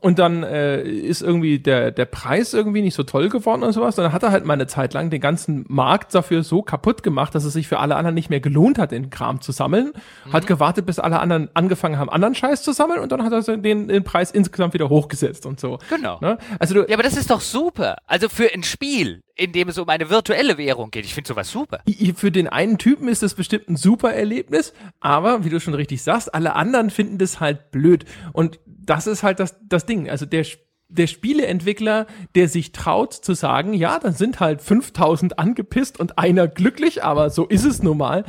Und 0.00 0.18
dann 0.18 0.42
äh, 0.42 0.82
ist 0.82 1.22
irgendwie 1.22 1.58
der, 1.58 1.90
der 1.90 2.04
Preis 2.04 2.52
irgendwie 2.52 2.82
nicht 2.82 2.94
so 2.94 3.04
toll 3.04 3.30
geworden 3.30 3.62
und 3.62 3.72
sowas. 3.72 3.96
Und 3.96 4.04
dann 4.04 4.12
hat 4.12 4.22
er 4.22 4.32
halt 4.32 4.44
mal 4.44 4.52
eine 4.52 4.66
Zeit 4.66 4.92
lang 4.92 5.08
den 5.08 5.20
ganzen 5.20 5.64
Markt 5.68 6.14
dafür 6.14 6.42
so 6.42 6.60
kaputt 6.60 7.02
gemacht, 7.02 7.34
dass 7.34 7.44
es 7.44 7.54
sich 7.54 7.68
für 7.68 7.78
alle 7.78 7.96
anderen 7.96 8.14
nicht 8.14 8.28
mehr 8.28 8.40
gelohnt 8.40 8.78
hat, 8.78 8.92
den 8.92 9.08
Kram 9.08 9.40
zu 9.40 9.52
sammeln. 9.52 9.92
Mhm. 10.26 10.32
Hat 10.32 10.46
gewartet, 10.46 10.84
bis 10.84 10.98
alle 10.98 11.20
anderen 11.20 11.48
angefangen 11.54 11.98
haben, 11.98 12.10
anderen 12.10 12.34
Scheiß 12.34 12.62
zu 12.62 12.72
sammeln 12.72 13.00
und 13.00 13.12
dann 13.12 13.22
hat 13.22 13.32
er 13.32 13.56
den, 13.56 13.88
den 13.88 14.04
Preis 14.04 14.30
insgesamt 14.30 14.74
wieder 14.74 14.90
hochgesetzt 14.90 15.46
und 15.46 15.58
so. 15.58 15.78
Genau. 15.88 16.18
Ne? 16.20 16.36
Also 16.58 16.74
du, 16.74 16.80
ja, 16.86 16.94
aber 16.94 17.02
das 17.02 17.16
ist 17.16 17.30
doch 17.30 17.40
super. 17.40 17.96
Also 18.06 18.28
für 18.28 18.52
ein 18.52 18.62
Spiel, 18.62 19.22
in 19.36 19.52
dem 19.52 19.68
es 19.68 19.78
um 19.78 19.88
eine 19.88 20.10
virtuelle 20.10 20.58
Währung 20.58 20.90
geht. 20.90 21.04
Ich 21.04 21.14
finde 21.14 21.28
sowas 21.28 21.50
super. 21.50 21.80
Für 22.14 22.30
den 22.30 22.48
einen 22.48 22.78
Typen 22.78 23.08
ist 23.08 23.22
das 23.22 23.34
bestimmt 23.34 23.68
ein 23.68 23.76
super 23.76 24.12
Erlebnis, 24.12 24.74
aber 25.00 25.44
wie 25.44 25.48
du 25.48 25.60
schon 25.60 25.74
richtig 25.74 26.02
sagst, 26.02 26.34
alle 26.34 26.54
anderen 26.54 26.90
finden 26.90 27.18
das 27.18 27.40
halt 27.40 27.70
blöd. 27.70 28.04
Und 28.32 28.60
das 28.86 29.06
ist 29.06 29.22
halt 29.22 29.40
das, 29.40 29.56
das 29.62 29.86
Ding. 29.86 30.08
Also 30.08 30.26
der, 30.26 30.44
der 30.88 31.06
Spieleentwickler, 31.06 32.06
der 32.34 32.48
sich 32.48 32.72
traut 32.72 33.12
zu 33.12 33.34
sagen, 33.34 33.74
ja, 33.74 33.98
dann 33.98 34.12
sind 34.12 34.40
halt 34.40 34.62
5000 34.62 35.38
angepisst 35.38 35.98
und 35.98 36.18
einer 36.18 36.48
glücklich, 36.48 37.02
aber 37.02 37.30
so 37.30 37.46
ist 37.46 37.64
es 37.64 37.82
nun 37.82 37.98
mal, 37.98 38.24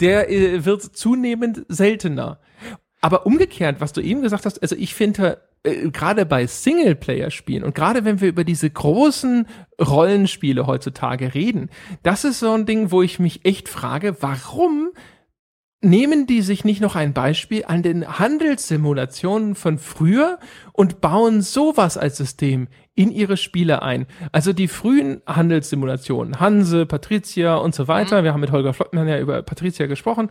der 0.00 0.30
äh, 0.30 0.64
wird 0.64 0.82
zunehmend 0.82 1.64
seltener. 1.68 2.38
Aber 3.00 3.26
umgekehrt, 3.26 3.80
was 3.80 3.92
du 3.92 4.00
eben 4.00 4.22
gesagt 4.22 4.46
hast, 4.46 4.62
also 4.62 4.76
ich 4.76 4.94
finde, 4.94 5.42
äh, 5.62 5.90
gerade 5.90 6.24
bei 6.24 6.46
Singleplayer-Spielen 6.46 7.64
und 7.64 7.74
gerade 7.74 8.04
wenn 8.04 8.20
wir 8.20 8.28
über 8.28 8.44
diese 8.44 8.70
großen 8.70 9.46
Rollenspiele 9.80 10.66
heutzutage 10.66 11.34
reden, 11.34 11.70
das 12.02 12.24
ist 12.24 12.38
so 12.38 12.52
ein 12.52 12.66
Ding, 12.66 12.90
wo 12.90 13.02
ich 13.02 13.18
mich 13.18 13.44
echt 13.44 13.68
frage, 13.68 14.16
warum 14.20 14.90
nehmen 15.84 16.26
die 16.26 16.42
sich 16.42 16.64
nicht 16.64 16.80
noch 16.80 16.96
ein 16.96 17.12
Beispiel 17.12 17.64
an 17.66 17.82
den 17.82 18.18
Handelssimulationen 18.18 19.54
von 19.54 19.78
früher 19.78 20.38
und 20.72 21.00
bauen 21.00 21.42
sowas 21.42 21.96
als 21.96 22.16
System 22.16 22.68
in 22.94 23.10
ihre 23.10 23.36
Spiele 23.36 23.82
ein. 23.82 24.06
Also 24.32 24.52
die 24.52 24.68
frühen 24.68 25.20
Handelssimulationen, 25.26 26.40
Hanse, 26.40 26.86
Patricia 26.86 27.56
und 27.56 27.74
so 27.74 27.88
weiter. 27.88 28.20
Mhm. 28.20 28.24
Wir 28.24 28.32
haben 28.32 28.40
mit 28.40 28.52
Holger 28.52 28.72
Flottmann 28.72 29.08
ja 29.08 29.18
über 29.18 29.42
Patricia 29.42 29.86
gesprochen 29.86 30.30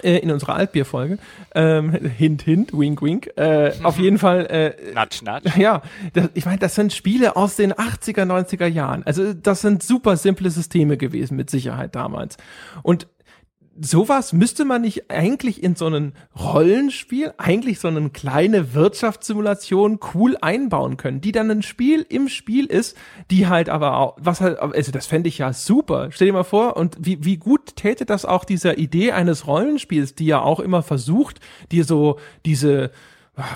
äh, 0.00 0.18
in 0.18 0.30
unserer 0.30 0.54
Altbierfolge. 0.54 1.18
Ähm, 1.54 1.90
hint, 2.16 2.42
hint, 2.42 2.72
wink, 2.72 3.02
wink. 3.02 3.30
Äh, 3.36 3.76
mhm. 3.76 3.84
Auf 3.84 3.98
jeden 3.98 4.18
Fall. 4.18 4.46
Äh, 4.46 4.92
natsch, 4.94 5.22
natsch. 5.22 5.56
Ja, 5.56 5.82
das, 6.12 6.30
ich 6.34 6.46
meine, 6.46 6.58
das 6.58 6.74
sind 6.74 6.92
Spiele 6.92 7.36
aus 7.36 7.56
den 7.56 7.72
80er, 7.72 8.24
90er 8.24 8.66
Jahren. 8.66 9.02
Also 9.04 9.32
das 9.34 9.60
sind 9.60 9.82
super 9.82 10.16
simple 10.16 10.50
Systeme 10.50 10.96
gewesen, 10.96 11.36
mit 11.36 11.50
Sicherheit 11.50 11.94
damals. 11.94 12.36
Und 12.82 13.06
sowas 13.80 14.32
müsste 14.32 14.64
man 14.64 14.82
nicht 14.82 15.10
eigentlich 15.10 15.62
in 15.62 15.76
so 15.76 15.86
ein 15.86 16.12
Rollenspiel, 16.38 17.32
eigentlich 17.38 17.80
so 17.80 17.88
eine 17.88 18.10
kleine 18.10 18.74
Wirtschaftssimulation 18.74 19.98
cool 20.14 20.36
einbauen 20.40 20.96
können, 20.96 21.20
die 21.20 21.32
dann 21.32 21.50
ein 21.50 21.62
Spiel 21.62 22.04
im 22.08 22.28
Spiel 22.28 22.66
ist, 22.66 22.96
die 23.30 23.46
halt 23.46 23.68
aber 23.68 23.96
auch, 23.96 24.16
was 24.20 24.40
halt, 24.40 24.58
also 24.58 24.92
das 24.92 25.06
fände 25.06 25.28
ich 25.28 25.38
ja 25.38 25.52
super. 25.52 26.08
Stell 26.10 26.26
dir 26.28 26.32
mal 26.32 26.44
vor, 26.44 26.76
und 26.76 26.96
wie, 27.00 27.24
wie 27.24 27.38
gut 27.38 27.76
täte 27.76 28.04
das 28.04 28.24
auch 28.24 28.44
dieser 28.44 28.78
Idee 28.78 29.12
eines 29.12 29.46
Rollenspiels, 29.46 30.14
die 30.14 30.26
ja 30.26 30.40
auch 30.40 30.60
immer 30.60 30.82
versucht, 30.82 31.40
dir 31.70 31.84
so 31.84 32.18
diese, 32.44 32.90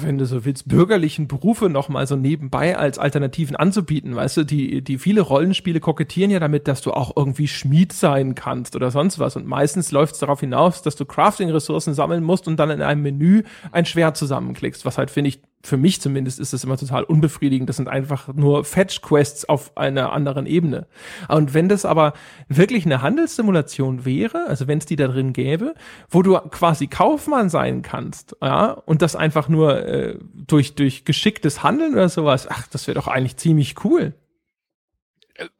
wenn 0.00 0.16
du 0.16 0.24
so 0.24 0.46
willst, 0.46 0.68
bürgerlichen 0.68 1.28
Berufe 1.28 1.68
noch 1.68 1.90
mal 1.90 2.06
so 2.06 2.16
nebenbei 2.16 2.78
als 2.78 2.98
Alternativen 2.98 3.56
anzubieten. 3.56 4.16
Weißt 4.16 4.38
du, 4.38 4.44
die, 4.44 4.82
die 4.82 4.96
viele 4.96 5.20
Rollenspiele 5.20 5.80
kokettieren 5.80 6.30
ja 6.30 6.40
damit, 6.40 6.66
dass 6.66 6.80
du 6.80 6.92
auch 6.92 7.14
irgendwie 7.14 7.46
Schmied 7.46 7.92
sein 7.92 8.34
kannst 8.34 8.74
oder 8.74 8.90
sonst 8.90 9.18
was. 9.18 9.36
Und 9.36 9.46
meistens 9.46 9.92
läuft 9.92 10.14
es 10.14 10.20
darauf 10.20 10.40
hinaus, 10.40 10.80
dass 10.80 10.96
du 10.96 11.04
Crafting-Ressourcen 11.04 11.92
sammeln 11.92 12.24
musst 12.24 12.48
und 12.48 12.56
dann 12.56 12.70
in 12.70 12.80
einem 12.80 13.02
Menü 13.02 13.42
ein 13.70 13.84
Schwert 13.84 14.16
zusammenklickst, 14.16 14.86
was 14.86 14.96
halt, 14.96 15.10
finde 15.10 15.28
ich, 15.28 15.42
für 15.62 15.76
mich 15.76 16.00
zumindest 16.00 16.38
ist 16.38 16.52
das 16.52 16.64
immer 16.64 16.76
total 16.76 17.04
unbefriedigend. 17.04 17.68
Das 17.68 17.76
sind 17.76 17.88
einfach 17.88 18.32
nur 18.32 18.64
Fetch-Quests 18.64 19.48
auf 19.48 19.76
einer 19.76 20.12
anderen 20.12 20.46
Ebene. 20.46 20.86
Und 21.28 21.54
wenn 21.54 21.68
das 21.68 21.84
aber 21.84 22.12
wirklich 22.48 22.86
eine 22.86 23.02
Handelssimulation 23.02 24.04
wäre, 24.04 24.46
also 24.46 24.68
wenn 24.68 24.78
es 24.78 24.86
die 24.86 24.96
da 24.96 25.08
drin 25.08 25.32
gäbe, 25.32 25.74
wo 26.08 26.22
du 26.22 26.38
quasi 26.38 26.86
Kaufmann 26.86 27.48
sein 27.48 27.82
kannst, 27.82 28.36
ja, 28.40 28.70
und 28.70 29.02
das 29.02 29.16
einfach 29.16 29.48
nur 29.48 29.84
äh, 29.86 30.18
durch, 30.34 30.74
durch 30.76 31.04
geschicktes 31.04 31.62
Handeln 31.62 31.94
oder 31.94 32.08
sowas, 32.08 32.46
ach, 32.48 32.68
das 32.68 32.86
wäre 32.86 32.94
doch 32.94 33.08
eigentlich 33.08 33.36
ziemlich 33.36 33.84
cool. 33.84 34.14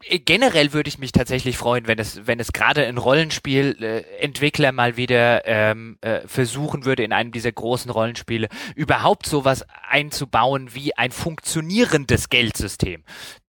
Äh, 0.04 0.18
generell 0.18 0.72
würde 0.72 0.88
ich 0.88 0.98
mich 0.98 1.12
tatsächlich 1.12 1.56
freuen, 1.56 1.86
wenn 1.86 1.98
es, 1.98 2.26
wenn 2.26 2.40
es 2.40 2.52
gerade 2.52 2.86
ein 2.86 2.98
Rollenspielentwickler 2.98 4.68
äh, 4.68 4.72
mal 4.72 4.96
wieder 4.96 5.46
ähm, 5.46 5.98
äh, 6.00 6.26
versuchen 6.26 6.84
würde, 6.84 7.04
in 7.04 7.12
einem 7.12 7.32
dieser 7.32 7.52
großen 7.52 7.90
Rollenspiele 7.90 8.48
überhaupt 8.74 9.26
sowas 9.26 9.64
einzubauen 9.88 10.74
wie 10.74 10.96
ein 10.96 11.10
funktionierendes 11.10 12.28
Geldsystem 12.28 13.04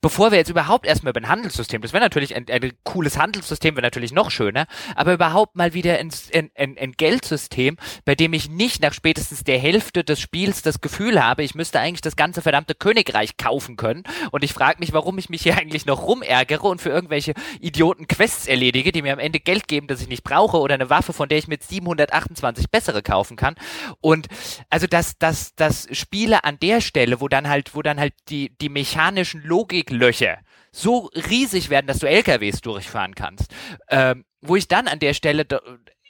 bevor 0.00 0.30
wir 0.30 0.38
jetzt 0.38 0.50
überhaupt 0.50 0.86
erstmal 0.86 1.10
über 1.10 1.20
ein 1.20 1.28
Handelssystem, 1.28 1.82
das 1.82 1.92
wäre 1.92 2.02
natürlich 2.02 2.34
ein, 2.34 2.46
ein 2.48 2.72
cooles 2.84 3.18
Handelssystem, 3.18 3.76
wäre 3.76 3.86
natürlich 3.86 4.12
noch 4.12 4.30
schöner, 4.30 4.66
aber 4.94 5.12
überhaupt 5.12 5.56
mal 5.56 5.74
wieder 5.74 5.98
ein, 5.98 6.10
ein, 6.34 6.50
ein, 6.78 6.92
Geldsystem, 6.92 7.76
bei 8.04 8.14
dem 8.14 8.32
ich 8.32 8.48
nicht 8.48 8.82
nach 8.82 8.92
spätestens 8.92 9.44
der 9.44 9.58
Hälfte 9.58 10.04
des 10.04 10.20
Spiels 10.20 10.62
das 10.62 10.80
Gefühl 10.80 11.22
habe, 11.22 11.42
ich 11.42 11.54
müsste 11.54 11.80
eigentlich 11.80 12.00
das 12.00 12.16
ganze 12.16 12.42
verdammte 12.42 12.74
Königreich 12.74 13.36
kaufen 13.36 13.76
können. 13.76 14.04
Und 14.30 14.44
ich 14.44 14.52
frage 14.52 14.80
mich, 14.80 14.92
warum 14.92 15.18
ich 15.18 15.28
mich 15.28 15.42
hier 15.42 15.56
eigentlich 15.58 15.86
noch 15.86 16.02
rumärgere 16.02 16.64
und 16.64 16.80
für 16.80 16.90
irgendwelche 16.90 17.34
Idioten 17.60 18.08
Quests 18.08 18.46
erledige, 18.46 18.92
die 18.92 19.02
mir 19.02 19.12
am 19.12 19.18
Ende 19.18 19.40
Geld 19.40 19.68
geben, 19.68 19.86
das 19.86 20.00
ich 20.00 20.08
nicht 20.08 20.24
brauche 20.24 20.58
oder 20.58 20.74
eine 20.74 20.90
Waffe, 20.90 21.12
von 21.12 21.28
der 21.28 21.38
ich 21.38 21.48
mit 21.48 21.62
728 21.62 22.70
bessere 22.70 23.02
kaufen 23.02 23.36
kann. 23.36 23.54
Und 24.00 24.28
also 24.70 24.86
dass, 24.86 25.18
dass, 25.18 25.54
dass 25.54 25.88
Spiele 25.92 26.44
an 26.44 26.58
der 26.58 26.80
Stelle, 26.80 27.20
wo 27.20 27.28
dann 27.28 27.48
halt, 27.48 27.74
wo 27.74 27.82
dann 27.82 28.00
halt 28.00 28.14
die, 28.28 28.56
die 28.60 28.68
mechanischen 28.68 29.42
Logik 29.42 29.89
Löcher 29.90 30.38
so 30.72 31.10
riesig 31.14 31.70
werden, 31.70 31.86
dass 31.86 31.98
du 31.98 32.08
LKWs 32.08 32.60
durchfahren 32.60 33.14
kannst. 33.14 33.52
Ähm, 33.88 34.24
wo 34.40 34.56
ich 34.56 34.68
dann 34.68 34.88
an 34.88 35.00
der 35.00 35.14
Stelle 35.14 35.46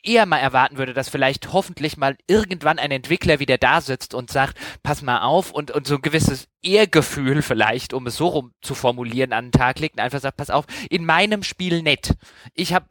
eher 0.03 0.27
mal 0.27 0.39
erwarten 0.39 0.79
würde, 0.79 0.95
dass 0.95 1.09
vielleicht 1.09 1.53
hoffentlich 1.53 1.97
mal 1.97 2.17
irgendwann 2.27 2.79
ein 2.79 2.91
Entwickler 2.91 3.39
wieder 3.39 3.59
da 3.59 3.81
sitzt 3.81 4.15
und 4.15 4.31
sagt, 4.31 4.57
pass 4.83 5.03
mal 5.03 5.23
auf 5.23 5.51
und, 5.51 5.71
und 5.71 5.87
so 5.87 5.97
ein 5.97 6.03
gewisses 6.03 6.49
Ehrgefühl 6.63 7.43
vielleicht, 7.43 7.95
um 7.95 8.07
es 8.07 8.17
so 8.17 8.29
rum 8.29 8.53
zu 8.61 8.75
formulieren, 8.75 9.33
an 9.33 9.47
den 9.47 9.53
Tag 9.53 9.79
legt 9.79 9.97
und 9.97 10.01
einfach 10.01 10.21
sagt, 10.21 10.37
pass 10.37 10.51
auf, 10.51 10.67
in 10.91 11.05
meinem 11.05 11.43
Spiel 11.43 11.83
nett. 11.83 12.15
Ich 12.55 12.75
habe 12.75 12.87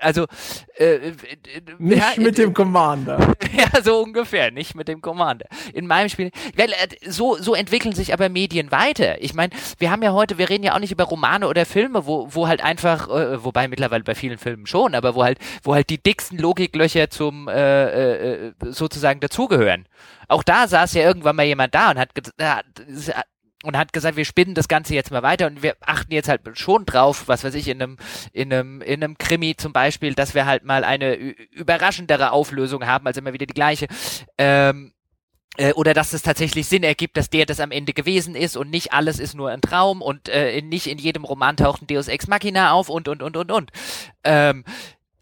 also 0.00 0.26
äh, 0.78 0.94
äh, 0.94 1.14
nicht 1.78 1.98
ja, 1.98 2.22
mit 2.22 2.38
dem 2.38 2.54
Commander. 2.54 3.34
Ja, 3.58 3.82
so 3.82 4.02
ungefähr, 4.02 4.50
nicht 4.50 4.74
mit 4.74 4.88
dem 4.88 5.00
Commander. 5.00 5.46
In 5.72 5.86
meinem 5.86 6.08
Spiel, 6.08 6.30
weil 6.54 6.70
äh, 6.70 7.10
so 7.10 7.36
so 7.36 7.54
entwickeln 7.54 7.94
sich 7.94 8.12
aber 8.12 8.28
Medien 8.28 8.70
weiter. 8.70 9.20
Ich 9.22 9.34
meine, 9.34 9.52
wir 9.78 9.90
haben 9.90 10.02
ja 10.02 10.12
heute, 10.12 10.38
wir 10.38 10.48
reden 10.48 10.64
ja 10.64 10.74
auch 10.74 10.78
nicht 10.78 10.92
über 10.92 11.04
Romane 11.04 11.48
oder 11.48 11.66
Filme, 11.66 12.06
wo 12.06 12.28
wo 12.30 12.46
halt 12.46 12.62
einfach, 12.62 13.08
äh, 13.08 13.42
wobei 13.42 13.66
mittlerweile 13.66 14.04
bei 14.04 14.14
vielen 14.14 14.38
Filmen 14.38 14.66
schon, 14.66 14.94
aber 14.94 15.14
wo 15.14 15.24
halt 15.24 15.38
wo 15.62 15.74
halt 15.74 15.90
die 15.90 16.00
dicksten 16.00 16.38
Logiklöcher 16.38 17.10
zum 17.10 17.48
äh, 17.48 18.48
äh, 18.48 18.52
sozusagen 18.60 19.20
dazugehören. 19.20 19.86
Auch 20.28 20.42
da 20.42 20.68
saß 20.68 20.94
ja 20.94 21.02
irgendwann 21.02 21.36
mal 21.36 21.46
jemand 21.46 21.74
da 21.74 21.90
und 21.90 21.98
hat, 21.98 22.10
und 23.64 23.76
hat 23.76 23.92
gesagt, 23.92 24.16
wir 24.16 24.24
spinnen 24.24 24.54
das 24.54 24.68
Ganze 24.68 24.94
jetzt 24.94 25.10
mal 25.10 25.22
weiter 25.22 25.46
und 25.46 25.62
wir 25.62 25.76
achten 25.80 26.12
jetzt 26.12 26.28
halt 26.28 26.42
schon 26.54 26.86
drauf, 26.86 27.24
was 27.26 27.42
weiß 27.42 27.54
ich, 27.54 27.68
in 27.68 27.82
einem, 27.82 27.96
in 28.32 28.52
einem, 28.52 28.80
in 28.82 29.02
einem 29.02 29.18
Krimi 29.18 29.56
zum 29.56 29.72
Beispiel, 29.72 30.14
dass 30.14 30.34
wir 30.34 30.46
halt 30.46 30.64
mal 30.64 30.84
eine 30.84 31.14
überraschendere 31.14 32.30
Auflösung 32.30 32.86
haben, 32.86 33.06
als 33.06 33.16
immer 33.16 33.32
wieder 33.32 33.46
die 33.46 33.54
gleiche. 33.54 33.88
Ähm, 34.36 34.92
äh, 35.56 35.72
oder 35.72 35.92
dass 35.92 36.12
es 36.12 36.22
tatsächlich 36.22 36.68
Sinn 36.68 36.84
ergibt, 36.84 37.16
dass 37.16 37.30
der 37.30 37.44
das 37.44 37.58
am 37.58 37.72
Ende 37.72 37.92
gewesen 37.92 38.36
ist 38.36 38.56
und 38.56 38.70
nicht 38.70 38.92
alles 38.92 39.18
ist 39.18 39.34
nur 39.34 39.50
ein 39.50 39.60
Traum 39.60 40.02
und 40.02 40.28
äh, 40.28 40.62
nicht 40.62 40.86
in 40.86 40.98
jedem 40.98 41.24
Roman 41.24 41.56
taucht 41.56 41.82
ein 41.82 41.88
Deus 41.88 42.06
Ex 42.06 42.28
Machina 42.28 42.72
auf 42.72 42.88
und 42.88 43.08
und 43.08 43.22
und 43.22 43.36
und 43.36 43.50
und. 43.50 43.70
Ähm, 44.22 44.64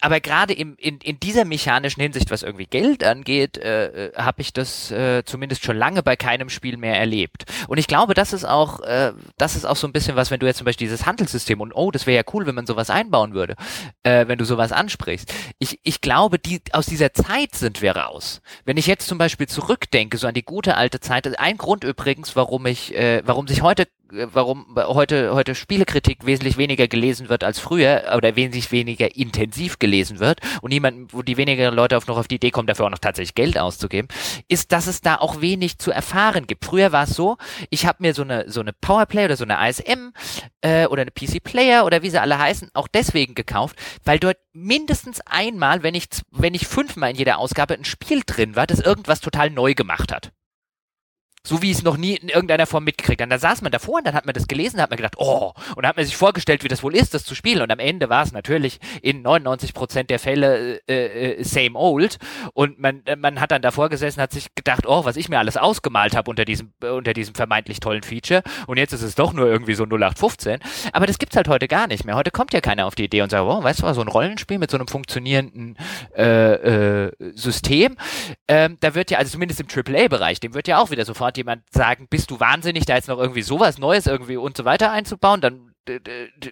aber 0.00 0.20
gerade 0.20 0.52
im, 0.52 0.76
in, 0.78 0.98
in 0.98 1.18
dieser 1.20 1.44
mechanischen 1.44 2.02
Hinsicht, 2.02 2.30
was 2.30 2.42
irgendwie 2.42 2.66
Geld 2.66 3.02
angeht, 3.02 3.56
äh, 3.58 4.08
äh 4.08 4.12
habe 4.16 4.42
ich 4.42 4.52
das 4.52 4.90
äh, 4.90 5.24
zumindest 5.24 5.64
schon 5.64 5.76
lange 5.76 6.02
bei 6.02 6.16
keinem 6.16 6.48
Spiel 6.48 6.76
mehr 6.76 6.98
erlebt. 6.98 7.44
Und 7.68 7.78
ich 7.78 7.86
glaube, 7.86 8.14
das 8.14 8.32
ist 8.32 8.44
auch, 8.44 8.80
äh, 8.80 9.12
das 9.38 9.56
ist 9.56 9.64
auch 9.64 9.76
so 9.76 9.86
ein 9.86 9.92
bisschen 9.92 10.16
was, 10.16 10.30
wenn 10.30 10.40
du 10.40 10.46
jetzt 10.46 10.58
zum 10.58 10.66
Beispiel 10.66 10.86
dieses 10.86 11.06
Handelssystem 11.06 11.60
und 11.60 11.72
oh, 11.72 11.90
das 11.90 12.06
wäre 12.06 12.16
ja 12.16 12.32
cool, 12.34 12.46
wenn 12.46 12.54
man 12.54 12.66
sowas 12.66 12.90
einbauen 12.90 13.32
würde, 13.32 13.56
äh, 14.02 14.26
wenn 14.28 14.38
du 14.38 14.44
sowas 14.44 14.72
ansprichst. 14.72 15.32
Ich, 15.58 15.80
ich 15.82 16.00
glaube, 16.00 16.38
die, 16.38 16.60
aus 16.72 16.86
dieser 16.86 17.14
Zeit 17.14 17.54
sind 17.54 17.80
wir 17.80 17.96
raus. 17.96 18.42
Wenn 18.64 18.76
ich 18.76 18.86
jetzt 18.86 19.08
zum 19.08 19.18
Beispiel 19.18 19.48
zurückdenke, 19.48 20.18
so 20.18 20.26
an 20.26 20.34
die 20.34 20.44
gute 20.44 20.76
alte 20.76 21.00
Zeit, 21.00 21.38
ein 21.38 21.56
Grund 21.56 21.84
übrigens, 21.84 22.36
warum 22.36 22.66
ich, 22.66 22.94
äh, 22.94 23.22
warum 23.24 23.48
sich 23.48 23.62
heute 23.62 23.88
warum 24.10 24.76
heute, 24.76 25.34
heute 25.34 25.54
Spielekritik 25.54 26.24
wesentlich 26.26 26.56
weniger 26.56 26.88
gelesen 26.88 27.28
wird 27.28 27.44
als 27.44 27.58
früher 27.58 28.12
oder 28.16 28.36
wesentlich 28.36 28.70
weniger 28.72 29.16
intensiv 29.16 29.78
gelesen 29.78 30.20
wird 30.20 30.40
und 30.62 30.70
niemand, 30.70 31.12
wo 31.12 31.22
die 31.22 31.36
weniger 31.36 31.70
Leute 31.70 31.96
auf 31.96 32.06
noch 32.06 32.16
auf 32.16 32.28
die 32.28 32.36
Idee 32.36 32.50
kommen, 32.50 32.66
dafür 32.66 32.86
auch 32.86 32.90
noch 32.90 32.98
tatsächlich 32.98 33.34
Geld 33.34 33.58
auszugeben, 33.58 34.08
ist, 34.48 34.72
dass 34.72 34.86
es 34.86 35.00
da 35.00 35.16
auch 35.16 35.40
wenig 35.40 35.78
zu 35.78 35.90
erfahren 35.90 36.46
gibt. 36.46 36.64
Früher 36.64 36.92
war 36.92 37.04
es 37.04 37.10
so, 37.10 37.36
ich 37.70 37.86
habe 37.86 37.98
mir 38.00 38.14
so 38.14 38.22
eine, 38.22 38.50
so 38.50 38.60
eine 38.60 38.72
Powerplay 38.72 39.24
oder 39.24 39.36
so 39.36 39.44
eine 39.44 39.68
ISM 39.68 40.12
äh, 40.60 40.86
oder 40.86 41.02
eine 41.02 41.10
PC 41.10 41.42
Player 41.42 41.84
oder 41.84 42.02
wie 42.02 42.10
sie 42.10 42.20
alle 42.20 42.38
heißen, 42.38 42.70
auch 42.74 42.88
deswegen 42.88 43.34
gekauft, 43.34 43.76
weil 44.04 44.18
dort 44.18 44.38
mindestens 44.52 45.20
einmal, 45.26 45.82
wenn 45.82 45.94
ich, 45.94 46.06
wenn 46.30 46.54
ich 46.54 46.66
fünfmal 46.66 47.10
in 47.10 47.16
jeder 47.16 47.38
Ausgabe 47.38 47.74
ein 47.74 47.84
Spiel 47.84 48.22
drin 48.24 48.56
war, 48.56 48.66
das 48.66 48.80
irgendwas 48.80 49.20
total 49.20 49.50
neu 49.50 49.74
gemacht 49.74 50.12
hat 50.12 50.32
so 51.46 51.62
wie 51.62 51.70
es 51.70 51.82
noch 51.82 51.96
nie 51.96 52.16
in 52.16 52.28
irgendeiner 52.28 52.66
Form 52.66 52.84
mitgekriegt 52.84 53.22
hat. 53.22 53.30
Da 53.30 53.38
saß 53.38 53.62
man 53.62 53.72
davor 53.72 53.98
und 53.98 54.06
dann 54.06 54.14
hat 54.14 54.26
man 54.26 54.34
das 54.34 54.48
gelesen, 54.48 54.80
hat 54.80 54.90
man 54.90 54.96
gedacht, 54.96 55.14
oh, 55.18 55.52
und 55.70 55.82
dann 55.82 55.88
hat 55.88 55.96
man 55.96 56.04
sich 56.04 56.16
vorgestellt, 56.16 56.64
wie 56.64 56.68
das 56.68 56.82
wohl 56.82 56.94
ist, 56.94 57.14
das 57.14 57.24
zu 57.24 57.34
spielen. 57.34 57.62
Und 57.62 57.70
am 57.70 57.78
Ende 57.78 58.08
war 58.08 58.22
es 58.22 58.32
natürlich 58.32 58.78
in 59.02 59.22
99 59.22 59.72
Prozent 59.74 60.10
der 60.10 60.18
Fälle 60.18 60.80
äh, 60.88 61.38
äh, 61.38 61.44
same 61.44 61.78
old. 61.78 62.18
Und 62.54 62.78
man, 62.78 63.04
äh, 63.06 63.16
man 63.16 63.40
hat 63.40 63.52
dann 63.52 63.62
davor 63.62 63.88
gesessen, 63.88 64.20
hat 64.20 64.32
sich 64.32 64.54
gedacht, 64.54 64.86
oh, 64.86 65.04
was 65.04 65.16
ich 65.16 65.28
mir 65.28 65.38
alles 65.38 65.56
ausgemalt 65.56 66.16
habe 66.16 66.30
unter 66.30 66.44
diesem, 66.44 66.72
äh, 66.82 66.88
unter 66.88 67.12
diesem 67.12 67.34
vermeintlich 67.34 67.80
tollen 67.80 68.02
Feature. 68.02 68.42
Und 68.66 68.78
jetzt 68.78 68.92
ist 68.92 69.02
es 69.02 69.14
doch 69.14 69.32
nur 69.32 69.46
irgendwie 69.46 69.74
so 69.74 69.84
0815. 69.84 70.58
Aber 70.92 71.06
das 71.06 71.18
gibt's 71.18 71.36
halt 71.36 71.48
heute 71.48 71.68
gar 71.68 71.86
nicht 71.86 72.04
mehr. 72.04 72.16
Heute 72.16 72.30
kommt 72.30 72.52
ja 72.52 72.60
keiner 72.60 72.86
auf 72.86 72.94
die 72.94 73.04
Idee 73.04 73.22
und 73.22 73.30
sagt, 73.30 73.44
oh, 73.44 73.62
weißt 73.62 73.82
du 73.82 73.94
so 73.94 74.00
ein 74.00 74.08
Rollenspiel 74.08 74.58
mit 74.58 74.70
so 74.70 74.76
einem 74.76 74.88
funktionierenden 74.88 75.76
äh, 76.16 77.04
äh, 77.06 77.12
System, 77.34 77.96
ähm, 78.48 78.78
da 78.80 78.94
wird 78.94 79.10
ja, 79.10 79.18
also 79.18 79.32
zumindest 79.32 79.60
im 79.60 79.66
AAA-Bereich, 79.68 80.40
dem 80.40 80.54
wird 80.54 80.68
ja 80.68 80.78
auch 80.78 80.90
wieder 80.90 81.04
sofort 81.04 81.35
jemand 81.36 81.62
sagen, 81.70 82.06
bist 82.08 82.30
du 82.30 82.40
wahnsinnig, 82.40 82.84
da 82.84 82.94
jetzt 82.94 83.08
noch 83.08 83.18
irgendwie 83.18 83.42
sowas 83.42 83.78
Neues 83.78 84.06
irgendwie 84.06 84.36
und 84.36 84.56
so 84.56 84.64
weiter 84.64 84.90
einzubauen, 84.90 85.40
dann 85.40 85.72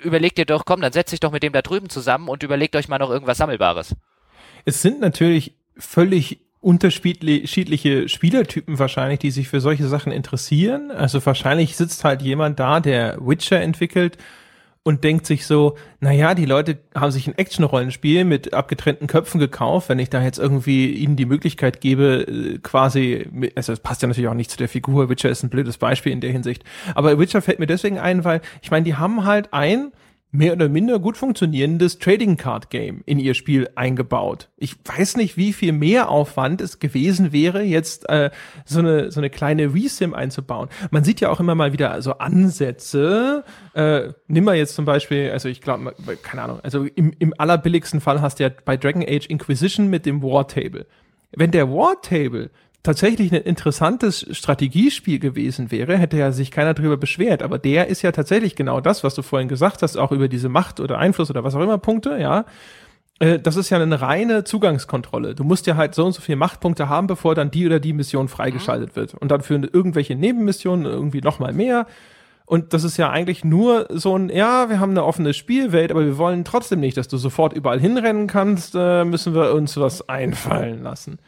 überlegt 0.02 0.38
ihr 0.38 0.44
doch, 0.44 0.64
komm, 0.64 0.80
dann 0.80 0.92
setzt 0.92 1.12
dich 1.12 1.20
doch 1.20 1.32
mit 1.32 1.42
dem 1.42 1.52
da 1.52 1.62
drüben 1.62 1.88
zusammen 1.88 2.28
und 2.28 2.42
überlegt 2.42 2.76
euch 2.76 2.88
mal 2.88 2.98
noch 2.98 3.10
irgendwas 3.10 3.38
Sammelbares. 3.38 3.96
Es 4.64 4.80
sind 4.80 5.00
natürlich 5.00 5.54
völlig 5.76 6.40
unterschiedliche 6.60 8.08
Spielertypen 8.08 8.78
wahrscheinlich, 8.78 9.18
die 9.18 9.30
sich 9.30 9.48
für 9.48 9.60
solche 9.60 9.86
Sachen 9.86 10.12
interessieren. 10.12 10.90
Also 10.90 11.24
wahrscheinlich 11.26 11.76
sitzt 11.76 12.04
halt 12.04 12.22
jemand 12.22 12.58
da, 12.58 12.80
der 12.80 13.18
Witcher 13.20 13.60
entwickelt 13.60 14.16
und 14.84 15.02
denkt 15.02 15.26
sich 15.26 15.46
so, 15.46 15.76
naja, 16.00 16.34
die 16.34 16.44
Leute 16.44 16.78
haben 16.94 17.10
sich 17.10 17.26
ein 17.26 17.36
Action-Rollenspiel 17.36 18.24
mit 18.24 18.52
abgetrennten 18.52 19.06
Köpfen 19.06 19.40
gekauft, 19.40 19.88
wenn 19.88 19.98
ich 19.98 20.10
da 20.10 20.22
jetzt 20.22 20.38
irgendwie 20.38 20.92
ihnen 20.92 21.16
die 21.16 21.24
Möglichkeit 21.24 21.80
gebe, 21.80 22.26
äh, 22.28 22.58
quasi, 22.58 23.26
also 23.56 23.72
es 23.72 23.80
passt 23.80 24.02
ja 24.02 24.08
natürlich 24.08 24.28
auch 24.28 24.34
nicht 24.34 24.50
zu 24.50 24.58
der 24.58 24.68
Figur, 24.68 25.08
Witcher 25.08 25.30
ist 25.30 25.42
ein 25.42 25.48
blödes 25.48 25.78
Beispiel 25.78 26.12
in 26.12 26.20
der 26.20 26.30
Hinsicht, 26.30 26.64
aber 26.94 27.18
Witcher 27.18 27.40
fällt 27.40 27.58
mir 27.58 27.66
deswegen 27.66 27.98
ein, 27.98 28.24
weil, 28.24 28.42
ich 28.60 28.70
meine, 28.70 28.84
die 28.84 28.94
haben 28.94 29.24
halt 29.24 29.54
ein 29.54 29.90
mehr 30.34 30.52
oder 30.52 30.68
minder 30.68 30.98
gut 30.98 31.16
funktionierendes 31.16 31.98
Trading 31.98 32.36
Card 32.36 32.68
Game 32.68 33.02
in 33.06 33.20
ihr 33.20 33.34
Spiel 33.34 33.70
eingebaut. 33.76 34.50
Ich 34.56 34.76
weiß 34.84 35.16
nicht, 35.16 35.36
wie 35.36 35.52
viel 35.52 35.72
mehr 35.72 36.08
Aufwand 36.08 36.60
es 36.60 36.80
gewesen 36.80 37.32
wäre, 37.32 37.62
jetzt 37.62 38.08
äh, 38.08 38.30
so 38.64 38.80
eine 38.80 39.12
so 39.12 39.20
eine 39.20 39.30
kleine 39.30 39.72
Resim 39.72 40.12
einzubauen. 40.12 40.68
Man 40.90 41.04
sieht 41.04 41.20
ja 41.20 41.30
auch 41.30 41.38
immer 41.38 41.54
mal 41.54 41.72
wieder 41.72 42.02
so 42.02 42.18
Ansätze. 42.18 43.44
Äh, 43.74 44.12
nimm 44.26 44.44
mal 44.44 44.56
jetzt 44.56 44.74
zum 44.74 44.84
Beispiel, 44.84 45.30
also 45.30 45.48
ich 45.48 45.60
glaube, 45.60 45.94
keine 46.22 46.42
Ahnung, 46.42 46.60
also 46.62 46.84
im, 46.84 47.12
im 47.18 47.32
allerbilligsten 47.38 48.00
Fall 48.00 48.20
hast 48.20 48.40
du 48.40 48.44
ja 48.44 48.50
bei 48.64 48.76
Dragon 48.76 49.04
Age 49.06 49.26
Inquisition 49.26 49.88
mit 49.88 50.04
dem 50.04 50.22
War 50.22 50.48
Table. 50.48 50.86
Wenn 51.36 51.52
der 51.52 51.70
War 51.70 52.00
Table 52.02 52.50
tatsächlich 52.84 53.32
ein 53.32 53.40
interessantes 53.40 54.26
Strategiespiel 54.30 55.18
gewesen 55.18 55.72
wäre, 55.72 55.96
hätte 55.96 56.18
ja 56.18 56.30
sich 56.30 56.52
keiner 56.52 56.74
darüber 56.74 56.96
beschwert. 56.96 57.42
Aber 57.42 57.58
der 57.58 57.88
ist 57.88 58.02
ja 58.02 58.12
tatsächlich 58.12 58.54
genau 58.54 58.80
das, 58.80 59.02
was 59.02 59.14
du 59.14 59.22
vorhin 59.22 59.48
gesagt 59.48 59.82
hast, 59.82 59.96
auch 59.96 60.12
über 60.12 60.28
diese 60.28 60.48
Macht 60.48 60.78
oder 60.78 60.98
Einfluss 60.98 61.30
oder 61.30 61.42
was 61.42 61.56
auch 61.56 61.60
immer 61.60 61.78
Punkte, 61.78 62.18
ja. 62.20 62.44
Äh, 63.18 63.38
das 63.40 63.56
ist 63.56 63.70
ja 63.70 63.78
eine 63.80 64.00
reine 64.00 64.44
Zugangskontrolle. 64.44 65.34
Du 65.34 65.44
musst 65.44 65.66
ja 65.66 65.76
halt 65.76 65.94
so 65.94 66.04
und 66.04 66.12
so 66.12 66.20
viele 66.20 66.36
Machtpunkte 66.36 66.88
haben, 66.88 67.06
bevor 67.06 67.34
dann 67.34 67.50
die 67.50 67.66
oder 67.66 67.80
die 67.80 67.94
Mission 67.94 68.28
freigeschaltet 68.28 68.90
mhm. 68.90 68.96
wird. 68.96 69.14
Und 69.14 69.30
dann 69.30 69.40
für 69.40 69.54
irgendwelche 69.54 70.14
Nebenmissionen 70.14 70.84
irgendwie 70.84 71.22
nochmal 71.22 71.54
mehr. 71.54 71.86
Und 72.46 72.74
das 72.74 72.84
ist 72.84 72.98
ja 72.98 73.08
eigentlich 73.08 73.44
nur 73.44 73.86
so 73.90 74.18
ein, 74.18 74.28
ja, 74.28 74.68
wir 74.68 74.78
haben 74.78 74.90
eine 74.90 75.04
offene 75.04 75.32
Spielwelt, 75.32 75.90
aber 75.90 76.04
wir 76.04 76.18
wollen 76.18 76.44
trotzdem 76.44 76.80
nicht, 76.80 76.98
dass 76.98 77.08
du 77.08 77.16
sofort 77.16 77.54
überall 77.54 77.80
hinrennen 77.80 78.26
kannst, 78.26 78.74
äh, 78.76 79.06
müssen 79.06 79.34
wir 79.34 79.54
uns 79.54 79.78
was 79.78 80.06
einfallen 80.10 80.82
lassen. 80.82 81.18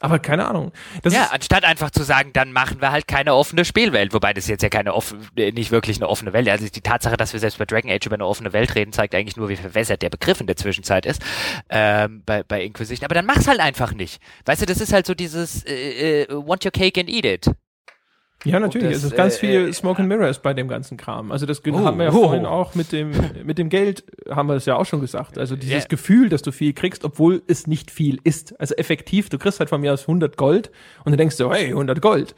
Aber 0.00 0.20
keine 0.20 0.46
Ahnung. 0.46 0.72
Das 1.02 1.12
ja, 1.12 1.30
anstatt 1.32 1.64
einfach 1.64 1.90
zu 1.90 2.04
sagen, 2.04 2.32
dann 2.32 2.52
machen 2.52 2.80
wir 2.80 2.92
halt 2.92 3.08
keine 3.08 3.34
offene 3.34 3.64
Spielwelt, 3.64 4.14
wobei 4.14 4.32
das 4.32 4.46
jetzt 4.46 4.62
ja 4.62 4.68
keine 4.68 4.94
offene, 4.94 5.22
nicht 5.52 5.72
wirklich 5.72 5.96
eine 5.96 6.08
offene 6.08 6.32
Welt. 6.32 6.48
Also 6.48 6.68
die 6.68 6.80
Tatsache, 6.80 7.16
dass 7.16 7.32
wir 7.32 7.40
selbst 7.40 7.58
bei 7.58 7.64
Dragon 7.64 7.90
Age 7.90 8.06
über 8.06 8.14
eine 8.14 8.26
offene 8.26 8.52
Welt 8.52 8.76
reden, 8.76 8.92
zeigt 8.92 9.14
eigentlich 9.14 9.36
nur, 9.36 9.48
wie 9.48 9.56
verwässert 9.56 10.02
der 10.02 10.10
Begriff 10.10 10.40
in 10.40 10.46
der 10.46 10.56
Zwischenzeit 10.56 11.04
ist 11.04 11.20
ähm, 11.68 12.22
bei, 12.24 12.44
bei 12.44 12.62
Inquisition. 12.62 13.06
Aber 13.06 13.14
dann 13.14 13.26
mach's 13.26 13.48
halt 13.48 13.58
einfach 13.58 13.92
nicht. 13.92 14.22
Weißt 14.44 14.62
du, 14.62 14.66
das 14.66 14.80
ist 14.80 14.92
halt 14.92 15.06
so 15.06 15.14
dieses 15.14 15.64
äh, 15.64 16.22
äh, 16.22 16.26
want 16.30 16.64
your 16.64 16.70
cake 16.70 17.00
and 17.00 17.10
eat 17.10 17.24
it. 17.24 17.50
Ja, 18.44 18.60
natürlich. 18.60 18.88
Das, 18.88 18.98
es 18.98 19.04
ist 19.04 19.16
ganz 19.16 19.36
äh, 19.36 19.38
viel 19.38 19.68
äh, 19.68 19.72
Smoke 19.72 20.00
and 20.00 20.08
Mirrors 20.08 20.38
bei 20.38 20.54
dem 20.54 20.68
ganzen 20.68 20.96
Kram. 20.96 21.32
Also 21.32 21.44
das 21.44 21.60
oh, 21.66 21.78
haben 21.80 21.98
wir 21.98 22.06
ja 22.06 22.12
oh. 22.12 22.22
vorhin 22.24 22.46
auch 22.46 22.74
mit 22.74 22.92
dem, 22.92 23.10
mit 23.44 23.58
dem 23.58 23.68
Geld, 23.68 24.04
haben 24.30 24.48
wir 24.48 24.54
es 24.54 24.66
ja 24.66 24.76
auch 24.76 24.86
schon 24.86 25.00
gesagt. 25.00 25.38
Also 25.38 25.56
dieses 25.56 25.74
yeah. 25.74 25.88
Gefühl, 25.88 26.28
dass 26.28 26.42
du 26.42 26.52
viel 26.52 26.72
kriegst, 26.72 27.04
obwohl 27.04 27.42
es 27.48 27.66
nicht 27.66 27.90
viel 27.90 28.20
ist. 28.22 28.58
Also 28.60 28.74
effektiv, 28.76 29.28
du 29.28 29.38
kriegst 29.38 29.58
halt 29.58 29.70
von 29.70 29.80
mir 29.80 29.92
aus 29.92 30.02
100 30.02 30.36
Gold 30.36 30.70
und 31.04 31.12
du 31.12 31.16
denkst 31.16 31.34
so, 31.34 31.52
hey, 31.52 31.68
100 31.68 32.00
Gold. 32.00 32.34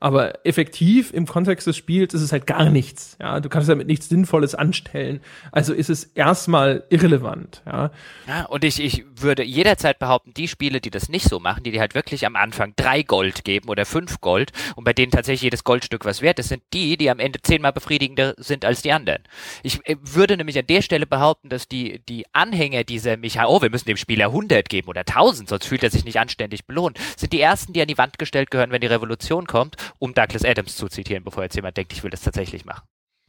Aber 0.00 0.46
effektiv 0.46 1.12
im 1.12 1.26
Kontext 1.26 1.66
des 1.66 1.76
Spiels 1.76 2.14
ist 2.14 2.22
es 2.22 2.32
halt 2.32 2.46
gar 2.46 2.70
nichts. 2.70 3.16
Ja, 3.20 3.38
du 3.38 3.50
kannst 3.50 3.68
damit 3.68 3.86
nichts 3.86 4.08
Sinnvolles 4.08 4.54
anstellen. 4.54 5.20
Also 5.52 5.74
ist 5.74 5.90
es 5.90 6.04
erstmal 6.04 6.84
irrelevant. 6.88 7.62
Ja, 7.66 7.90
ja 8.26 8.46
und 8.46 8.64
ich, 8.64 8.80
ich 8.80 9.04
würde 9.14 9.44
jederzeit 9.44 9.98
behaupten, 9.98 10.32
die 10.34 10.48
Spiele, 10.48 10.80
die 10.80 10.90
das 10.90 11.10
nicht 11.10 11.28
so 11.28 11.38
machen, 11.38 11.62
die 11.64 11.70
dir 11.70 11.80
halt 11.80 11.94
wirklich 11.94 12.24
am 12.24 12.34
Anfang 12.34 12.72
drei 12.76 13.02
Gold 13.02 13.44
geben 13.44 13.68
oder 13.68 13.84
fünf 13.84 14.22
Gold 14.22 14.52
und 14.74 14.84
bei 14.84 14.94
denen 14.94 15.12
tatsächlich 15.12 15.42
jedes 15.42 15.64
Goldstück 15.64 16.06
was 16.06 16.22
wert 16.22 16.38
ist, 16.38 16.48
sind 16.48 16.62
die, 16.72 16.96
die 16.96 17.10
am 17.10 17.18
Ende 17.18 17.42
zehnmal 17.42 17.72
befriedigender 17.72 18.34
sind 18.38 18.64
als 18.64 18.80
die 18.80 18.92
anderen. 18.92 19.22
Ich 19.62 19.86
äh, 19.86 19.96
würde 20.00 20.38
nämlich 20.38 20.58
an 20.58 20.66
der 20.66 20.80
Stelle 20.80 21.06
behaupten, 21.06 21.50
dass 21.50 21.68
die, 21.68 22.00
die 22.08 22.24
Anhänger 22.32 22.84
dieser 22.84 23.18
Michael, 23.18 23.48
oh, 23.48 23.60
wir 23.60 23.70
müssen 23.70 23.86
dem 23.86 23.98
Spieler 23.98 24.26
100 24.26 24.68
geben 24.70 24.88
oder 24.88 25.00
1000, 25.00 25.50
sonst 25.50 25.66
fühlt 25.66 25.82
er 25.82 25.90
sich 25.90 26.06
nicht 26.06 26.18
anständig 26.18 26.64
belohnt, 26.64 26.98
sind 27.18 27.34
die 27.34 27.40
ersten, 27.40 27.74
die 27.74 27.82
an 27.82 27.88
die 27.88 27.98
Wand 27.98 28.18
gestellt 28.18 28.50
gehören, 28.50 28.70
wenn 28.70 28.80
die 28.80 28.86
Revolution 28.86 29.46
kommt, 29.46 29.76
um 29.98 30.14
Douglas 30.14 30.44
Adams 30.44 30.76
zu 30.76 30.88
zitieren, 30.88 31.24
bevor 31.24 31.42
jetzt 31.42 31.56
jemand 31.56 31.76
denkt, 31.76 31.92
ich 31.92 32.02
will 32.02 32.10
das 32.10 32.22
tatsächlich 32.22 32.64
machen. 32.64 32.86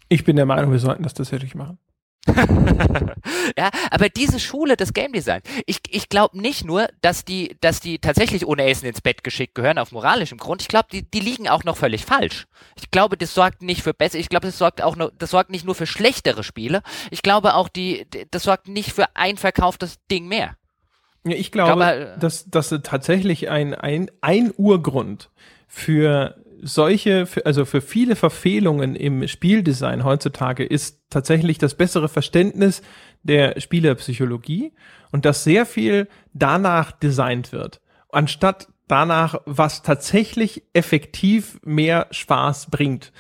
Ich 0.10 0.24
bin 0.24 0.36
der 0.36 0.46
Meinung, 0.46 0.72
wir 0.72 0.80
sollten 0.80 1.04
das 1.04 1.14
tatsächlich 1.14 1.56
machen. 1.56 1.78
ja, 3.58 3.72
aber 3.90 4.10
diese 4.10 4.40
Schule 4.40 4.78
des 4.78 4.94
Game 4.94 5.12
Design, 5.12 5.42
ich, 5.66 5.80
ich 5.90 6.08
glaube 6.08 6.40
nicht 6.40 6.66
nur, 6.66 6.88
dass 7.02 7.26
die, 7.26 7.58
dass 7.62 7.80
die 7.80 7.98
tatsächlich 7.98 8.46
ohne 8.46 8.70
Essen 8.70 8.86
ins 8.86 9.02
Bett 9.02 9.24
geschickt 9.24 9.56
gehören 9.56 9.80
auf 9.80 9.92
moralischem 9.92 10.38
Grund. 10.38 10.62
Ich 10.62 10.68
glaube, 10.68 10.88
die, 10.92 11.10
die 11.10 11.20
liegen 11.20 11.50
auch 11.50 11.64
noch 11.64 11.78
völlig 11.78 12.06
falsch. 12.06 12.46
Ich 12.76 12.92
glaube, 12.92 13.18
das 13.18 13.34
sorgt 13.34 13.64
nicht 13.64 13.82
für 13.82 13.96
besser, 13.96 14.20
ich 14.20 14.30
glaube, 14.30 14.46
das 14.46 14.58
sorgt 14.60 14.84
auch 14.84 14.96
nur, 14.96 15.12
das 15.18 15.32
sorgt 15.32 15.50
nicht 15.50 15.66
nur 15.66 15.74
für 15.74 15.88
schlechtere 15.88 16.44
Spiele. 16.44 16.84
Ich 17.10 17.24
glaube 17.24 17.56
auch, 17.56 17.70
die, 17.70 18.06
das 18.30 18.44
sorgt 18.44 18.68
nicht 18.68 18.94
für 18.94 19.16
ein 19.16 19.38
verkauftes 19.38 19.98
Ding 20.12 20.28
mehr. 20.28 20.56
Ja, 21.24 21.36
ich 21.36 21.52
glaube, 21.52 21.74
glaube 21.74 22.18
dass, 22.20 22.50
dass 22.50 22.70
tatsächlich 22.84 23.50
ein, 23.50 23.74
ein, 23.74 24.12
ein 24.22 24.52
Urgrund 24.58 25.30
für 25.68 26.41
solche, 26.62 27.28
also 27.46 27.66
für 27.66 27.82
viele 27.82 28.16
Verfehlungen 28.16 28.96
im 28.96 29.28
Spieldesign 29.28 30.04
heutzutage 30.04 30.64
ist 30.64 31.02
tatsächlich 31.10 31.58
das 31.58 31.76
bessere 31.76 32.08
Verständnis 32.08 32.82
der 33.24 33.60
Spielerpsychologie 33.60 34.72
und 35.12 35.26
dass 35.26 35.44
sehr 35.44 35.66
viel 35.66 36.08
danach 36.34 36.92
designt 36.92 37.52
wird, 37.52 37.82
anstatt 38.12 38.68
danach, 38.88 39.42
was 39.46 39.84
tatsächlich 39.84 40.64
effektiv 40.74 41.60
mehr 41.64 42.08
Spaß 42.12 42.70
bringt. 42.70 43.12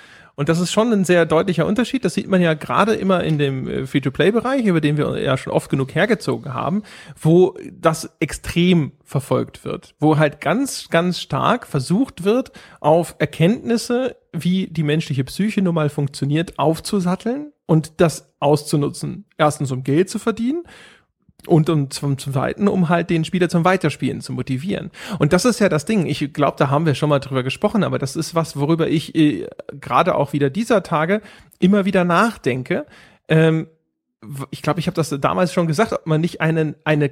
Und 0.42 0.50
das 0.50 0.60
ist 0.60 0.72
schon 0.72 0.92
ein 0.92 1.06
sehr 1.06 1.28
deutlicher 1.28 1.68
Unterschied. 1.68 2.04
Das 2.04 2.16
sieht 2.16 2.28
man 2.28 2.42
ja 2.42 2.56
gerade 2.56 2.96
immer 2.96 3.24
in 3.24 3.38
dem 3.38 3.68
äh, 3.68 3.86
Free-to-Play-Bereich, 3.86 4.66
über 4.66 4.82
den 4.82 4.98
wir 4.98 5.22
ja 5.22 5.38
schon 5.38 5.54
oft 5.54 5.70
genug 5.70 5.94
hergezogen 5.94 6.52
haben, 6.52 6.82
wo 7.16 7.56
das 7.72 8.10
extrem 8.20 8.94
verfolgt 9.04 9.64
wird, 9.66 9.94
wo 10.00 10.18
halt 10.18 10.42
ganz, 10.42 10.89
ganz 10.89 11.20
stark 11.20 11.68
versucht 11.68 12.24
wird, 12.24 12.54
auf 12.80 13.14
Erkenntnisse, 13.20 14.16
wie 14.34 14.66
die 14.66 14.82
menschliche 14.82 15.24
Psyche 15.26 15.62
nun 15.62 15.76
mal 15.76 15.89
funktioniert, 15.89 16.58
aufzusatteln 16.58 17.52
und 17.68 18.02
das 18.02 18.34
auszunutzen. 18.39 19.26
Erstens, 19.38 19.72
um 19.72 19.84
Geld 19.84 20.10
zu 20.10 20.18
verdienen 20.18 20.64
und 21.48 21.70
um, 21.70 21.89
zum 21.89 22.18
Zweiten, 22.18 22.68
um 22.68 22.89
halt 22.89 23.10
den 23.10 23.26
Spieler 23.26 23.50
zum 23.50 23.66
Weiterspielen 23.66 24.22
zu 24.22 24.34
motivieren. 24.34 24.92
Und 25.20 25.34
das 25.34 25.46
ist 25.46 25.60
ja 25.60 25.70
das 25.70 25.86
Ding. 25.86 26.06
Ich 26.06 26.34
glaube, 26.34 26.56
da 26.58 26.70
haben 26.70 26.86
wir 26.86 26.96
schon 26.96 27.10
mal 27.10 27.20
drüber 27.20 27.44
gesprochen, 27.44 27.84
aber 27.84 28.00
das 28.00 28.16
ist 28.16 28.36
was, 28.36 28.56
worüber 28.58 28.88
ich 28.88 29.16
äh, 29.16 29.48
gerade 29.80 30.16
auch 30.16 30.34
wieder 30.34 30.50
dieser 30.50 30.84
Tage 30.84 31.22
immer 31.60 31.86
wieder 31.86 32.04
nachdenke. 32.04 32.86
Ähm, 33.28 33.68
ich 34.52 34.62
glaube, 34.62 34.80
ich 34.80 34.88
habe 34.88 34.96
das 34.96 35.10
damals 35.20 35.54
schon 35.54 35.68
gesagt, 35.68 35.94
ob 35.94 36.06
man 36.06 36.22
nicht 36.22 36.42
einen, 36.42 36.76
eine 36.84 37.12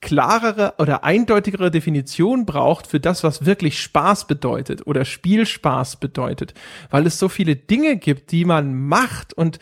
klarere 0.00 0.74
oder 0.78 1.02
eindeutigere 1.02 1.70
Definition 1.70 2.46
braucht 2.46 2.86
für 2.86 3.00
das, 3.00 3.24
was 3.24 3.44
wirklich 3.44 3.80
Spaß 3.80 4.26
bedeutet 4.26 4.86
oder 4.86 5.04
Spielspaß 5.04 5.96
bedeutet, 5.96 6.54
weil 6.90 7.06
es 7.06 7.18
so 7.18 7.28
viele 7.28 7.56
Dinge 7.56 7.96
gibt, 7.96 8.30
die 8.30 8.44
man 8.44 8.74
macht 8.86 9.34
und 9.34 9.58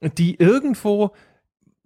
die 0.00 0.36
irgendwo 0.38 1.12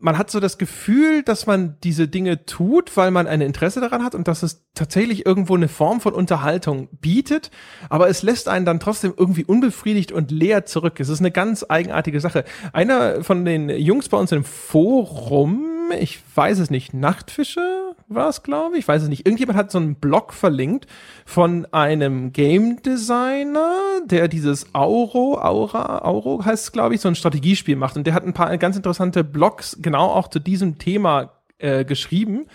man 0.02 0.18
hat 0.18 0.30
so 0.30 0.40
das 0.40 0.58
Gefühl, 0.58 1.22
dass 1.22 1.46
man 1.46 1.76
diese 1.84 2.08
Dinge 2.08 2.44
tut, 2.44 2.96
weil 2.96 3.12
man 3.12 3.28
ein 3.28 3.40
Interesse 3.40 3.80
daran 3.80 4.02
hat 4.02 4.16
und 4.16 4.26
dass 4.26 4.42
es 4.42 4.64
tatsächlich 4.74 5.24
irgendwo 5.24 5.54
eine 5.54 5.68
Form 5.68 6.00
von 6.00 6.12
Unterhaltung 6.12 6.88
bietet, 7.00 7.52
aber 7.88 8.08
es 8.08 8.22
lässt 8.22 8.48
einen 8.48 8.66
dann 8.66 8.80
trotzdem 8.80 9.14
irgendwie 9.16 9.44
unbefriedigt 9.44 10.10
und 10.10 10.32
leer 10.32 10.66
zurück. 10.66 10.98
Es 10.98 11.08
ist 11.08 11.20
eine 11.20 11.30
ganz 11.30 11.64
eigenartige 11.68 12.20
Sache. 12.20 12.44
Einer 12.72 13.22
von 13.22 13.44
den 13.44 13.68
Jungs 13.68 14.08
bei 14.08 14.18
uns 14.18 14.32
im 14.32 14.42
Forum, 14.42 15.81
ich 16.00 16.20
weiß 16.34 16.58
es 16.58 16.70
nicht, 16.70 16.94
Nachtfische, 16.94 17.94
war 18.08 18.28
es, 18.28 18.42
glaube 18.42 18.76
ich. 18.76 18.80
Ich 18.80 18.88
weiß 18.88 19.02
es 19.02 19.08
nicht. 19.08 19.26
Irgendjemand 19.26 19.58
hat 19.58 19.70
so 19.70 19.78
einen 19.78 19.94
Blog 19.94 20.32
verlinkt 20.32 20.86
von 21.24 21.66
einem 21.72 22.32
Game 22.32 22.82
Designer, 22.82 24.00
der 24.04 24.28
dieses 24.28 24.74
Auro, 24.74 25.38
Aura, 25.40 26.02
Auro 26.02 26.44
heißt 26.44 26.64
es, 26.64 26.72
glaube 26.72 26.94
ich, 26.94 27.00
so 27.00 27.08
ein 27.08 27.14
Strategiespiel 27.14 27.76
macht. 27.76 27.96
Und 27.96 28.06
der 28.06 28.14
hat 28.14 28.24
ein 28.24 28.32
paar 28.34 28.56
ganz 28.58 28.76
interessante 28.76 29.24
Blogs 29.24 29.78
genau 29.80 30.06
auch 30.06 30.28
zu 30.28 30.38
diesem 30.38 30.78
Thema 30.78 31.32
äh, 31.58 31.84
geschrieben, 31.84 32.46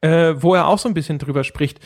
äh, 0.00 0.34
wo 0.38 0.54
er 0.54 0.68
auch 0.68 0.78
so 0.78 0.88
ein 0.88 0.94
bisschen 0.94 1.18
drüber 1.18 1.44
spricht 1.44 1.80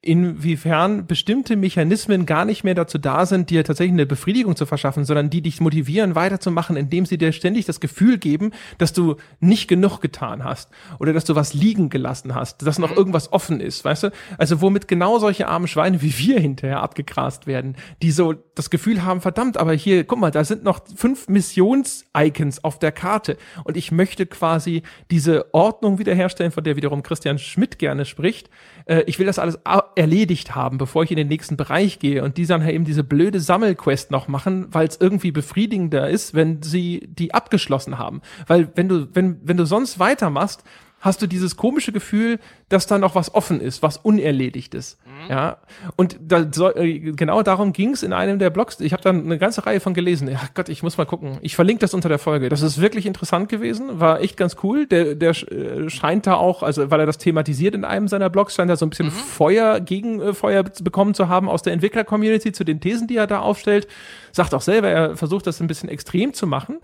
inwiefern 0.00 1.06
bestimmte 1.06 1.56
Mechanismen 1.56 2.24
gar 2.24 2.44
nicht 2.44 2.62
mehr 2.62 2.76
dazu 2.76 2.98
da 2.98 3.26
sind, 3.26 3.50
dir 3.50 3.64
tatsächlich 3.64 3.94
eine 3.94 4.06
Befriedigung 4.06 4.54
zu 4.54 4.64
verschaffen, 4.64 5.04
sondern 5.04 5.28
die 5.28 5.42
dich 5.42 5.60
motivieren, 5.60 6.14
weiterzumachen, 6.14 6.76
indem 6.76 7.04
sie 7.04 7.18
dir 7.18 7.32
ständig 7.32 7.66
das 7.66 7.80
Gefühl 7.80 8.16
geben, 8.18 8.52
dass 8.78 8.92
du 8.92 9.16
nicht 9.40 9.66
genug 9.66 10.00
getan 10.00 10.44
hast 10.44 10.70
oder 11.00 11.12
dass 11.12 11.24
du 11.24 11.34
was 11.34 11.52
liegen 11.52 11.90
gelassen 11.90 12.36
hast, 12.36 12.64
dass 12.64 12.78
noch 12.78 12.92
mhm. 12.92 12.96
irgendwas 12.96 13.32
offen 13.32 13.60
ist, 13.60 13.84
weißt 13.84 14.04
du? 14.04 14.10
Also 14.38 14.60
womit 14.60 14.86
genau 14.86 15.18
solche 15.18 15.48
armen 15.48 15.66
Schweine 15.66 16.00
wie 16.00 16.16
wir 16.16 16.38
hinterher 16.38 16.80
abgegrast 16.80 17.48
werden, 17.48 17.74
die 18.00 18.12
so 18.12 18.34
das 18.54 18.70
Gefühl 18.70 19.04
haben, 19.04 19.20
verdammt, 19.20 19.56
aber 19.56 19.72
hier, 19.72 20.04
guck 20.04 20.20
mal, 20.20 20.30
da 20.30 20.44
sind 20.44 20.62
noch 20.62 20.80
fünf 20.94 21.28
Missions-Icons 21.28 22.62
auf 22.62 22.78
der 22.78 22.92
Karte 22.92 23.36
und 23.64 23.76
ich 23.76 23.90
möchte 23.90 24.26
quasi 24.26 24.82
diese 25.10 25.52
Ordnung 25.52 25.98
wiederherstellen, 25.98 26.52
von 26.52 26.62
der 26.62 26.76
wiederum 26.76 27.02
Christian 27.02 27.38
Schmidt 27.38 27.80
gerne 27.80 28.04
spricht. 28.04 28.48
Äh, 28.88 29.04
ich 29.06 29.18
will 29.18 29.26
das 29.26 29.38
alles 29.38 29.58
erledigt 29.94 30.54
haben, 30.54 30.78
bevor 30.78 31.04
ich 31.04 31.10
in 31.10 31.16
den 31.16 31.28
nächsten 31.28 31.56
Bereich 31.56 31.98
gehe 31.98 32.24
und 32.24 32.36
die 32.36 32.46
dann 32.46 32.64
halt 32.64 32.74
eben 32.74 32.84
diese 32.84 33.04
blöde 33.04 33.38
Sammelquest 33.38 34.10
noch 34.10 34.26
machen, 34.26 34.66
weil 34.72 34.88
es 34.88 34.98
irgendwie 35.00 35.30
befriedigender 35.30 36.08
ist, 36.08 36.34
wenn 36.34 36.62
sie 36.62 37.08
die 37.12 37.34
abgeschlossen 37.34 37.98
haben. 37.98 38.22
Weil 38.46 38.70
wenn 38.74 38.88
du, 38.88 39.08
wenn, 39.14 39.40
wenn 39.44 39.56
du 39.56 39.66
sonst 39.66 39.98
weitermachst, 39.98 40.64
hast 41.00 41.22
du 41.22 41.26
dieses 41.26 41.56
komische 41.56 41.92
Gefühl, 41.92 42.38
dass 42.68 42.86
da 42.86 42.98
noch 42.98 43.14
was 43.14 43.34
offen 43.34 43.60
ist, 43.60 43.82
was 43.82 43.96
unerledigt 43.96 44.74
ist. 44.74 44.98
Mhm. 45.04 45.30
Ja, 45.30 45.58
und 45.96 46.18
da 46.20 46.46
soll, 46.52 46.74
äh, 46.76 46.98
genau 46.98 47.42
darum 47.42 47.72
ging 47.72 47.90
es 47.90 48.02
in 48.02 48.12
einem 48.12 48.38
der 48.38 48.50
Blogs. 48.50 48.80
Ich 48.80 48.92
habe 48.92 49.02
dann 49.02 49.24
eine 49.24 49.38
ganze 49.38 49.64
Reihe 49.64 49.80
von 49.80 49.94
gelesen. 49.94 50.28
Ja 50.28 50.40
Gott, 50.54 50.68
ich 50.68 50.82
muss 50.82 50.98
mal 50.98 51.04
gucken. 51.04 51.38
Ich 51.40 51.54
verlinke 51.54 51.80
das 51.80 51.94
unter 51.94 52.08
der 52.08 52.18
Folge. 52.18 52.48
Das 52.48 52.62
ist 52.62 52.80
wirklich 52.80 53.06
interessant 53.06 53.48
gewesen, 53.48 54.00
war 54.00 54.20
echt 54.20 54.36
ganz 54.36 54.56
cool. 54.62 54.86
Der, 54.86 55.14
der 55.14 55.30
äh, 55.30 55.88
scheint 55.88 56.26
da 56.26 56.34
auch, 56.34 56.62
also 56.62 56.90
weil 56.90 57.00
er 57.00 57.06
das 57.06 57.18
thematisiert 57.18 57.74
in 57.74 57.84
einem 57.84 58.08
seiner 58.08 58.28
Blogs, 58.28 58.54
scheint 58.54 58.70
er 58.70 58.76
so 58.76 58.84
ein 58.84 58.90
bisschen 58.90 59.06
mhm. 59.06 59.12
Feuer, 59.12 59.80
Gegenfeuer 59.80 60.64
äh, 60.64 60.82
bekommen 60.82 61.14
zu 61.14 61.28
haben 61.28 61.48
aus 61.48 61.62
der 61.62 61.72
Entwickler-Community 61.74 62.52
zu 62.52 62.64
den 62.64 62.80
Thesen, 62.80 63.06
die 63.06 63.16
er 63.16 63.26
da 63.26 63.40
aufstellt. 63.40 63.86
Sagt 64.32 64.52
auch 64.52 64.62
selber, 64.62 64.88
er 64.88 65.16
versucht 65.16 65.46
das 65.46 65.60
ein 65.60 65.68
bisschen 65.68 65.88
extrem 65.88 66.34
zu 66.34 66.46
machen. 66.46 66.78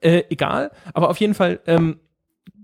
Äh, 0.00 0.24
egal, 0.30 0.70
aber 0.92 1.08
auf 1.10 1.18
jeden 1.18 1.34
Fall. 1.34 1.60
Ähm, 1.66 1.98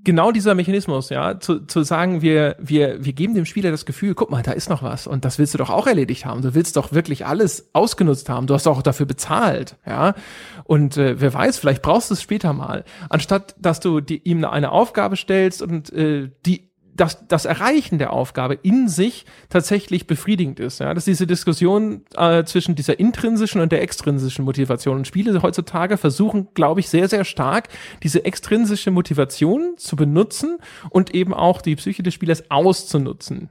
genau 0.07 0.31
dieser 0.31 0.55
Mechanismus, 0.55 1.11
ja, 1.11 1.39
zu, 1.41 1.67
zu 1.67 1.83
sagen, 1.83 2.23
wir, 2.23 2.57
wir, 2.61 3.05
wir 3.05 3.13
geben 3.13 3.35
dem 3.35 3.45
Spieler 3.45 3.73
das 3.73 3.85
Gefühl, 3.85 4.15
guck 4.15 4.31
mal, 4.31 4.43
da 4.43 4.53
ist 4.53 4.71
noch 4.71 4.83
was 4.83 5.09
und 5.09 5.25
das 5.25 5.39
willst 5.39 5.53
du 5.53 5.59
doch 5.59 5.69
auch 5.69 5.89
erledigt 5.89 6.25
haben. 6.25 6.43
Du 6.43 6.55
willst 6.55 6.77
doch 6.77 6.93
wirklich 6.93 7.27
alles 7.27 7.69
ausgenutzt 7.73 8.29
haben. 8.29 8.47
Du 8.47 8.55
hast 8.55 8.69
auch 8.69 8.83
dafür 8.83 9.05
bezahlt, 9.05 9.77
ja. 9.85 10.15
Und 10.63 10.97
äh, 10.97 11.21
wer 11.21 11.35
weiß, 11.35 11.59
vielleicht 11.59 11.83
brauchst 11.83 12.11
du 12.11 12.15
es 12.15 12.23
später 12.23 12.53
mal. 12.53 12.85
Anstatt, 13.09 13.57
dass 13.59 13.81
du 13.81 14.01
die, 14.01 14.23
ihm 14.23 14.45
eine 14.45 14.71
Aufgabe 14.71 15.17
stellst 15.17 15.61
und 15.61 15.93
äh, 15.93 16.31
die 16.47 16.66
dass 16.97 17.27
das 17.29 17.45
Erreichen 17.45 17.99
der 17.99 18.13
Aufgabe 18.13 18.59
in 18.63 18.89
sich 18.89 19.27
tatsächlich 19.49 20.07
befriedigend 20.07 20.61
ist. 20.61 20.81
Ja? 20.81 20.95
Dass 20.95 21.05
diese 21.05 21.27
Diskussion 21.27 22.03
äh, 22.17 22.45
zwischen 22.45 22.75
dieser 22.75 22.99
intrinsischen 22.99 23.61
und 23.61 23.73
der 23.73 23.83
extrinsischen 23.83 24.45
Motivation. 24.45 24.99
Und 24.99 25.07
Spiele 25.07 25.43
heutzutage 25.43 25.97
versuchen, 25.97 26.49
glaube 26.55 26.81
ich, 26.81 26.89
sehr, 26.89 27.09
sehr 27.09 27.25
stark, 27.25 27.69
diese 28.03 28.25
extrinsische 28.25 28.91
Motivation 28.91 29.75
zu 29.77 29.97
benutzen 29.97 30.59
und 30.91 31.15
eben 31.15 31.35
auch 31.35 31.63
die 31.63 31.77
Psyche 31.77 32.03
des 32.03 32.15
Spielers 32.15 32.51
auszunutzen. 32.51 33.51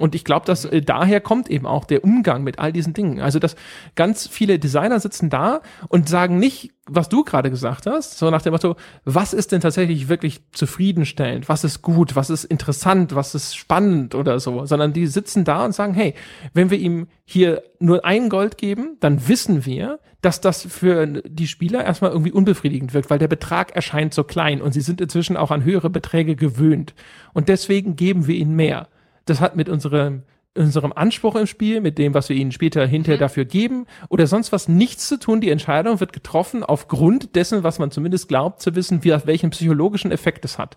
Und 0.00 0.14
ich 0.14 0.24
glaube, 0.24 0.46
dass 0.46 0.64
äh, 0.64 0.80
daher 0.80 1.20
kommt 1.20 1.50
eben 1.50 1.66
auch 1.66 1.84
der 1.84 2.02
Umgang 2.02 2.42
mit 2.42 2.58
all 2.58 2.72
diesen 2.72 2.94
Dingen. 2.94 3.20
Also, 3.20 3.38
dass 3.38 3.54
ganz 3.96 4.26
viele 4.26 4.58
Designer 4.58 4.98
sitzen 4.98 5.28
da 5.28 5.60
und 5.88 6.08
sagen 6.08 6.38
nicht, 6.38 6.72
was 6.86 7.10
du 7.10 7.22
gerade 7.22 7.50
gesagt 7.50 7.86
hast, 7.86 8.18
so 8.18 8.30
nach 8.30 8.42
dem 8.42 8.52
Motto, 8.52 8.76
was 9.04 9.34
ist 9.34 9.52
denn 9.52 9.60
tatsächlich 9.60 10.08
wirklich 10.08 10.40
zufriedenstellend? 10.52 11.48
Was 11.48 11.64
ist 11.64 11.82
gut? 11.82 12.16
Was 12.16 12.30
ist 12.30 12.44
interessant? 12.44 13.14
Was 13.14 13.34
ist 13.34 13.56
spannend 13.56 14.14
oder 14.14 14.40
so? 14.40 14.64
Sondern 14.64 14.94
die 14.94 15.06
sitzen 15.06 15.44
da 15.44 15.66
und 15.66 15.72
sagen, 15.72 15.92
hey, 15.92 16.14
wenn 16.54 16.70
wir 16.70 16.78
ihm 16.78 17.06
hier 17.24 17.62
nur 17.78 18.04
ein 18.06 18.30
Gold 18.30 18.56
geben, 18.56 18.96
dann 19.00 19.28
wissen 19.28 19.66
wir, 19.66 20.00
dass 20.22 20.40
das 20.40 20.62
für 20.62 21.06
die 21.06 21.46
Spieler 21.46 21.84
erstmal 21.84 22.10
irgendwie 22.10 22.32
unbefriedigend 22.32 22.94
wirkt, 22.94 23.10
weil 23.10 23.18
der 23.18 23.28
Betrag 23.28 23.76
erscheint 23.76 24.14
so 24.14 24.24
klein 24.24 24.62
und 24.62 24.72
sie 24.72 24.80
sind 24.80 25.00
inzwischen 25.00 25.36
auch 25.36 25.50
an 25.50 25.64
höhere 25.64 25.90
Beträge 25.90 26.36
gewöhnt. 26.36 26.94
Und 27.34 27.48
deswegen 27.48 27.96
geben 27.96 28.26
wir 28.26 28.34
ihnen 28.34 28.56
mehr 28.56 28.88
das 29.30 29.40
hat 29.40 29.56
mit 29.56 29.68
unserem 29.68 30.22
unserem 30.56 30.92
Anspruch 30.92 31.36
im 31.36 31.46
Spiel, 31.46 31.80
mit 31.80 31.96
dem, 31.96 32.12
was 32.12 32.28
wir 32.28 32.36
ihnen 32.36 32.50
später 32.50 32.84
hinterher 32.84 33.18
mhm. 33.18 33.20
dafür 33.20 33.44
geben 33.44 33.86
oder 34.08 34.26
sonst 34.26 34.50
was 34.50 34.68
nichts 34.68 35.06
zu 35.06 35.18
tun. 35.18 35.40
Die 35.40 35.50
Entscheidung 35.50 36.00
wird 36.00 36.12
getroffen 36.12 36.64
aufgrund 36.64 37.36
dessen, 37.36 37.62
was 37.62 37.78
man 37.78 37.90
zumindest 37.90 38.28
glaubt 38.28 38.60
zu 38.60 38.74
wissen, 38.74 39.04
wie, 39.04 39.10
welchen 39.24 39.50
psychologischen 39.50 40.10
Effekt 40.10 40.44
es 40.44 40.58
hat. 40.58 40.76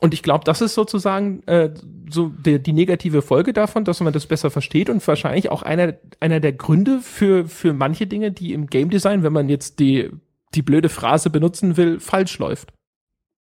Und 0.00 0.14
ich 0.14 0.22
glaube, 0.22 0.44
das 0.44 0.60
ist 0.60 0.74
sozusagen 0.74 1.42
äh, 1.46 1.70
so 2.08 2.28
der, 2.28 2.60
die 2.60 2.72
negative 2.72 3.20
Folge 3.20 3.52
davon, 3.52 3.84
dass 3.84 4.00
man 4.00 4.12
das 4.12 4.26
besser 4.26 4.50
versteht 4.50 4.88
und 4.88 5.06
wahrscheinlich 5.06 5.50
auch 5.50 5.62
einer, 5.62 5.94
einer 6.20 6.38
der 6.38 6.52
Gründe 6.52 7.00
für, 7.00 7.46
für 7.46 7.72
manche 7.72 8.06
Dinge, 8.06 8.30
die 8.30 8.52
im 8.52 8.68
Game 8.68 8.90
Design, 8.90 9.24
wenn 9.24 9.32
man 9.32 9.48
jetzt 9.48 9.80
die, 9.80 10.10
die 10.54 10.62
blöde 10.62 10.88
Phrase 10.88 11.30
benutzen 11.30 11.76
will, 11.76 11.98
falsch 11.98 12.38
läuft. 12.38 12.72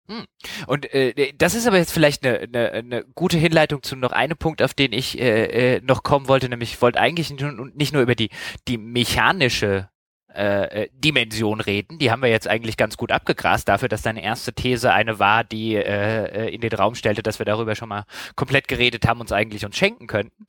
Hm. 0.09 0.25
Und 0.67 0.93
äh, 0.93 1.33
das 1.39 1.55
ist 1.55 1.67
aber 1.67 1.79
jetzt 1.79 1.93
vielleicht 1.93 2.27
eine, 2.27 2.41
eine, 2.41 2.73
eine 2.73 3.05
gute 3.15 3.39
Hinleitung 3.39 3.83
zu 3.83 3.97
noch 3.97 4.13
einem 4.13 4.37
Punkt, 4.37 4.63
auf 4.63 4.75
den 4.75 4.93
ich 4.93 5.19
äh, 5.19 5.77
äh 5.77 5.81
noch 5.83 6.03
kommen 6.03 6.29
wollte, 6.29 6.49
nämlich 6.49 6.75
ich 6.75 6.83
wollte 6.83 7.01
eigentlich 7.01 7.31
nicht 7.31 7.93
nur 7.93 8.03
über 8.03 8.15
die, 8.15 8.31
die 8.69 8.79
mechanische 8.79 9.89
äh, 10.35 10.85
äh, 10.85 10.89
Dimension 10.95 11.61
reden. 11.61 11.99
Die 11.99 12.11
haben 12.11 12.23
wir 12.23 12.31
jetzt 12.31 12.49
eigentlich 12.49 12.79
ganz 12.79 12.97
gut 12.97 13.13
abgegrast 13.13 13.69
dafür, 13.69 13.91
dass 13.91 14.01
deine 14.01 14.23
erste 14.23 14.55
These 14.55 14.91
eine 14.91 15.19
war, 15.19 15.45
die 15.45 15.75
äh, 15.75 16.47
äh, 16.47 16.55
in 16.55 16.63
den 16.63 16.73
Raum 16.73 16.95
stellte, 16.95 17.23
dass 17.23 17.39
wir 17.39 17.45
darüber 17.45 17.75
schon 17.75 17.91
mal 17.91 18.05
komplett 18.35 18.67
geredet 18.67 19.07
haben, 19.07 19.21
uns 19.21 19.31
eigentlich 19.31 19.67
uns 19.67 19.77
schenken 19.77 20.07
könnten, 20.07 20.47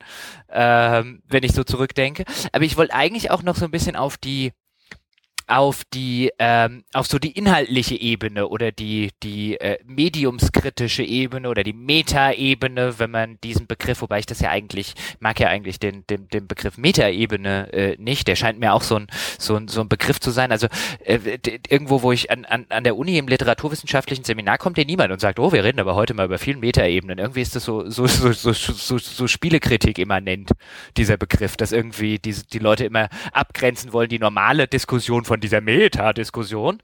ähm, 0.49 1.21
wenn 1.27 1.43
ich 1.43 1.51
so 1.51 1.65
zurückdenke. 1.65 2.23
Aber 2.53 2.63
ich 2.63 2.77
wollte 2.77 2.93
eigentlich 2.93 3.29
auch 3.29 3.43
noch 3.43 3.57
so 3.57 3.65
ein 3.65 3.71
bisschen 3.71 3.97
auf 3.97 4.17
die 4.17 4.53
auf 5.47 5.83
die 5.93 6.31
ähm, 6.39 6.83
auf 6.93 7.07
so 7.07 7.19
die 7.19 7.31
inhaltliche 7.31 7.95
Ebene 7.95 8.47
oder 8.47 8.71
die 8.71 9.11
die 9.23 9.59
äh, 9.59 9.77
mediumskritische 9.85 11.03
Ebene 11.03 11.49
oder 11.49 11.63
die 11.63 11.73
Meta-Ebene, 11.73 12.99
wenn 12.99 13.11
man 13.11 13.37
diesen 13.43 13.67
Begriff, 13.67 14.01
wobei 14.01 14.19
ich 14.19 14.25
das 14.25 14.39
ja 14.39 14.49
eigentlich 14.49 14.93
mag 15.19 15.39
ja 15.39 15.49
eigentlich 15.49 15.79
den 15.79 16.05
den, 16.07 16.27
den 16.29 16.47
Begriff 16.47 16.77
Meta-Ebene 16.77 17.73
äh, 17.73 17.95
nicht, 17.99 18.27
der 18.27 18.35
scheint 18.35 18.59
mir 18.59 18.73
auch 18.73 18.83
so 18.83 18.95
ein 18.95 19.07
so 19.37 19.55
ein 19.55 19.67
so 19.67 19.81
ein 19.81 19.89
Begriff 19.89 20.19
zu 20.19 20.31
sein. 20.31 20.51
Also 20.51 20.67
äh, 21.03 21.19
irgendwo, 21.69 22.01
wo 22.01 22.11
ich 22.11 22.31
an, 22.31 22.45
an 22.45 22.65
an 22.69 22.83
der 22.83 22.95
Uni 22.95 23.17
im 23.17 23.27
literaturwissenschaftlichen 23.27 24.23
Seminar 24.23 24.57
kommt, 24.57 24.77
der 24.77 24.85
niemand 24.85 25.11
und 25.11 25.19
sagt, 25.19 25.39
oh, 25.39 25.51
wir 25.51 25.63
reden 25.63 25.79
aber 25.79 25.95
heute 25.95 26.13
mal 26.13 26.25
über 26.25 26.37
vielen 26.37 26.59
Meta-Ebenen. 26.59 27.19
Irgendwie 27.19 27.41
ist 27.41 27.55
das 27.55 27.65
so 27.65 27.89
so 27.89 28.07
so 28.07 28.31
so, 28.31 28.53
so, 28.53 28.97
so 28.97 29.27
Spielekritik 29.27 29.97
immanent 29.99 30.51
dieser 30.95 31.17
Begriff, 31.17 31.57
dass 31.57 31.71
irgendwie 31.71 32.19
die 32.19 32.33
die 32.51 32.59
Leute 32.59 32.85
immer 32.85 33.09
abgrenzen 33.33 33.91
wollen 33.93 34.09
die 34.09 34.19
normale 34.19 34.67
Diskussion 34.67 35.25
von 35.25 35.39
dieser 35.43 35.61
Meta-Diskussion, 35.61 36.81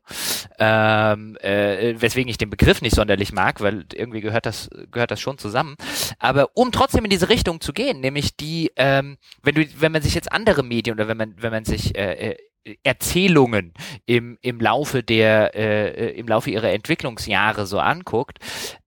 ähm, 0.60 1.38
äh, 1.42 1.96
weswegen 2.00 2.30
ich 2.30 2.38
den 2.38 2.50
Begriff 2.50 2.82
nicht 2.82 2.96
sonderlich 2.96 3.32
mag, 3.32 3.62
weil 3.62 3.86
irgendwie 3.94 4.22
gehört 4.22 4.46
das 4.46 4.70
gehört 4.92 5.12
das 5.12 5.20
schon 5.20 5.38
zusammen. 5.38 5.76
Aber 6.20 6.50
um 6.54 6.72
trotzdem 6.72 7.04
in 7.06 7.10
diese 7.10 7.30
Richtung 7.30 7.62
zu 7.62 7.74
gehen, 7.74 8.00
nämlich 8.02 8.36
die, 8.36 8.72
ähm, 8.76 9.18
wenn 9.42 9.56
du, 9.56 9.66
wenn 9.80 9.92
man 9.92 10.02
sich 10.02 10.14
jetzt 10.14 10.32
andere 10.32 10.64
Medien 10.64 10.96
oder 10.96 11.08
wenn 11.08 11.18
man 11.18 11.36
wenn 11.38 11.52
man 11.52 11.66
sich 11.66 11.98
äh, 11.98 12.32
äh 12.32 12.38
Erzählungen 12.84 13.74
im, 14.06 14.38
im 14.42 14.60
Laufe 14.60 15.04
der 15.04 15.56
äh, 15.56 16.12
im 16.12 16.28
Laufe 16.28 16.52
ihrer 16.52 16.72
Entwicklungsjahre 16.72 17.66
so 17.66 17.80
anguckt, 17.80 18.40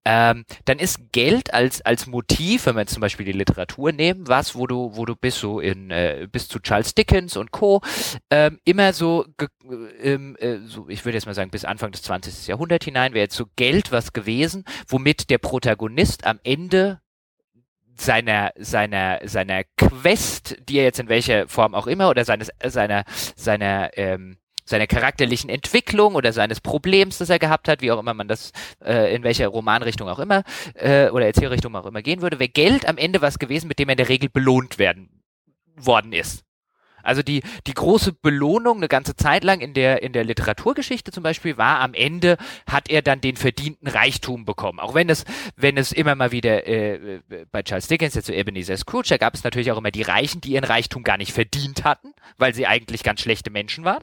ähm, 0.04 0.44
dann 0.64 0.78
ist 0.78 1.12
Geld 1.12 1.54
als 1.54 1.80
als 1.82 2.06
Motiv, 2.06 2.66
wenn 2.66 2.76
wir 2.76 2.86
zum 2.86 3.00
Beispiel 3.00 3.26
die 3.26 3.32
Literatur 3.32 3.92
nehmen, 3.92 4.28
was, 4.28 4.54
wo 4.54 4.66
du 4.66 4.94
wo 4.94 5.04
du 5.04 5.16
bis 5.16 5.38
so 5.38 5.60
in 5.60 5.90
äh, 5.90 6.28
bis 6.30 6.48
zu 6.48 6.60
Charles 6.60 6.94
Dickens 6.94 7.36
und 7.36 7.50
Co. 7.50 7.80
Ähm, 8.30 8.58
immer 8.64 8.92
so, 8.92 9.26
ähm, 10.00 10.36
äh, 10.38 10.58
so 10.64 10.88
ich 10.88 11.04
würde 11.04 11.16
jetzt 11.16 11.26
mal 11.26 11.34
sagen 11.34 11.50
bis 11.50 11.64
Anfang 11.64 11.92
des 11.92 12.02
20. 12.02 12.48
Jahrhunderts 12.48 12.84
hinein 12.84 13.14
wäre 13.14 13.24
jetzt 13.24 13.36
so 13.36 13.46
Geld 13.56 13.92
was 13.92 14.12
gewesen, 14.12 14.64
womit 14.88 15.30
der 15.30 15.38
Protagonist 15.38 16.26
am 16.26 16.40
Ende 16.44 17.01
seiner, 17.96 18.52
seiner, 18.58 19.20
seiner 19.24 19.64
Quest, 19.76 20.56
die 20.68 20.78
er 20.78 20.84
jetzt 20.84 21.00
in 21.00 21.08
welcher 21.08 21.48
Form 21.48 21.74
auch 21.74 21.86
immer, 21.86 22.08
oder 22.08 22.24
seines, 22.24 22.50
seiner, 22.64 23.04
seiner, 23.36 23.90
ähm, 23.96 24.38
seiner 24.64 24.86
charakterlichen 24.86 25.50
Entwicklung 25.50 26.14
oder 26.14 26.32
seines 26.32 26.60
Problems, 26.60 27.18
das 27.18 27.30
er 27.30 27.38
gehabt 27.38 27.68
hat, 27.68 27.82
wie 27.82 27.90
auch 27.90 27.98
immer 27.98 28.14
man 28.14 28.28
das, 28.28 28.52
äh, 28.84 29.14
in 29.14 29.22
welcher 29.22 29.48
Romanrichtung 29.48 30.08
auch 30.08 30.18
immer, 30.18 30.44
äh, 30.74 31.08
oder 31.08 31.26
Erzählrichtung 31.26 31.74
auch 31.76 31.86
immer 31.86 32.02
gehen 32.02 32.22
würde, 32.22 32.38
wäre 32.38 32.48
Geld 32.48 32.88
am 32.88 32.98
Ende 32.98 33.22
was 33.22 33.38
gewesen, 33.38 33.68
mit 33.68 33.78
dem 33.78 33.88
er 33.88 33.94
in 33.94 33.98
der 33.98 34.08
Regel 34.08 34.28
belohnt 34.28 34.78
werden 34.78 35.22
worden 35.76 36.12
ist. 36.12 36.44
Also 37.02 37.22
die, 37.22 37.42
die 37.66 37.74
große 37.74 38.12
Belohnung 38.12 38.78
eine 38.78 38.88
ganze 38.88 39.16
Zeit 39.16 39.44
lang 39.44 39.60
in 39.60 39.74
der, 39.74 40.02
in 40.02 40.12
der 40.12 40.24
Literaturgeschichte 40.24 41.12
zum 41.12 41.22
Beispiel 41.22 41.56
war, 41.56 41.80
am 41.80 41.94
Ende 41.94 42.36
hat 42.66 42.90
er 42.90 43.02
dann 43.02 43.20
den 43.20 43.36
verdienten 43.36 43.88
Reichtum 43.88 44.44
bekommen. 44.44 44.80
Auch 44.80 44.94
wenn 44.94 45.08
es, 45.08 45.24
wenn 45.56 45.76
es 45.76 45.92
immer 45.92 46.14
mal 46.14 46.32
wieder 46.32 46.66
äh, 46.66 47.20
bei 47.50 47.62
Charles 47.62 47.88
Dickens, 47.88 48.14
jetzt 48.14 48.26
zu 48.26 48.32
so 48.32 48.38
Ebenezer 48.38 48.76
Scrooge, 48.76 49.08
da 49.08 49.16
gab 49.16 49.34
es 49.34 49.44
natürlich 49.44 49.72
auch 49.72 49.78
immer 49.78 49.90
die 49.90 50.02
Reichen, 50.02 50.40
die 50.40 50.52
ihren 50.52 50.64
Reichtum 50.64 51.02
gar 51.02 51.16
nicht 51.16 51.32
verdient 51.32 51.84
hatten, 51.84 52.14
weil 52.38 52.54
sie 52.54 52.66
eigentlich 52.66 53.02
ganz 53.02 53.20
schlechte 53.20 53.50
Menschen 53.50 53.84
waren. 53.84 54.02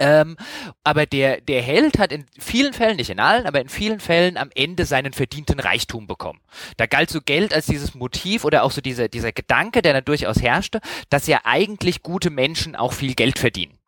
Ähm, 0.00 0.36
aber 0.82 1.04
der, 1.04 1.42
der 1.42 1.60
Held 1.60 1.98
hat 1.98 2.10
in 2.10 2.24
vielen 2.38 2.72
Fällen, 2.72 2.96
nicht 2.96 3.10
in 3.10 3.20
allen, 3.20 3.46
aber 3.46 3.60
in 3.60 3.68
vielen 3.68 4.00
Fällen 4.00 4.38
am 4.38 4.50
Ende 4.54 4.86
seinen 4.86 5.12
verdienten 5.12 5.60
Reichtum 5.60 6.06
bekommen. 6.06 6.40
Da 6.78 6.86
galt 6.86 7.10
so 7.10 7.20
Geld 7.20 7.52
als 7.52 7.66
dieses 7.66 7.94
Motiv 7.94 8.44
oder 8.44 8.62
auch 8.62 8.70
so 8.70 8.80
dieser, 8.80 9.08
dieser 9.08 9.32
Gedanke, 9.32 9.82
der 9.82 9.92
dann 9.92 10.04
durchaus 10.04 10.40
herrschte, 10.40 10.80
dass 11.10 11.26
ja 11.26 11.40
eigentlich 11.44 12.02
gute 12.02 12.30
Menschen 12.30 12.74
auch 12.74 12.94
viel 12.94 13.14
Geld 13.14 13.38
verdienen. 13.38 13.78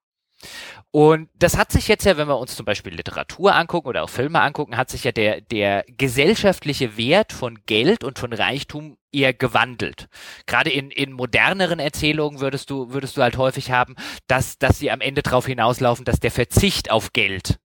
Und 0.92 1.30
das 1.34 1.56
hat 1.56 1.72
sich 1.72 1.88
jetzt 1.88 2.04
ja, 2.04 2.18
wenn 2.18 2.28
wir 2.28 2.38
uns 2.38 2.54
zum 2.54 2.66
Beispiel 2.66 2.94
Literatur 2.94 3.54
angucken 3.54 3.88
oder 3.88 4.04
auch 4.04 4.10
Filme 4.10 4.42
angucken, 4.42 4.76
hat 4.76 4.90
sich 4.90 5.04
ja 5.04 5.12
der, 5.12 5.40
der 5.40 5.86
gesellschaftliche 5.88 6.98
Wert 6.98 7.32
von 7.32 7.60
Geld 7.64 8.04
und 8.04 8.18
von 8.18 8.34
Reichtum 8.34 8.98
eher 9.10 9.32
gewandelt. 9.32 10.08
Gerade 10.44 10.68
in, 10.68 10.90
in 10.90 11.12
moderneren 11.12 11.78
Erzählungen 11.78 12.40
würdest 12.40 12.68
du, 12.68 12.92
würdest 12.92 13.16
du 13.16 13.22
halt 13.22 13.38
häufig 13.38 13.70
haben, 13.70 13.96
dass, 14.26 14.58
dass 14.58 14.78
sie 14.78 14.90
am 14.90 15.00
Ende 15.00 15.22
darauf 15.22 15.46
hinauslaufen, 15.46 16.04
dass 16.04 16.20
der 16.20 16.30
Verzicht 16.30 16.90
auf 16.90 17.14
Geld 17.14 17.58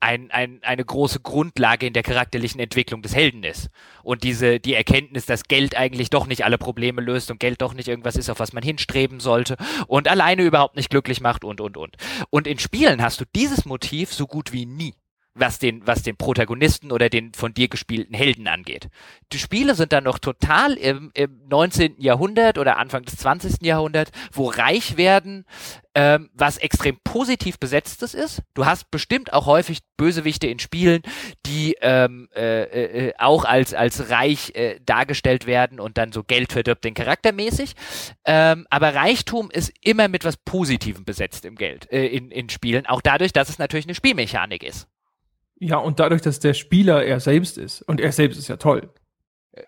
ein, 0.00 0.30
ein, 0.30 0.60
eine 0.62 0.84
große 0.84 1.20
Grundlage 1.20 1.86
in 1.86 1.92
der 1.92 2.02
charakterlichen 2.02 2.60
Entwicklung 2.60 3.02
des 3.02 3.14
Helden 3.14 3.42
ist. 3.42 3.68
Und 4.02 4.22
diese, 4.22 4.60
die 4.60 4.74
Erkenntnis, 4.74 5.26
dass 5.26 5.44
Geld 5.44 5.76
eigentlich 5.76 6.10
doch 6.10 6.26
nicht 6.26 6.44
alle 6.44 6.58
Probleme 6.58 7.00
löst 7.00 7.30
und 7.30 7.40
Geld 7.40 7.60
doch 7.62 7.74
nicht 7.74 7.88
irgendwas 7.88 8.16
ist, 8.16 8.30
auf 8.30 8.38
was 8.38 8.52
man 8.52 8.62
hinstreben 8.62 9.20
sollte 9.20 9.56
und 9.86 10.08
alleine 10.08 10.42
überhaupt 10.42 10.76
nicht 10.76 10.90
glücklich 10.90 11.20
macht 11.20 11.44
und, 11.44 11.60
und, 11.60 11.76
und. 11.76 11.96
Und 12.30 12.46
in 12.46 12.58
Spielen 12.58 13.02
hast 13.02 13.20
du 13.20 13.24
dieses 13.34 13.64
Motiv 13.64 14.12
so 14.12 14.26
gut 14.26 14.52
wie 14.52 14.66
nie 14.66 14.94
was 15.34 15.58
den, 15.58 15.86
was 15.86 16.02
den 16.02 16.16
Protagonisten 16.16 16.92
oder 16.92 17.08
den 17.08 17.32
von 17.32 17.54
dir 17.54 17.68
gespielten 17.68 18.14
Helden 18.14 18.48
angeht. 18.48 18.88
Die 19.32 19.38
Spiele 19.38 19.74
sind 19.74 19.92
dann 19.92 20.04
noch 20.04 20.18
total 20.18 20.74
im, 20.74 21.10
im 21.14 21.40
19. 21.48 21.94
Jahrhundert 21.98 22.58
oder 22.58 22.78
Anfang 22.78 23.04
des 23.04 23.16
20. 23.16 23.62
Jahrhunderts, 23.62 24.10
wo 24.32 24.48
reich 24.48 24.96
werden, 24.96 25.44
ähm, 25.94 26.30
was 26.34 26.58
extrem 26.58 26.98
positiv 27.02 27.58
besetztes 27.58 28.14
ist. 28.14 28.42
Du 28.54 28.66
hast 28.66 28.90
bestimmt 28.90 29.32
auch 29.32 29.46
häufig 29.46 29.80
Bösewichte 29.96 30.46
in 30.46 30.58
Spielen, 30.58 31.02
die 31.46 31.76
ähm, 31.80 32.28
äh, 32.34 33.08
äh, 33.08 33.12
auch 33.18 33.44
als, 33.44 33.74
als 33.74 34.10
reich 34.10 34.54
äh, 34.54 34.78
dargestellt 34.84 35.46
werden 35.46 35.80
und 35.80 35.98
dann 35.98 36.12
so 36.12 36.22
Geld 36.22 36.52
verdirbt 36.52 36.84
den 36.84 36.94
Charakter 36.94 37.32
mäßig. 37.32 37.74
Ähm, 38.24 38.66
aber 38.70 38.94
Reichtum 38.94 39.50
ist 39.50 39.72
immer 39.82 40.08
mit 40.08 40.24
was 40.24 40.36
Positivem 40.36 41.04
besetzt 41.04 41.44
im 41.44 41.56
Geld, 41.56 41.90
äh, 41.90 42.06
in, 42.06 42.30
in 42.30 42.48
Spielen, 42.48 42.86
auch 42.86 43.00
dadurch, 43.00 43.32
dass 43.32 43.48
es 43.48 43.58
natürlich 43.58 43.86
eine 43.86 43.94
Spielmechanik 43.94 44.62
ist. 44.62 44.88
Ja, 45.60 45.78
und 45.78 45.98
dadurch, 45.98 46.22
dass 46.22 46.38
der 46.38 46.54
Spieler 46.54 47.04
er 47.04 47.20
selbst 47.20 47.58
ist. 47.58 47.82
Und 47.82 48.00
er 48.00 48.12
selbst 48.12 48.38
ist 48.38 48.48
ja 48.48 48.56
toll. 48.56 48.90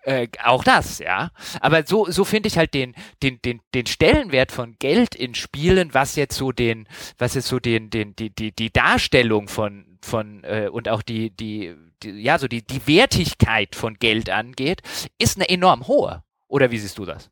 Äh, 0.03 0.27
auch 0.43 0.63
das, 0.63 0.99
ja. 0.99 1.31
Aber 1.59 1.85
so, 1.85 2.09
so 2.09 2.23
finde 2.23 2.47
ich 2.47 2.57
halt 2.57 2.73
den, 2.73 2.95
den, 3.21 3.41
den, 3.41 3.61
den 3.73 3.85
Stellenwert 3.85 4.51
von 4.51 4.75
Geld 4.79 5.15
in 5.15 5.35
Spielen, 5.35 5.93
was 5.93 6.15
jetzt 6.15 6.37
so 6.37 6.51
den, 6.51 6.87
was 7.17 7.33
jetzt 7.33 7.47
so 7.47 7.59
den, 7.59 7.89
den, 7.89 8.15
die, 8.15 8.29
die, 8.29 8.53
die 8.53 8.71
Darstellung 8.71 9.47
von, 9.47 9.97
von, 10.01 10.43
äh, 10.43 10.69
und 10.71 10.87
auch 10.87 11.01
die, 11.01 11.29
die, 11.31 11.75
die, 12.03 12.11
ja, 12.11 12.39
so 12.39 12.47
die, 12.47 12.65
die 12.65 12.87
Wertigkeit 12.87 13.75
von 13.75 13.95
Geld 13.95 14.29
angeht, 14.29 14.81
ist 15.17 15.37
eine 15.37 15.49
enorm 15.49 15.87
hohe. 15.87 16.23
Oder 16.47 16.71
wie 16.71 16.77
siehst 16.77 16.97
du 16.97 17.05
das? 17.05 17.29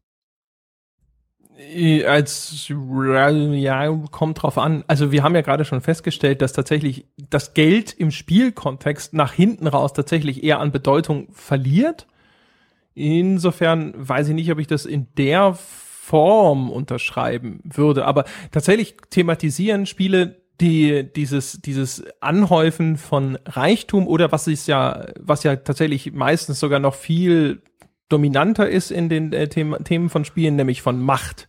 Als 2.08 2.68
ja, 2.70 3.90
kommt 4.12 4.42
drauf 4.42 4.58
an. 4.58 4.84
Also 4.88 5.12
wir 5.12 5.24
haben 5.24 5.36
ja 5.36 5.42
gerade 5.42 5.66
schon 5.66 5.82
festgestellt, 5.82 6.42
dass 6.42 6.54
tatsächlich 6.54 7.06
das 7.18 7.54
Geld 7.54 7.92
im 7.92 8.12
Spielkontext 8.12 9.14
nach 9.14 9.34
hinten 9.34 9.68
raus 9.68 9.92
tatsächlich 9.94 10.44
eher 10.44 10.60
an 10.60 10.72
Bedeutung 10.72 11.28
verliert. 11.34 12.08
Insofern 12.94 13.94
weiß 13.96 14.30
ich 14.30 14.36
nicht, 14.36 14.52
ob 14.52 14.60
ich 14.60 14.68
das 14.68 14.86
in 14.86 15.08
der 15.18 15.54
Form 15.54 16.70
unterschreiben 16.70 17.60
würde. 17.64 18.06
Aber 18.06 18.24
tatsächlich 18.52 18.96
thematisieren 19.10 19.86
Spiele 19.86 20.38
die 20.62 21.08
dieses 21.14 21.62
dieses 21.62 22.04
Anhäufen 22.20 22.98
von 22.98 23.38
Reichtum 23.46 24.08
oder 24.08 24.32
was 24.32 24.48
ist 24.48 24.68
ja 24.68 25.06
was 25.18 25.44
ja 25.44 25.56
tatsächlich 25.56 26.12
meistens 26.12 26.60
sogar 26.60 26.80
noch 26.80 26.96
viel 26.96 27.62
dominanter 28.10 28.68
ist 28.68 28.92
in 28.92 29.08
den 29.08 29.32
äh, 29.34 29.48
Themen 29.48 30.10
von 30.10 30.26
Spielen, 30.26 30.56
nämlich 30.56 30.82
von 30.82 31.00
Macht. 31.00 31.48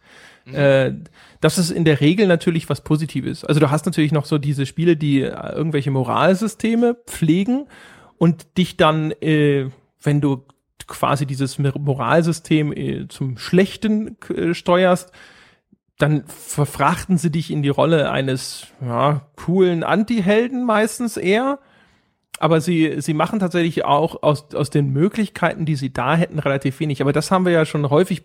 Mhm. 0.51 0.57
Äh, 0.57 0.95
das 1.41 1.59
ist 1.59 1.71
in 1.71 1.85
der 1.85 2.01
Regel 2.01 2.27
natürlich 2.27 2.69
was 2.69 2.83
Positives. 2.83 3.45
Also 3.45 3.61
du 3.61 3.71
hast 3.71 3.87
natürlich 3.87 4.13
noch 4.13 4.25
so 4.25 4.39
diese 4.39 4.67
Spiele, 4.67 4.97
die 4.97 5.23
äh, 5.23 5.53
irgendwelche 5.53 5.91
Moralsysteme 5.91 6.97
pflegen 7.07 7.67
und 8.19 8.59
dich 8.59 8.77
dann, 8.77 9.13
äh, 9.23 9.71
wenn 10.03 10.21
du 10.21 10.45
quasi 10.87 11.25
dieses 11.25 11.59
Moralsystem 11.59 12.73
äh, 12.73 13.09
zum 13.09 13.39
Schlechten 13.39 14.17
äh, 14.29 14.55
steuerst, 14.55 15.13
dann 15.99 16.25
verfrachten 16.27 17.19
sie 17.19 17.31
dich 17.31 17.51
in 17.51 17.63
die 17.63 17.69
Rolle 17.69 18.11
eines 18.11 18.67
ja, 18.81 19.27
coolen 19.37 19.85
Anti-Helden 19.85 20.65
meistens 20.65 21.17
eher 21.17 21.59
aber 22.41 22.63
sie, 22.63 23.03
sie 23.03 23.13
machen 23.13 23.39
tatsächlich 23.39 23.85
auch 23.85 24.23
aus, 24.23 24.55
aus 24.55 24.71
den 24.71 24.89
Möglichkeiten, 24.95 25.67
die 25.67 25.77
sie 25.77 25.93
da 25.93 26.17
hätten, 26.17 26.39
relativ 26.39 26.81
wenig. 26.81 27.03
Aber 27.03 27.13
das 27.13 27.31
haben 27.31 27.45
wir 27.45 27.53
ja 27.53 27.67
schon 27.67 27.91
häufig 27.91 28.23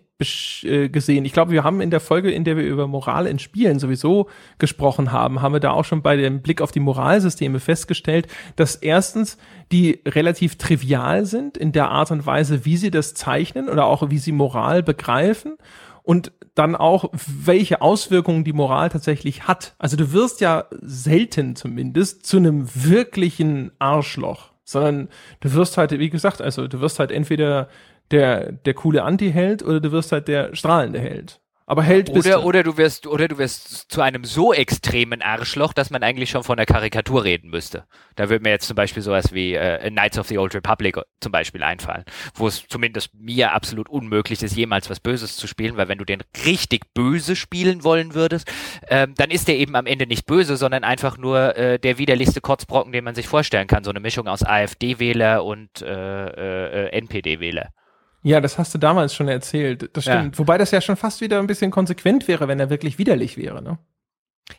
äh, 0.62 0.88
gesehen. 0.88 1.26
Ich 1.26 1.34
glaube, 1.34 1.52
wir 1.52 1.64
haben 1.64 1.82
in 1.82 1.90
der 1.90 2.00
Folge, 2.00 2.30
in 2.30 2.42
der 2.42 2.56
wir 2.56 2.64
über 2.64 2.86
Moral 2.86 3.26
in 3.26 3.38
Spielen 3.38 3.78
sowieso 3.78 4.30
gesprochen 4.58 5.12
haben, 5.12 5.42
haben 5.42 5.52
wir 5.52 5.60
da 5.60 5.72
auch 5.72 5.84
schon 5.84 6.00
bei 6.00 6.16
dem 6.16 6.40
Blick 6.40 6.62
auf 6.62 6.72
die 6.72 6.80
Moralsysteme 6.80 7.60
festgestellt, 7.60 8.26
dass 8.56 8.74
erstens 8.74 9.36
die 9.70 10.00
relativ 10.08 10.56
trivial 10.56 11.26
sind 11.26 11.58
in 11.58 11.72
der 11.72 11.90
Art 11.90 12.10
und 12.10 12.24
Weise, 12.24 12.64
wie 12.64 12.78
sie 12.78 12.90
das 12.90 13.12
zeichnen 13.12 13.68
oder 13.68 13.84
auch 13.84 14.08
wie 14.08 14.18
sie 14.18 14.32
Moral 14.32 14.82
begreifen 14.82 15.58
und 16.06 16.30
dann 16.54 16.76
auch, 16.76 17.10
welche 17.12 17.82
Auswirkungen 17.82 18.44
die 18.44 18.52
Moral 18.52 18.90
tatsächlich 18.90 19.48
hat. 19.48 19.74
Also 19.76 19.96
du 19.96 20.12
wirst 20.12 20.40
ja 20.40 20.66
selten 20.80 21.56
zumindest 21.56 22.24
zu 22.24 22.36
einem 22.36 22.68
wirklichen 22.72 23.72
Arschloch, 23.80 24.52
sondern 24.62 25.08
du 25.40 25.52
wirst 25.52 25.76
halt, 25.76 25.90
wie 25.98 26.08
gesagt, 26.08 26.40
also 26.40 26.68
du 26.68 26.80
wirst 26.80 27.00
halt 27.00 27.10
entweder 27.10 27.68
der, 28.12 28.52
der 28.52 28.74
coole 28.74 29.02
Anti-Held 29.02 29.64
oder 29.64 29.80
du 29.80 29.90
wirst 29.90 30.12
halt 30.12 30.28
der 30.28 30.54
strahlende 30.54 31.00
Held. 31.00 31.40
Aber 31.68 31.82
Held 31.82 32.12
bist 32.12 32.26
oder, 32.26 32.40
du. 32.40 32.46
Oder 32.46 32.62
du 32.62 32.76
wirst, 32.76 33.08
oder 33.08 33.26
du 33.26 33.38
wirst 33.38 33.90
zu 33.90 34.00
einem 34.00 34.22
so 34.22 34.54
extremen 34.54 35.20
Arschloch, 35.20 35.72
dass 35.72 35.90
man 35.90 36.04
eigentlich 36.04 36.30
schon 36.30 36.44
von 36.44 36.56
der 36.56 36.64
Karikatur 36.64 37.24
reden 37.24 37.50
müsste. 37.50 37.86
Da 38.14 38.30
würde 38.30 38.44
mir 38.44 38.50
jetzt 38.50 38.68
zum 38.68 38.76
Beispiel 38.76 39.02
sowas 39.02 39.32
wie 39.32 39.54
äh, 39.54 39.90
Knights 39.90 40.16
of 40.16 40.28
the 40.28 40.38
Old 40.38 40.54
Republic 40.54 40.96
zum 41.20 41.32
Beispiel 41.32 41.64
einfallen, 41.64 42.04
wo 42.34 42.46
es 42.46 42.68
zumindest 42.68 43.12
mir 43.14 43.52
absolut 43.52 43.88
unmöglich 43.88 44.40
ist, 44.44 44.54
jemals 44.54 44.88
was 44.88 45.00
Böses 45.00 45.36
zu 45.36 45.48
spielen, 45.48 45.76
weil 45.76 45.88
wenn 45.88 45.98
du 45.98 46.04
den 46.04 46.22
richtig 46.44 46.94
böse 46.94 47.34
spielen 47.34 47.82
wollen 47.82 48.14
würdest, 48.14 48.48
ähm, 48.88 49.14
dann 49.16 49.32
ist 49.32 49.48
der 49.48 49.56
eben 49.56 49.74
am 49.74 49.86
Ende 49.86 50.06
nicht 50.06 50.24
böse, 50.24 50.56
sondern 50.56 50.84
einfach 50.84 51.18
nur 51.18 51.56
äh, 51.56 51.80
der 51.80 51.98
widerlichste 51.98 52.40
Kotzbrocken, 52.40 52.92
den 52.92 53.02
man 53.02 53.16
sich 53.16 53.26
vorstellen 53.26 53.66
kann. 53.66 53.82
So 53.82 53.90
eine 53.90 54.00
Mischung 54.00 54.28
aus 54.28 54.44
AfD-Wähler 54.44 55.44
und 55.44 55.82
äh, 55.82 56.86
äh, 56.86 56.96
NPD-Wähler. 56.96 57.70
Ja, 58.26 58.40
das 58.40 58.58
hast 58.58 58.74
du 58.74 58.78
damals 58.78 59.14
schon 59.14 59.28
erzählt. 59.28 59.88
Das 59.92 60.02
stimmt. 60.02 60.34
Ja. 60.34 60.38
Wobei 60.40 60.58
das 60.58 60.72
ja 60.72 60.80
schon 60.80 60.96
fast 60.96 61.20
wieder 61.20 61.38
ein 61.38 61.46
bisschen 61.46 61.70
konsequent 61.70 62.26
wäre, 62.26 62.48
wenn 62.48 62.58
er 62.58 62.70
wirklich 62.70 62.98
widerlich 62.98 63.36
wäre, 63.36 63.62
ne? 63.62 63.78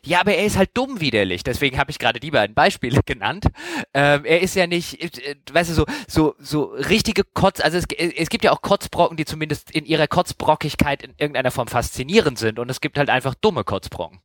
Ja, 0.02 0.20
aber 0.20 0.34
er 0.34 0.46
ist 0.46 0.56
halt 0.56 0.70
dumm 0.72 1.02
widerlich. 1.02 1.44
Deswegen 1.44 1.76
habe 1.76 1.90
ich 1.90 1.98
gerade 1.98 2.18
die 2.18 2.30
beiden 2.30 2.54
Beispiele 2.54 3.00
genannt. 3.06 3.44
Ähm, 3.92 4.24
er 4.24 4.40
ist 4.40 4.56
ja 4.56 4.66
nicht, 4.66 5.02
äh, 5.02 5.34
weißt 5.52 5.68
du, 5.68 5.74
so 5.74 5.86
so 6.06 6.34
so 6.38 6.64
richtige 6.64 7.24
Kotz. 7.24 7.60
Also 7.60 7.76
es, 7.76 7.84
es 7.90 8.30
gibt 8.30 8.42
ja 8.42 8.52
auch 8.52 8.62
Kotzbrocken, 8.62 9.18
die 9.18 9.26
zumindest 9.26 9.70
in 9.70 9.84
ihrer 9.84 10.06
Kotzbrockigkeit 10.06 11.02
in 11.02 11.12
irgendeiner 11.18 11.50
Form 11.50 11.68
faszinierend 11.68 12.38
sind. 12.38 12.58
Und 12.58 12.70
es 12.70 12.80
gibt 12.80 12.96
halt 12.96 13.10
einfach 13.10 13.34
dumme 13.34 13.64
Kotzbrocken. 13.64 14.20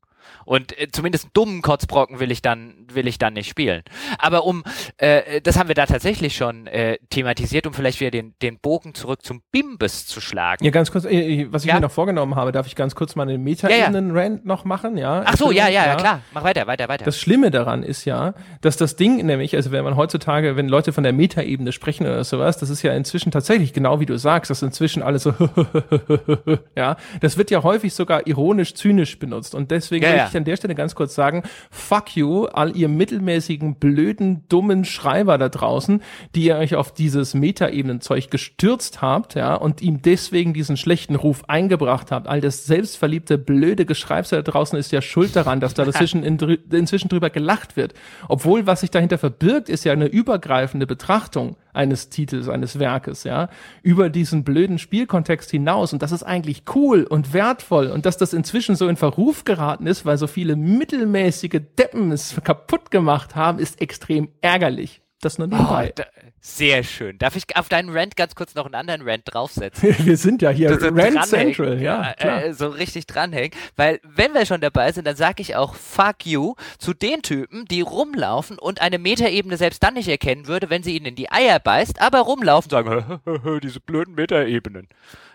Und 0.46 0.78
äh, 0.80 0.88
zumindest 0.92 1.26
einen 1.26 1.32
dummen 1.34 1.62
Kotzbrocken 1.62 2.20
will 2.20 2.32
ich 2.32 2.42
dann, 2.42 2.74
will 2.92 3.08
ich 3.08 3.18
dann 3.18 3.34
nicht 3.34 3.50
spielen. 3.50 3.84
Aber 4.18 4.46
um, 4.46 4.64
äh, 4.98 5.42
das 5.42 5.58
haben 5.58 5.68
wir 5.68 5.76
da 5.76 5.86
tatsächlich 5.86 6.36
schon 6.36 6.68
äh, 6.68 6.98
thematisiert, 7.10 7.68
um 7.68 7.74
vielleicht 7.74 8.00
wieder 8.00 8.12
den, 8.12 8.34
den 8.42 8.60
Bogen 8.60 8.94
zurück 8.94 9.24
zum 9.24 9.42
Bimbis 9.52 10.06
zu 10.06 10.22
schlagen. 10.22 10.64
Ja, 10.64 10.72
ganz 10.72 10.92
kurz, 10.92 11.06
äh, 11.06 11.48
was 11.52 11.64
ich 11.64 11.70
ja? 11.70 11.76
mir 11.76 11.82
noch 11.82 11.92
vorgenommen 11.92 12.36
habe, 12.36 12.52
darf 12.52 12.68
ich 12.68 12.76
ganz 12.76 12.96
kurz 12.96 13.16
mal 13.16 13.24
einen 13.24 13.44
Meta-Ebenen-Rant 13.44 14.36
ja, 14.36 14.42
ja. 14.42 14.42
noch 14.44 14.66
machen, 14.66 14.98
ja? 14.98 15.24
Ach 15.26 15.38
so, 15.38 15.52
ja, 15.52 15.68
ja, 15.68 15.86
ja, 15.86 15.96
klar. 15.96 16.22
Mach 16.34 16.44
weiter, 16.44 16.68
weiter, 16.68 16.88
weiter. 16.90 17.06
Das 17.06 17.20
Schlimme 17.20 17.52
daran 17.52 17.84
ist 17.84 18.06
ja, 18.06 18.34
dass 18.62 18.78
das 18.78 18.96
Ding 18.96 19.26
nämlich, 19.26 19.56
also 19.56 19.72
wenn 19.72 19.84
man 19.84 19.96
heutzutage, 19.96 20.56
wenn 20.56 20.68
Leute 20.68 20.94
von 20.94 21.04
der 21.04 21.14
Meta-Ebene 21.14 21.72
sprechen 21.72 22.06
oder 22.06 22.24
sowas, 22.24 22.58
das 22.58 22.70
ist 22.70 22.82
ja 22.82 22.94
inzwischen 22.94 23.32
tatsächlich 23.32 23.74
genau 23.74 24.00
wie 24.00 24.06
du 24.06 24.18
sagst, 24.18 24.50
das 24.50 24.60
ist 24.60 24.64
inzwischen 24.64 25.04
alles 25.04 25.24
so, 25.24 25.34
ja, 26.76 26.98
das 27.22 27.38
wird 27.38 27.52
ja 27.52 27.64
häufig 27.64 27.94
sogar 27.94 28.28
ironisch, 28.28 28.74
zynisch 28.74 29.20
benutzt 29.20 29.56
und 29.56 29.72
deswegen 29.72 30.06
ja, 30.06 30.28
ich 30.34 30.38
an 30.38 30.46
der 30.46 30.58
Stelle 30.58 30.76
ganz 30.76 30.96
kurz 30.96 31.16
sagen, 31.16 31.44
fuck 31.72 32.16
you, 32.16 32.46
all 32.46 32.76
ihr 32.76 32.90
mittelmäßigen, 32.90 33.76
blöden, 33.76 34.44
dummen 34.50 34.86
Schreiber 34.86 35.38
da 35.38 35.50
draußen, 35.50 36.02
die 36.36 36.46
ihr 36.46 36.58
euch 36.58 36.76
auf 36.76 36.94
dieses 36.94 37.34
Metaebenen-Zeug 37.34 38.30
gestürzt 38.30 39.02
habt, 39.02 39.36
ja, 39.36 39.56
und 39.56 39.82
ihm 39.82 40.02
deswegen 40.02 40.54
diesen 40.54 40.78
schlechten 40.78 41.16
Ruf 41.16 41.44
eingebracht 41.48 42.12
habt. 42.12 42.28
All 42.28 42.42
das 42.42 42.66
selbstverliebte, 42.66 43.38
blöde 43.38 43.86
Geschreibsel 43.86 44.42
da 44.42 44.52
draußen 44.52 44.78
ist 44.78 44.92
ja 44.92 45.02
schuld 45.02 45.36
daran, 45.36 45.60
dass 45.60 45.74
da 45.74 45.84
inzwischen, 45.94 46.24
in, 46.24 46.38
inzwischen 46.72 47.10
drüber 47.10 47.30
gelacht 47.30 47.78
wird. 47.78 47.94
Obwohl, 48.28 48.66
was 48.66 48.82
sich 48.82 48.92
dahinter 48.92 49.18
verbirgt, 49.18 49.70
ist 49.70 49.86
ja 49.86 49.94
eine 49.94 50.08
übergreifende 50.08 50.88
Betrachtung 50.88 51.56
eines 51.74 52.10
Titels, 52.10 52.50
eines 52.50 52.80
Werkes, 52.80 53.24
ja, 53.24 53.50
über 53.82 54.10
diesen 54.10 54.44
blöden 54.44 54.80
Spielkontext 54.80 55.52
hinaus. 55.52 55.94
Und 55.94 56.02
das 56.02 56.12
ist 56.12 56.24
eigentlich 56.24 56.64
cool 56.76 57.04
und 57.04 57.34
wertvoll. 57.34 57.88
Und 57.88 58.06
dass 58.06 58.18
das 58.18 58.34
inzwischen 58.34 58.76
so 58.76 58.88
in 58.88 58.96
Verruf 58.96 59.44
geraten 59.44 59.88
ist, 59.88 60.06
weil 60.06 60.18
so 60.18 60.28
viele 60.28 60.56
mittelmäßige 60.56 61.62
Deppen 61.78 62.12
es 62.12 62.36
kaputt 62.44 62.92
gemacht 62.92 63.36
haben, 63.36 63.60
ist 63.60 63.82
extrem 63.82 64.30
ärgerlich. 64.42 65.03
Das 65.24 65.38
nur 65.38 65.48
nebenbei. 65.48 65.90
Oh, 65.90 65.94
da, 65.96 66.04
sehr 66.42 66.84
schön. 66.84 67.18
Darf 67.18 67.38
ich 67.38 67.56
auf 67.56 67.70
deinen 67.70 67.90
Rant 67.90 68.18
ganz 68.18 68.36
kurz 68.36 68.56
noch 68.56 68.66
einen 68.66 68.76
anderen 68.76 69.04
Rant 69.04 69.24
draufsetzen? 69.26 69.96
wir 70.06 70.18
sind 70.18 70.42
ja 70.42 70.50
hier 70.50 70.78
so 70.78 70.90
Rant 70.90 71.26
Central, 71.26 71.82
ja. 71.82 72.14
Klar. 72.20 72.44
Äh, 72.44 72.54
so 72.54 72.68
richtig 72.68 73.08
dranhängen. 73.08 73.52
Weil, 73.78 74.02
wenn 74.04 74.34
wir 74.34 74.46
schon 74.46 74.60
dabei 74.60 74.92
sind, 74.92 75.08
dann 75.08 75.16
sage 75.16 75.42
ich 75.42 75.56
auch 75.56 75.76
Fuck 75.76 76.26
you 76.26 76.56
zu 76.78 76.94
den 76.94 77.22
Typen, 77.22 77.64
die 77.66 77.80
rumlaufen 77.80 78.60
und 78.60 78.82
eine 78.82 79.00
Metaebene 79.00 79.56
selbst 79.56 79.82
dann 79.82 79.94
nicht 79.94 80.10
erkennen 80.10 80.48
würde, 80.48 80.70
wenn 80.70 80.84
sie 80.84 80.98
ihnen 80.98 81.06
in 81.06 81.16
die 81.16 81.32
Eier 81.32 81.60
beißt, 81.60 82.02
aber 82.02 82.20
rumlaufen 82.20 82.70
und 82.70 82.86
sagen, 82.86 83.22
diese 83.64 83.80
blöden 83.80 84.16
Metaebenen. 84.16 84.90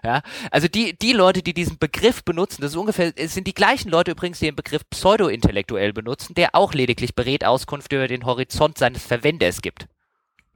Ja, 0.04 0.22
also 0.50 0.68
die, 0.68 0.96
die 0.96 1.12
Leute, 1.12 1.42
die 1.42 1.54
diesen 1.54 1.78
Begriff 1.78 2.24
benutzen, 2.24 2.62
das 2.62 2.72
ist 2.72 2.76
ungefähr, 2.76 3.12
es 3.16 3.34
sind 3.34 3.46
die 3.46 3.54
gleichen 3.54 3.90
Leute 3.90 4.12
übrigens, 4.12 4.38
die 4.38 4.46
den 4.46 4.56
Begriff 4.56 4.82
pseudo-intellektuell 4.90 5.92
benutzen, 5.92 6.34
der 6.34 6.54
auch 6.54 6.74
lediglich 6.74 7.14
berät 7.14 7.44
Auskunft 7.44 7.92
über 7.92 8.08
den 8.08 8.24
Horizont 8.24 8.78
seines 8.78 9.04
Verwenders 9.04 9.62
gibt. 9.62 9.86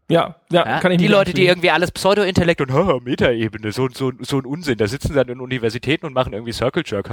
Ja, 0.08 0.36
ja, 0.50 0.66
ja, 0.66 0.80
kann 0.80 0.92
ich 0.92 0.98
Die 0.98 1.06
Leute, 1.06 1.32
die 1.32 1.46
irgendwie 1.46 1.70
alles 1.70 1.90
Pseudo-Intellekt 1.90 2.60
und 2.60 2.70
haha, 2.72 2.98
Metaebene, 3.02 3.72
so, 3.72 3.88
so, 3.88 4.12
so 4.20 4.38
ein 4.38 4.44
Unsinn, 4.44 4.76
da 4.76 4.86
sitzen 4.86 5.14
dann 5.14 5.28
in 5.28 5.40
Universitäten 5.40 6.04
und 6.04 6.12
machen 6.12 6.34
irgendwie 6.34 6.52
Circle 6.52 6.82
Jerk, 6.84 7.08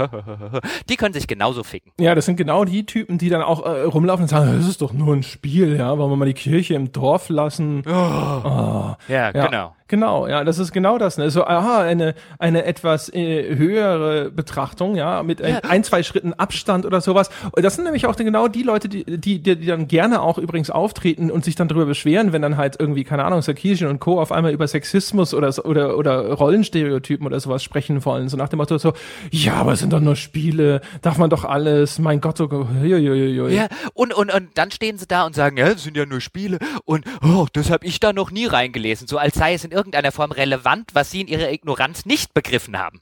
die 0.88 0.96
können 0.96 1.14
sich 1.14 1.26
genauso 1.26 1.62
ficken. 1.62 1.92
Ja, 1.98 2.14
das 2.14 2.26
sind 2.26 2.36
genau 2.36 2.66
die 2.66 2.84
Typen, 2.84 3.16
die 3.16 3.30
dann 3.30 3.42
auch 3.42 3.64
äh, 3.64 3.82
rumlaufen 3.82 4.24
und 4.24 4.28
sagen, 4.28 4.54
das 4.54 4.68
ist 4.68 4.82
doch 4.82 4.92
nur 4.92 5.14
ein 5.14 5.22
Spiel, 5.22 5.76
ja, 5.76 5.96
wollen 5.96 6.10
wir 6.10 6.16
mal 6.16 6.26
die 6.26 6.34
Kirche 6.34 6.74
im 6.74 6.92
Dorf 6.92 7.30
lassen. 7.30 7.84
Oh. 7.86 7.90
Oh. 7.90 8.96
Ja, 9.08 9.30
ja, 9.32 9.46
genau. 9.46 9.74
Genau, 9.90 10.28
ja, 10.28 10.44
das 10.44 10.60
ist 10.60 10.70
genau 10.70 10.98
das. 10.98 11.18
Ne? 11.18 11.32
So, 11.32 11.44
aha, 11.44 11.80
eine, 11.80 12.14
eine 12.38 12.64
etwas 12.64 13.12
äh, 13.12 13.56
höhere 13.56 14.30
Betrachtung, 14.30 14.94
ja, 14.94 15.24
mit 15.24 15.42
ein, 15.42 15.56
ein, 15.64 15.82
zwei 15.82 16.04
Schritten 16.04 16.32
Abstand 16.32 16.86
oder 16.86 17.00
sowas. 17.00 17.28
Und 17.50 17.64
das 17.64 17.74
sind 17.74 17.86
nämlich 17.86 18.06
auch 18.06 18.14
genau 18.14 18.46
die 18.46 18.62
Leute, 18.62 18.88
die, 18.88 19.02
die, 19.02 19.40
die 19.42 19.66
dann 19.66 19.88
gerne 19.88 20.22
auch 20.22 20.38
übrigens 20.38 20.70
auftreten 20.70 21.28
und 21.28 21.44
sich 21.44 21.56
dann 21.56 21.66
darüber 21.66 21.86
beschweren, 21.86 22.32
wenn 22.32 22.40
dann 22.40 22.56
halt 22.56 22.76
irgendwie, 22.78 23.02
keine 23.02 23.24
Ahnung, 23.24 23.42
Sarkisian 23.42 23.90
und 23.90 23.98
Co. 23.98 24.20
auf 24.20 24.30
einmal 24.30 24.52
über 24.52 24.68
Sexismus 24.68 25.34
oder, 25.34 25.52
oder, 25.64 25.98
oder 25.98 26.34
Rollenstereotypen 26.34 27.26
oder 27.26 27.40
sowas 27.40 27.64
sprechen 27.64 28.04
wollen. 28.04 28.28
So 28.28 28.36
nach 28.36 28.48
dem 28.48 28.58
Motto 28.58 28.78
so, 28.78 28.92
ja, 29.32 29.54
aber 29.54 29.72
es 29.72 29.80
sind 29.80 29.92
doch 29.92 29.98
nur 29.98 30.14
Spiele, 30.14 30.82
darf 31.02 31.18
man 31.18 31.30
doch 31.30 31.44
alles, 31.44 31.98
mein 31.98 32.20
Gott, 32.20 32.40
oh, 32.40 32.68
ui, 32.80 33.52
Ja, 33.52 33.66
und, 33.94 34.14
und, 34.14 34.32
und 34.32 34.50
dann 34.54 34.70
stehen 34.70 34.98
sie 34.98 35.08
da 35.08 35.26
und 35.26 35.34
sagen, 35.34 35.56
ja, 35.56 35.66
es 35.66 35.82
sind 35.82 35.96
ja 35.96 36.06
nur 36.06 36.20
Spiele 36.20 36.58
und 36.84 37.04
oh, 37.24 37.48
das 37.52 37.72
habe 37.72 37.84
ich 37.84 37.98
da 37.98 38.12
noch 38.12 38.30
nie 38.30 38.46
reingelesen, 38.46 39.08
so 39.08 39.18
als 39.18 39.34
sei 39.34 39.54
es 39.54 39.64
in 39.64 39.79
irgendeiner 39.80 40.12
Form 40.12 40.30
relevant, 40.30 40.94
was 40.94 41.10
sie 41.10 41.22
in 41.22 41.28
ihrer 41.28 41.50
Ignoranz 41.50 42.04
nicht 42.04 42.34
begriffen 42.34 42.78
haben. 42.78 43.00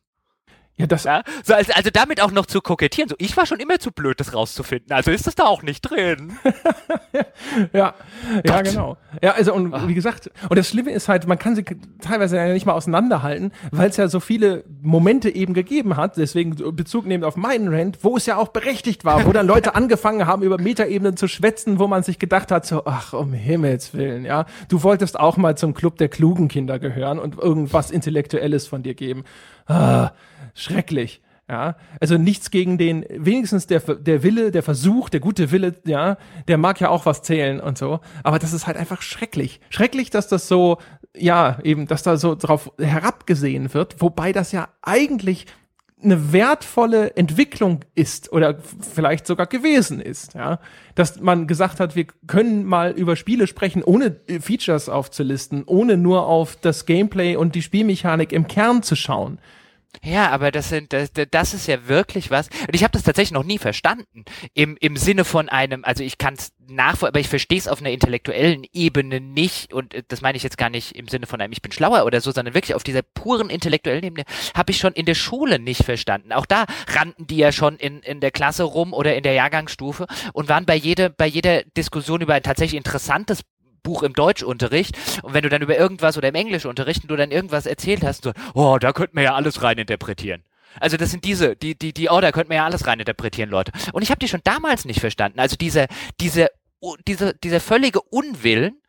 Ja, 0.79 0.87
das. 0.87 1.05
Ja? 1.05 1.23
So, 1.45 1.55
also, 1.55 1.73
also 1.75 1.91
damit 1.93 2.23
auch 2.23 2.31
noch 2.31 2.47
zu 2.47 2.61
kokettieren. 2.61 3.09
So, 3.09 3.17
ich 3.19 3.37
war 3.37 3.47
schon 3.47 3.59
immer 3.59 3.81
zu 3.81 3.91
blöd, 3.91 4.21
das 4.21 4.33
rauszufinden. 4.33 4.93
Also 4.93 5.11
ist 5.11 5.27
das 5.27 5.35
da 5.35 5.45
auch 5.45 5.63
nicht 5.63 5.83
drin. 5.83 6.39
ja, 7.73 7.95
ja, 8.45 8.63
genau. 8.63 8.97
Ja, 9.21 9.33
also 9.33 9.53
und 9.53 9.75
Ach. 9.75 9.89
wie 9.89 9.95
gesagt, 9.95 10.31
und 10.49 10.57
das 10.57 10.69
Schlimme 10.69 10.93
ist 10.93 11.09
halt, 11.09 11.27
man 11.27 11.39
kann 11.39 11.57
sie 11.57 11.65
teilweise 12.01 12.37
ja 12.37 12.53
nicht 12.53 12.65
mal 12.65 12.75
auseinanderhalten, 12.75 13.53
weil 13.73 13.91
es 13.91 13.97
ja 13.97 14.07
so 14.07 14.21
viele 14.21 14.65
Momente 14.81 15.35
eben 15.35 15.53
gegeben 15.53 15.97
hat. 15.97 16.17
Deswegen 16.17 16.55
Bezug 16.77 17.07
nehmend 17.07 17.25
auf 17.25 17.37
meinen 17.37 17.75
Rant, 17.75 17.99
wo 18.03 18.17
es 18.17 18.27
ja 18.27 18.37
auch 18.37 18.49
berechtigt 18.49 19.05
war, 19.05 19.27
wo 19.27 19.33
dann 19.33 19.49
Leute 19.49 19.75
angefangen 19.75 20.27
haben, 20.27 20.45
über 20.45 20.61
Metaebenen 20.61 21.17
zu 21.17 21.27
schwätzen, 21.27 21.81
wo 21.81 21.89
man 21.89 22.05
sich 22.05 22.21
gedacht 22.21 22.53
hat, 22.53 22.67
so, 22.67 22.85
ach, 22.85 23.15
um 23.15 23.33
Himmels 23.33 23.95
Willen, 23.95 24.25
ja. 24.25 24.47
Du 24.69 24.85
wolltest 24.85 25.19
auch 25.19 25.37
mal 25.37 25.57
zum 25.57 25.75
Club 25.75 25.99
der 25.99 26.09
klugen 26.09 26.47
Kinder 26.47 26.79
gehören 26.79 27.19
und 27.19 27.37
irgendwas 27.37 27.91
Intellektuelles 27.91 28.69
von 28.69 28.85
dir 28.85 28.95
geben. 28.95 29.25
Ah 29.67 30.13
schrecklich. 30.59 31.23
Ja, 31.51 31.77
also 31.99 32.19
nichts 32.19 32.51
gegen 32.51 32.77
den, 32.77 33.07
wenigstens 33.09 33.67
der, 33.67 33.81
der 33.81 34.23
Wille, 34.23 34.51
der 34.51 34.63
Versuch, 34.63 35.09
der 35.09 35.21
gute 35.21 35.51
Wille, 35.51 35.77
ja, 35.87 36.19
der 36.47 36.59
mag 36.59 36.79
ja 36.79 36.91
auch 36.91 37.07
was 37.07 37.23
zählen 37.23 37.59
und 37.59 37.79
so. 37.79 38.01
Aber 38.23 38.39
das 38.39 38.53
ist 38.53 38.67
halt 38.67 38.77
einfach 38.77 39.01
schrecklich. 39.01 39.61
Schrecklich, 39.71 40.11
dass 40.11 40.29
das 40.29 40.47
so, 40.47 40.77
ja, 41.17 41.59
eben, 41.65 41.87
dass 41.87 42.03
da 42.03 42.19
so 42.19 42.35
drauf 42.35 42.71
herabgesehen 42.79 43.73
wird, 43.73 44.03
wobei 44.03 44.33
das 44.33 44.53
ja 44.53 44.69
eigentlich 44.83 45.47
eine 46.03 46.33
wertvolle 46.33 47.17
Entwicklung 47.17 47.81
ist 47.95 48.31
oder 48.31 48.59
vielleicht 48.61 49.27
sogar 49.27 49.47
gewesen 49.47 50.01
ist, 50.01 50.35
ja. 50.35 50.61
Dass 50.95 51.19
man 51.19 51.47
gesagt 51.47 51.81
hat, 51.81 51.97
wir 51.97 52.07
können 52.27 52.67
mal 52.67 52.93
über 52.93 53.17
Spiele 53.17 53.47
sprechen, 53.47 53.83
ohne 53.83 54.17
Features 54.41 54.89
aufzulisten, 54.89 55.65
ohne 55.65 55.97
nur 55.97 56.27
auf 56.27 56.57
das 56.57 56.85
Gameplay 56.87 57.37
und 57.37 57.55
die 57.55 57.63
Spielmechanik 57.63 58.33
im 58.33 58.47
Kern 58.47 58.83
zu 58.83 58.97
schauen. 58.97 59.39
Ja, 60.05 60.31
aber 60.31 60.51
das 60.52 60.69
sind 60.69 60.93
das, 60.93 61.10
das 61.12 61.55
ist 61.55 61.66
ja 61.66 61.89
wirklich 61.89 62.31
was. 62.31 62.48
Und 62.48 62.74
ich 62.74 62.85
habe 62.85 62.93
das 62.93 63.02
tatsächlich 63.02 63.32
noch 63.32 63.44
nie 63.44 63.59
verstanden 63.59 64.24
im 64.55 64.77
im 64.81 64.97
Sinne 64.97 65.24
von 65.24 65.48
einem. 65.48 65.85
Also 65.85 66.05
ich 66.05 66.19
kann 66.19 66.35
es 66.35 66.52
nachvollziehen, 66.69 67.09
aber 67.09 67.20
ich 67.20 67.28
verstehe 67.28 67.59
es 67.59 67.69
auf 67.69 67.81
einer 67.81 67.90
intellektuellen 67.90 68.65
Ebene 68.73 69.20
nicht. 69.20 69.73
Und 69.73 69.94
äh, 69.94 70.02
das 70.06 70.20
meine 70.20 70.36
ich 70.36 70.43
jetzt 70.43 70.59
gar 70.59 70.69
nicht 70.70 70.94
im 70.94 71.09
Sinne 71.09 71.27
von 71.27 71.40
einem 71.40 71.52
Ich 71.52 71.62
bin 71.62 71.73
schlauer 71.73 72.05
oder 72.05 72.20
so, 72.20 72.31
sondern 72.31 72.55
wirklich 72.55 72.74
auf 72.74 72.85
dieser 72.85 73.02
puren 73.02 73.48
intellektuellen 73.48 74.05
Ebene 74.05 74.24
habe 74.55 74.73
ich 74.73 74.78
schon 74.78 74.93
in 74.93 75.06
der 75.06 75.15
Schule 75.15 75.59
nicht 75.59 75.85
verstanden. 75.85 76.32
Auch 76.32 76.47
da 76.47 76.66
rannten 76.89 77.27
die 77.27 77.39
ja 77.39 77.51
schon 77.51 77.77
in 77.77 78.01
in 78.01 78.20
der 78.20 78.31
Klasse 78.31 78.65
rum 78.65 78.93
oder 78.93 79.16
in 79.16 79.23
der 79.23 79.32
Jahrgangsstufe 79.32 80.06
und 80.35 80.48
waren 80.48 80.66
bei 80.66 80.77
jeder 80.77 81.09
bei 81.09 81.27
jeder 81.27 81.62
Diskussion 81.77 82.20
über 82.20 82.35
ein 82.35 82.43
tatsächlich 82.43 82.77
interessantes 82.77 83.43
Buch 83.83 84.03
im 84.03 84.13
Deutschunterricht 84.13 84.97
und 85.23 85.35
wenn 85.35 85.43
du 85.43 85.49
dann 85.49 85.63
über 85.63 85.77
irgendwas 85.77 86.17
oder 86.17 86.29
im 86.29 86.35
Englischunterricht 86.35 87.03
und 87.03 87.11
du 87.11 87.17
dann 87.17 87.31
irgendwas 87.31 87.67
erzählt 87.67 88.05
hast, 88.05 88.25
so, 88.25 88.33
oh, 88.55 88.79
da 88.79 88.93
könnte 88.93 89.15
man 89.15 89.25
ja 89.25 89.35
alles 89.35 89.63
reininterpretieren. 89.63 90.45
Also 90.81 90.97
das 90.97 91.11
sind 91.11 91.25
diese, 91.25 91.57
die, 91.57 91.77
die, 91.77 91.93
die, 91.93 92.09
oh, 92.09 92.21
da 92.21 92.33
könnte 92.33 92.49
man 92.49 92.57
ja 92.59 92.65
alles 92.65 92.87
reininterpretieren, 92.87 93.51
Leute. 93.51 93.73
Und 93.93 94.03
ich 94.03 94.11
habe 94.11 94.19
die 94.19 94.29
schon 94.29 94.43
damals 94.45 94.85
nicht 94.85 95.01
verstanden. 95.01 95.41
Also 95.41 95.57
diese, 95.57 95.87
diese, 96.21 96.49
diese, 97.07 97.35
dieser 97.35 97.61
völlige 97.61 98.01
Unwillen, 98.01 98.81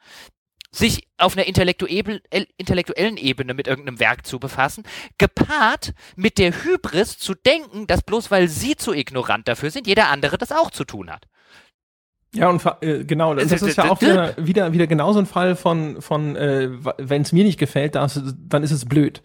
sich 0.71 1.07
auf 1.17 1.35
einer 1.35 1.47
intellektuellen 1.47 3.17
Ebene 3.17 3.53
mit 3.53 3.67
irgendeinem 3.67 3.99
Werk 3.99 4.25
zu 4.25 4.39
befassen, 4.39 4.83
gepaart 5.17 5.93
mit 6.15 6.37
der 6.37 6.63
Hybris 6.63 7.17
zu 7.17 7.33
denken, 7.33 7.87
dass 7.87 8.03
bloß 8.03 8.29
weil 8.29 8.47
sie 8.47 8.75
zu 8.75 8.93
ignorant 8.93 9.47
dafür 9.47 9.71
sind, 9.71 9.87
jeder 9.87 10.09
andere 10.09 10.37
das 10.37 10.51
auch 10.51 10.69
zu 10.69 10.85
tun 10.85 11.09
hat. 11.09 11.25
Ja, 12.33 12.49
und 12.49 12.63
äh, 12.81 13.03
genau, 13.05 13.33
das, 13.33 13.47
das 13.47 13.61
ist 13.63 13.77
ja 13.77 13.89
auch 13.89 14.01
wieder, 14.01 14.35
wieder, 14.37 14.71
wieder 14.71 14.87
genauso 14.87 15.19
ein 15.19 15.25
Fall 15.25 15.55
von, 15.55 16.01
von 16.01 16.35
äh, 16.35 16.69
wenn 16.97 17.23
es 17.23 17.31
mir 17.31 17.43
nicht 17.43 17.59
gefällt, 17.59 17.95
dann 17.95 18.63
ist 18.63 18.71
es 18.71 18.85
blöd. 18.85 19.21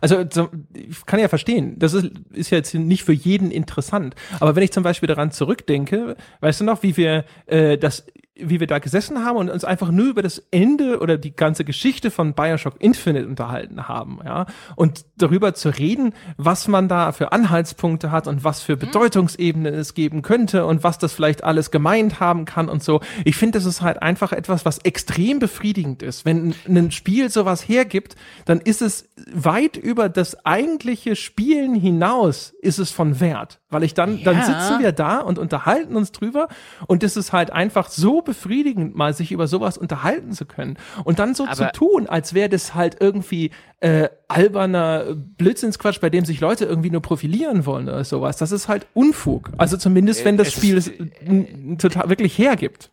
Also 0.00 0.24
ich 0.72 1.04
kann 1.04 1.18
ja 1.20 1.28
verstehen, 1.28 1.78
das 1.78 1.94
ist, 1.94 2.12
ist 2.32 2.50
ja 2.50 2.58
jetzt 2.58 2.72
nicht 2.74 3.02
für 3.02 3.12
jeden 3.12 3.50
interessant. 3.50 4.14
Aber 4.38 4.54
wenn 4.54 4.62
ich 4.62 4.72
zum 4.72 4.84
Beispiel 4.84 5.08
daran 5.08 5.32
zurückdenke, 5.32 6.16
weißt 6.40 6.60
du 6.60 6.64
noch, 6.64 6.82
wie 6.82 6.96
wir 6.96 7.24
äh, 7.46 7.76
das 7.76 8.06
wie 8.42 8.60
wir 8.60 8.66
da 8.66 8.78
gesessen 8.78 9.24
haben 9.24 9.36
und 9.36 9.50
uns 9.50 9.64
einfach 9.64 9.90
nur 9.90 10.06
über 10.06 10.22
das 10.22 10.42
Ende 10.50 11.00
oder 11.00 11.18
die 11.18 11.34
ganze 11.34 11.64
Geschichte 11.64 12.10
von 12.10 12.34
Bioshock 12.34 12.74
Infinite 12.78 13.26
unterhalten 13.26 13.88
haben, 13.88 14.20
ja, 14.24 14.46
und 14.76 15.04
darüber 15.16 15.54
zu 15.54 15.70
reden, 15.70 16.12
was 16.36 16.68
man 16.68 16.88
da 16.88 17.12
für 17.12 17.32
Anhaltspunkte 17.32 18.10
hat 18.10 18.26
und 18.26 18.44
was 18.44 18.62
für 18.62 18.76
mhm. 18.76 18.80
Bedeutungsebenen 18.80 19.74
es 19.74 19.94
geben 19.94 20.22
könnte 20.22 20.66
und 20.66 20.84
was 20.84 20.98
das 20.98 21.12
vielleicht 21.12 21.44
alles 21.44 21.70
gemeint 21.70 22.20
haben 22.20 22.44
kann 22.44 22.68
und 22.68 22.82
so. 22.82 23.00
Ich 23.24 23.36
finde, 23.36 23.58
das 23.58 23.66
ist 23.66 23.82
halt 23.82 24.02
einfach 24.02 24.32
etwas, 24.32 24.64
was 24.64 24.78
extrem 24.78 25.38
befriedigend 25.38 26.02
ist. 26.02 26.24
Wenn 26.24 26.54
ein 26.68 26.90
Spiel 26.90 27.30
sowas 27.30 27.68
hergibt, 27.68 28.16
dann 28.44 28.60
ist 28.60 28.82
es 28.82 29.08
weit 29.32 29.76
über 29.76 30.08
das 30.08 30.44
eigentliche 30.44 31.16
Spielen 31.16 31.74
hinaus 31.74 32.52
ist 32.60 32.78
es 32.78 32.90
von 32.90 33.20
Wert, 33.20 33.60
weil 33.68 33.82
ich 33.82 33.94
dann, 33.94 34.18
ja. 34.18 34.24
dann 34.24 34.42
sitzen 34.42 34.80
wir 34.80 34.92
da 34.92 35.18
und 35.18 35.38
unterhalten 35.38 35.96
uns 35.96 36.12
drüber 36.12 36.48
und 36.86 37.02
es 37.02 37.16
ist 37.16 37.32
halt 37.32 37.52
einfach 37.52 37.88
so 37.88 38.22
befriedigend, 38.30 38.94
mal 38.94 39.12
sich 39.12 39.32
über 39.32 39.48
sowas 39.48 39.76
unterhalten 39.76 40.30
zu 40.30 40.46
können. 40.46 40.78
Und 41.02 41.18
dann 41.18 41.34
so 41.34 41.44
Aber 41.44 41.54
zu 41.54 41.72
tun, 41.72 42.06
als 42.06 42.32
wäre 42.32 42.48
das 42.48 42.74
halt 42.76 42.98
irgendwie 43.00 43.50
äh, 43.80 44.08
alberner 44.28 45.16
Blödsinnsquatsch, 45.16 46.00
bei 46.00 46.10
dem 46.10 46.24
sich 46.24 46.38
Leute 46.38 46.64
irgendwie 46.64 46.90
nur 46.90 47.02
profilieren 47.02 47.66
wollen 47.66 47.88
oder 47.88 48.04
sowas. 48.04 48.36
Das 48.36 48.52
ist 48.52 48.68
halt 48.68 48.86
Unfug. 48.94 49.50
Also 49.58 49.76
zumindest, 49.76 50.24
wenn 50.24 50.36
das 50.36 50.52
Spiel 50.52 50.76
es 50.76 50.86
äh, 50.86 51.76
total 51.76 52.08
wirklich 52.08 52.38
hergibt. 52.38 52.90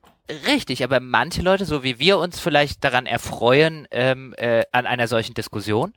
Richtig, 0.48 0.84
aber 0.84 1.00
manche 1.00 1.42
Leute, 1.42 1.66
so 1.66 1.84
wie 1.84 2.00
wir 2.00 2.18
uns 2.18 2.40
vielleicht 2.40 2.84
daran 2.84 3.06
erfreuen, 3.06 3.88
ähm, 3.92 4.34
äh, 4.38 4.64
an 4.74 4.86
einer 4.86 5.08
solchen 5.08 5.36
Diskussion, 5.36 5.94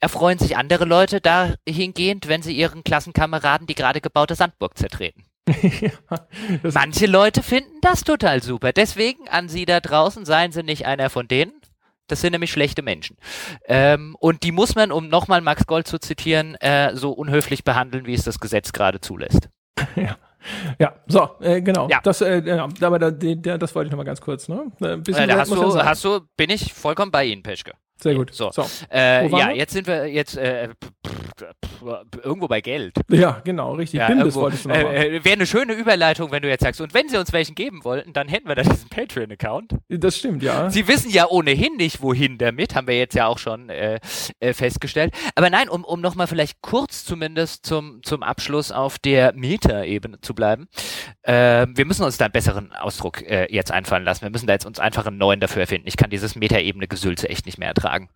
erfreuen 0.00 0.38
sich 0.38 0.56
andere 0.56 0.84
Leute 0.84 1.20
dahingehend, 1.22 2.28
wenn 2.28 2.42
sie 2.42 2.54
ihren 2.54 2.84
Klassenkameraden 2.84 3.66
die 3.66 3.74
gerade 3.74 4.00
gebaute 4.02 4.34
Sandburg 4.34 4.76
zertreten. 4.76 5.24
Manche 6.74 7.06
Leute 7.06 7.42
finden 7.42 7.80
das 7.82 8.04
total 8.04 8.42
super. 8.42 8.72
Deswegen 8.72 9.28
an 9.28 9.48
Sie 9.48 9.64
da 9.64 9.80
draußen, 9.80 10.24
seien 10.24 10.52
Sie 10.52 10.62
nicht 10.62 10.86
einer 10.86 11.10
von 11.10 11.28
denen. 11.28 11.52
Das 12.06 12.20
sind 12.20 12.32
nämlich 12.32 12.50
schlechte 12.50 12.82
Menschen. 12.82 13.16
Ähm, 13.66 14.16
und 14.18 14.42
die 14.42 14.50
muss 14.50 14.74
man, 14.74 14.90
um 14.90 15.08
nochmal 15.08 15.40
Max 15.40 15.66
Gold 15.66 15.86
zu 15.86 16.00
zitieren, 16.00 16.56
äh, 16.56 16.96
so 16.96 17.12
unhöflich 17.12 17.62
behandeln, 17.62 18.04
wie 18.06 18.14
es 18.14 18.24
das 18.24 18.40
Gesetz 18.40 18.72
gerade 18.72 19.00
zulässt. 19.00 19.48
Ja. 19.96 20.16
Ja, 20.78 20.94
so, 21.06 21.28
äh, 21.40 21.60
genau. 21.60 21.86
Ja. 21.90 22.00
Das, 22.02 22.22
äh, 22.22 22.42
ja, 22.42 22.66
aber 22.80 22.98
da, 22.98 23.10
da, 23.10 23.58
das 23.58 23.74
wollte 23.74 23.88
ich 23.88 23.90
nochmal 23.90 24.06
ganz 24.06 24.22
kurz. 24.22 24.48
Ne? 24.48 24.72
Ein 24.80 24.84
äh, 24.84 24.96
bisschen 24.96 25.24
äh, 25.24 25.26
da 25.26 25.36
hast, 25.36 25.52
du, 25.52 25.76
hast 25.76 26.02
du, 26.02 26.20
bin 26.34 26.48
ich 26.48 26.72
vollkommen 26.72 27.12
bei 27.12 27.26
Ihnen, 27.26 27.42
Peschke. 27.42 27.72
Sehr 28.00 28.14
gut. 28.14 28.32
So. 28.32 28.50
so. 28.50 28.64
Äh, 28.90 29.28
ja, 29.28 29.50
jetzt 29.50 29.74
sind 29.74 29.86
wir 29.86 30.06
jetzt 30.06 30.38
äh, 30.38 30.70
irgendwo 32.22 32.48
bei 32.48 32.60
Geld. 32.60 32.94
Ja, 33.10 33.40
genau, 33.44 33.74
richtig. 33.74 33.98
Ja, 33.98 34.08
Bimbis 34.08 34.34
wolltest 34.34 34.64
du 34.64 34.68
noch 34.70 34.76
äh, 34.76 35.16
äh, 35.16 35.24
Wäre 35.24 35.34
eine 35.34 35.46
schöne 35.46 35.72
Überleitung, 35.72 36.30
wenn 36.30 36.42
du 36.42 36.48
jetzt 36.48 36.62
sagst, 36.62 36.80
und 36.80 36.94
wenn 36.94 37.08
sie 37.08 37.16
uns 37.16 37.32
welchen 37.32 37.54
geben 37.54 37.84
wollten, 37.84 38.12
dann 38.12 38.28
hätten 38.28 38.48
wir 38.48 38.54
da 38.54 38.62
diesen 38.62 38.88
Patreon-Account. 38.88 39.76
Das 39.88 40.16
stimmt, 40.16 40.42
ja. 40.42 40.70
Sie 40.70 40.88
wissen 40.88 41.10
ja 41.10 41.26
ohnehin 41.28 41.76
nicht, 41.76 42.02
wohin 42.02 42.38
damit, 42.38 42.74
haben 42.74 42.86
wir 42.86 42.98
jetzt 42.98 43.14
ja 43.14 43.26
auch 43.26 43.38
schon 43.38 43.68
äh, 43.70 44.00
äh, 44.40 44.52
festgestellt. 44.52 45.12
Aber 45.34 45.50
nein, 45.50 45.68
um, 45.68 45.84
um 45.84 46.00
nochmal 46.00 46.26
vielleicht 46.26 46.60
kurz 46.62 47.04
zumindest 47.04 47.66
zum, 47.66 48.02
zum 48.02 48.22
Abschluss 48.22 48.72
auf 48.72 48.98
der 48.98 49.32
Meta-Ebene 49.34 50.20
zu 50.20 50.34
bleiben. 50.34 50.68
Äh, 51.22 51.66
wir 51.74 51.84
müssen 51.84 52.04
uns 52.04 52.18
da 52.18 52.26
einen 52.26 52.32
besseren 52.32 52.72
Ausdruck 52.72 53.22
äh, 53.22 53.46
jetzt 53.52 53.70
einfallen 53.70 54.04
lassen. 54.04 54.22
Wir 54.22 54.30
müssen 54.30 54.46
da 54.46 54.52
jetzt 54.52 54.66
uns 54.66 54.78
einfach 54.78 55.06
einen 55.06 55.18
neuen 55.18 55.40
dafür 55.40 55.62
erfinden. 55.62 55.88
Ich 55.88 55.96
kann 55.96 56.10
dieses 56.10 56.36
Meta-Ebene-Gesülze 56.36 57.28
echt 57.28 57.46
nicht 57.46 57.58
mehr 57.58 57.68
ertragen. 57.68 58.10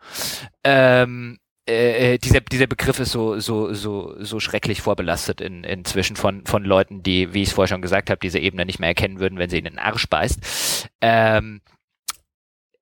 Ähm, 0.65 1.39
äh, 1.67 2.15
äh, 2.15 2.19
dieser, 2.19 2.41
dieser 2.41 2.67
Begriff 2.67 3.01
ist 3.01 3.13
so, 3.13 3.39
so, 3.39 3.73
so, 3.73 4.15
so 4.23 4.39
schrecklich 4.39 4.83
vorbelastet 4.83 5.41
in, 5.41 5.65
inzwischen 5.65 6.17
von, 6.17 6.45
von 6.45 6.65
Leuten, 6.65 7.03
die, 7.03 7.33
wie 7.33 7.43
ich 7.43 7.49
es 7.49 7.55
vorher 7.55 7.69
schon 7.69 7.83
gesagt 7.83 8.11
habe, 8.11 8.21
diese 8.21 8.39
Ebene 8.39 8.67
nicht 8.67 8.81
mehr 8.81 8.91
erkennen 8.91 9.19
würden, 9.19 9.39
wenn 9.39 9.49
sie 9.49 9.59
in 9.59 9.65
den 9.65 9.79
Arsch 9.79 10.07
beißt. 10.09 10.89
Ähm, 11.01 11.63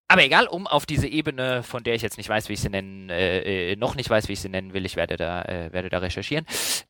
aber 0.08 0.24
egal, 0.24 0.46
um 0.46 0.66
auf 0.66 0.84
diese 0.84 1.06
Ebene, 1.06 1.62
von 1.62 1.84
der 1.84 1.94
ich 1.94 2.02
jetzt 2.02 2.18
nicht 2.18 2.28
weiß, 2.28 2.48
wie 2.48 2.52
ich 2.52 2.60
sie 2.60 2.68
nennen, 2.68 3.08
äh, 3.08 3.72
äh, 3.72 3.76
noch 3.76 3.94
nicht 3.94 4.10
weiß, 4.10 4.28
wie 4.28 4.34
ich 4.34 4.40
sie 4.40 4.50
nennen 4.50 4.74
will, 4.74 4.84
ich 4.84 4.96
werde 4.96 5.16
da, 5.16 5.42
äh, 5.42 5.72
werde 5.72 5.88
da 5.88 5.98
recherchieren, 5.98 6.44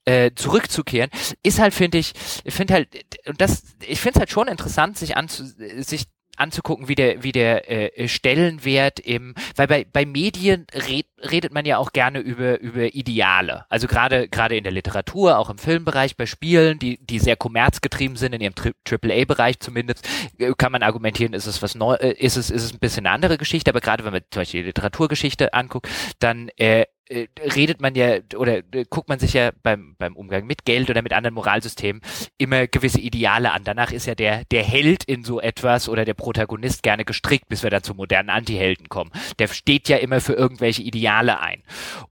äh, 0.07 0.33
zurückzukehren, 0.35 1.09
ist 1.43 1.61
halt, 1.61 1.73
finde 1.73 1.99
ich, 1.99 2.15
finde 2.47 2.75
halt, 2.75 2.89
und 3.27 3.41
das, 3.41 3.63
ich 3.87 4.01
finde 4.01 4.17
es 4.17 4.21
halt 4.21 4.31
schon 4.31 4.49
interessant, 4.49 4.99
sich 4.99 5.17
anzu, 5.17 5.45
sich 5.45 6.07
anzugucken, 6.37 6.89
wie 6.89 6.95
der, 6.95 7.23
wie 7.23 7.33
der 7.33 7.71
äh, 7.71 8.09
Stellenwert 8.09 8.99
im, 9.01 9.35
weil 9.57 9.67
bei, 9.67 9.87
bei 9.91 10.07
Medien 10.07 10.67
red, 10.75 11.07
redet 11.31 11.53
man 11.53 11.65
ja 11.65 11.79
auch 11.79 11.93
gerne 11.93 12.21
über, 12.21 12.59
über 12.61 12.95
Ideale. 12.95 13.67
Also 13.69 13.87
gerade, 13.87 14.29
gerade 14.29 14.57
in 14.57 14.65
der 14.65 14.73
Literatur, 14.73 15.39
auch 15.39 15.51
im 15.51 15.59
Filmbereich, 15.59 16.17
bei 16.17 16.27
Spielen, 16.27 16.79
die, 16.79 16.99
die 17.05 17.19
sehr 17.19 17.37
kommerzgetrieben 17.37 18.17
sind, 18.17 18.35
in 18.35 18.41
ihrem 18.41 18.55
AAA-Bereich 18.89 19.61
zumindest, 19.61 20.09
äh, 20.39 20.53
kann 20.57 20.73
man 20.73 20.83
argumentieren, 20.83 21.35
ist 21.35 21.47
es 21.47 21.63
was 21.63 21.75
neu, 21.75 21.95
äh, 21.95 22.13
ist 22.13 22.37
es, 22.37 22.51
ist 22.51 22.65
es 22.65 22.73
ein 22.73 22.79
bisschen 22.79 23.07
eine 23.07 23.15
andere 23.15 23.39
Geschichte, 23.39 23.71
aber 23.71 23.81
gerade 23.81 24.05
wenn 24.05 24.13
man 24.13 24.23
zum 24.31 24.41
Beispiel 24.41 24.63
die 24.63 24.67
Literaturgeschichte 24.67 25.55
anguckt, 25.55 25.89
dann 26.19 26.49
äh, 26.57 26.87
äh, 27.09 27.27
redet 27.55 27.81
man 27.81 27.95
ja 27.95 28.19
oder 28.37 28.59
äh, 28.59 28.85
guckt 28.89 29.09
man 29.09 29.19
sich 29.19 29.33
ja 29.33 29.51
beim, 29.63 29.97
beim 29.99 30.17
Umgang 30.17 30.47
mit 30.47 30.65
Geld 30.65 30.89
oder 30.91 31.03
mit 31.03 31.13
anderen 31.13 31.35
Moralsystemen 31.35 32.01
immer 32.39 32.67
gewisse 32.67 33.01
Ideale 33.01 33.53
an. 33.53 33.65
Danach 33.65 33.93
ist 33.93 34.07
ja 34.07 34.15
der, 34.15 34.45
der 34.47 34.63
Held 34.63 35.05
in 35.05 35.25
so 35.25 35.41
etwas 35.41 35.89
oder 35.89 36.05
der 36.05 36.15
Protagonist 36.15 36.83
gerne 36.83 37.05
gestrickt, 37.05 37.49
bis 37.49 37.63
wir 37.63 37.71
dann 37.71 37.83
zu 37.83 37.95
modernen 37.95 38.31
Antihelden 38.31 38.89
kommen. 38.89 39.11
Der 39.39 39.49
steht 39.49 39.89
ja 39.89 39.97
immer 39.97 40.21
für 40.21 40.35
irgendwelche 40.35 40.83
Ideale 40.83 41.41
ein. 41.41 41.63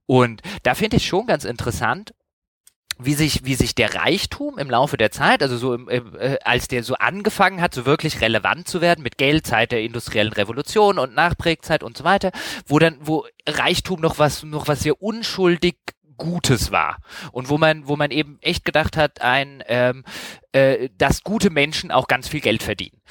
Und 0.06 0.42
da 0.64 0.76
finde 0.76 0.98
ich 0.98 1.08
schon 1.08 1.26
ganz 1.26 1.46
interessant, 1.46 2.14
wie 3.06 3.14
sich, 3.14 3.46
wie 3.46 3.56
sich 3.56 3.76
der 3.76 3.96
Reichtum 3.96 4.58
im 4.58 4.70
Laufe 4.70 4.98
der 4.98 5.12
Zeit, 5.12 5.42
also 5.42 5.58
so 5.58 5.74
im, 5.74 5.90
äh, 5.90 6.38
als 6.44 6.68
der 6.68 6.84
so 6.84 6.96
angefangen 6.96 7.62
hat, 7.62 7.74
so 7.74 7.86
wirklich 7.86 8.22
relevant 8.22 8.68
zu 8.68 8.82
werden 8.82 9.04
mit 9.04 9.18
Geldzeit 9.18 9.72
der 9.72 9.82
industriellen 9.82 10.34
Revolution 10.34 11.00
und 11.00 11.16
Nachprägzeit 11.16 11.84
und 11.84 11.98
so 11.98 12.04
weiter, 12.04 12.32
wo 12.66 12.80
dann, 12.80 12.98
wo 13.02 13.26
Reichtum 13.48 14.02
noch 14.02 14.20
was, 14.20 14.44
noch 14.44 14.68
was 14.68 14.82
sehr 14.82 15.02
unschuldig 15.02 15.76
Gutes 16.22 16.72
war 16.72 16.98
und 17.32 17.50
wo 17.50 17.58
man, 17.58 17.88
wo 17.88 17.96
man 17.96 18.12
eben 18.12 18.38
echt 18.42 18.64
gedacht 18.64 18.96
hat, 18.96 19.22
ein, 19.22 19.64
ähm, 19.66 20.04
äh, 20.52 20.90
dass 20.96 21.24
gute 21.24 21.50
Menschen 21.50 21.90
auch 21.90 22.06
ganz 22.06 22.28
viel 22.28 22.42
Geld 22.42 22.62
verdienen. 22.62 23.02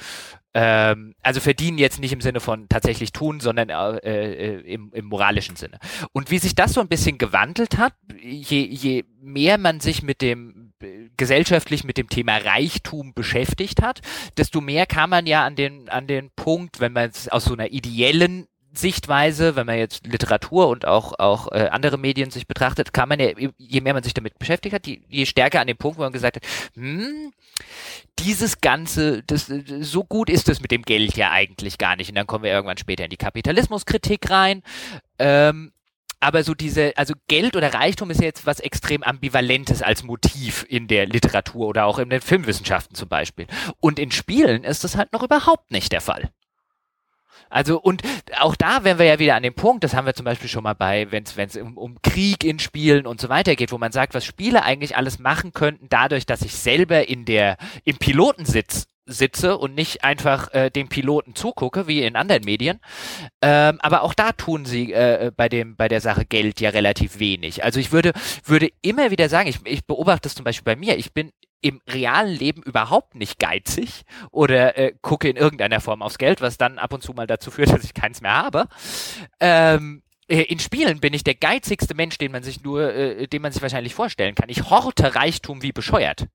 Ähm, 0.53 1.15
also 1.21 1.39
verdienen 1.39 1.77
jetzt 1.77 1.99
nicht 1.99 2.11
im 2.11 2.19
Sinne 2.21 2.41
von 2.41 2.67
tatsächlich 2.67 3.13
tun, 3.13 3.39
sondern 3.39 3.69
äh, 3.69 3.97
äh, 3.99 4.59
im, 4.61 4.91
im 4.93 5.05
moralischen 5.05 5.55
Sinne. 5.55 5.79
Und 6.11 6.29
wie 6.29 6.39
sich 6.39 6.55
das 6.55 6.73
so 6.73 6.81
ein 6.81 6.89
bisschen 6.89 7.17
gewandelt 7.17 7.77
hat, 7.77 7.93
je, 8.21 8.65
je 8.65 9.05
mehr 9.21 9.57
man 9.57 9.79
sich 9.79 10.03
mit 10.03 10.21
dem 10.21 10.73
gesellschaftlich 11.15 11.83
mit 11.83 11.97
dem 11.97 12.09
Thema 12.09 12.37
Reichtum 12.37 13.13
beschäftigt 13.13 13.81
hat, 13.81 14.01
desto 14.37 14.61
mehr 14.61 14.85
kam 14.85 15.11
man 15.11 15.27
ja 15.27 15.45
an 15.45 15.55
den 15.55 15.89
an 15.89 16.07
den 16.07 16.31
Punkt, 16.35 16.79
wenn 16.79 16.93
man 16.93 17.09
es 17.09 17.29
aus 17.29 17.45
so 17.45 17.53
einer 17.53 17.71
ideellen 17.71 18.47
Sichtweise, 18.73 19.55
wenn 19.55 19.65
man 19.65 19.77
jetzt 19.77 20.05
Literatur 20.07 20.69
und 20.69 20.85
auch 20.85 21.19
auch 21.19 21.51
äh, 21.51 21.67
andere 21.71 21.97
Medien 21.97 22.31
sich 22.31 22.47
betrachtet, 22.47 22.93
kann 22.93 23.09
man 23.09 23.19
ja, 23.19 23.31
je 23.57 23.81
mehr 23.81 23.93
man 23.93 24.03
sich 24.03 24.13
damit 24.13 24.39
beschäftigt 24.39 24.73
hat, 24.73 24.87
je, 24.87 25.01
je 25.09 25.25
stärker 25.25 25.59
an 25.59 25.67
dem 25.67 25.77
Punkt, 25.77 25.97
wo 25.97 26.03
man 26.03 26.13
gesagt 26.13 26.37
hat, 26.37 26.43
hm, 26.75 27.33
dieses 28.19 28.61
Ganze, 28.61 29.23
das, 29.23 29.51
so 29.81 30.03
gut 30.03 30.29
ist 30.29 30.47
es 30.49 30.61
mit 30.61 30.71
dem 30.71 30.83
Geld 30.83 31.15
ja 31.17 31.31
eigentlich 31.31 31.77
gar 31.77 31.95
nicht. 31.95 32.09
Und 32.09 32.15
dann 32.15 32.27
kommen 32.27 32.43
wir 32.43 32.51
irgendwann 32.51 32.77
später 32.77 33.03
in 33.03 33.09
die 33.09 33.17
Kapitalismuskritik 33.17 34.29
rein. 34.29 34.63
Ähm, 35.19 35.71
aber 36.21 36.43
so 36.43 36.53
diese, 36.53 36.95
also 36.97 37.15
Geld 37.27 37.55
oder 37.55 37.73
Reichtum 37.73 38.11
ist 38.11 38.19
ja 38.19 38.27
jetzt 38.27 38.45
was 38.45 38.59
extrem 38.59 39.01
Ambivalentes 39.01 39.81
als 39.81 40.03
Motiv 40.03 40.65
in 40.69 40.87
der 40.87 41.07
Literatur 41.07 41.67
oder 41.67 41.85
auch 41.85 41.97
in 41.97 42.11
den 42.11 42.21
Filmwissenschaften 42.21 42.95
zum 42.95 43.09
Beispiel. 43.09 43.47
Und 43.79 43.97
in 43.97 44.11
Spielen 44.11 44.63
ist 44.63 44.83
das 44.83 44.95
halt 44.95 45.11
noch 45.13 45.23
überhaupt 45.23 45.71
nicht 45.71 45.91
der 45.91 46.01
Fall. 46.01 46.29
Also 47.49 47.79
und 47.79 48.01
auch 48.39 48.55
da 48.55 48.83
wären 48.83 48.99
wir 48.99 49.05
ja 49.05 49.19
wieder 49.19 49.35
an 49.35 49.43
dem 49.43 49.53
Punkt, 49.53 49.83
das 49.83 49.93
haben 49.93 50.05
wir 50.05 50.13
zum 50.13 50.25
Beispiel 50.25 50.49
schon 50.49 50.63
mal 50.63 50.75
bei, 50.75 51.11
wenn 51.11 51.23
es 51.23 51.57
um, 51.57 51.77
um 51.77 52.01
Krieg 52.01 52.43
in 52.43 52.59
Spielen 52.59 53.05
und 53.05 53.19
so 53.19 53.29
weiter 53.29 53.55
geht, 53.55 53.71
wo 53.71 53.77
man 53.77 53.91
sagt, 53.91 54.13
was 54.13 54.25
Spiele 54.25 54.63
eigentlich 54.63 54.95
alles 54.95 55.19
machen 55.19 55.51
könnten, 55.53 55.87
dadurch, 55.89 56.25
dass 56.25 56.41
ich 56.41 56.55
selber 56.55 57.07
in 57.07 57.25
der 57.25 57.57
im 57.83 57.97
Pilotensitz 57.97 58.87
sitze 59.05 59.57
und 59.57 59.75
nicht 59.75 60.03
einfach 60.03 60.53
äh, 60.53 60.69
dem 60.69 60.87
Piloten 60.87 61.35
zugucke, 61.35 61.87
wie 61.87 62.03
in 62.03 62.15
anderen 62.15 62.43
Medien. 62.43 62.79
Ähm, 63.41 63.79
aber 63.81 64.03
auch 64.03 64.13
da 64.13 64.31
tun 64.31 64.65
sie 64.65 64.93
äh, 64.93 65.31
bei 65.35 65.49
dem 65.49 65.75
bei 65.75 65.87
der 65.87 66.01
Sache 66.01 66.25
Geld 66.25 66.61
ja 66.61 66.69
relativ 66.69 67.19
wenig. 67.19 67.63
Also 67.63 67.79
ich 67.79 67.91
würde 67.91 68.13
würde 68.45 68.69
immer 68.81 69.11
wieder 69.11 69.29
sagen, 69.29 69.49
ich, 69.49 69.59
ich 69.65 69.85
beobachte 69.85 70.23
das 70.23 70.35
zum 70.35 70.45
Beispiel 70.45 70.75
bei 70.75 70.79
mir. 70.79 70.97
Ich 70.97 71.13
bin 71.13 71.31
im 71.61 71.81
realen 71.87 72.35
Leben 72.35 72.63
überhaupt 72.63 73.15
nicht 73.15 73.39
geizig 73.39 74.03
oder 74.31 74.77
äh, 74.77 74.93
gucke 75.01 75.29
in 75.29 75.37
irgendeiner 75.37 75.79
Form 75.79 76.01
aufs 76.01 76.17
Geld, 76.17 76.41
was 76.41 76.57
dann 76.57 76.79
ab 76.79 76.93
und 76.93 77.03
zu 77.03 77.13
mal 77.13 77.27
dazu 77.27 77.51
führt, 77.51 77.69
dass 77.73 77.83
ich 77.83 77.93
keins 77.93 78.21
mehr 78.21 78.35
habe. 78.35 78.67
Ähm, 79.39 80.01
äh, 80.27 80.41
in 80.43 80.59
Spielen 80.59 80.99
bin 80.99 81.13
ich 81.13 81.23
der 81.23 81.35
geizigste 81.35 81.93
Mensch, 81.93 82.17
den 82.17 82.31
man 82.31 82.43
sich 82.43 82.63
nur, 82.63 82.93
äh, 82.93 83.27
den 83.27 83.41
man 83.41 83.51
sich 83.51 83.61
wahrscheinlich 83.61 83.93
vorstellen 83.93 84.35
kann. 84.35 84.49
Ich 84.49 84.69
horte 84.69 85.15
Reichtum 85.15 85.61
wie 85.61 85.71
bescheuert. 85.71 86.27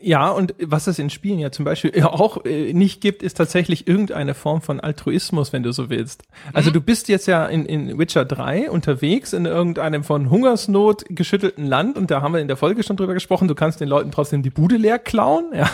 Ja, 0.00 0.30
und 0.30 0.54
was 0.60 0.86
es 0.86 1.00
in 1.00 1.10
Spielen 1.10 1.40
ja 1.40 1.50
zum 1.50 1.64
Beispiel 1.64 2.00
auch 2.04 2.44
äh, 2.44 2.72
nicht 2.72 3.00
gibt, 3.00 3.20
ist 3.20 3.36
tatsächlich 3.36 3.88
irgendeine 3.88 4.34
Form 4.34 4.62
von 4.62 4.78
Altruismus, 4.78 5.52
wenn 5.52 5.64
du 5.64 5.72
so 5.72 5.90
willst. 5.90 6.22
Also 6.52 6.70
mhm. 6.70 6.74
du 6.74 6.80
bist 6.82 7.08
jetzt 7.08 7.26
ja 7.26 7.46
in, 7.46 7.66
in 7.66 7.98
Witcher 7.98 8.24
3 8.24 8.70
unterwegs 8.70 9.32
in 9.32 9.44
irgendeinem 9.44 10.04
von 10.04 10.30
Hungersnot 10.30 11.04
geschüttelten 11.08 11.66
Land 11.66 11.96
und 11.98 12.12
da 12.12 12.22
haben 12.22 12.32
wir 12.32 12.40
in 12.40 12.46
der 12.46 12.56
Folge 12.56 12.84
schon 12.84 12.96
drüber 12.96 13.14
gesprochen, 13.14 13.48
du 13.48 13.56
kannst 13.56 13.80
den 13.80 13.88
Leuten 13.88 14.12
trotzdem 14.12 14.44
die 14.44 14.50
Bude 14.50 14.76
leer 14.76 15.00
klauen, 15.00 15.46
ja, 15.52 15.68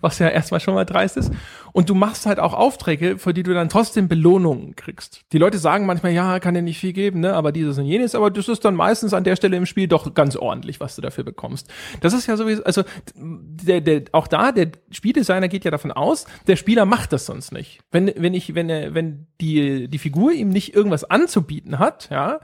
was 0.00 0.18
ja 0.18 0.28
erstmal 0.28 0.58
schon 0.58 0.74
mal 0.74 0.84
dreist 0.84 1.16
ist. 1.16 1.30
Und 1.72 1.90
du 1.90 1.94
machst 1.94 2.26
halt 2.26 2.38
auch 2.40 2.52
Aufträge, 2.52 3.18
für 3.18 3.34
die 3.34 3.42
du 3.42 3.52
dann 3.52 3.68
trotzdem 3.68 4.06
Belohnungen 4.08 4.76
kriegst. 4.76 5.22
Die 5.32 5.38
Leute 5.38 5.58
sagen 5.58 5.86
manchmal, 5.86 6.12
ja, 6.12 6.38
kann 6.40 6.54
dir 6.54 6.62
nicht 6.62 6.78
viel 6.78 6.92
geben, 6.92 7.20
ne, 7.20 7.34
aber 7.34 7.52
dieses 7.52 7.78
und 7.78 7.84
jenes, 7.84 8.16
aber 8.16 8.30
das 8.30 8.48
ist 8.48 8.64
dann 8.64 8.74
meistens 8.74 9.12
an 9.12 9.24
der 9.24 9.36
Stelle 9.36 9.56
im 9.56 9.66
Spiel 9.66 9.86
doch 9.86 10.14
ganz 10.14 10.34
ordentlich, 10.36 10.80
was 10.80 10.96
du 10.96 11.02
dafür 11.02 11.24
bekommst. 11.24 11.68
Das 12.00 12.12
ist 12.12 12.26
ja 12.26 12.36
sowieso, 12.36 12.64
also 12.64 12.82
der, 13.14 13.80
der, 13.80 14.02
auch 14.12 14.26
da, 14.26 14.52
der 14.52 14.72
Spieldesigner 14.90 15.48
geht 15.48 15.64
ja 15.64 15.70
davon 15.70 15.92
aus, 15.92 16.26
der 16.46 16.56
Spieler 16.56 16.84
macht 16.84 17.12
das 17.12 17.26
sonst 17.26 17.52
nicht. 17.52 17.80
Wenn, 17.90 18.12
wenn 18.16 18.34
ich, 18.34 18.54
wenn 18.54 18.70
er, 18.70 18.94
wenn 18.94 19.26
die, 19.40 19.88
die 19.88 19.98
Figur 19.98 20.32
ihm 20.32 20.48
nicht 20.48 20.74
irgendwas 20.74 21.04
anzubieten 21.04 21.78
hat, 21.78 22.08
ja, 22.10 22.40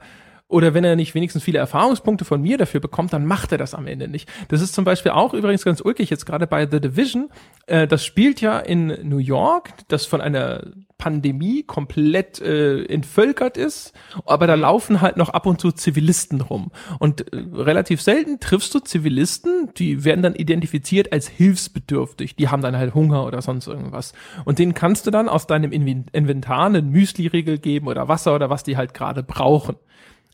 oder 0.51 0.73
wenn 0.73 0.83
er 0.83 0.97
nicht 0.97 1.15
wenigstens 1.15 1.43
viele 1.43 1.59
Erfahrungspunkte 1.59 2.25
von 2.25 2.41
mir 2.41 2.57
dafür 2.57 2.81
bekommt, 2.81 3.13
dann 3.13 3.25
macht 3.25 3.53
er 3.53 3.57
das 3.57 3.73
am 3.73 3.87
Ende 3.87 4.09
nicht. 4.09 4.29
Das 4.49 4.61
ist 4.61 4.75
zum 4.75 4.83
Beispiel 4.83 5.13
auch 5.13 5.33
übrigens 5.33 5.63
ganz 5.63 5.79
ulkig 5.79 6.09
jetzt 6.09 6.25
gerade 6.25 6.45
bei 6.45 6.67
The 6.69 6.81
Division. 6.81 7.29
Äh, 7.67 7.87
das 7.87 8.05
spielt 8.05 8.41
ja 8.41 8.59
in 8.59 8.87
New 9.07 9.17
York, 9.17 9.69
das 9.87 10.05
von 10.05 10.19
einer 10.19 10.73
Pandemie 11.01 11.63
komplett 11.63 12.39
äh, 12.41 12.85
entvölkert 12.85 13.57
ist, 13.57 13.93
aber 14.25 14.47
da 14.47 14.55
laufen 14.55 15.01
halt 15.01 15.17
noch 15.17 15.29
ab 15.29 15.45
und 15.45 15.59
zu 15.59 15.71
Zivilisten 15.71 16.41
rum. 16.41 16.71
Und 16.99 17.33
äh, 17.33 17.43
relativ 17.53 18.01
selten 18.01 18.39
triffst 18.39 18.73
du 18.75 18.79
Zivilisten, 18.79 19.69
die 19.77 20.05
werden 20.05 20.21
dann 20.21 20.35
identifiziert 20.35 21.11
als 21.11 21.27
hilfsbedürftig. 21.27 22.35
Die 22.35 22.49
haben 22.49 22.61
dann 22.61 22.77
halt 22.77 22.93
Hunger 22.93 23.25
oder 23.25 23.41
sonst 23.41 23.67
irgendwas. 23.67 24.13
Und 24.45 24.59
denen 24.59 24.73
kannst 24.73 25.07
du 25.07 25.11
dann 25.11 25.27
aus 25.27 25.47
deinem 25.47 25.71
Inventar 25.71 26.67
einen 26.67 26.91
Müsli-Riegel 26.91 27.57
geben 27.57 27.87
oder 27.87 28.07
Wasser 28.07 28.35
oder 28.35 28.49
was 28.49 28.63
die 28.63 28.77
halt 28.77 28.93
gerade 28.93 29.23
brauchen 29.23 29.75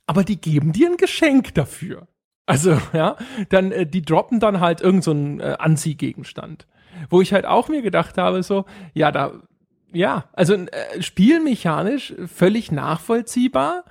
aber 0.07 0.23
die 0.23 0.41
geben 0.41 0.71
dir 0.71 0.89
ein 0.89 0.97
Geschenk 0.97 1.53
dafür. 1.53 2.07
Also, 2.47 2.81
ja, 2.93 3.17
dann, 3.49 3.71
äh, 3.71 3.85
die 3.85 4.01
droppen 4.01 4.39
dann 4.39 4.59
halt 4.59 4.81
irgendeinen 4.81 5.39
so 5.39 5.45
äh, 5.45 5.55
Anziehgegenstand. 5.59 6.65
Wo 7.11 7.21
ich 7.21 7.31
halt 7.31 7.45
auch 7.45 7.69
mir 7.69 7.83
gedacht 7.83 8.17
habe, 8.17 8.41
so, 8.41 8.65
ja, 8.95 9.11
da, 9.11 9.33
ja, 9.97 10.25
also 10.33 10.53
äh, 10.53 11.01
spielmechanisch 11.01 12.13
völlig 12.27 12.71
nachvollziehbar, 12.71 13.83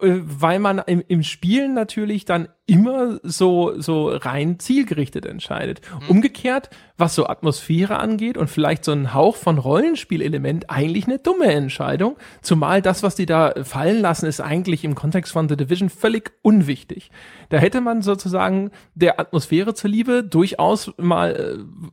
äh, 0.00 0.20
weil 0.22 0.60
man 0.60 0.78
im, 0.86 1.02
im 1.08 1.24
Spielen 1.24 1.74
natürlich 1.74 2.24
dann 2.24 2.48
immer 2.66 3.18
so, 3.24 3.80
so 3.80 4.08
rein 4.08 4.60
zielgerichtet 4.60 5.26
entscheidet. 5.26 5.80
Mhm. 6.02 6.10
Umgekehrt, 6.10 6.70
was 6.96 7.16
so 7.16 7.26
Atmosphäre 7.26 7.98
angeht 7.98 8.38
und 8.38 8.48
vielleicht 8.48 8.84
so 8.84 8.92
ein 8.92 9.14
Hauch 9.14 9.34
von 9.34 9.58
Rollenspielelement, 9.58 10.70
eigentlich 10.70 11.06
eine 11.06 11.18
dumme 11.18 11.46
Entscheidung. 11.46 12.16
Zumal 12.40 12.80
das, 12.80 13.02
was 13.02 13.16
die 13.16 13.26
da 13.26 13.52
fallen 13.64 14.00
lassen, 14.00 14.26
ist 14.26 14.40
eigentlich 14.40 14.84
im 14.84 14.94
Kontext 14.94 15.32
von 15.32 15.48
The 15.48 15.56
Division 15.56 15.90
völlig 15.90 16.30
unwichtig. 16.42 17.10
Da 17.48 17.58
hätte 17.58 17.80
man 17.80 18.02
sozusagen 18.02 18.70
der 18.94 19.18
Atmosphäre 19.18 19.74
zuliebe 19.74 20.22
durchaus 20.22 20.92
mal 20.98 21.34
äh, 21.34 21.88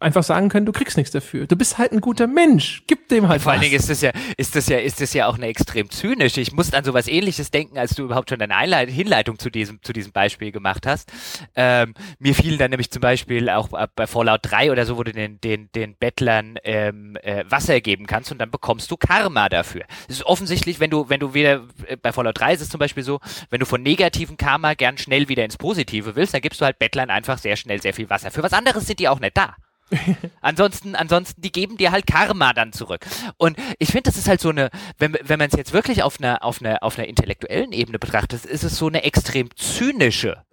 einfach 0.00 0.22
sagen 0.22 0.48
können, 0.48 0.66
du 0.66 0.72
kriegst 0.72 0.96
nichts 0.96 1.12
dafür. 1.12 1.46
Du 1.46 1.56
bist 1.56 1.78
halt 1.78 1.92
ein 1.92 2.00
guter 2.00 2.26
Mensch. 2.26 2.82
Gib 2.86 3.08
dem 3.08 3.28
halt 3.28 3.42
Vor 3.42 3.52
was. 3.52 3.58
allen 3.58 3.62
Dingen 3.62 3.76
ist 3.76 3.90
das 3.90 4.00
ja, 4.00 4.10
ist 4.36 4.56
das 4.56 4.68
ja, 4.68 4.78
ist 4.78 5.00
das 5.00 5.12
ja 5.12 5.26
auch 5.26 5.36
eine 5.36 5.46
extrem 5.46 5.90
zynische. 5.90 6.40
Ich 6.40 6.52
musste 6.52 6.76
an 6.76 6.84
sowas 6.84 7.06
ähnliches 7.06 7.50
denken, 7.50 7.78
als 7.78 7.94
du 7.94 8.04
überhaupt 8.04 8.30
schon 8.30 8.38
deine 8.38 8.56
Einleit 8.56 8.90
Hinleitung 8.90 9.38
zu 9.38 9.50
diesem, 9.50 9.82
zu 9.82 9.92
diesem 9.92 10.12
Beispiel 10.12 10.52
gemacht 10.52 10.86
hast. 10.86 11.12
Ähm, 11.54 11.94
mir 12.18 12.34
fielen 12.34 12.58
dann 12.58 12.70
nämlich 12.70 12.90
zum 12.90 13.00
Beispiel 13.00 13.50
auch 13.50 13.68
bei 13.94 14.06
Fallout 14.06 14.40
3 14.42 14.72
oder 14.72 14.86
so, 14.86 14.96
wo 14.96 15.04
du 15.04 15.12
den, 15.12 15.40
den, 15.40 15.70
den 15.72 15.94
Bettlern 15.96 16.58
ähm, 16.64 17.16
äh, 17.22 17.44
Wasser 17.48 17.80
geben 17.80 18.06
kannst 18.06 18.32
und 18.32 18.38
dann 18.38 18.50
bekommst 18.50 18.90
du 18.90 18.96
Karma 18.96 19.48
dafür. 19.48 19.82
Das 20.08 20.16
ist 20.16 20.24
offensichtlich, 20.24 20.80
wenn 20.80 20.90
du, 20.90 21.08
wenn 21.08 21.20
du 21.20 21.34
wieder, 21.34 21.64
äh, 21.86 21.96
bei 21.96 22.12
Fallout 22.12 22.40
3 22.40 22.54
ist 22.54 22.62
es 22.62 22.70
zum 22.70 22.78
Beispiel 22.78 23.02
so, 23.02 23.20
wenn 23.50 23.60
du 23.60 23.66
von 23.66 23.82
negativen 23.82 24.36
Karma 24.36 24.74
gern 24.74 24.96
schnell 24.96 25.28
wieder 25.28 25.44
ins 25.44 25.58
Positive 25.58 26.16
willst, 26.16 26.32
dann 26.32 26.40
gibst 26.40 26.60
du 26.60 26.64
halt 26.64 26.78
Bettlern 26.78 27.10
einfach 27.10 27.38
sehr 27.38 27.56
schnell 27.56 27.82
sehr 27.82 27.92
viel 27.92 28.08
Wasser. 28.08 28.30
Für 28.30 28.42
was 28.42 28.52
anderes 28.52 28.86
sind 28.86 28.98
die 28.98 29.08
auch 29.08 29.20
nicht 29.20 29.36
da. 29.36 29.56
ansonsten, 30.40 30.94
ansonsten, 30.94 31.40
die 31.40 31.52
geben 31.52 31.76
dir 31.76 31.90
halt 31.90 32.06
Karma 32.06 32.52
dann 32.52 32.72
zurück. 32.72 33.06
Und 33.36 33.56
ich 33.78 33.90
finde, 33.90 34.04
das 34.04 34.16
ist 34.16 34.28
halt 34.28 34.40
so 34.40 34.50
eine, 34.50 34.70
wenn, 34.98 35.16
wenn 35.22 35.38
man 35.38 35.48
es 35.48 35.56
jetzt 35.56 35.72
wirklich 35.72 36.02
auf 36.02 36.20
einer, 36.20 36.44
auf 36.44 36.60
einer, 36.60 36.82
auf 36.82 36.98
einer 36.98 37.08
intellektuellen 37.08 37.72
Ebene 37.72 37.98
betrachtet, 37.98 38.44
ist 38.44 38.64
es 38.64 38.76
so 38.76 38.86
eine 38.86 39.02
extrem 39.04 39.54
zynische, 39.56 40.44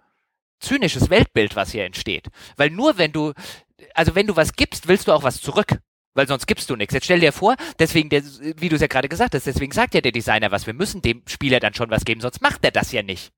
zynisches 0.60 1.10
Weltbild, 1.10 1.56
was 1.56 1.72
hier 1.72 1.84
entsteht. 1.84 2.28
Weil 2.56 2.70
nur 2.70 2.98
wenn 2.98 3.12
du, 3.12 3.32
also 3.94 4.14
wenn 4.14 4.26
du 4.26 4.36
was 4.36 4.54
gibst, 4.54 4.88
willst 4.88 5.08
du 5.08 5.12
auch 5.12 5.22
was 5.22 5.40
zurück. 5.40 5.78
Weil 6.14 6.26
sonst 6.26 6.46
gibst 6.46 6.68
du 6.68 6.74
nichts. 6.74 6.94
Jetzt 6.94 7.04
stell 7.04 7.20
dir 7.20 7.32
vor, 7.32 7.54
deswegen, 7.78 8.08
der, 8.08 8.24
wie 8.24 8.68
du 8.68 8.74
es 8.74 8.80
ja 8.80 8.88
gerade 8.88 9.08
gesagt 9.08 9.34
hast, 9.34 9.46
deswegen 9.46 9.70
sagt 9.70 9.94
ja 9.94 10.00
der 10.00 10.10
Designer 10.10 10.50
was, 10.50 10.66
wir 10.66 10.74
müssen 10.74 11.00
dem 11.00 11.22
Spieler 11.28 11.60
dann 11.60 11.74
schon 11.74 11.90
was 11.90 12.04
geben, 12.04 12.20
sonst 12.20 12.42
macht 12.42 12.64
er 12.64 12.72
das 12.72 12.90
ja 12.90 13.04
nicht. 13.04 13.30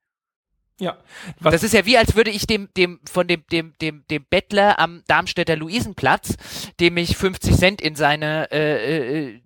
Ja. 0.80 0.96
Was 1.38 1.52
das 1.52 1.62
ist 1.62 1.74
ja 1.74 1.84
wie, 1.84 1.98
als 1.98 2.16
würde 2.16 2.30
ich 2.30 2.46
dem, 2.46 2.68
dem, 2.76 3.00
von 3.10 3.28
dem, 3.28 3.44
dem, 3.52 3.74
dem, 3.80 4.04
dem 4.10 4.24
Bettler 4.28 4.78
am 4.78 5.02
Darmstädter 5.06 5.54
Luisenplatz, 5.54 6.36
dem 6.80 6.96
ich 6.96 7.16
50 7.16 7.54
Cent 7.54 7.80
in 7.82 7.94
seine, 7.94 8.50
äh, 8.50 9.28
äh, 9.28 9.40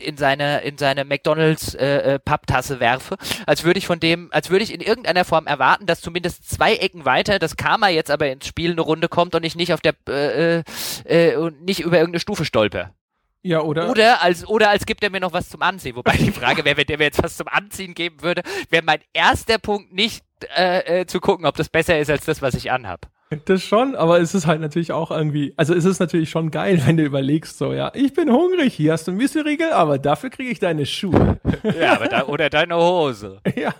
in 0.00 0.16
seine, 0.16 0.60
in 0.60 0.78
seine 0.78 1.04
McDonalds 1.04 1.74
äh, 1.74 2.14
äh, 2.14 2.18
Papptasse 2.20 2.78
werfe, 2.78 3.16
als 3.46 3.64
würde 3.64 3.78
ich 3.78 3.86
von 3.86 3.98
dem, 3.98 4.28
als 4.32 4.50
würde 4.50 4.62
ich 4.62 4.72
in 4.72 4.80
irgendeiner 4.80 5.24
Form 5.24 5.48
erwarten, 5.48 5.86
dass 5.86 6.00
zumindest 6.00 6.48
zwei 6.48 6.76
Ecken 6.76 7.04
weiter 7.04 7.40
das 7.40 7.56
Karma 7.56 7.88
jetzt 7.88 8.10
aber 8.10 8.30
ins 8.30 8.46
Spiel 8.46 8.70
eine 8.70 8.80
Runde 8.80 9.08
kommt 9.08 9.34
und 9.34 9.44
ich 9.44 9.56
nicht 9.56 9.72
auf 9.72 9.80
der 9.80 9.94
äh, 10.08 10.62
äh, 11.04 11.36
und 11.36 11.62
nicht 11.62 11.80
über 11.80 11.98
irgendeine 11.98 12.20
Stufe 12.20 12.44
stolper. 12.44 12.94
Ja, 13.42 13.60
oder? 13.60 13.90
Oder 13.90 14.22
als, 14.22 14.46
oder 14.46 14.70
als 14.70 14.84
gibt 14.84 15.02
er 15.02 15.10
mir 15.10 15.20
noch 15.20 15.32
was 15.32 15.48
zum 15.48 15.62
Anziehen. 15.62 15.96
Wobei 15.96 16.16
die 16.16 16.32
Frage 16.32 16.64
wäre, 16.64 16.76
wenn 16.76 16.86
der 16.86 16.98
mir 16.98 17.04
jetzt 17.04 17.22
was 17.22 17.36
zum 17.36 17.48
Anziehen 17.48 17.94
geben 17.94 18.22
würde, 18.22 18.42
wäre 18.68 18.84
mein 18.84 19.00
erster 19.12 19.58
Punkt 19.58 19.92
nicht 19.92 20.24
äh, 20.56 21.00
äh, 21.00 21.06
zu 21.06 21.20
gucken, 21.20 21.46
ob 21.46 21.56
das 21.56 21.68
besser 21.68 21.98
ist 21.98 22.10
als 22.10 22.24
das, 22.24 22.42
was 22.42 22.54
ich 22.54 22.70
anhab. 22.70 23.08
Das 23.44 23.62
schon, 23.62 23.94
aber 23.94 24.20
es 24.20 24.34
ist 24.34 24.46
halt 24.46 24.60
natürlich 24.62 24.90
auch 24.92 25.10
irgendwie, 25.10 25.52
also 25.56 25.74
es 25.74 25.84
ist 25.84 26.00
natürlich 26.00 26.30
schon 26.30 26.50
geil, 26.50 26.82
wenn 26.86 26.96
du 26.96 27.04
überlegst, 27.04 27.58
so, 27.58 27.72
ja, 27.72 27.92
ich 27.94 28.14
bin 28.14 28.32
hungrig, 28.32 28.74
hier 28.74 28.92
hast 28.92 29.06
du 29.06 29.10
einen 29.10 29.18
Müsselriegel, 29.18 29.72
aber 29.72 29.98
dafür 29.98 30.30
kriege 30.30 30.50
ich 30.50 30.58
deine 30.58 30.86
Schuhe. 30.86 31.38
Ja, 31.78 31.94
aber 31.94 32.06
da, 32.08 32.26
oder 32.26 32.48
deine 32.50 32.76
Hose. 32.76 33.40
Ja. 33.56 33.74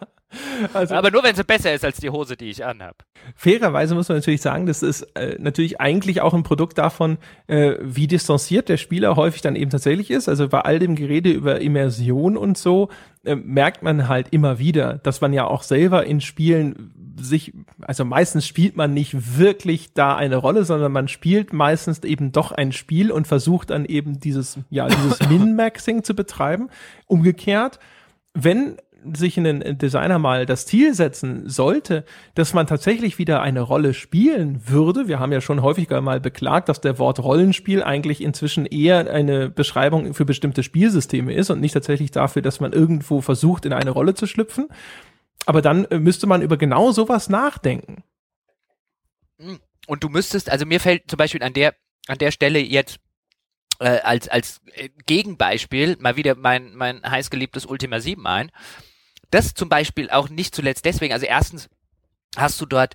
Also, 0.75 0.95
Aber 0.95 1.11
nur, 1.11 1.23
wenn 1.23 1.35
sie 1.35 1.45
besser 1.45 1.73
ist 1.73 1.85
als 1.85 1.99
die 1.99 2.11
Hose, 2.11 2.37
die 2.37 2.51
ich 2.51 2.65
anhab. 2.65 3.05
Fairerweise 3.35 3.95
muss 3.95 4.09
man 4.09 4.19
natürlich 4.19 4.43
sagen, 4.43 4.67
das 4.67 4.83
ist 4.83 5.03
äh, 5.15 5.37
natürlich 5.39 5.81
eigentlich 5.81 6.21
auch 6.21 6.35
ein 6.35 6.43
Produkt 6.43 6.77
davon, 6.79 7.19
äh, 7.47 7.77
wie 7.81 8.07
distanziert 8.07 8.69
der 8.69 8.77
Spieler 8.77 9.17
häufig 9.17 9.41
dann 9.41 9.57
eben 9.57 9.71
tatsächlich 9.71 10.11
ist. 10.11 10.29
Also 10.29 10.49
bei 10.49 10.61
all 10.61 10.79
dem 10.79 10.97
Gerede 10.97 11.31
über 11.31 11.61
Immersion 11.61 12.37
und 12.37 12.59
so 12.59 12.91
äh, 13.25 13.37
merkt 13.37 13.83
man 13.83 14.09
halt 14.09 14.29
immer 14.31 14.59
wieder, 14.59 14.95
dass 14.99 15.21
man 15.21 15.33
ja 15.33 15.47
auch 15.47 15.63
selber 15.63 16.05
in 16.05 16.21
Spielen 16.21 16.93
sich, 17.21 17.53
also 17.81 18.05
meistens 18.05 18.47
spielt 18.47 18.77
man 18.77 18.95
nicht 18.95 19.39
wirklich 19.39 19.93
da 19.95 20.17
eine 20.17 20.37
Rolle, 20.37 20.65
sondern 20.65 20.93
man 20.93 21.09
spielt 21.09 21.53
meistens 21.53 22.05
eben 22.05 22.33
doch 22.33 22.53
ein 22.53 22.73
Spiel 22.73 23.11
und 23.11 23.27
versucht 23.27 23.71
dann 23.71 23.85
eben 23.85 24.21
dieses, 24.21 24.59
ja, 24.71 24.87
dieses 24.89 25.21
Min-Maxing 25.29 26.05
zu 26.05 26.15
betreiben. 26.15 26.69
Umgekehrt, 27.07 27.81
wenn 28.35 28.77
sich 29.13 29.37
ein 29.37 29.79
Designer 29.79 30.19
mal 30.19 30.47
das 30.47 30.67
Ziel 30.67 30.95
setzen 30.95 31.49
sollte, 31.49 32.05
dass 32.35 32.55
man 32.55 32.67
tatsächlich 32.67 33.19
wieder 33.19 33.43
eine 33.43 33.61
Rolle 33.61 33.95
spielen 33.95 34.63
würde. 34.67 35.09
Wir 35.09 35.21
haben 35.21 35.33
ja 35.33 35.41
schon 35.41 35.63
häufiger 35.63 36.01
mal 36.01 36.21
beklagt, 36.21 36.69
dass 36.69 36.81
der 36.81 36.99
Wort 36.99 37.21
Rollenspiel 37.21 37.83
eigentlich 37.83 38.21
inzwischen 38.23 38.67
eher 38.67 39.11
eine 39.11 39.49
Beschreibung 39.49 40.15
für 40.15 40.25
bestimmte 40.25 40.63
Spielsysteme 40.63 41.33
ist 41.33 41.51
und 41.51 41.61
nicht 41.61 41.73
tatsächlich 41.73 42.11
dafür, 42.11 42.43
dass 42.43 42.61
man 42.61 42.73
irgendwo 42.73 43.21
versucht, 43.21 43.65
in 43.65 43.73
eine 43.73 43.91
Rolle 43.91 44.15
zu 44.15 44.27
schlüpfen. 44.27 44.69
Aber 45.47 45.63
dann 45.63 45.85
äh, 45.87 45.99
müsste 45.99 46.27
man 46.27 46.43
über 46.43 46.57
genau 46.57 46.93
sowas 46.93 47.29
nachdenken. 47.29 48.03
Und 49.87 50.05
du 50.05 50.09
müsstest, 50.09 50.51
also 50.51 50.67
mir 50.67 50.81
fällt 50.81 51.05
zum 51.09 51.17
Beispiel 51.17 51.43
an 51.43 51.55
der, 51.55 51.75
an 52.09 52.19
der 52.19 52.33
Stelle 52.33 52.59
jetzt 52.59 52.99
äh, 53.79 54.01
als, 54.01 54.29
als 54.29 54.61
äh, 54.75 54.89
Gegenbeispiel 55.07 55.97
mal 56.01 56.17
wieder 56.17 56.35
mein, 56.35 56.75
mein 56.75 57.03
heißgeliebtes 57.03 57.67
Ultima 57.67 58.01
7 58.01 58.27
ein. 58.27 58.51
Das 59.31 59.55
zum 59.55 59.69
Beispiel 59.69 60.11
auch 60.11 60.29
nicht 60.29 60.55
zuletzt 60.55 60.85
deswegen, 60.85 61.13
also 61.13 61.27
erstens 61.27 61.69
hast 62.37 62.61
du 62.61 62.67
dort 62.67 62.95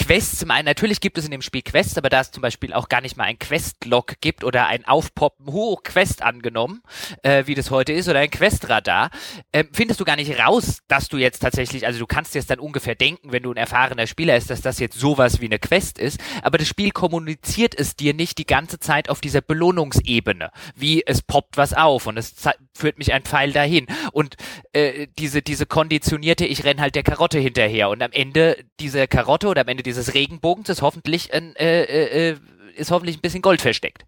Quests 0.00 0.38
zum 0.38 0.50
einen, 0.50 0.64
natürlich 0.64 1.02
gibt 1.02 1.18
es 1.18 1.26
in 1.26 1.30
dem 1.30 1.42
Spiel 1.42 1.60
Quests, 1.60 1.98
aber 1.98 2.08
da 2.08 2.20
es 2.20 2.30
zum 2.30 2.40
Beispiel 2.40 2.72
auch 2.72 2.88
gar 2.88 3.02
nicht 3.02 3.18
mal 3.18 3.24
ein 3.24 3.38
Quest-Log 3.38 4.14
gibt 4.22 4.44
oder 4.44 4.66
ein 4.66 4.86
Aufpoppen, 4.86 5.52
hoch 5.52 5.82
Quest 5.82 6.22
angenommen, 6.22 6.82
äh, 7.22 7.46
wie 7.46 7.54
das 7.54 7.70
heute 7.70 7.92
ist, 7.92 8.08
oder 8.08 8.20
ein 8.20 8.30
Questradar, 8.30 9.10
äh, 9.52 9.64
findest 9.72 10.00
du 10.00 10.06
gar 10.06 10.16
nicht 10.16 10.38
raus, 10.38 10.78
dass 10.88 11.08
du 11.08 11.18
jetzt 11.18 11.40
tatsächlich, 11.40 11.86
also 11.86 11.98
du 11.98 12.06
kannst 12.06 12.34
jetzt 12.34 12.48
dann 12.48 12.60
ungefähr 12.60 12.94
denken, 12.94 13.30
wenn 13.30 13.42
du 13.42 13.52
ein 13.52 13.58
erfahrener 13.58 14.06
Spieler 14.06 14.36
ist, 14.36 14.48
dass 14.48 14.62
das 14.62 14.78
jetzt 14.78 14.98
sowas 14.98 15.42
wie 15.42 15.44
eine 15.46 15.58
Quest 15.58 15.98
ist, 15.98 16.18
aber 16.42 16.56
das 16.56 16.66
Spiel 16.66 16.92
kommuniziert 16.92 17.78
es 17.78 17.94
dir 17.94 18.14
nicht 18.14 18.38
die 18.38 18.46
ganze 18.46 18.78
Zeit 18.78 19.10
auf 19.10 19.20
dieser 19.20 19.42
Belohnungsebene, 19.42 20.50
wie 20.74 21.06
es 21.06 21.20
poppt 21.20 21.58
was 21.58 21.74
auf 21.74 22.06
und 22.06 22.16
es 22.16 22.34
führt 22.74 22.96
mich 22.96 23.12
ein 23.12 23.22
Pfeil 23.22 23.52
dahin 23.52 23.86
und 24.12 24.36
äh, 24.72 25.08
diese, 25.18 25.42
diese 25.42 25.66
konditionierte, 25.66 26.46
ich 26.46 26.64
renn 26.64 26.80
halt 26.80 26.94
der 26.94 27.02
Karotte 27.02 27.38
hinterher 27.38 27.90
und 27.90 28.02
am 28.02 28.12
Ende 28.12 28.64
dieser 28.80 29.06
Karotte 29.06 29.48
oder 29.48 29.60
am 29.60 29.68
Ende 29.68 29.82
dieses 29.90 30.14
Regenbogens 30.14 30.68
ist 30.68 30.82
hoffentlich 30.82 31.32
ein, 31.34 31.54
äh, 31.56 31.82
äh, 31.82 32.30
äh, 32.30 32.36
ist 32.76 32.90
hoffentlich 32.90 33.18
ein 33.18 33.20
bisschen 33.20 33.42
Gold 33.42 33.60
versteckt. 33.60 34.04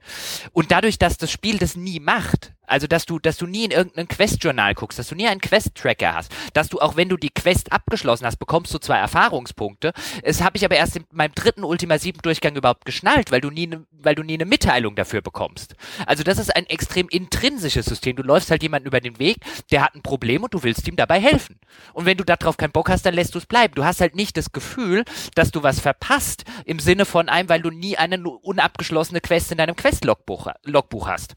Und 0.53 0.71
dadurch, 0.71 0.99
dass 0.99 1.19
das 1.19 1.31
Spiel 1.31 1.59
das 1.59 1.77
nie 1.77 2.01
macht, 2.01 2.53
also, 2.73 2.87
dass 2.87 3.05
du, 3.05 3.19
dass 3.19 3.37
du 3.37 3.47
nie 3.47 3.67
in 3.67 3.71
irgendein 3.71 4.09
Quest-Journal 4.09 4.75
guckst, 4.75 4.99
dass 4.99 5.09
du 5.09 5.15
nie 5.15 5.29
einen 5.29 5.43
Quest-Tracker 5.43 6.15
hast, 6.15 6.33
dass 6.55 6.71
du 6.71 6.81
auch 6.81 6.97
wenn 6.97 7.11
du 7.11 7.19
die 7.19 7.29
Quest 7.29 7.71
abgeschlossen 7.71 8.25
hast, 8.25 8.39
bekommst 8.39 8.73
du 8.73 8.79
zwei 8.79 8.97
Erfahrungspunkte. 8.97 9.93
Es 10.23 10.43
habe 10.43 10.57
ich 10.57 10.65
aber 10.65 10.77
erst 10.77 10.97
in 10.97 11.05
meinem 11.13 11.35
dritten 11.35 11.65
Ultima 11.65 11.99
7 11.99 12.21
Durchgang 12.23 12.57
überhaupt 12.57 12.87
geschnallt, 12.87 13.31
weil 13.31 13.43
du 13.43 13.51
nie, 13.51 13.67
ne, 13.67 13.85
weil 13.91 14.15
du 14.15 14.23
nie 14.23 14.35
eine 14.35 14.47
Mitteilung 14.47 14.97
dafür 14.97 15.21
bekommst. 15.21 15.75
Also, 16.07 16.23
das 16.23 16.39
ist 16.39 16.57
ein 16.57 16.65
extrem 16.65 17.11
intrinsisches 17.11 17.85
System. 17.85 18.17
Du 18.17 18.23
läufst 18.23 18.51
halt 18.51 18.63
jemanden 18.63 18.89
über 18.89 19.03
den 19.03 19.19
Weg, 19.19 19.37
der 19.71 19.83
hat 19.83 19.95
ein 19.95 20.03
Problem 20.03 20.43
und 20.43 20.55
du 20.55 20.63
willst 20.63 20.89
ihm 20.89 20.97
dabei 20.97 21.21
helfen. 21.21 21.61
Und 21.93 22.07
wenn 22.07 22.17
du 22.17 22.25
darauf 22.25 22.57
keinen 22.57 22.73
Bock 22.73 22.89
hast, 22.89 23.05
dann 23.05 23.13
lässt 23.13 23.35
du 23.35 23.39
es 23.39 23.45
bleiben. 23.45 23.75
Du 23.75 23.85
hast 23.85 24.01
halt 24.01 24.17
nicht 24.17 24.39
das 24.39 24.51
Gefühl, 24.51 25.05
dass 25.35 25.51
du 25.51 25.63
was 25.63 25.79
verpasst 25.79 26.45
im 26.65 26.79
Sinne 26.79 27.05
von 27.05 27.29
einem, 27.29 27.51
weil 27.51 27.61
du 27.61 27.71
nie 27.71 27.99
eine 27.99 28.19
unabgeschlossene 28.23 29.21
Quest 29.21 29.53
in 29.53 29.59
deinem 29.59 29.77
Quest-Logbuch 29.77 30.47
Logbuch 30.65 31.07
hast. 31.07 31.35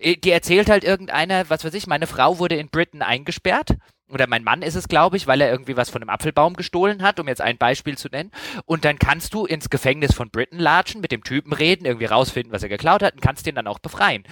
Äh, 0.00 0.16
die 0.16 0.30
erzählt 0.30 0.68
halt 0.70 0.84
irgendeiner, 0.84 1.48
was 1.50 1.64
weiß 1.64 1.74
ich, 1.74 1.86
meine 1.86 2.06
Frau 2.06 2.38
wurde 2.38 2.56
in 2.56 2.68
Britain 2.68 3.02
eingesperrt. 3.02 3.76
Oder 4.08 4.28
mein 4.28 4.44
Mann 4.44 4.62
ist 4.62 4.76
es, 4.76 4.86
glaube 4.86 5.16
ich, 5.16 5.26
weil 5.26 5.40
er 5.40 5.50
irgendwie 5.50 5.76
was 5.76 5.90
von 5.90 6.00
einem 6.00 6.10
Apfelbaum 6.10 6.54
gestohlen 6.54 7.02
hat, 7.02 7.18
um 7.18 7.26
jetzt 7.26 7.40
ein 7.40 7.58
Beispiel 7.58 7.98
zu 7.98 8.08
nennen. 8.08 8.30
Und 8.64 8.84
dann 8.84 9.00
kannst 9.00 9.34
du 9.34 9.46
ins 9.46 9.68
Gefängnis 9.68 10.14
von 10.14 10.30
Britain 10.30 10.60
latschen, 10.60 11.00
mit 11.00 11.10
dem 11.10 11.24
Typen 11.24 11.52
reden, 11.52 11.86
irgendwie 11.86 12.04
rausfinden, 12.04 12.52
was 12.52 12.62
er 12.62 12.68
geklaut 12.68 13.02
hat 13.02 13.14
und 13.14 13.20
kannst 13.20 13.46
den 13.46 13.56
dann 13.56 13.66
auch 13.66 13.80
befreien. 13.80 14.22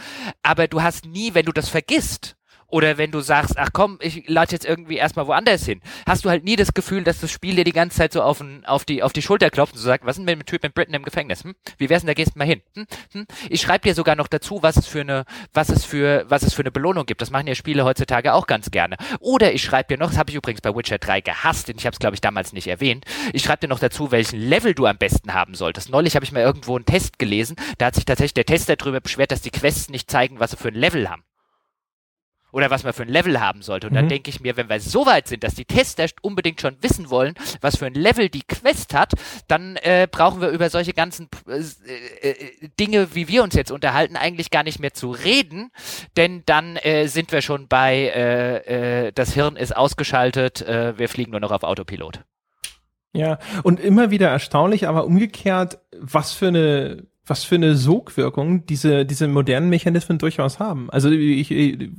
Aber 0.44 0.68
du 0.68 0.80
hast 0.82 1.06
nie, 1.06 1.34
wenn 1.34 1.46
du 1.46 1.52
das 1.52 1.68
vergisst, 1.68 2.36
oder 2.74 2.98
wenn 2.98 3.12
du 3.12 3.20
sagst, 3.20 3.56
ach 3.56 3.68
komm, 3.72 3.98
ich 4.00 4.28
lade 4.28 4.50
jetzt 4.50 4.64
irgendwie 4.64 4.96
erstmal 4.96 5.28
woanders 5.28 5.64
hin, 5.64 5.80
hast 6.08 6.24
du 6.24 6.28
halt 6.28 6.42
nie 6.42 6.56
das 6.56 6.74
Gefühl, 6.74 7.04
dass 7.04 7.20
das 7.20 7.30
Spiel 7.30 7.54
dir 7.54 7.62
die 7.62 7.70
ganze 7.70 7.98
Zeit 7.98 8.12
so 8.12 8.20
auf, 8.20 8.40
ein, 8.40 8.64
auf, 8.64 8.84
die, 8.84 9.04
auf 9.04 9.12
die 9.12 9.22
Schulter 9.22 9.48
klopft 9.48 9.74
und 9.74 9.78
so 9.78 9.84
sagt, 9.84 10.04
was 10.04 10.18
ist 10.18 10.26
denn 10.26 10.38
mit 10.38 10.44
dem 10.44 10.50
Typ 10.50 10.64
in 10.64 10.72
Britain 10.72 10.92
im 10.92 11.04
Gefängnis? 11.04 11.44
Hm? 11.44 11.54
Wie 11.78 11.88
wär's 11.88 12.02
denn, 12.02 12.08
da 12.08 12.14
gehst 12.14 12.34
du 12.34 12.38
mal 12.40 12.48
hin? 12.48 12.62
Hm? 12.74 12.86
Hm? 13.12 13.26
Ich 13.48 13.60
schreibe 13.60 13.86
dir 13.86 13.94
sogar 13.94 14.16
noch 14.16 14.26
dazu, 14.26 14.60
was 14.64 14.76
es 14.76 14.88
für 14.88 15.02
eine, 15.02 15.24
was 15.52 15.68
es 15.68 15.84
für, 15.84 16.24
was 16.28 16.42
es 16.42 16.52
für 16.52 16.62
eine 16.62 16.72
Belohnung 16.72 17.06
gibt. 17.06 17.22
Das 17.22 17.30
machen 17.30 17.46
ja 17.46 17.54
Spiele 17.54 17.84
heutzutage 17.84 18.34
auch 18.34 18.48
ganz 18.48 18.72
gerne. 18.72 18.96
Oder 19.20 19.52
ich 19.52 19.62
schreibe 19.62 19.94
dir 19.94 19.98
noch, 20.00 20.10
das 20.10 20.18
habe 20.18 20.30
ich 20.30 20.36
übrigens 20.36 20.60
bei 20.60 20.74
Witcher 20.74 20.98
3 20.98 21.20
gehasst, 21.20 21.68
denn 21.68 21.76
ich 21.78 21.86
habe 21.86 21.94
es, 21.94 22.00
glaube 22.00 22.16
ich, 22.16 22.20
damals 22.22 22.52
nicht 22.52 22.66
erwähnt. 22.66 23.04
Ich 23.32 23.44
schreibe 23.44 23.60
dir 23.60 23.68
noch 23.68 23.78
dazu, 23.78 24.10
welchen 24.10 24.40
Level 24.40 24.74
du 24.74 24.86
am 24.86 24.98
besten 24.98 25.32
haben 25.32 25.54
solltest. 25.54 25.90
Neulich 25.90 26.16
habe 26.16 26.24
ich 26.24 26.32
mal 26.32 26.40
irgendwo 26.40 26.74
einen 26.74 26.86
Test 26.86 27.20
gelesen, 27.20 27.54
da 27.78 27.86
hat 27.86 27.94
sich 27.94 28.04
tatsächlich 28.04 28.34
der 28.34 28.46
Tester 28.46 28.74
darüber 28.74 29.00
beschwert, 29.00 29.30
dass 29.30 29.42
die 29.42 29.50
Quests 29.50 29.90
nicht 29.90 30.10
zeigen, 30.10 30.40
was 30.40 30.50
sie 30.50 30.56
für 30.56 30.68
ein 30.68 30.74
Level 30.74 31.08
haben 31.08 31.22
oder 32.54 32.70
was 32.70 32.84
man 32.84 32.92
für 32.92 33.02
ein 33.02 33.08
Level 33.08 33.40
haben 33.40 33.62
sollte. 33.62 33.88
Und 33.88 33.94
mhm. 33.94 33.96
dann 33.96 34.08
denke 34.08 34.30
ich 34.30 34.40
mir, 34.40 34.56
wenn 34.56 34.68
wir 34.68 34.78
so 34.78 35.06
weit 35.06 35.26
sind, 35.26 35.42
dass 35.42 35.56
die 35.56 35.64
Tester 35.64 36.06
unbedingt 36.22 36.60
schon 36.60 36.76
wissen 36.80 37.10
wollen, 37.10 37.34
was 37.60 37.76
für 37.76 37.86
ein 37.86 37.94
Level 37.94 38.28
die 38.28 38.42
Quest 38.42 38.94
hat, 38.94 39.12
dann 39.48 39.76
äh, 39.76 40.06
brauchen 40.10 40.40
wir 40.40 40.50
über 40.50 40.70
solche 40.70 40.92
ganzen 40.92 41.28
äh, 41.48 42.30
äh, 42.30 42.68
Dinge, 42.78 43.14
wie 43.14 43.26
wir 43.26 43.42
uns 43.42 43.54
jetzt 43.54 43.72
unterhalten, 43.72 44.16
eigentlich 44.16 44.50
gar 44.50 44.62
nicht 44.62 44.78
mehr 44.78 44.94
zu 44.94 45.10
reden, 45.10 45.72
denn 46.16 46.44
dann 46.46 46.76
äh, 46.76 47.08
sind 47.08 47.32
wir 47.32 47.42
schon 47.42 47.66
bei, 47.66 48.12
äh, 48.14 49.06
äh, 49.06 49.12
das 49.12 49.34
Hirn 49.34 49.56
ist 49.56 49.76
ausgeschaltet, 49.76 50.64
wir 50.64 51.08
fliegen 51.08 51.32
nur 51.32 51.40
noch 51.40 51.50
auf 51.50 51.62
Autopilot. 51.62 52.20
Ja, 53.12 53.38
und 53.62 53.80
immer 53.80 54.10
wieder 54.10 54.28
erstaunlich, 54.28 54.86
aber 54.86 55.04
umgekehrt, 55.04 55.78
was 55.98 56.32
für 56.32 56.48
eine 56.48 57.06
was 57.26 57.44
für 57.44 57.54
eine 57.54 57.74
Sogwirkung 57.74 58.66
diese, 58.66 59.06
diese 59.06 59.28
modernen 59.28 59.70
Mechanismen 59.70 60.18
durchaus 60.18 60.58
haben. 60.58 60.90
Also 60.90 61.10
ich, 61.10 61.50
ich 61.50 61.90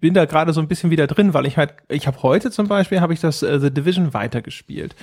bin 0.00 0.12
da 0.12 0.26
gerade 0.26 0.52
so 0.52 0.60
ein 0.60 0.68
bisschen 0.68 0.90
wieder 0.90 1.06
drin, 1.06 1.32
weil 1.32 1.46
ich 1.46 1.56
halt, 1.56 1.74
ich 1.88 2.06
habe 2.06 2.22
heute 2.22 2.50
zum 2.50 2.68
Beispiel, 2.68 3.00
habe 3.00 3.14
ich 3.14 3.20
das 3.20 3.42
äh, 3.42 3.58
The 3.58 3.72
Division 3.72 4.12
weitergespielt. 4.12 4.94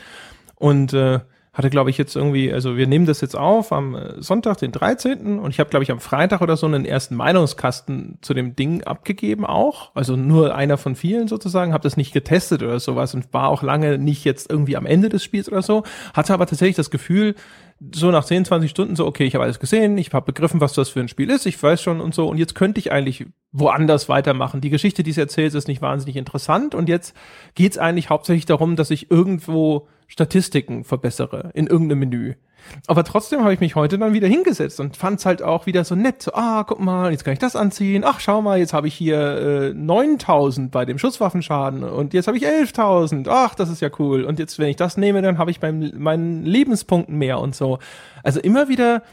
Und 0.56 0.94
äh, 0.94 1.22
hatte, 1.54 1.70
glaube 1.70 1.90
ich, 1.90 1.98
jetzt 1.98 2.16
irgendwie, 2.16 2.52
also 2.52 2.78
wir 2.78 2.88
nehmen 2.88 3.06
das 3.06 3.20
jetzt 3.20 3.36
auf 3.36 3.74
am 3.74 3.96
äh, 3.96 4.22
Sonntag, 4.22 4.60
den 4.60 4.72
13. 4.72 5.38
Und 5.38 5.52
ich 5.52 5.60
habe, 5.60 5.70
glaube 5.70 5.84
ich, 5.84 5.92
am 5.92 6.00
Freitag 6.00 6.42
oder 6.42 6.56
so 6.56 6.66
einen 6.66 6.86
ersten 6.86 7.16
Meinungskasten 7.16 8.20
zu 8.22 8.34
dem 8.34 8.56
Ding 8.56 8.84
abgegeben 8.84 9.46
auch. 9.46 9.92
Also 9.94 10.16
nur 10.16 10.56
einer 10.56 10.78
von 10.78 10.96
vielen 10.96 11.28
sozusagen, 11.28 11.74
habe 11.74 11.84
das 11.84 11.98
nicht 11.98 12.14
getestet 12.14 12.64
oder 12.64 12.80
sowas 12.80 13.14
und 13.14 13.34
war 13.34 13.50
auch 13.50 13.64
lange 13.64 13.98
nicht 13.98 14.24
jetzt 14.24 14.50
irgendwie 14.50 14.78
am 14.78 14.86
Ende 14.86 15.10
des 15.10 15.26
Spiels 15.26 15.52
oder 15.52 15.62
so. 15.62 15.84
Hatte 16.14 16.34
aber 16.34 16.46
tatsächlich 16.46 16.78
das 16.78 16.90
Gefühl, 16.90 17.36
so 17.94 18.12
nach 18.12 18.24
10, 18.24 18.46
20 18.46 18.70
Stunden 18.70 18.96
so, 18.96 19.06
okay, 19.08 19.26
ich 19.26 19.34
habe 19.34 19.44
alles 19.44 19.60
gesehen, 19.60 19.98
ich 19.98 20.14
habe 20.14 20.26
begriffen, 20.28 20.62
was 20.62 20.74
das 20.74 20.90
für 20.90 21.00
ein 21.00 21.08
Spiel 21.08 21.32
ist, 21.32 21.48
ich 21.48 21.62
weiß 21.62 21.82
schon 21.82 22.00
und 22.00 22.14
so, 22.14 22.30
und 22.30 22.38
jetzt 22.38 22.54
könnte 22.54 22.80
ich 22.80 22.92
eigentlich 22.92 23.26
woanders 23.52 24.08
weitermachen. 24.08 24.62
Die 24.62 24.70
Geschichte, 24.70 25.02
die 25.02 25.10
es 25.10 25.18
erzählt, 25.18 25.54
ist 25.56 25.68
nicht 25.68 25.82
wahnsinnig 25.82 26.16
interessant 26.16 26.76
und 26.76 26.90
jetzt 26.90 27.16
geht's 27.56 27.80
eigentlich 27.80 28.10
hauptsächlich 28.10 28.46
darum, 28.46 28.76
dass 28.76 28.92
ich 28.92 29.10
irgendwo 29.10 29.88
Statistiken 30.12 30.84
verbessere 30.84 31.52
in 31.54 31.68
irgendeinem 31.68 32.00
Menü. 32.00 32.34
Aber 32.86 33.06
trotzdem 33.06 33.42
habe 33.44 33.54
ich 33.54 33.62
mich 33.62 33.76
heute 33.76 33.98
dann 33.98 34.14
wieder 34.14 34.28
hingesetzt 34.28 34.82
und 34.82 34.98
fand 34.98 35.20
es 35.20 35.26
halt 35.26 35.42
auch 35.42 35.68
wieder 35.68 35.86
so 35.86 35.96
nett. 35.96 36.22
So, 36.22 36.34
ah, 36.34 36.66
guck 36.68 36.82
mal, 36.82 37.12
jetzt 37.12 37.24
kann 37.24 37.32
ich 37.32 37.40
das 37.40 37.56
anziehen. 37.56 38.04
Ach, 38.06 38.20
schau 38.20 38.42
mal, 38.42 38.60
jetzt 38.60 38.74
habe 38.74 38.90
ich 38.90 38.94
hier 38.94 39.72
äh, 39.72 39.74
9000 39.74 40.70
bei 40.70 40.84
dem 40.84 41.00
Schusswaffenschaden 41.00 41.86
und 41.86 42.14
jetzt 42.14 42.28
habe 42.28 42.36
ich 42.36 42.46
11.000. 42.46 43.28
Ach, 43.30 43.56
das 43.56 43.70
ist 43.70 43.82
ja 43.82 43.90
cool. 44.00 44.26
Und 44.26 44.38
jetzt, 44.38 44.60
wenn 44.60 44.68
ich 44.68 44.76
das 44.76 44.98
nehme, 44.98 45.22
dann 45.22 45.38
habe 45.38 45.50
ich 45.50 45.62
beim 45.62 45.92
meinen 45.98 46.44
Lebenspunkten 46.44 47.18
mehr 47.18 47.40
und 47.40 47.56
so. 47.56 47.80
Also 48.22 48.42
immer 48.42 48.68
wieder 48.68 49.04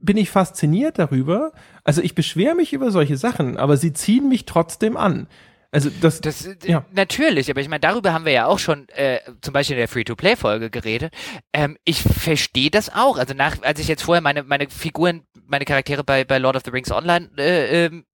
bin 0.00 0.18
ich 0.18 0.28
fasziniert 0.28 0.98
darüber. 0.98 1.52
Also 1.82 2.02
ich 2.02 2.14
beschwere 2.14 2.54
mich 2.54 2.74
über 2.74 2.90
solche 2.90 3.16
Sachen, 3.16 3.56
aber 3.56 3.78
sie 3.78 3.94
ziehen 3.94 4.28
mich 4.28 4.44
trotzdem 4.44 4.98
an. 4.98 5.28
Also 5.72 5.88
das, 6.00 6.20
das 6.20 6.48
ja. 6.64 6.84
natürlich, 6.92 7.48
aber 7.48 7.60
ich 7.60 7.68
meine, 7.68 7.80
darüber 7.80 8.12
haben 8.12 8.24
wir 8.24 8.32
ja 8.32 8.46
auch 8.46 8.58
schon 8.58 8.88
äh, 8.88 9.20
zum 9.40 9.52
Beispiel 9.52 9.76
in 9.76 9.80
der 9.80 9.88
Free-to-Play-Folge 9.88 10.68
geredet. 10.68 11.14
Ähm, 11.52 11.76
ich 11.84 12.02
verstehe 12.02 12.70
das 12.70 12.92
auch. 12.92 13.18
Also 13.18 13.34
nach, 13.34 13.62
als 13.62 13.78
ich 13.78 13.86
jetzt 13.86 14.02
vorher 14.02 14.20
meine 14.20 14.42
meine 14.42 14.68
Figuren, 14.68 15.22
meine 15.46 15.64
Charaktere 15.64 16.02
bei 16.02 16.24
bei 16.24 16.38
Lord 16.38 16.56
of 16.56 16.62
the 16.64 16.70
Rings 16.70 16.90
Online 16.90 17.30
äh, 17.36 17.86
ähm, 17.86 18.04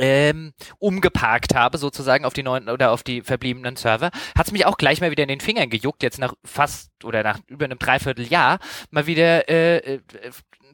ähm, 0.00 0.54
umgeparkt 0.78 1.54
habe, 1.54 1.76
sozusagen 1.76 2.24
auf 2.24 2.32
die 2.32 2.42
neuen 2.42 2.68
oder 2.68 2.92
auf 2.92 3.02
die 3.02 3.20
verbliebenen 3.20 3.76
Server, 3.76 4.10
hat 4.36 4.46
es 4.46 4.52
mich 4.52 4.64
auch 4.64 4.78
gleich 4.78 5.00
mal 5.00 5.10
wieder 5.10 5.24
in 5.24 5.28
den 5.28 5.40
Fingern 5.40 5.70
gejuckt, 5.70 6.02
jetzt 6.02 6.18
nach 6.18 6.34
fast 6.44 6.90
oder 7.04 7.22
nach 7.22 7.38
über 7.48 7.66
einem 7.66 7.78
Dreivierteljahr 7.78 8.60
mal 8.90 9.06
wieder 9.06 9.48
äh, 9.48 9.76
äh, 9.76 10.00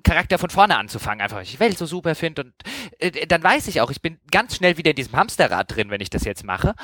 Charakter 0.02 0.38
von 0.38 0.50
vorne 0.50 0.76
anzufangen, 0.76 1.20
einfach 1.20 1.36
weil 1.36 1.44
ich 1.44 1.52
die 1.52 1.60
Welt 1.60 1.78
so 1.78 1.86
super 1.86 2.14
finde 2.14 2.44
und 2.44 2.54
äh, 2.98 3.26
dann 3.26 3.42
weiß 3.42 3.68
ich 3.68 3.80
auch, 3.80 3.90
ich 3.90 4.02
bin 4.02 4.18
ganz 4.30 4.56
schnell 4.56 4.76
wieder 4.76 4.90
in 4.90 4.96
diesem 4.96 5.16
Hamsterrad 5.16 5.74
drin, 5.74 5.90
wenn 5.90 6.00
ich 6.00 6.10
das 6.10 6.24
jetzt 6.24 6.44
mache. 6.44 6.74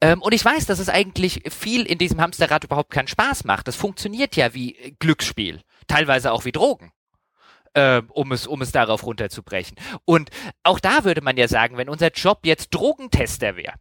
Ähm, 0.00 0.20
und 0.22 0.32
ich 0.32 0.44
weiß, 0.44 0.66
dass 0.66 0.78
es 0.78 0.88
eigentlich 0.88 1.42
viel 1.50 1.84
in 1.84 1.98
diesem 1.98 2.20
Hamsterrad 2.20 2.64
überhaupt 2.64 2.90
keinen 2.90 3.08
Spaß 3.08 3.44
macht. 3.44 3.68
Das 3.68 3.76
funktioniert 3.76 4.36
ja 4.36 4.54
wie 4.54 4.96
Glücksspiel, 4.98 5.60
teilweise 5.86 6.32
auch 6.32 6.44
wie 6.44 6.52
Drogen 6.52 6.92
äh, 7.74 8.02
um, 8.08 8.32
es, 8.32 8.46
um 8.46 8.62
es 8.62 8.72
darauf 8.72 9.04
runterzubrechen. 9.04 9.76
Und 10.04 10.30
auch 10.62 10.80
da 10.80 11.04
würde 11.04 11.22
man 11.22 11.36
ja 11.36 11.48
sagen, 11.48 11.76
wenn 11.76 11.88
unser 11.88 12.10
Job 12.10 12.40
jetzt 12.44 12.70
Drogentester 12.70 13.56
wäre, 13.56 13.74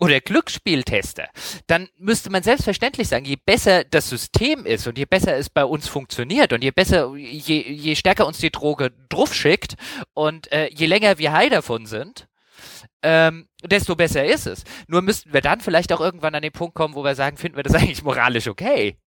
oder 0.00 0.20
Glücksspieltester, 0.20 1.28
dann 1.66 1.88
müsste 1.98 2.30
man 2.30 2.42
selbstverständlich 2.42 3.08
sagen, 3.08 3.24
je 3.24 3.36
besser 3.36 3.84
das 3.84 4.08
System 4.08 4.66
ist 4.66 4.86
und 4.86 4.98
je 4.98 5.04
besser 5.04 5.36
es 5.36 5.50
bei 5.50 5.64
uns 5.64 5.88
funktioniert 5.88 6.52
und 6.52 6.62
je 6.62 6.70
besser, 6.70 7.14
je, 7.16 7.62
je 7.62 7.94
stärker 7.94 8.26
uns 8.26 8.38
die 8.38 8.50
Droge 8.50 8.92
drauf 9.08 9.34
schickt 9.34 9.74
und 10.14 10.50
äh, 10.52 10.68
je 10.72 10.86
länger 10.86 11.18
wir 11.18 11.32
high 11.32 11.50
davon 11.50 11.86
sind, 11.86 12.28
ähm, 13.02 13.48
desto 13.62 13.94
besser 13.96 14.24
ist 14.24 14.46
es. 14.46 14.64
Nur 14.88 15.02
müssten 15.02 15.32
wir 15.32 15.40
dann 15.40 15.60
vielleicht 15.60 15.92
auch 15.92 16.00
irgendwann 16.00 16.34
an 16.34 16.42
den 16.42 16.52
Punkt 16.52 16.74
kommen, 16.74 16.94
wo 16.94 17.04
wir 17.04 17.14
sagen, 17.14 17.36
finden 17.36 17.56
wir 17.56 17.62
das 17.62 17.74
eigentlich 17.76 18.02
moralisch 18.02 18.48
okay? 18.48 18.98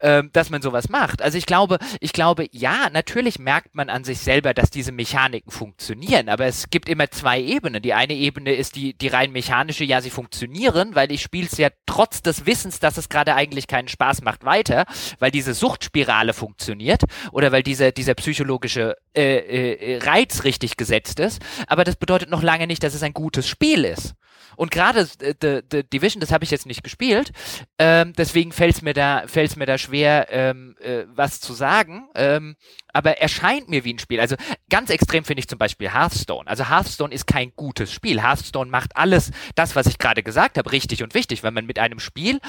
Ähm, 0.00 0.30
dass 0.32 0.50
man 0.50 0.62
sowas 0.62 0.88
macht. 0.88 1.22
Also 1.22 1.38
ich 1.38 1.46
glaube, 1.46 1.78
ich 2.00 2.12
glaube, 2.12 2.46
ja, 2.50 2.88
natürlich 2.90 3.38
merkt 3.38 3.74
man 3.74 3.88
an 3.88 4.04
sich 4.04 4.20
selber, 4.20 4.54
dass 4.54 4.70
diese 4.70 4.92
Mechaniken 4.92 5.50
funktionieren, 5.50 6.28
aber 6.28 6.46
es 6.46 6.70
gibt 6.70 6.88
immer 6.88 7.10
zwei 7.10 7.40
Ebenen. 7.40 7.82
Die 7.82 7.94
eine 7.94 8.14
Ebene 8.14 8.52
ist 8.52 8.76
die, 8.76 8.94
die 8.94 9.08
rein 9.08 9.32
mechanische, 9.32 9.84
ja, 9.84 10.00
sie 10.00 10.10
funktionieren, 10.10 10.94
weil 10.94 11.12
ich 11.12 11.22
spiele 11.22 11.46
es 11.50 11.58
ja 11.58 11.68
trotz 11.86 12.22
des 12.22 12.46
Wissens, 12.46 12.80
dass 12.80 12.96
es 12.96 13.08
gerade 13.08 13.34
eigentlich 13.34 13.66
keinen 13.66 13.88
Spaß 13.88 14.22
macht, 14.22 14.44
weiter, 14.44 14.84
weil 15.18 15.30
diese 15.30 15.54
Suchtspirale 15.54 16.32
funktioniert 16.32 17.02
oder 17.30 17.52
weil 17.52 17.62
dieser, 17.62 17.92
dieser 17.92 18.14
psychologische 18.14 18.96
äh, 19.14 19.72
äh, 19.74 19.98
Reiz 19.98 20.44
richtig 20.44 20.76
gesetzt 20.76 21.20
ist. 21.20 21.40
Aber 21.66 21.84
das 21.84 21.96
bedeutet 21.96 22.30
noch 22.30 22.42
lange 22.42 22.66
nicht, 22.66 22.82
dass 22.82 22.94
es 22.94 23.02
ein 23.02 23.12
gutes 23.12 23.48
Spiel 23.48 23.84
ist. 23.84 24.14
Und 24.56 24.70
gerade 24.70 25.08
äh, 25.20 25.34
The, 25.40 25.60
The 25.70 25.84
Division, 25.84 26.20
das 26.20 26.32
habe 26.32 26.44
ich 26.44 26.50
jetzt 26.50 26.66
nicht 26.66 26.82
gespielt, 26.82 27.32
ähm, 27.78 28.12
deswegen 28.16 28.52
fällt 28.52 28.76
es 28.76 28.82
mir 28.82 28.94
da, 28.94 29.24
fällt's 29.26 29.56
mir 29.56 29.66
da 29.66 29.78
schwer, 29.78 30.28
ähm, 30.30 30.76
äh, 30.80 31.04
was 31.08 31.40
zu 31.40 31.52
sagen. 31.52 32.08
Ähm, 32.14 32.56
aber 32.92 33.18
er 33.18 33.28
scheint 33.28 33.68
mir 33.68 33.84
wie 33.84 33.94
ein 33.94 33.98
Spiel. 33.98 34.20
Also 34.20 34.36
ganz 34.68 34.90
extrem 34.90 35.24
finde 35.24 35.40
ich 35.40 35.48
zum 35.48 35.58
Beispiel 35.58 35.92
Hearthstone. 35.92 36.48
Also 36.48 36.68
Hearthstone 36.68 37.14
ist 37.14 37.26
kein 37.26 37.52
gutes 37.56 37.90
Spiel. 37.90 38.22
Hearthstone 38.22 38.70
macht 38.70 38.96
alles 38.96 39.30
das, 39.54 39.74
was 39.76 39.86
ich 39.86 39.98
gerade 39.98 40.22
gesagt 40.22 40.58
habe, 40.58 40.72
richtig 40.72 41.02
und 41.02 41.14
wichtig. 41.14 41.42
Wenn 41.42 41.54
man 41.54 41.66
mit 41.66 41.78
einem 41.78 42.00
Spiel 42.00 42.40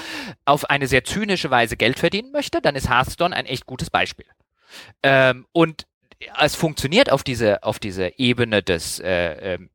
auf 0.44 0.68
eine 0.68 0.86
sehr 0.86 1.04
zynische 1.04 1.50
Weise 1.50 1.76
Geld 1.76 1.98
verdienen 1.98 2.32
möchte, 2.32 2.60
dann 2.60 2.76
ist 2.76 2.90
Hearthstone 2.90 3.34
ein 3.34 3.46
echt 3.46 3.66
gutes 3.66 3.90
Beispiel. 3.90 4.26
Ähm, 5.02 5.46
und 5.52 5.86
es 6.40 6.54
funktioniert 6.54 7.10
auf 7.10 7.22
diese 7.22 7.62
auf 7.62 7.78
diese 7.78 8.18
Ebene 8.18 8.62
des 8.62 8.98
äh, 9.00 9.54
ähm, 9.54 9.70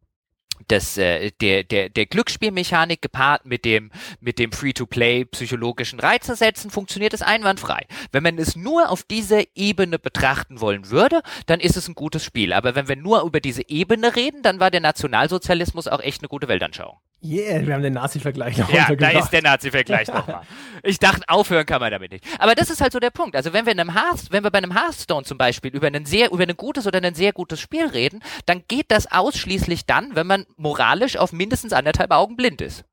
das, 0.67 0.97
äh, 0.97 1.31
der, 1.41 1.63
der, 1.63 1.89
der 1.89 2.05
Glücksspielmechanik 2.05 3.01
gepaart 3.01 3.45
mit 3.45 3.65
dem, 3.65 3.91
mit 4.19 4.39
dem 4.39 4.51
Free-to-Play 4.51 5.25
psychologischen 5.25 5.99
Reize 5.99 6.35
funktioniert 6.69 7.13
es 7.13 7.21
einwandfrei. 7.21 7.85
Wenn 8.11 8.23
man 8.23 8.37
es 8.37 8.55
nur 8.55 8.89
auf 8.89 9.03
dieser 9.03 9.43
Ebene 9.55 9.99
betrachten 9.99 10.61
wollen 10.61 10.89
würde, 10.89 11.21
dann 11.45 11.59
ist 11.59 11.77
es 11.77 11.87
ein 11.87 11.95
gutes 11.95 12.23
Spiel. 12.23 12.53
Aber 12.53 12.75
wenn 12.75 12.87
wir 12.87 12.95
nur 12.95 13.23
über 13.23 13.39
diese 13.39 13.67
Ebene 13.69 14.15
reden, 14.15 14.41
dann 14.41 14.59
war 14.59 14.71
der 14.71 14.81
Nationalsozialismus 14.81 15.87
auch 15.87 16.01
echt 16.01 16.21
eine 16.21 16.29
gute 16.29 16.47
Weltanschauung. 16.47 16.97
Yeah, 17.21 17.67
wir 17.67 17.73
haben 17.73 17.83
den 17.83 17.93
Nazi-Vergleich 17.93 18.57
noch 18.57 18.71
Ja, 18.71 18.95
da 18.95 19.09
ist 19.09 19.29
der 19.31 19.41
Nazi-Vergleich 19.41 20.07
nochmal. 20.07 20.41
Ich 20.83 20.97
dachte, 20.99 21.23
aufhören 21.27 21.65
kann 21.65 21.81
man 21.81 21.91
damit 21.91 22.13
nicht. 22.13 22.23
Aber 22.39 22.55
das 22.55 22.69
ist 22.69 22.79
halt 22.79 22.93
so 22.93 22.99
der 22.99 23.09
Punkt. 23.09 23.35
Also 23.35 23.51
wenn 23.51 23.65
wir 23.65 23.73
in 23.73 23.79
einem 23.81 23.93
Hearth, 23.93 24.27
wenn 24.31 24.45
wir 24.45 24.51
bei 24.51 24.59
einem 24.59 24.73
Hearthstone 24.73 25.25
zum 25.25 25.37
Beispiel 25.37 25.75
über 25.75 25.87
ein 25.87 26.05
sehr, 26.05 26.31
über 26.31 26.43
ein 26.43 26.55
gutes 26.55 26.87
oder 26.87 27.03
ein 27.03 27.15
sehr 27.15 27.33
gutes 27.33 27.59
Spiel 27.59 27.85
reden, 27.85 28.21
dann 28.45 28.63
geht 28.69 28.85
das 28.87 29.11
ausschließlich 29.11 29.85
dann, 29.85 30.15
wenn 30.15 30.27
man 30.27 30.45
moralisch 30.55 31.17
auf 31.17 31.33
mindestens 31.33 31.73
anderthalb 31.73 32.11
Augen 32.11 32.37
blind 32.37 32.61
ist. 32.61 32.85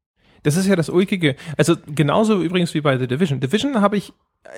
Das 0.42 0.56
ist 0.56 0.66
ja 0.66 0.74
das 0.74 0.88
Ulkige. 0.88 1.36
Also 1.56 1.76
genauso 1.86 2.42
übrigens 2.42 2.74
wie 2.74 2.80
bei 2.80 2.98
The 2.98 3.06
Division. 3.06 3.38
Division 3.38 3.80
habe 3.80 3.96
ich 3.96 4.12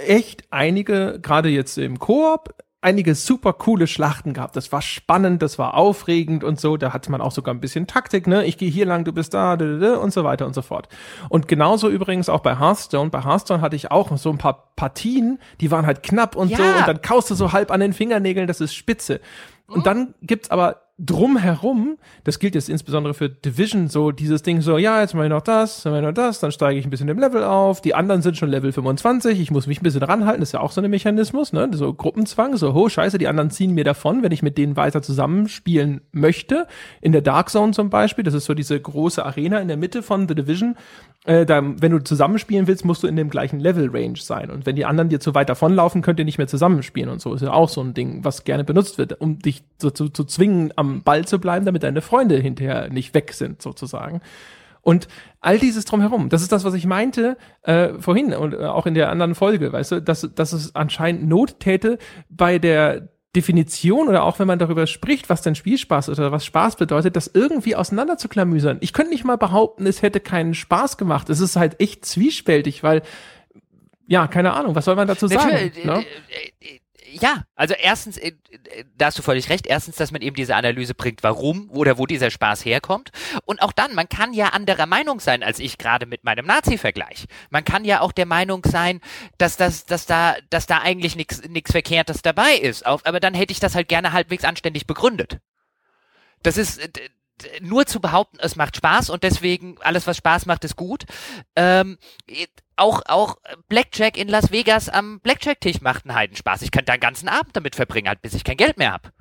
echt 0.06 0.44
einige, 0.50 1.18
gerade 1.20 1.50
jetzt 1.50 1.76
im 1.76 1.98
Koop, 1.98 2.54
einige 2.80 3.14
super 3.14 3.52
coole 3.52 3.86
Schlachten 3.86 4.34
gehabt. 4.34 4.54
Das 4.54 4.70
war 4.70 4.82
spannend, 4.82 5.42
das 5.42 5.58
war 5.58 5.74
aufregend 5.74 6.44
und 6.44 6.60
so. 6.60 6.76
Da 6.76 6.92
hatte 6.92 7.10
man 7.10 7.20
auch 7.20 7.32
sogar 7.32 7.52
ein 7.54 7.60
bisschen 7.60 7.86
Taktik, 7.86 8.26
ne? 8.26 8.44
Ich 8.44 8.56
gehe 8.56 8.70
hier 8.70 8.86
lang, 8.86 9.04
du 9.04 9.12
bist 9.12 9.34
da, 9.34 9.54
und 9.54 10.12
so 10.12 10.24
weiter 10.24 10.46
und 10.46 10.54
so 10.54 10.62
fort. 10.62 10.88
Und 11.28 11.48
genauso 11.48 11.88
übrigens 11.88 12.28
auch 12.28 12.40
bei 12.40 12.58
Hearthstone. 12.58 13.10
Bei 13.10 13.24
Hearthstone 13.24 13.60
hatte 13.60 13.76
ich 13.76 13.90
auch 13.90 14.16
so 14.16 14.30
ein 14.30 14.38
paar 14.38 14.72
Partien, 14.76 15.40
die 15.60 15.70
waren 15.70 15.86
halt 15.86 16.02
knapp 16.02 16.36
und 16.36 16.50
ja. 16.50 16.58
so. 16.58 16.62
Und 16.62 16.86
dann 16.86 17.02
kaust 17.02 17.30
du 17.30 17.34
so 17.34 17.52
halb 17.52 17.70
an 17.70 17.80
den 17.80 17.92
Fingernägeln, 17.92 18.46
das 18.46 18.60
ist 18.60 18.74
spitze. 18.74 19.20
Und 19.68 19.86
dann 19.86 20.14
gibt's 20.22 20.50
aber 20.50 20.82
drumherum, 21.00 21.96
das 22.24 22.40
gilt 22.40 22.56
jetzt 22.56 22.68
insbesondere 22.68 23.14
für 23.14 23.28
Division, 23.28 23.88
so 23.88 24.10
dieses 24.10 24.42
Ding 24.42 24.60
so, 24.62 24.78
ja, 24.78 25.00
jetzt 25.00 25.14
mache 25.14 25.26
ich 25.26 25.30
noch 25.30 25.42
das, 25.42 25.82
dann 25.82 25.92
mache 25.92 26.00
ich 26.00 26.06
noch 26.08 26.14
das, 26.14 26.40
dann 26.40 26.50
steige 26.50 26.76
ich 26.76 26.84
ein 26.84 26.90
bisschen 26.90 27.08
im 27.08 27.20
Level 27.20 27.44
auf, 27.44 27.80
die 27.80 27.94
anderen 27.94 28.20
sind 28.20 28.36
schon 28.36 28.48
Level 28.48 28.72
25, 28.72 29.38
ich 29.38 29.52
muss 29.52 29.68
mich 29.68 29.80
ein 29.80 29.84
bisschen 29.84 30.02
ranhalten, 30.02 30.42
ist 30.42 30.52
ja 30.52 30.60
auch 30.60 30.72
so 30.72 30.80
ein 30.80 30.90
Mechanismus, 30.90 31.52
ne, 31.52 31.70
so 31.72 31.94
Gruppenzwang, 31.94 32.56
so, 32.56 32.74
ho, 32.74 32.88
scheiße, 32.88 33.16
die 33.18 33.28
anderen 33.28 33.50
ziehen 33.50 33.74
mir 33.74 33.84
davon, 33.84 34.24
wenn 34.24 34.32
ich 34.32 34.42
mit 34.42 34.58
denen 34.58 34.76
weiter 34.76 35.00
zusammenspielen 35.00 36.00
möchte. 36.10 36.66
In 37.00 37.12
der 37.12 37.22
Dark 37.22 37.50
Zone 37.50 37.72
zum 37.72 37.90
Beispiel, 37.90 38.24
das 38.24 38.34
ist 38.34 38.46
so 38.46 38.54
diese 38.54 38.80
große 38.80 39.24
Arena 39.24 39.60
in 39.60 39.68
der 39.68 39.76
Mitte 39.76 40.02
von 40.02 40.26
The 40.26 40.34
Division, 40.34 40.74
äh, 41.26 41.44
da, 41.46 41.62
wenn 41.62 41.92
du 41.92 42.02
zusammenspielen 42.02 42.66
willst, 42.66 42.84
musst 42.84 43.02
du 43.02 43.06
in 43.06 43.14
dem 43.14 43.28
gleichen 43.28 43.60
Level-Range 43.60 44.16
sein. 44.18 44.50
Und 44.50 44.66
wenn 44.66 44.76
die 44.76 44.86
anderen 44.86 45.10
dir 45.10 45.20
zu 45.20 45.34
weit 45.34 45.48
davonlaufen, 45.48 46.00
könnt 46.00 46.18
ihr 46.18 46.24
nicht 46.24 46.38
mehr 46.38 46.46
zusammenspielen 46.46 47.10
und 47.10 47.20
so. 47.20 47.34
Ist 47.34 47.42
ja 47.42 47.52
auch 47.52 47.68
so 47.68 47.82
ein 47.82 47.92
Ding, 47.92 48.24
was 48.24 48.44
gerne 48.44 48.64
benutzt 48.64 48.98
wird, 48.98 49.20
um 49.20 49.38
dich 49.38 49.57
so 49.80 49.90
zu, 49.90 50.08
zu 50.08 50.24
zwingen, 50.24 50.72
am 50.76 51.02
Ball 51.02 51.24
zu 51.24 51.38
bleiben, 51.38 51.64
damit 51.64 51.82
deine 51.82 52.00
Freunde 52.00 52.36
hinterher 52.38 52.88
nicht 52.90 53.14
weg 53.14 53.32
sind, 53.32 53.62
sozusagen. 53.62 54.20
Und 54.80 55.08
all 55.40 55.58
dieses 55.58 55.84
drumherum, 55.84 56.28
das 56.28 56.42
ist 56.42 56.52
das, 56.52 56.64
was 56.64 56.74
ich 56.74 56.86
meinte 56.86 57.36
äh, 57.62 57.90
vorhin 57.98 58.32
und 58.32 58.54
äh, 58.54 58.64
auch 58.64 58.86
in 58.86 58.94
der 58.94 59.10
anderen 59.10 59.34
Folge, 59.34 59.72
weißt 59.72 59.92
du, 59.92 60.02
dass, 60.02 60.28
dass 60.34 60.52
es 60.52 60.74
anscheinend 60.74 61.28
Not 61.28 61.60
täte 61.60 61.98
bei 62.30 62.58
der 62.58 63.08
Definition 63.36 64.08
oder 64.08 64.24
auch 64.24 64.38
wenn 64.38 64.46
man 64.46 64.58
darüber 64.58 64.86
spricht, 64.86 65.28
was 65.28 65.42
denn 65.42 65.54
Spielspaß 65.54 66.08
ist 66.08 66.18
oder 66.18 66.32
was 66.32 66.44
Spaß 66.46 66.76
bedeutet, 66.76 67.16
das 67.16 67.30
irgendwie 67.32 67.76
auseinander 67.76 68.16
zu 68.16 68.28
klamüsern. 68.28 68.78
Ich 68.80 68.92
könnte 68.92 69.12
nicht 69.12 69.24
mal 69.24 69.36
behaupten, 69.36 69.86
es 69.86 70.00
hätte 70.00 70.20
keinen 70.20 70.54
Spaß 70.54 70.96
gemacht. 70.96 71.28
Es 71.28 71.40
ist 71.40 71.56
halt 71.56 71.80
echt 71.80 72.06
zwiespältig, 72.06 72.82
weil 72.82 73.02
ja, 74.06 74.26
keine 74.26 74.54
Ahnung, 74.54 74.74
was 74.74 74.86
soll 74.86 74.96
man 74.96 75.06
dazu 75.06 75.28
sagen? 75.28 75.70
Ne? 75.84 76.04
Äh, 77.08 77.14
äh, 77.14 77.18
ja, 77.20 77.44
also 77.54 77.74
erstens, 77.74 78.16
äh, 78.16 78.32
da 78.96 79.06
hast 79.06 79.18
du 79.18 79.22
völlig 79.22 79.48
recht, 79.48 79.66
erstens, 79.66 79.96
dass 79.96 80.10
man 80.10 80.22
eben 80.22 80.36
diese 80.36 80.54
Analyse 80.54 80.94
bringt, 80.94 81.22
warum 81.22 81.70
oder 81.70 81.98
wo 81.98 82.06
dieser 82.06 82.30
Spaß 82.30 82.64
herkommt. 82.64 83.10
Und 83.44 83.62
auch 83.62 83.72
dann, 83.72 83.94
man 83.94 84.08
kann 84.08 84.32
ja 84.32 84.48
anderer 84.48 84.86
Meinung 84.86 85.20
sein 85.20 85.42
als 85.42 85.58
ich 85.58 85.78
gerade 85.78 86.06
mit 86.06 86.24
meinem 86.24 86.46
Nazi-Vergleich. 86.46 87.26
Man 87.50 87.64
kann 87.64 87.84
ja 87.84 88.00
auch 88.00 88.12
der 88.12 88.26
Meinung 88.26 88.64
sein, 88.64 89.00
dass 89.38 89.56
das, 89.56 89.86
dass 89.86 90.06
da, 90.06 90.36
dass 90.50 90.66
da 90.66 90.78
eigentlich 90.78 91.16
nichts 91.16 91.42
nichts 91.48 91.72
Verkehrtes 91.72 92.22
dabei 92.22 92.54
ist. 92.54 92.86
Aber 92.86 93.20
dann 93.20 93.34
hätte 93.34 93.52
ich 93.52 93.60
das 93.60 93.74
halt 93.74 93.88
gerne 93.88 94.12
halbwegs 94.12 94.44
anständig 94.44 94.86
begründet. 94.86 95.38
Das 96.42 96.56
ist, 96.56 96.80
nur 97.60 97.86
zu 97.86 98.00
behaupten, 98.00 98.38
es 98.40 98.56
macht 98.56 98.76
Spaß 98.76 99.10
und 99.10 99.22
deswegen 99.22 99.76
alles, 99.80 100.06
was 100.06 100.16
Spaß 100.16 100.46
macht, 100.46 100.64
ist 100.64 100.76
gut. 100.76 101.04
Ähm, 101.56 101.98
auch, 102.78 103.02
auch 103.06 103.36
Blackjack 103.68 104.16
in 104.16 104.28
Las 104.28 104.50
Vegas 104.50 104.88
am 104.88 105.20
Blackjack-Tisch 105.20 105.80
macht 105.80 106.04
einen 106.04 106.14
Heidenspaß. 106.14 106.62
Ich 106.62 106.70
kann 106.70 106.84
da 106.84 106.94
einen 106.94 107.00
ganzen 107.00 107.28
Abend 107.28 107.56
damit 107.56 107.74
verbringen, 107.74 108.08
halt, 108.08 108.22
bis 108.22 108.34
ich 108.34 108.44
kein 108.44 108.56
Geld 108.56 108.78
mehr 108.78 108.92
hab. 108.92 109.12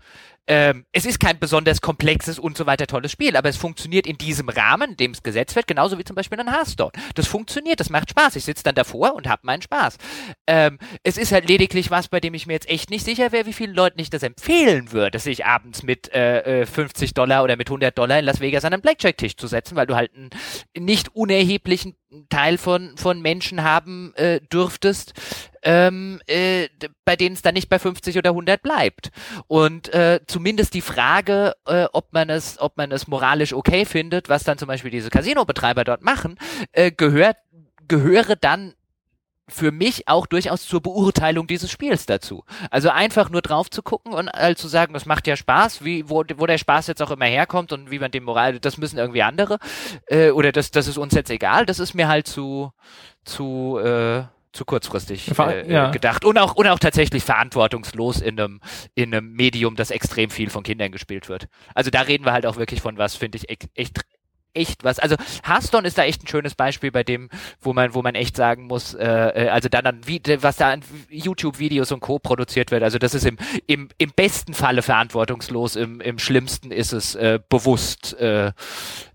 Ähm, 0.47 0.85
es 0.91 1.05
ist 1.05 1.19
kein 1.19 1.39
besonders 1.39 1.81
komplexes 1.81 2.39
und 2.39 2.57
so 2.57 2.65
weiter 2.65 2.87
tolles 2.87 3.11
Spiel, 3.11 3.35
aber 3.35 3.49
es 3.49 3.57
funktioniert 3.57 4.07
in 4.07 4.17
diesem 4.17 4.49
Rahmen, 4.49 4.91
in 4.91 4.97
dem 4.97 5.11
es 5.11 5.23
gesetzt 5.23 5.55
wird, 5.55 5.67
genauso 5.67 5.97
wie 5.97 6.03
zum 6.03 6.15
Beispiel 6.15 6.39
ein 6.39 6.51
Hearthstone. 6.51 6.91
Das 7.15 7.27
funktioniert, 7.27 7.79
das 7.79 7.89
macht 7.89 8.11
Spaß. 8.11 8.35
Ich 8.37 8.45
sitze 8.45 8.63
dann 8.63 8.75
davor 8.75 9.15
und 9.15 9.27
habe 9.27 9.41
meinen 9.43 9.61
Spaß. 9.61 9.97
Ähm, 10.47 10.79
es 11.03 11.17
ist 11.17 11.31
halt 11.31 11.47
lediglich 11.47 11.91
was, 11.91 12.07
bei 12.07 12.19
dem 12.19 12.33
ich 12.33 12.47
mir 12.47 12.53
jetzt 12.53 12.69
echt 12.69 12.89
nicht 12.89 13.03
sicher 13.03 13.31
wäre, 13.31 13.45
wie 13.45 13.53
vielen 13.53 13.73
Leuten 13.73 13.99
ich 13.99 14.09
das 14.09 14.23
empfehlen 14.23 14.91
würde, 14.91 15.19
sich 15.19 15.45
abends 15.45 15.83
mit 15.83 16.13
äh, 16.13 16.65
50 16.65 17.09
äh, 17.09 17.13
Dollar 17.13 17.43
oder 17.43 17.57
mit 17.57 17.67
100 17.67 17.97
Dollar 17.97 18.19
in 18.19 18.25
Las 18.25 18.39
Vegas 18.39 18.63
an 18.63 18.73
einen 18.73 18.81
Blackjack-Tisch 18.81 19.35
zu 19.35 19.47
setzen, 19.47 19.75
weil 19.75 19.87
du 19.87 19.95
halt 19.95 20.11
einen 20.15 20.29
nicht 20.77 21.13
unerheblichen 21.15 21.95
Teil 22.29 22.57
von, 22.57 22.95
von 22.97 23.21
Menschen 23.21 23.63
haben 23.63 24.13
äh, 24.15 24.39
dürftest, 24.41 25.13
ähm, 25.67 26.21
äh, 26.27 26.69
bei 27.03 27.17
denen 27.17 27.35
es 27.35 27.41
dann 27.41 27.53
nicht 27.53 27.67
bei 27.67 27.77
50 27.77 28.17
oder 28.17 28.29
100 28.29 28.63
bleibt. 28.63 29.11
Und 29.47 29.93
äh, 29.93 30.21
zumindest 30.25 30.73
die 30.73 30.81
Frage, 30.81 31.55
äh, 31.65 31.87
ob 31.91 32.13
man 32.13 32.29
es, 32.29 32.57
ob 32.57 32.77
man 32.77 32.93
es 32.93 33.07
moralisch 33.07 33.51
okay 33.51 33.83
findet, 33.83 34.29
was 34.29 34.45
dann 34.45 34.57
zum 34.57 34.69
Beispiel 34.69 34.91
diese 34.91 35.09
Casino-Betreiber 35.09 35.83
dort 35.83 36.03
machen, 36.03 36.39
äh, 36.71 36.89
gehört, 36.89 37.35
gehöre 37.89 38.37
dann 38.37 38.75
für 39.49 39.73
mich 39.73 40.07
auch 40.07 40.25
durchaus 40.25 40.65
zur 40.65 40.81
Beurteilung 40.81 41.47
dieses 41.47 41.69
Spiels 41.69 42.05
dazu. 42.05 42.45
Also 42.71 42.89
einfach 42.89 43.29
nur 43.29 43.41
drauf 43.41 43.69
zu 43.69 43.81
gucken 43.81 44.13
und 44.13 44.29
halt 44.29 44.57
zu 44.57 44.69
sagen, 44.69 44.93
das 44.93 45.05
macht 45.05 45.27
ja 45.27 45.35
Spaß, 45.35 45.83
wie, 45.83 46.09
wo, 46.09 46.23
wo 46.37 46.45
der 46.45 46.57
Spaß 46.57 46.87
jetzt 46.87 47.01
auch 47.01 47.11
immer 47.11 47.25
herkommt 47.25 47.73
und 47.73 47.91
wie 47.91 47.99
man 47.99 48.11
dem 48.11 48.23
Moral, 48.23 48.59
das 48.61 48.77
müssen 48.77 48.97
irgendwie 48.97 49.23
andere, 49.23 49.57
äh, 50.07 50.29
oder 50.31 50.53
das, 50.53 50.71
das 50.71 50.87
ist 50.87 50.97
uns 50.97 51.13
jetzt 51.13 51.29
egal, 51.29 51.65
das 51.65 51.79
ist 51.79 51.93
mir 51.93 52.07
halt 52.07 52.27
zu, 52.27 52.71
zu, 53.25 53.79
äh, 53.79 54.23
zu 54.57 54.65
kurzfristig 54.65 55.31
äh, 55.39 55.71
ja. 55.71 55.91
gedacht 55.91 56.25
und 56.25 56.37
auch 56.37 56.55
und 56.55 56.67
auch 56.67 56.79
tatsächlich 56.79 57.23
verantwortungslos 57.23 58.19
in 58.19 58.39
einem 58.39 58.59
in 58.95 59.13
einem 59.13 59.31
Medium, 59.31 59.75
das 59.75 59.91
extrem 59.91 60.29
viel 60.29 60.49
von 60.49 60.63
Kindern 60.63 60.91
gespielt 60.91 61.29
wird. 61.29 61.47
Also 61.73 61.91
da 61.91 62.01
reden 62.01 62.25
wir 62.25 62.33
halt 62.33 62.45
auch 62.45 62.57
wirklich 62.57 62.81
von 62.81 62.97
was, 62.97 63.15
finde 63.15 63.37
ich 63.37 63.49
echt 63.49 64.01
echt 64.57 64.83
was. 64.83 64.99
Also 64.99 65.15
Hearthstone 65.45 65.87
ist 65.87 65.97
da 65.97 66.03
echt 66.03 66.23
ein 66.23 66.27
schönes 66.27 66.55
Beispiel 66.55 66.91
bei 66.91 67.03
dem, 67.03 67.29
wo 67.61 67.73
man, 67.73 67.93
wo 67.93 68.01
man 68.01 68.15
echt 68.15 68.35
sagen 68.35 68.65
muss, 68.65 68.93
äh, 68.95 69.05
äh 69.05 69.49
also 69.49 69.69
dann, 69.69 69.83
dann 69.83 70.07
wie, 70.07 70.21
was 70.41 70.57
da 70.57 70.71
an 70.71 70.81
YouTube-Videos 71.09 71.91
und 71.91 71.99
Co. 71.99 72.19
produziert 72.19 72.71
wird. 72.71 72.83
Also 72.83 72.97
das 72.97 73.13
ist 73.13 73.25
im, 73.25 73.37
im, 73.67 73.89
im 73.97 74.11
besten 74.15 74.53
Falle 74.53 74.81
verantwortungslos, 74.81 75.75
im, 75.75 76.01
im 76.01 76.17
schlimmsten 76.17 76.71
ist 76.71 76.91
es 76.93 77.15
äh, 77.15 77.39
bewusst 77.49 78.19
äh, 78.19 78.51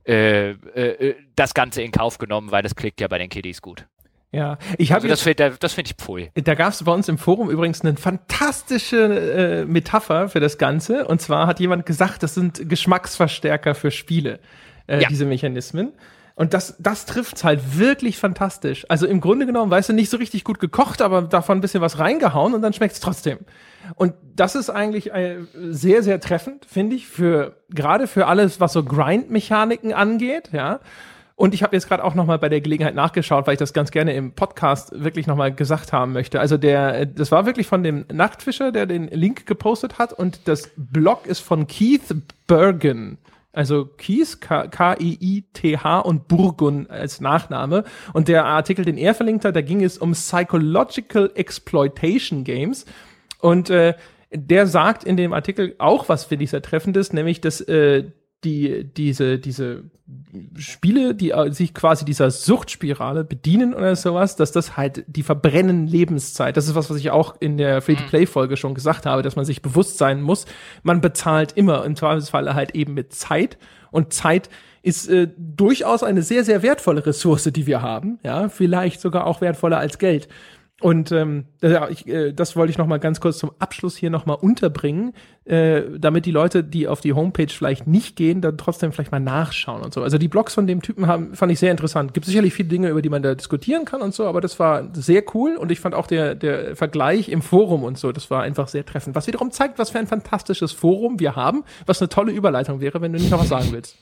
äh, 0.06 0.50
äh, 0.50 1.16
das 1.34 1.54
Ganze 1.54 1.82
in 1.82 1.90
Kauf 1.90 2.18
genommen, 2.18 2.52
weil 2.52 2.62
das 2.62 2.76
klickt 2.76 3.00
ja 3.00 3.08
bei 3.08 3.18
den 3.18 3.28
Kiddies 3.28 3.60
gut. 3.60 3.86
Ja, 4.32 4.56
ich 4.78 4.92
habe 4.92 5.02
also 5.02 5.08
das 5.08 5.20
finde 5.20 5.56
das 5.60 5.74
find 5.74 5.88
ich 5.88 5.96
pfui. 5.96 6.30
Da 6.34 6.54
gab 6.54 6.72
es 6.72 6.82
bei 6.82 6.92
uns 6.92 7.06
im 7.08 7.18
Forum 7.18 7.50
übrigens 7.50 7.82
eine 7.82 7.96
fantastische 7.96 8.96
äh, 8.96 9.64
Metapher 9.66 10.30
für 10.30 10.40
das 10.40 10.56
Ganze. 10.56 11.06
Und 11.06 11.20
zwar 11.20 11.46
hat 11.46 11.60
jemand 11.60 11.84
gesagt, 11.84 12.22
das 12.22 12.34
sind 12.34 12.66
Geschmacksverstärker 12.68 13.74
für 13.74 13.90
Spiele, 13.90 14.40
äh, 14.86 15.02
ja. 15.02 15.08
diese 15.08 15.26
Mechanismen. 15.26 15.92
Und 16.34 16.54
das, 16.54 16.76
das 16.78 17.04
trifft's 17.04 17.44
halt 17.44 17.78
wirklich 17.78 18.16
fantastisch. 18.16 18.86
Also 18.88 19.06
im 19.06 19.20
Grunde 19.20 19.44
genommen, 19.44 19.70
weißt 19.70 19.90
du, 19.90 19.92
nicht 19.92 20.08
so 20.08 20.16
richtig 20.16 20.44
gut 20.44 20.60
gekocht, 20.60 21.02
aber 21.02 21.20
davon 21.22 21.58
ein 21.58 21.60
bisschen 21.60 21.82
was 21.82 21.98
reingehauen 21.98 22.54
und 22.54 22.62
dann 22.62 22.72
schmeckt's 22.72 23.00
trotzdem. 23.00 23.40
Und 23.96 24.14
das 24.34 24.54
ist 24.54 24.70
eigentlich 24.70 25.12
äh, 25.12 25.40
sehr, 25.52 26.02
sehr 26.02 26.20
treffend, 26.20 26.64
finde 26.64 26.96
ich, 26.96 27.06
für 27.06 27.56
gerade 27.68 28.06
für 28.06 28.28
alles, 28.28 28.60
was 28.60 28.72
so 28.72 28.82
Grind-Mechaniken 28.82 29.92
angeht, 29.92 30.50
ja. 30.52 30.80
Und 31.42 31.54
ich 31.54 31.64
habe 31.64 31.74
jetzt 31.74 31.88
gerade 31.88 32.04
auch 32.04 32.14
noch 32.14 32.24
mal 32.24 32.38
bei 32.38 32.48
der 32.48 32.60
Gelegenheit 32.60 32.94
nachgeschaut, 32.94 33.48
weil 33.48 33.54
ich 33.54 33.58
das 33.58 33.72
ganz 33.72 33.90
gerne 33.90 34.14
im 34.14 34.30
Podcast 34.30 34.92
wirklich 34.94 35.26
noch 35.26 35.34
mal 35.34 35.52
gesagt 35.52 35.92
haben 35.92 36.12
möchte. 36.12 36.38
Also 36.38 36.56
der, 36.56 37.04
das 37.04 37.32
war 37.32 37.46
wirklich 37.46 37.66
von 37.66 37.82
dem 37.82 38.04
Nachtfischer, 38.12 38.70
der 38.70 38.86
den 38.86 39.08
Link 39.08 39.44
gepostet 39.44 39.98
hat 39.98 40.12
und 40.12 40.46
das 40.46 40.70
Blog 40.76 41.26
ist 41.26 41.40
von 41.40 41.66
Keith 41.66 42.14
Bergen. 42.46 43.18
Also 43.52 43.86
Keith, 43.86 44.40
K-I-I-T-H 44.40 45.98
und 45.98 46.28
Burgun 46.28 46.86
als 46.88 47.20
Nachname. 47.20 47.82
Und 48.12 48.28
der 48.28 48.44
Artikel, 48.44 48.84
den 48.84 48.96
er 48.96 49.12
verlinkt 49.12 49.44
hat, 49.44 49.56
da 49.56 49.62
ging 49.62 49.82
es 49.82 49.98
um 49.98 50.12
Psychological 50.12 51.32
Exploitation 51.34 52.44
Games. 52.44 52.86
Und 53.40 53.68
äh, 53.68 53.94
der 54.30 54.68
sagt 54.68 55.02
in 55.02 55.16
dem 55.16 55.32
Artikel 55.32 55.74
auch 55.78 56.08
was, 56.08 56.24
finde 56.24 56.44
ich, 56.44 56.50
sehr 56.50 56.62
treffendes, 56.62 57.12
nämlich, 57.12 57.40
dass 57.40 57.60
äh, 57.62 58.12
die, 58.44 58.84
diese, 58.84 59.38
diese 59.38 59.84
Spiele, 60.56 61.14
die 61.14 61.30
äh, 61.30 61.52
sich 61.52 61.74
quasi 61.74 62.04
dieser 62.04 62.30
Suchtspirale 62.30 63.24
bedienen 63.24 63.74
oder 63.74 63.94
sowas, 63.96 64.36
dass 64.36 64.52
das 64.52 64.76
halt, 64.76 65.04
die 65.06 65.22
verbrennen 65.22 65.86
Lebenszeit. 65.86 66.56
Das 66.56 66.66
ist 66.66 66.74
was, 66.74 66.90
was 66.90 66.96
ich 66.98 67.10
auch 67.10 67.36
in 67.40 67.56
der 67.56 67.80
Free-to-Play-Folge 67.80 68.56
schon 68.56 68.74
gesagt 68.74 69.06
habe, 69.06 69.22
dass 69.22 69.36
man 69.36 69.44
sich 69.44 69.62
bewusst 69.62 69.98
sein 69.98 70.20
muss, 70.20 70.46
man 70.82 71.00
bezahlt 71.00 71.52
immer 71.52 71.84
im 71.84 71.96
Zweifelsfall 71.96 72.54
halt 72.54 72.74
eben 72.74 72.94
mit 72.94 73.14
Zeit 73.14 73.58
und 73.90 74.12
Zeit 74.12 74.48
ist 74.82 75.08
äh, 75.08 75.28
durchaus 75.36 76.02
eine 76.02 76.22
sehr, 76.22 76.44
sehr 76.44 76.62
wertvolle 76.62 77.06
Ressource, 77.06 77.44
die 77.44 77.66
wir 77.66 77.82
haben. 77.82 78.18
Ja, 78.24 78.48
vielleicht 78.48 79.00
sogar 79.00 79.26
auch 79.26 79.40
wertvoller 79.40 79.78
als 79.78 79.98
Geld. 79.98 80.26
Und 80.82 81.12
ähm, 81.12 81.44
ja, 81.62 81.88
ich, 81.88 82.08
äh, 82.08 82.32
das 82.32 82.56
wollte 82.56 82.72
ich 82.72 82.76
noch 82.76 82.88
mal 82.88 82.98
ganz 82.98 83.20
kurz 83.20 83.38
zum 83.38 83.52
Abschluss 83.60 83.96
hier 83.96 84.10
noch 84.10 84.26
mal 84.26 84.34
unterbringen, 84.34 85.14
äh, 85.44 85.82
damit 85.96 86.26
die 86.26 86.32
Leute, 86.32 86.64
die 86.64 86.88
auf 86.88 87.00
die 87.00 87.12
Homepage 87.12 87.46
vielleicht 87.48 87.86
nicht 87.86 88.16
gehen, 88.16 88.40
dann 88.40 88.58
trotzdem 88.58 88.90
vielleicht 88.90 89.12
mal 89.12 89.20
nachschauen 89.20 89.82
und 89.82 89.94
so. 89.94 90.02
Also 90.02 90.18
die 90.18 90.26
Blogs 90.26 90.54
von 90.54 90.66
dem 90.66 90.82
Typen 90.82 91.06
haben, 91.06 91.36
fand 91.36 91.52
ich 91.52 91.60
sehr 91.60 91.70
interessant. 91.70 92.14
Gibt 92.14 92.26
sicherlich 92.26 92.52
viele 92.52 92.68
Dinge, 92.68 92.88
über 92.88 93.00
die 93.00 93.10
man 93.10 93.22
da 93.22 93.36
diskutieren 93.36 93.84
kann 93.84 94.02
und 94.02 94.12
so, 94.12 94.26
aber 94.26 94.40
das 94.40 94.58
war 94.58 94.88
sehr 94.92 95.22
cool 95.34 95.54
und 95.54 95.70
ich 95.70 95.78
fand 95.78 95.94
auch 95.94 96.08
der, 96.08 96.34
der 96.34 96.74
Vergleich 96.74 97.28
im 97.28 97.42
Forum 97.42 97.84
und 97.84 97.96
so, 97.96 98.10
das 98.10 98.28
war 98.28 98.42
einfach 98.42 98.66
sehr 98.66 98.84
treffend. 98.84 99.14
Was 99.14 99.28
wiederum 99.28 99.52
zeigt, 99.52 99.78
was 99.78 99.90
für 99.90 100.00
ein 100.00 100.08
fantastisches 100.08 100.72
Forum 100.72 101.20
wir 101.20 101.36
haben, 101.36 101.62
was 101.86 102.02
eine 102.02 102.08
tolle 102.08 102.32
Überleitung 102.32 102.80
wäre, 102.80 103.00
wenn 103.00 103.12
du 103.12 103.20
nicht 103.20 103.30
noch 103.30 103.40
was 103.40 103.48
sagen 103.48 103.68
willst. 103.70 103.96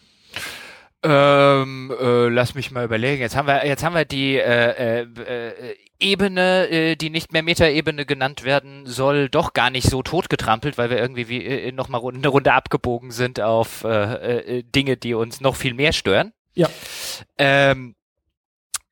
Ähm, 1.03 1.91
äh, 1.99 2.29
lass 2.29 2.55
mich 2.55 2.71
mal 2.71 2.85
überlegen. 2.85 3.23
Jetzt 3.23 3.35
haben 3.35 3.47
wir, 3.47 3.67
jetzt 3.67 3.83
haben 3.83 3.95
wir 3.95 4.05
die 4.05 4.37
äh, 4.37 5.01
äh, 5.01 5.07
äh, 5.23 5.77
Ebene, 5.99 6.69
äh, 6.69 6.97
die 6.97 7.09
nicht 7.09 7.33
mehr 7.33 7.43
Metaebene 7.43 8.05
genannt 8.05 8.45
werden 8.45 8.85
soll, 8.85 9.31
doch 9.31 9.55
gar 9.55 9.71
nicht 9.71 9.89
so 9.89 10.03
totgetrampelt, 10.03 10.77
weil 10.77 10.91
wir 10.91 10.99
irgendwie 10.99 11.29
wie, 11.29 11.45
äh, 11.45 11.73
noch 11.73 11.89
mal 11.89 12.03
eine 12.07 12.29
Runde 12.29 12.53
abgebogen 12.53 13.13
sind 13.13 13.41
auf 13.41 13.85
äh, 13.85 14.59
äh, 14.59 14.63
Dinge, 14.63 14.99
die 14.99 15.15
uns 15.15 15.41
noch 15.41 15.57
viel 15.57 15.73
mehr 15.73 15.93
stören. 15.95 16.35
Ja. 16.55 16.69
Ähm, 17.39 17.95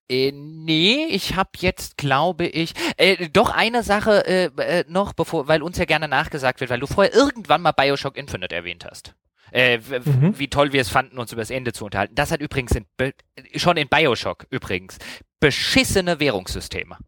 äh, 0.09 0.33
nee, 0.33 1.05
ich 1.11 1.37
habe 1.37 1.51
jetzt, 1.59 1.99
glaube 1.99 2.47
ich, 2.47 2.73
äh, 2.97 3.29
doch 3.29 3.51
eine 3.51 3.83
Sache 3.83 4.27
äh, 4.27 4.45
äh, 4.57 4.85
noch, 4.89 5.13
bevor, 5.13 5.47
weil 5.47 5.63
uns 5.63 5.77
ja 5.77 5.85
gerne 5.85 6.09
nachgesagt 6.09 6.61
wird, 6.61 6.71
weil 6.71 6.81
du 6.81 6.87
vorher 6.87 7.13
irgendwann 7.13 7.61
mal 7.61 7.73
Bioshock 7.73 8.17
Infinite 8.17 8.55
erwähnt 8.55 8.87
hast 8.91 9.15
äh, 9.53 9.79
mhm. 9.79 10.39
wie 10.39 10.49
toll 10.49 10.73
wir 10.73 10.81
es 10.81 10.89
fanden, 10.89 11.19
uns 11.19 11.33
über 11.33 11.43
das 11.43 11.51
Ende 11.51 11.73
zu 11.73 11.85
unterhalten. 11.85 12.15
Das 12.15 12.31
hat 12.31 12.41
übrigens 12.41 12.73
in, 12.73 12.87
schon 13.57 13.77
in 13.77 13.89
Bioshock 13.89 14.47
übrigens 14.51 14.99
beschissene 15.41 16.21
Währungssysteme. 16.21 16.99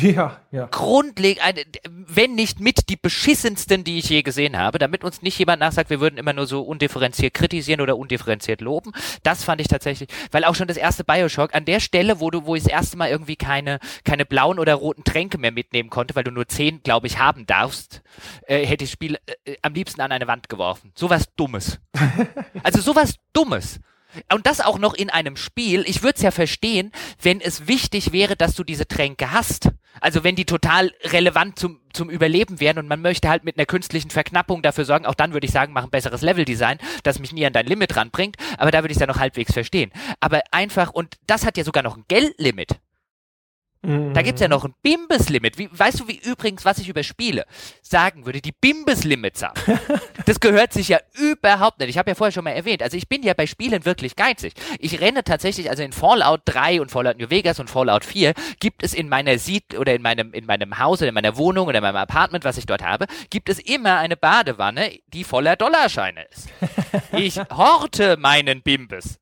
Ja, 0.00 0.40
ja. 0.50 0.66
Grundlegend, 0.66 1.64
wenn 1.88 2.34
nicht 2.34 2.60
mit 2.60 2.88
die 2.88 2.96
beschissensten, 2.96 3.84
die 3.84 3.98
ich 3.98 4.08
je 4.08 4.22
gesehen 4.22 4.56
habe, 4.58 4.78
damit 4.78 5.04
uns 5.04 5.22
nicht 5.22 5.38
jemand 5.38 5.60
nachsagt, 5.60 5.90
wir 5.90 6.00
würden 6.00 6.16
immer 6.16 6.32
nur 6.32 6.46
so 6.46 6.62
undifferenziert 6.62 7.34
kritisieren 7.34 7.80
oder 7.80 7.96
undifferenziert 7.96 8.60
loben. 8.60 8.92
Das 9.22 9.44
fand 9.44 9.60
ich 9.60 9.68
tatsächlich, 9.68 10.08
weil 10.30 10.44
auch 10.44 10.54
schon 10.54 10.66
das 10.66 10.76
erste 10.76 11.04
Bioshock, 11.04 11.54
an 11.54 11.64
der 11.64 11.78
Stelle, 11.78 12.20
wo 12.20 12.30
du, 12.30 12.46
wo 12.46 12.56
ich 12.56 12.64
das 12.64 12.72
erste 12.72 12.96
Mal 12.96 13.10
irgendwie 13.10 13.36
keine, 13.36 13.78
keine 14.04 14.24
blauen 14.24 14.58
oder 14.58 14.74
roten 14.74 15.04
Tränke 15.04 15.38
mehr 15.38 15.52
mitnehmen 15.52 15.90
konnte, 15.90 16.16
weil 16.16 16.24
du 16.24 16.32
nur 16.32 16.48
zehn, 16.48 16.82
glaube 16.82 17.06
ich, 17.06 17.18
haben 17.18 17.46
darfst, 17.46 18.02
äh, 18.46 18.66
hätte 18.66 18.84
ich 18.84 18.90
das 18.90 18.92
Spiel 18.92 19.18
äh, 19.44 19.56
am 19.62 19.74
liebsten 19.74 20.00
an 20.00 20.10
eine 20.10 20.26
Wand 20.26 20.48
geworfen. 20.48 20.92
Sowas 20.94 21.28
Dummes. 21.36 21.78
also 22.62 22.80
sowas 22.80 23.16
Dummes. 23.32 23.78
Und 24.32 24.46
das 24.46 24.60
auch 24.60 24.78
noch 24.78 24.94
in 24.94 25.10
einem 25.10 25.36
Spiel. 25.36 25.84
Ich 25.86 26.02
würde 26.02 26.16
es 26.16 26.22
ja 26.22 26.30
verstehen, 26.30 26.92
wenn 27.20 27.40
es 27.40 27.68
wichtig 27.68 28.12
wäre, 28.12 28.36
dass 28.36 28.54
du 28.54 28.64
diese 28.64 28.86
Tränke 28.86 29.32
hast. 29.32 29.70
Also 30.00 30.24
wenn 30.24 30.36
die 30.36 30.44
total 30.44 30.90
relevant 31.04 31.58
zum, 31.58 31.80
zum 31.92 32.10
Überleben 32.10 32.60
wären 32.60 32.78
und 32.78 32.88
man 32.88 33.02
möchte 33.02 33.28
halt 33.28 33.44
mit 33.44 33.58
einer 33.58 33.66
künstlichen 33.66 34.10
Verknappung 34.10 34.62
dafür 34.62 34.84
sorgen, 34.84 35.06
auch 35.06 35.14
dann 35.14 35.32
würde 35.32 35.46
ich 35.46 35.52
sagen, 35.52 35.72
mach 35.72 35.84
ein 35.84 35.90
besseres 35.90 36.22
Leveldesign, 36.22 36.78
das 37.02 37.18
mich 37.18 37.32
nie 37.32 37.44
an 37.44 37.52
dein 37.52 37.66
Limit 37.66 37.96
ranbringt, 37.96 38.36
aber 38.58 38.70
da 38.70 38.82
würde 38.82 38.92
ich 38.92 38.96
es 38.96 39.00
ja 39.00 39.06
noch 39.06 39.18
halbwegs 39.18 39.52
verstehen. 39.52 39.92
Aber 40.20 40.40
einfach, 40.50 40.92
und 40.92 41.16
das 41.26 41.44
hat 41.44 41.56
ja 41.56 41.64
sogar 41.64 41.82
noch 41.82 41.96
ein 41.96 42.04
Geldlimit. 42.08 42.78
Da 43.84 44.22
gibt's 44.22 44.40
ja 44.40 44.46
noch 44.46 44.64
ein 44.64 44.74
Bimbes-Limit. 44.82 45.58
weißt 45.76 46.00
du, 46.00 46.08
wie 46.08 46.20
übrigens, 46.22 46.64
was 46.64 46.78
ich 46.78 46.88
über 46.88 47.02
Spiele 47.02 47.46
sagen 47.82 48.24
würde, 48.26 48.40
die 48.40 48.52
Bimbes-Limits 48.52 49.42
haben? 49.42 49.60
das 50.26 50.38
gehört 50.38 50.72
sich 50.72 50.88
ja 50.88 51.00
überhaupt 51.14 51.80
nicht. 51.80 51.88
Ich 51.88 51.98
habe 51.98 52.10
ja 52.10 52.14
vorher 52.14 52.30
schon 52.30 52.44
mal 52.44 52.50
erwähnt, 52.50 52.80
also 52.80 52.96
ich 52.96 53.08
bin 53.08 53.24
ja 53.24 53.34
bei 53.34 53.48
Spielen 53.48 53.84
wirklich 53.84 54.14
geizig. 54.14 54.52
Ich 54.78 55.00
renne 55.00 55.24
tatsächlich, 55.24 55.68
also 55.68 55.82
in 55.82 55.92
Fallout 55.92 56.42
3 56.44 56.80
und 56.80 56.92
Fallout 56.92 57.18
New 57.18 57.28
Vegas 57.28 57.58
und 57.58 57.68
Fallout 57.68 58.04
4 58.04 58.34
gibt 58.60 58.84
es 58.84 58.94
in 58.94 59.08
meiner 59.08 59.36
Sied 59.38 59.76
oder 59.76 59.94
in 59.94 60.02
meinem, 60.02 60.32
in 60.32 60.46
meinem 60.46 60.78
Haus 60.78 61.00
oder 61.00 61.08
in 61.08 61.14
meiner 61.14 61.36
Wohnung 61.36 61.66
oder 61.66 61.78
in 61.78 61.82
meinem 61.82 61.96
Apartment, 61.96 62.44
was 62.44 62.58
ich 62.58 62.66
dort 62.66 62.84
habe, 62.84 63.06
gibt 63.30 63.48
es 63.48 63.58
immer 63.58 63.98
eine 63.98 64.16
Badewanne, 64.16 64.92
die 65.08 65.24
voller 65.24 65.56
Dollarscheine 65.56 66.24
ist. 66.30 66.48
Ich 67.14 67.38
horte 67.38 68.16
meinen 68.16 68.62
Bimbes 68.62 69.21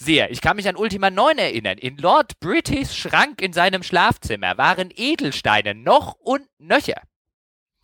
sehr. 0.00 0.30
Ich 0.30 0.40
kann 0.40 0.56
mich 0.56 0.68
an 0.68 0.76
Ultima 0.76 1.10
9 1.10 1.38
erinnern. 1.38 1.78
In 1.78 1.96
Lord 1.98 2.40
British 2.40 2.92
Schrank 2.92 3.42
in 3.42 3.52
seinem 3.52 3.82
Schlafzimmer 3.82 4.56
waren 4.58 4.90
Edelsteine 4.94 5.74
noch 5.74 6.14
und 6.14 6.46
nöcher. 6.58 7.02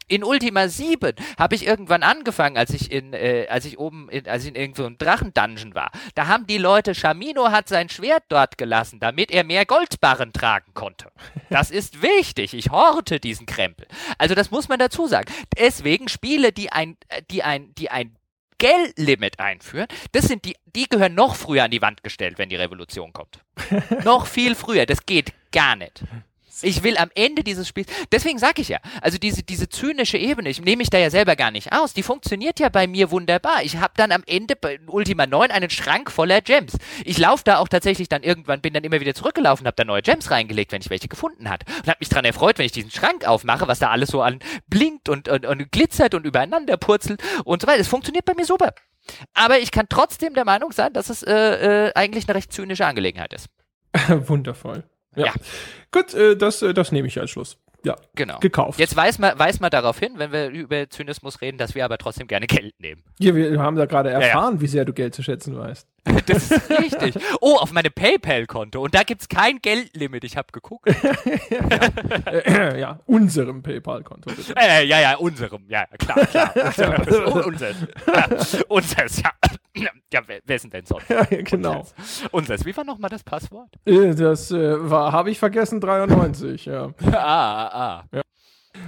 In 0.08 0.22
Ultima 0.22 0.68
7 0.68 1.14
habe 1.36 1.56
ich 1.56 1.66
irgendwann 1.66 2.04
angefangen, 2.04 2.56
als 2.56 2.70
ich 2.70 2.92
in, 2.92 3.12
äh, 3.12 3.48
als 3.50 3.64
ich 3.64 3.78
oben, 3.78 4.08
in, 4.08 4.28
als 4.28 4.44
ich 4.44 4.50
in 4.50 4.54
irgendeinem 4.54 4.98
Drachendungeon 4.98 5.74
war. 5.74 5.90
Da 6.14 6.28
haben 6.28 6.46
die 6.46 6.58
Leute, 6.58 6.94
Shamino 6.94 7.50
hat 7.50 7.68
sein 7.68 7.88
Schwert 7.88 8.22
dort 8.28 8.56
gelassen, 8.56 9.00
damit 9.00 9.32
er 9.32 9.42
mehr 9.42 9.66
Goldbarren 9.66 10.32
tragen 10.32 10.74
konnte. 10.74 11.10
Das 11.50 11.72
ist 11.72 12.02
wichtig. 12.02 12.54
Ich 12.54 12.70
horte 12.70 13.18
diesen 13.18 13.46
Krempel. 13.46 13.88
Also 14.16 14.36
das 14.36 14.52
muss 14.52 14.68
man 14.68 14.78
dazu 14.78 15.08
sagen. 15.08 15.30
Deswegen 15.58 16.08
Spiele, 16.08 16.52
die 16.52 16.70
ein, 16.70 16.96
äh, 17.08 17.22
die 17.28 17.42
ein, 17.42 17.74
die 17.74 17.90
ein 17.90 18.16
Geldlimit 18.58 19.38
einführen, 19.38 19.86
das 20.12 20.26
sind 20.26 20.44
die, 20.44 20.56
die 20.74 20.88
gehören 20.88 21.14
noch 21.14 21.34
früher 21.34 21.64
an 21.64 21.70
die 21.70 21.82
Wand 21.82 22.02
gestellt, 22.02 22.38
wenn 22.38 22.48
die 22.48 22.56
Revolution 22.56 23.12
kommt. 23.12 23.40
noch 24.04 24.26
viel 24.26 24.54
früher. 24.54 24.86
Das 24.86 25.06
geht 25.06 25.32
gar 25.52 25.76
nicht. 25.76 26.02
Ich 26.62 26.82
will 26.82 26.96
am 26.96 27.10
Ende 27.14 27.42
dieses 27.42 27.68
Spiels, 27.68 27.88
deswegen 28.12 28.38
sage 28.38 28.62
ich 28.62 28.68
ja, 28.68 28.78
also 29.00 29.18
diese, 29.18 29.42
diese 29.42 29.68
zynische 29.68 30.18
Ebene, 30.18 30.48
ich 30.48 30.60
nehme 30.60 30.78
mich 30.78 30.90
da 30.90 30.98
ja 30.98 31.10
selber 31.10 31.36
gar 31.36 31.50
nicht 31.50 31.72
aus, 31.72 31.92
die 31.92 32.02
funktioniert 32.02 32.60
ja 32.60 32.68
bei 32.68 32.86
mir 32.86 33.10
wunderbar. 33.10 33.62
Ich 33.62 33.76
habe 33.76 33.94
dann 33.96 34.12
am 34.12 34.22
Ende 34.26 34.56
bei 34.56 34.78
Ultima 34.86 35.26
9 35.26 35.50
einen 35.50 35.70
Schrank 35.70 36.10
voller 36.10 36.40
Gems. 36.40 36.76
Ich 37.04 37.18
laufe 37.18 37.44
da 37.44 37.58
auch 37.58 37.68
tatsächlich 37.68 38.08
dann 38.08 38.22
irgendwann, 38.22 38.60
bin 38.60 38.74
dann 38.74 38.84
immer 38.84 39.00
wieder 39.00 39.14
zurückgelaufen, 39.14 39.66
habe 39.66 39.76
da 39.76 39.84
neue 39.84 40.02
Gems 40.02 40.30
reingelegt, 40.30 40.72
wenn 40.72 40.80
ich 40.80 40.90
welche 40.90 41.08
gefunden 41.08 41.48
hat 41.48 41.64
und 41.68 41.88
habe 41.88 41.98
mich 42.00 42.08
dran 42.08 42.24
erfreut, 42.24 42.58
wenn 42.58 42.66
ich 42.66 42.72
diesen 42.72 42.90
Schrank 42.90 43.26
aufmache, 43.26 43.68
was 43.68 43.78
da 43.78 43.90
alles 43.90 44.10
so 44.10 44.22
an 44.22 44.38
blinkt 44.68 45.08
und, 45.08 45.28
und, 45.28 45.46
und 45.46 45.72
glitzert 45.72 46.14
und 46.14 46.26
übereinander 46.26 46.76
purzelt 46.76 47.22
und 47.44 47.62
so 47.62 47.68
weiter. 47.68 47.80
Es 47.80 47.88
funktioniert 47.88 48.24
bei 48.24 48.34
mir 48.34 48.44
super. 48.44 48.74
Aber 49.34 49.58
ich 49.58 49.70
kann 49.70 49.86
trotzdem 49.88 50.34
der 50.34 50.44
Meinung 50.44 50.72
sein, 50.72 50.92
dass 50.92 51.10
es 51.10 51.22
äh, 51.22 51.32
äh, 51.88 51.92
eigentlich 51.94 52.28
eine 52.28 52.34
recht 52.34 52.52
zynische 52.52 52.86
Angelegenheit 52.86 53.32
ist. 53.32 53.48
Wundervoll. 54.28 54.84
Ja. 55.16 55.26
ja. 55.26 55.32
Gut, 55.90 56.14
äh, 56.14 56.36
das, 56.36 56.62
äh, 56.62 56.74
das 56.74 56.92
nehme 56.92 57.08
ich 57.08 57.18
als 57.18 57.30
Schluss. 57.30 57.58
Ja, 57.84 57.96
genau. 58.14 58.38
Gekauft. 58.40 58.80
Jetzt 58.80 58.96
weiß 58.96 59.18
man, 59.18 59.38
weiß 59.38 59.60
man 59.60 59.70
darauf 59.70 59.98
hin, 59.98 60.14
wenn 60.16 60.32
wir 60.32 60.48
über 60.48 60.90
Zynismus 60.90 61.40
reden, 61.40 61.56
dass 61.56 61.74
wir 61.74 61.84
aber 61.84 61.98
trotzdem 61.98 62.26
gerne 62.26 62.46
Geld 62.46 62.74
nehmen. 62.80 63.04
Ja, 63.18 63.34
wir 63.34 63.60
haben 63.60 63.76
da 63.76 63.86
gerade 63.86 64.10
erfahren, 64.10 64.54
ja, 64.54 64.56
ja. 64.56 64.60
wie 64.60 64.66
sehr 64.66 64.84
du 64.84 64.92
Geld 64.92 65.14
zu 65.14 65.22
schätzen 65.22 65.56
weißt. 65.56 65.86
Das 66.26 66.50
ist 66.50 66.70
richtig. 66.70 67.16
Oh, 67.40 67.56
auf 67.56 67.72
meinem 67.72 67.92
PayPal-Konto. 67.92 68.82
Und 68.82 68.94
da 68.94 69.02
gibt 69.02 69.22
es 69.22 69.28
kein 69.28 69.60
Geldlimit. 69.60 70.24
Ich 70.24 70.36
habe 70.36 70.48
geguckt. 70.52 70.88
ja, 72.46 72.76
ja, 72.76 73.00
unserem 73.06 73.62
PayPal-Konto. 73.62 74.30
Äh, 74.56 74.86
ja, 74.86 75.00
ja, 75.00 75.16
unserem. 75.16 75.64
Ja, 75.68 75.86
klar, 75.98 76.26
klar. 76.26 76.52
Unseres. 77.46 77.76
Ja, 78.06 78.28
unseres, 78.68 79.22
ja. 79.22 79.30
Ja, 80.12 80.22
wer, 80.26 80.38
ist 80.56 80.64
denn 80.64 80.70
denn 80.70 80.86
sonst? 80.86 81.10
Ja, 81.10 81.24
genau. 81.24 81.80
Unseres. 81.80 82.22
unseres. 82.30 82.64
Wie 82.64 82.74
war 82.76 82.84
nochmal 82.84 83.10
das 83.10 83.22
Passwort? 83.22 83.68
Äh, 83.84 84.14
das 84.14 84.50
äh, 84.50 84.90
war, 84.90 85.12
habe 85.12 85.30
ich 85.30 85.38
vergessen, 85.38 85.80
93, 85.80 86.64
ja. 86.64 86.94
Ah, 87.12 87.66
ah. 87.66 88.04
Ja. 88.12 88.22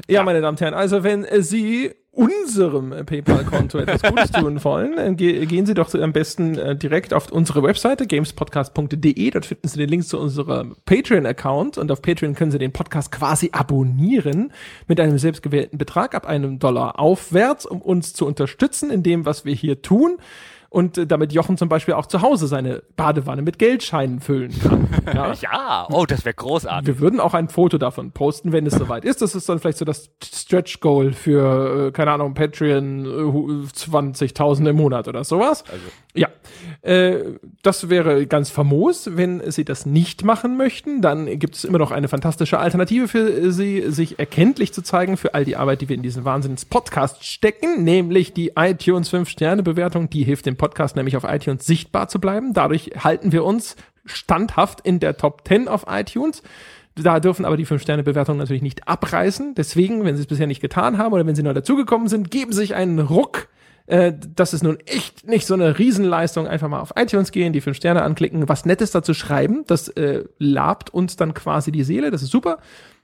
Ja, 0.09 0.23
meine 0.23 0.41
Damen 0.41 0.55
und 0.55 0.61
Herren, 0.61 0.75
also 0.75 1.03
wenn 1.03 1.27
Sie 1.43 1.93
unserem 2.19 2.91
PayPal-Konto 3.07 3.79
etwas 3.87 4.03
Gutes 4.03 4.33
tun 4.33 4.65
wollen, 4.65 4.99
äh, 4.99 5.15
ge 5.15 5.47
gehen 5.47 5.67
Sie 5.67 5.75
doch 5.75 5.95
am 5.95 6.13
besten 6.13 6.59
äh, 6.59 6.77
direkt 6.77 7.15
auf 7.15 7.31
unsere 7.31 7.63
Webseite 7.63 8.09
gamespodcast.de. 8.09 9.31
Dort 9.31 9.47
finden 9.47 9.69
Sie 9.69 9.79
den 9.79 9.89
Link 9.89 10.05
zu 10.05 10.19
unserem 10.19 10.75
Patreon-Account 10.85 11.79
und 11.79 11.93
auf 11.93 12.03
Patreon 12.03 12.35
können 12.35 12.51
Sie 12.51 12.59
den 12.59 12.73
Podcast 12.73 13.13
quasi 13.13 13.51
abonnieren 13.53 14.53
mit 14.89 14.99
einem 14.99 15.19
selbstgewählten 15.19 15.79
Betrag 15.79 16.17
ab 16.17 16.27
einem 16.27 16.59
Dollar 16.59 16.99
aufwärts, 16.99 17.67
um 17.67 17.81
uns 17.81 18.15
zu 18.15 18.27
unterstützen 18.27 18.91
in 18.91 19.05
dem, 19.05 19.25
was 19.25 19.45
wir 19.45 19.55
hier 19.55 19.81
tun 19.81 20.19
und 20.71 20.99
äh, 20.99 21.07
damit 21.07 21.33
Jochen 21.33 21.57
zum 21.57 21.69
Beispiel 21.69 21.95
auch 21.95 22.07
zu 22.07 22.21
Hause 22.23 22.47
seine 22.47 22.83
Badewanne 22.97 23.43
mit 23.43 23.59
Geldscheinen 23.59 24.21
füllen 24.21 24.59
kann. 24.61 24.89
Ja, 25.15 25.33
ja. 25.33 25.87
oh, 25.91 26.05
das 26.05 26.27
wäre 26.27 26.35
großartig. 26.35 26.87
Wir 26.87 27.01
würden 27.01 27.19
auch 27.19 27.33
ein 27.33 27.49
Foto 27.49 27.79
davon 27.79 28.13
posten, 28.13 28.53
wenn 28.53 28.67
es 28.67 28.75
soweit 28.75 29.07
ist. 29.07 29.23
Das 29.23 29.35
ist 29.35 29.49
dann 29.49 29.59
vielleicht 29.59 29.79
so 29.79 29.87
das 29.87 30.11
Stretch 30.23 30.81
Goal 30.81 31.13
für, 31.13 31.87
äh, 31.87 31.93
keine 31.93 32.13
Ahnung, 32.13 32.35
Patreon 32.35 33.07
äh, 33.07 33.09
20.000 33.09 34.69
im 34.69 34.77
Monat 34.77 35.09
oder 35.09 35.25
sowas. 35.25 35.65
Also. 35.71 35.85
Ja, 36.19 36.29
äh, 36.83 37.39
das 37.63 37.89
wäre 37.89 38.27
ganz 38.27 38.51
famos. 38.51 39.11
Wenn 39.17 39.51
Sie 39.51 39.65
das 39.65 39.87
nicht 39.87 40.25
machen 40.25 40.57
möchten, 40.57 41.03
dann 41.03 41.39
gibt 41.39 41.57
es 41.57 41.65
immer 41.65 41.79
noch 41.79 41.91
eine 41.91 42.09
fantastische 42.09 42.59
Alternative 42.59 43.09
für 43.09 43.53
Sie, 43.53 43.91
sich 43.91 44.19
erkenntlich 44.19 44.73
zu 44.73 44.83
zeigen 44.83 45.17
für 45.17 45.35
all 45.35 45.45
die 45.45 45.57
Arbeit, 45.57 45.81
die 45.81 45.89
wir 45.89 45.97
in 45.97 46.03
diesen 46.03 46.25
Wahnsinns-Podcast 46.25 47.25
stecken, 47.25 47.85
nämlich 47.85 48.33
die 48.33 48.53
iTunes 48.57 49.13
5-Sterne-Bewertung. 49.13 50.11
Die 50.11 50.25
hilft 50.25 50.47
dem 50.47 50.57
Podcast 50.57 50.97
nämlich 50.97 51.17
auf 51.17 51.25
iTunes 51.25 51.67
sichtbar 51.67 52.09
zu 52.09 52.21
bleiben. 52.21 52.53
Dadurch 52.55 52.93
halten 53.03 53.33
wir 53.33 53.45
uns 53.45 53.77
standhaft 54.05 54.81
in 54.81 55.01
der 55.01 55.17
Top 55.17 55.43
10 55.47 55.69
auf 55.69 55.85
iTunes. 55.89 56.43
Da 56.95 57.21
dürfen 57.21 57.45
aber 57.45 57.57
die 57.57 57.67
5-Sterne-Bewertungen 57.67 58.39
natürlich 58.39 58.63
nicht 58.63 58.89
abreißen. 58.89 59.55
Deswegen, 59.55 60.05
wenn 60.05 60.17
Sie 60.17 60.23
es 60.23 60.27
bisher 60.27 60.47
nicht 60.47 60.61
getan 60.61 60.99
haben 60.99 61.13
oder 61.13 61.27
wenn 61.27 61.37
Sie 61.37 61.43
neu 61.43 61.55
dazugekommen 61.55 62.09
sind, 62.09 62.31
geben 62.31 62.53
Sie 62.53 62.59
sich 62.59 62.75
einen 62.75 62.99
Ruck. 62.99 63.49
Äh, 63.89 64.13
das 64.37 64.55
ist 64.55 64.63
nun 64.63 64.79
echt 64.87 65.27
nicht 65.27 65.47
so 65.47 65.55
eine 65.55 65.79
Riesenleistung. 65.79 66.47
Einfach 66.47 66.69
mal 66.69 66.81
auf 66.81 66.93
iTunes 66.97 67.33
gehen, 67.33 67.53
die 67.53 67.61
5 67.61 67.77
Sterne 67.77 68.03
anklicken, 68.03 68.49
was 68.49 68.65
Nettes 68.65 68.91
dazu 68.91 69.15
schreiben. 69.15 69.65
Das 69.67 69.89
äh, 69.89 70.25
labt 70.39 70.91
uns 70.91 71.17
dann 71.17 71.35
quasi 71.35 71.73
die 71.73 71.83
Seele. 71.83 72.11
Das 72.11 72.23
ist 72.23 72.31
super. 72.31 72.59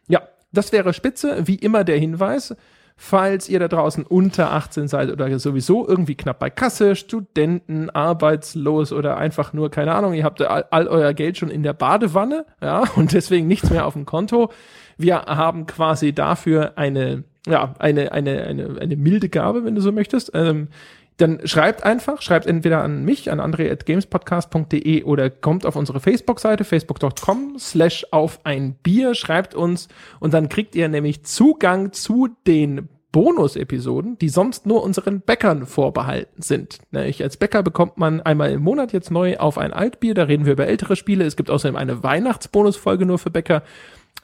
Ja, 0.08 0.22
das 0.52 0.72
wäre 0.72 0.94
spitze. 0.94 1.46
Wie 1.46 1.56
immer 1.56 1.84
der 1.84 1.98
Hinweis 1.98 2.54
falls 2.96 3.48
ihr 3.48 3.58
da 3.58 3.68
draußen 3.68 4.04
unter 4.04 4.52
18 4.52 4.88
seid 4.88 5.10
oder 5.10 5.38
sowieso 5.38 5.86
irgendwie 5.86 6.14
knapp 6.14 6.38
bei 6.38 6.50
Kasse, 6.50 6.96
Studenten, 6.96 7.90
arbeitslos 7.90 8.92
oder 8.92 9.16
einfach 9.16 9.52
nur, 9.52 9.70
keine 9.70 9.94
Ahnung, 9.94 10.14
ihr 10.14 10.24
habt 10.24 10.40
all, 10.42 10.64
all 10.70 10.86
euer 10.86 11.12
Geld 11.12 11.38
schon 11.38 11.50
in 11.50 11.62
der 11.62 11.72
Badewanne, 11.72 12.46
ja, 12.62 12.84
und 12.96 13.12
deswegen 13.12 13.46
nichts 13.46 13.70
mehr 13.70 13.86
auf 13.86 13.94
dem 13.94 14.06
Konto. 14.06 14.50
Wir 14.96 15.22
haben 15.22 15.66
quasi 15.66 16.12
dafür 16.12 16.74
eine, 16.76 17.24
ja, 17.46 17.74
eine, 17.78 18.12
eine, 18.12 18.44
eine, 18.44 18.80
eine 18.80 18.96
milde 18.96 19.28
Gabe, 19.28 19.64
wenn 19.64 19.74
du 19.74 19.80
so 19.80 19.92
möchtest. 19.92 20.30
Ähm, 20.34 20.68
dann 21.16 21.46
schreibt 21.46 21.84
einfach, 21.84 22.22
schreibt 22.22 22.46
entweder 22.46 22.82
an 22.82 23.04
mich, 23.04 23.30
an 23.30 23.38
andre.gamespodcast.de 23.38 25.04
oder 25.04 25.30
kommt 25.30 25.64
auf 25.64 25.76
unsere 25.76 26.00
Facebook-Seite, 26.00 26.64
facebook.com 26.64 27.56
slash 27.58 28.06
auf 28.10 28.40
ein 28.44 28.74
Bier, 28.82 29.14
schreibt 29.14 29.54
uns 29.54 29.88
und 30.18 30.34
dann 30.34 30.48
kriegt 30.48 30.74
ihr 30.74 30.88
nämlich 30.88 31.24
Zugang 31.24 31.92
zu 31.92 32.30
den 32.48 32.88
Bonus-Episoden, 33.12 34.18
die 34.18 34.28
sonst 34.28 34.66
nur 34.66 34.82
unseren 34.82 35.20
Bäckern 35.20 35.66
vorbehalten 35.66 36.42
sind. 36.42 36.78
Ich, 36.90 37.22
als 37.22 37.36
Bäcker 37.36 37.62
bekommt 37.62 37.96
man 37.96 38.20
einmal 38.20 38.50
im 38.50 38.62
Monat 38.62 38.92
jetzt 38.92 39.12
neu 39.12 39.36
auf 39.36 39.56
ein 39.56 39.72
Altbier, 39.72 40.14
da 40.14 40.24
reden 40.24 40.46
wir 40.46 40.54
über 40.54 40.66
ältere 40.66 40.96
Spiele. 40.96 41.24
Es 41.24 41.36
gibt 41.36 41.48
außerdem 41.48 41.76
eine 41.76 42.02
Weihnachtsbonusfolge 42.02 43.06
nur 43.06 43.20
für 43.20 43.30
Bäcker. 43.30 43.62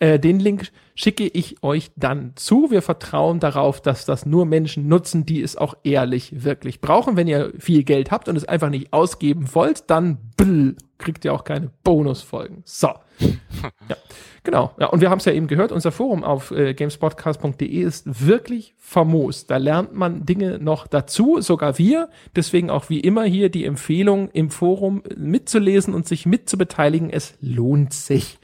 Äh, 0.00 0.18
den 0.18 0.40
Link 0.40 0.72
schicke 0.94 1.26
ich 1.26 1.62
euch 1.62 1.92
dann 1.94 2.32
zu. 2.34 2.70
Wir 2.70 2.82
vertrauen 2.82 3.38
darauf, 3.38 3.80
dass 3.80 4.06
das 4.06 4.26
nur 4.26 4.46
Menschen 4.46 4.88
nutzen, 4.88 5.26
die 5.26 5.42
es 5.42 5.56
auch 5.56 5.74
ehrlich 5.84 6.42
wirklich 6.44 6.80
brauchen. 6.80 7.16
Wenn 7.16 7.28
ihr 7.28 7.52
viel 7.58 7.84
Geld 7.84 8.10
habt 8.10 8.28
und 8.28 8.36
es 8.36 8.46
einfach 8.46 8.70
nicht 8.70 8.92
ausgeben 8.94 9.54
wollt, 9.54 9.90
dann 9.90 10.18
bll, 10.36 10.76
kriegt 10.96 11.24
ihr 11.26 11.34
auch 11.34 11.44
keine 11.44 11.70
Bonusfolgen. 11.84 12.62
So. 12.64 12.88
ja. 13.18 13.96
Genau. 14.42 14.72
Ja, 14.78 14.86
und 14.86 15.02
wir 15.02 15.10
haben 15.10 15.18
es 15.18 15.26
ja 15.26 15.32
eben 15.32 15.48
gehört, 15.48 15.70
unser 15.70 15.92
Forum 15.92 16.24
auf 16.24 16.50
äh, 16.50 16.72
gamespodcast.de 16.72 17.68
ist 17.68 18.26
wirklich 18.26 18.74
famos. 18.78 19.46
Da 19.46 19.58
lernt 19.58 19.94
man 19.94 20.24
Dinge 20.24 20.58
noch 20.58 20.86
dazu, 20.86 21.42
sogar 21.42 21.76
wir. 21.76 22.08
Deswegen 22.34 22.70
auch 22.70 22.88
wie 22.88 23.00
immer 23.00 23.24
hier 23.24 23.50
die 23.50 23.66
Empfehlung, 23.66 24.30
im 24.32 24.48
Forum 24.48 25.02
mitzulesen 25.14 25.92
und 25.92 26.08
sich 26.08 26.24
mitzubeteiligen. 26.24 27.10
Es 27.10 27.34
lohnt 27.42 27.92
sich. 27.92 28.38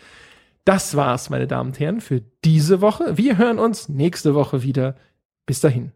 Das 0.66 0.96
war's, 0.96 1.30
meine 1.30 1.46
Damen 1.46 1.70
und 1.70 1.78
Herren, 1.78 2.00
für 2.00 2.22
diese 2.44 2.80
Woche. 2.80 3.16
Wir 3.16 3.38
hören 3.38 3.60
uns 3.60 3.88
nächste 3.88 4.34
Woche 4.34 4.64
wieder. 4.64 4.96
Bis 5.46 5.60
dahin. 5.60 5.92